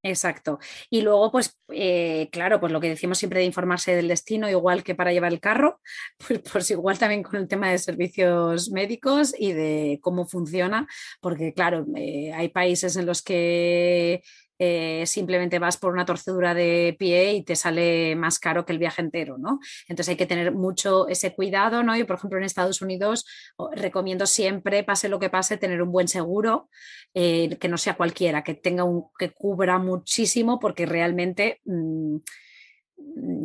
Exacto. 0.07 0.59
Y 0.91 1.01
luego, 1.01 1.31
pues, 1.31 1.57
eh, 1.73 2.29
claro, 2.31 2.59
pues 2.59 2.71
lo 2.71 2.79
que 2.79 2.89
decimos 2.89 3.17
siempre 3.17 3.39
de 3.39 3.47
informarse 3.47 3.95
del 3.95 4.07
destino, 4.07 4.47
igual 4.47 4.83
que 4.83 4.93
para 4.93 5.11
llevar 5.11 5.33
el 5.33 5.39
carro, 5.39 5.81
pues, 6.27 6.41
pues, 6.51 6.69
igual 6.71 6.99
también 6.99 7.23
con 7.23 7.37
el 7.37 7.47
tema 7.47 7.71
de 7.71 7.79
servicios 7.79 8.69
médicos 8.69 9.33
y 9.37 9.53
de 9.53 9.97
cómo 10.03 10.27
funciona, 10.27 10.87
porque 11.21 11.53
claro, 11.55 11.87
eh, 11.95 12.31
hay 12.33 12.49
países 12.49 12.95
en 12.97 13.07
los 13.07 13.23
que 13.23 14.21
eh, 14.59 15.03
simplemente 15.05 15.59
vas 15.59 15.77
por 15.77 15.93
una 15.93 16.05
torcedura 16.05 16.53
de 16.53 16.95
pie 16.97 17.33
y 17.33 17.43
te 17.43 17.55
sale 17.55 18.15
más 18.15 18.39
caro 18.39 18.65
que 18.65 18.73
el 18.73 18.79
viaje 18.79 19.01
entero, 19.01 19.37
¿no? 19.37 19.59
Entonces 19.87 20.09
hay 20.09 20.15
que 20.15 20.25
tener 20.25 20.51
mucho 20.53 21.07
ese 21.07 21.33
cuidado, 21.33 21.83
¿no? 21.83 21.95
Y 21.95 22.03
por 22.03 22.17
ejemplo 22.17 22.37
en 22.37 22.45
Estados 22.45 22.81
Unidos 22.81 23.25
recomiendo 23.73 24.25
siempre, 24.25 24.83
pase 24.83 25.09
lo 25.09 25.19
que 25.19 25.29
pase, 25.29 25.57
tener 25.57 25.81
un 25.81 25.91
buen 25.91 26.07
seguro, 26.07 26.69
eh, 27.13 27.57
que 27.59 27.67
no 27.67 27.77
sea 27.77 27.95
cualquiera, 27.95 28.43
que 28.43 28.53
tenga 28.53 28.83
un, 28.83 29.05
que 29.17 29.31
cubra 29.31 29.77
muchísimo, 29.79 30.59
porque 30.59 30.85
realmente 30.85 31.61
mm, 31.65 32.17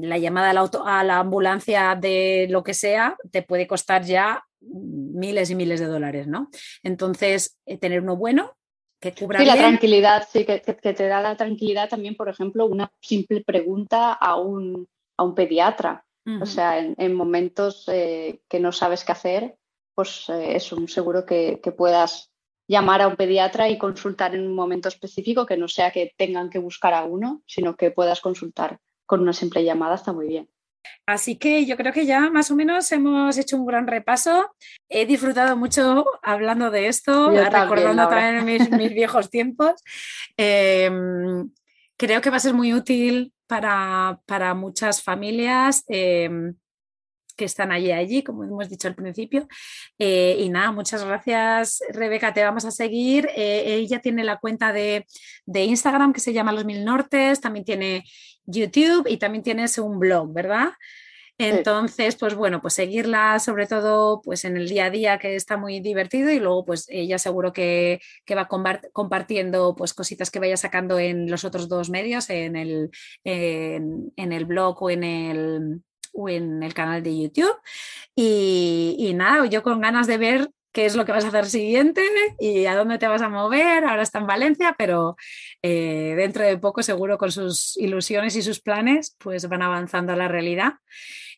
la 0.02 0.18
llamada 0.18 0.50
a 0.50 0.54
la, 0.54 0.70
a 0.84 1.04
la 1.04 1.18
ambulancia 1.18 1.96
de 2.00 2.46
lo 2.50 2.62
que 2.62 2.74
sea 2.74 3.16
te 3.30 3.42
puede 3.42 3.66
costar 3.66 4.04
ya 4.04 4.44
miles 4.60 5.50
y 5.50 5.54
miles 5.54 5.80
de 5.80 5.86
dólares, 5.86 6.26
¿no? 6.26 6.50
Entonces, 6.82 7.58
eh, 7.66 7.78
tener 7.78 8.02
uno 8.02 8.16
bueno, 8.16 8.56
que 9.00 9.14
cubra 9.14 9.40
sí, 9.40 9.46
la 9.46 9.56
tranquilidad, 9.56 10.28
sí, 10.30 10.44
que, 10.44 10.60
te 10.60 11.08
da 11.08 11.20
la 11.22 11.36
tranquilidad 11.36 11.88
también, 11.88 12.16
por 12.16 12.28
ejemplo, 12.28 12.66
una 12.66 12.92
simple 13.00 13.42
pregunta 13.42 14.12
a 14.12 14.36
un, 14.36 14.86
a 15.16 15.24
un 15.24 15.34
pediatra. 15.34 16.04
O 16.40 16.46
sea, 16.46 16.78
en, 16.78 17.14
momentos 17.14 17.88
eh, 17.88 18.42
que 18.48 18.60
no 18.60 18.70
sabes 18.70 19.04
qué 19.04 19.10
hacer, 19.10 19.56
pues 19.96 20.28
eh, 20.28 20.54
es 20.54 20.70
un 20.70 20.86
seguro 20.86 21.26
que, 21.26 21.60
puedas 21.76 22.30
llamar 22.68 23.02
a 23.02 23.08
un 23.08 23.16
pediatra 23.16 23.68
y 23.68 23.78
consultar 23.78 24.36
en 24.36 24.46
un 24.46 24.54
momento 24.54 24.88
específico, 24.88 25.44
que 25.44 25.56
no 25.56 25.66
sea 25.66 25.90
que 25.90 26.14
tengan 26.16 26.48
que 26.48 26.60
buscar 26.60 26.94
a 26.94 27.04
uno, 27.04 27.42
sino 27.46 27.74
que 27.74 27.90
puedas 27.90 28.20
consultar 28.20 28.78
con 29.06 29.20
una 29.22 29.32
simple 29.32 29.64
llamada, 29.64 29.96
está 29.96 30.12
muy 30.12 30.28
bien. 30.28 30.48
Así 31.06 31.36
que 31.36 31.66
yo 31.66 31.76
creo 31.76 31.92
que 31.92 32.06
ya 32.06 32.30
más 32.30 32.50
o 32.50 32.56
menos 32.56 32.90
hemos 32.92 33.36
hecho 33.36 33.56
un 33.56 33.66
gran 33.66 33.86
repaso. 33.86 34.54
He 34.88 35.06
disfrutado 35.06 35.56
mucho 35.56 36.04
hablando 36.22 36.70
de 36.70 36.88
esto, 36.88 37.30
recordando 37.30 38.08
también, 38.08 38.68
mis, 38.78 38.94
viejos 38.94 39.30
tiempos. 39.30 39.82
Em, 40.36 41.50
creo 41.96 42.20
que 42.20 42.30
va 42.30 42.36
a 42.36 42.40
ser 42.40 42.54
muy 42.54 42.72
útil 42.72 43.32
para, 43.46 44.18
muchas 44.54 45.02
familias. 45.02 45.84
Em, 45.88 46.54
que 47.40 47.46
están 47.46 47.72
allí, 47.72 47.90
allí, 47.90 48.22
como 48.22 48.44
hemos 48.44 48.68
dicho 48.68 48.86
al 48.86 48.94
principio. 48.94 49.48
Eh, 49.98 50.36
y 50.40 50.50
nada, 50.50 50.72
muchas 50.72 51.02
gracias, 51.02 51.82
Rebeca. 51.88 52.34
Te 52.34 52.44
vamos 52.44 52.66
a 52.66 52.70
seguir. 52.70 53.30
Eh, 53.34 53.76
ella 53.76 53.98
tiene 54.00 54.24
la 54.24 54.36
cuenta 54.36 54.74
de, 54.74 55.06
de, 55.46 55.64
Instagram 55.64 56.12
que 56.12 56.20
se 56.20 56.34
llama 56.34 56.52
Los 56.52 56.66
Mil 56.66 56.84
Nortes, 56.84 57.40
también 57.40 57.64
tiene 57.64 58.04
YouTube 58.50 59.06
y 59.08 59.18
también 59.18 59.42
tienes 59.44 59.78
un 59.78 59.98
blog, 59.98 60.32
¿verdad? 60.32 60.70
Entonces, 61.40 62.16
pues 62.16 62.34
bueno, 62.34 62.60
pues 62.60 62.74
seguirla 62.74 63.38
sobre 63.38 63.66
todo 63.66 64.20
pues 64.22 64.44
en 64.44 64.58
el 64.58 64.68
día 64.68 64.86
a 64.86 64.90
día 64.90 65.18
que 65.18 65.36
está 65.36 65.56
muy 65.56 65.80
divertido 65.80 66.30
y 66.30 66.38
luego 66.38 66.66
pues 66.66 66.84
ella 66.90 67.18
seguro 67.18 67.54
que, 67.54 68.00
va 68.36 68.46
compartiendo 68.92 69.74
pues 69.74 69.94
cositas 69.94 70.30
que 70.30 70.38
vaya 70.38 70.58
sacando 70.58 70.98
en 70.98 71.30
los 71.30 71.44
otros 71.44 71.66
dos 71.70 71.88
medios, 71.88 72.28
en 72.28 72.56
el, 72.56 72.90
en, 73.24 74.12
el 74.16 74.44
blog 74.44 74.82
o 74.82 74.90
en 74.90 75.02
el, 75.02 75.82
o 76.12 76.28
en 76.28 76.62
el 76.62 76.74
canal 76.74 77.02
de 77.02 77.18
YouTube. 77.18 77.56
Y, 78.14 78.96
y 78.98 79.14
nada, 79.14 79.46
yo 79.46 79.62
con 79.62 79.80
ganas 79.80 80.06
de 80.06 80.18
ver 80.18 80.50
qué 80.72 80.86
es 80.86 80.96
lo 80.96 81.04
que 81.04 81.12
vas 81.12 81.24
a 81.24 81.28
hacer 81.28 81.46
siguiente 81.46 82.02
y 82.38 82.66
a 82.66 82.76
dónde 82.76 82.98
te 82.98 83.08
vas 83.08 83.22
a 83.22 83.28
mover. 83.28 83.84
Ahora 83.84 84.02
está 84.02 84.18
en 84.18 84.26
Valencia, 84.26 84.74
pero 84.78 85.16
eh, 85.62 86.14
dentro 86.16 86.44
de 86.44 86.58
poco 86.58 86.82
seguro 86.82 87.18
con 87.18 87.32
sus 87.32 87.76
ilusiones 87.76 88.36
y 88.36 88.42
sus 88.42 88.60
planes 88.60 89.16
pues 89.18 89.48
van 89.48 89.62
avanzando 89.62 90.12
a 90.12 90.16
la 90.16 90.28
realidad. 90.28 90.74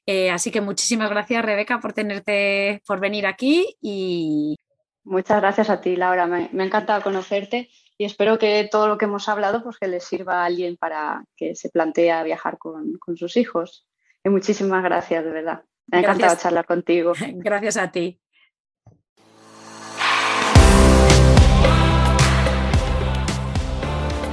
Eh, 0.06 0.30
así 0.30 0.50
que 0.50 0.60
muchísimas 0.60 1.10
gracias 1.10 1.44
Rebeca 1.44 1.80
por 1.80 1.92
tenerte, 1.92 2.82
por 2.86 3.00
venir 3.00 3.26
aquí 3.26 3.76
y... 3.80 4.56
Muchas 5.04 5.40
gracias 5.40 5.68
a 5.70 5.80
ti 5.80 5.96
Laura, 5.96 6.26
me, 6.26 6.48
ha 6.52 6.64
encantado 6.64 7.02
conocerte 7.02 7.70
y 7.98 8.04
espero 8.04 8.38
que 8.38 8.68
todo 8.70 8.88
lo 8.88 8.98
que 8.98 9.06
hemos 9.06 9.28
hablado 9.28 9.62
pues 9.62 9.78
que 9.78 9.88
le 9.88 10.00
sirva 10.00 10.42
a 10.42 10.44
alguien 10.46 10.76
para 10.76 11.24
que 11.36 11.54
se 11.54 11.70
plantea 11.70 12.22
viajar 12.22 12.58
con, 12.58 12.98
sus 13.16 13.36
hijos. 13.36 13.86
Y 14.24 14.28
muchísimas 14.28 14.82
gracias, 14.82 15.24
de 15.24 15.30
verdad. 15.30 15.64
Me 15.86 15.98
ha 15.98 16.00
encantado 16.00 16.36
charlar 16.36 16.64
contigo. 16.64 17.12
Gracias 17.34 17.76
a 17.76 17.90
ti. 17.90 18.20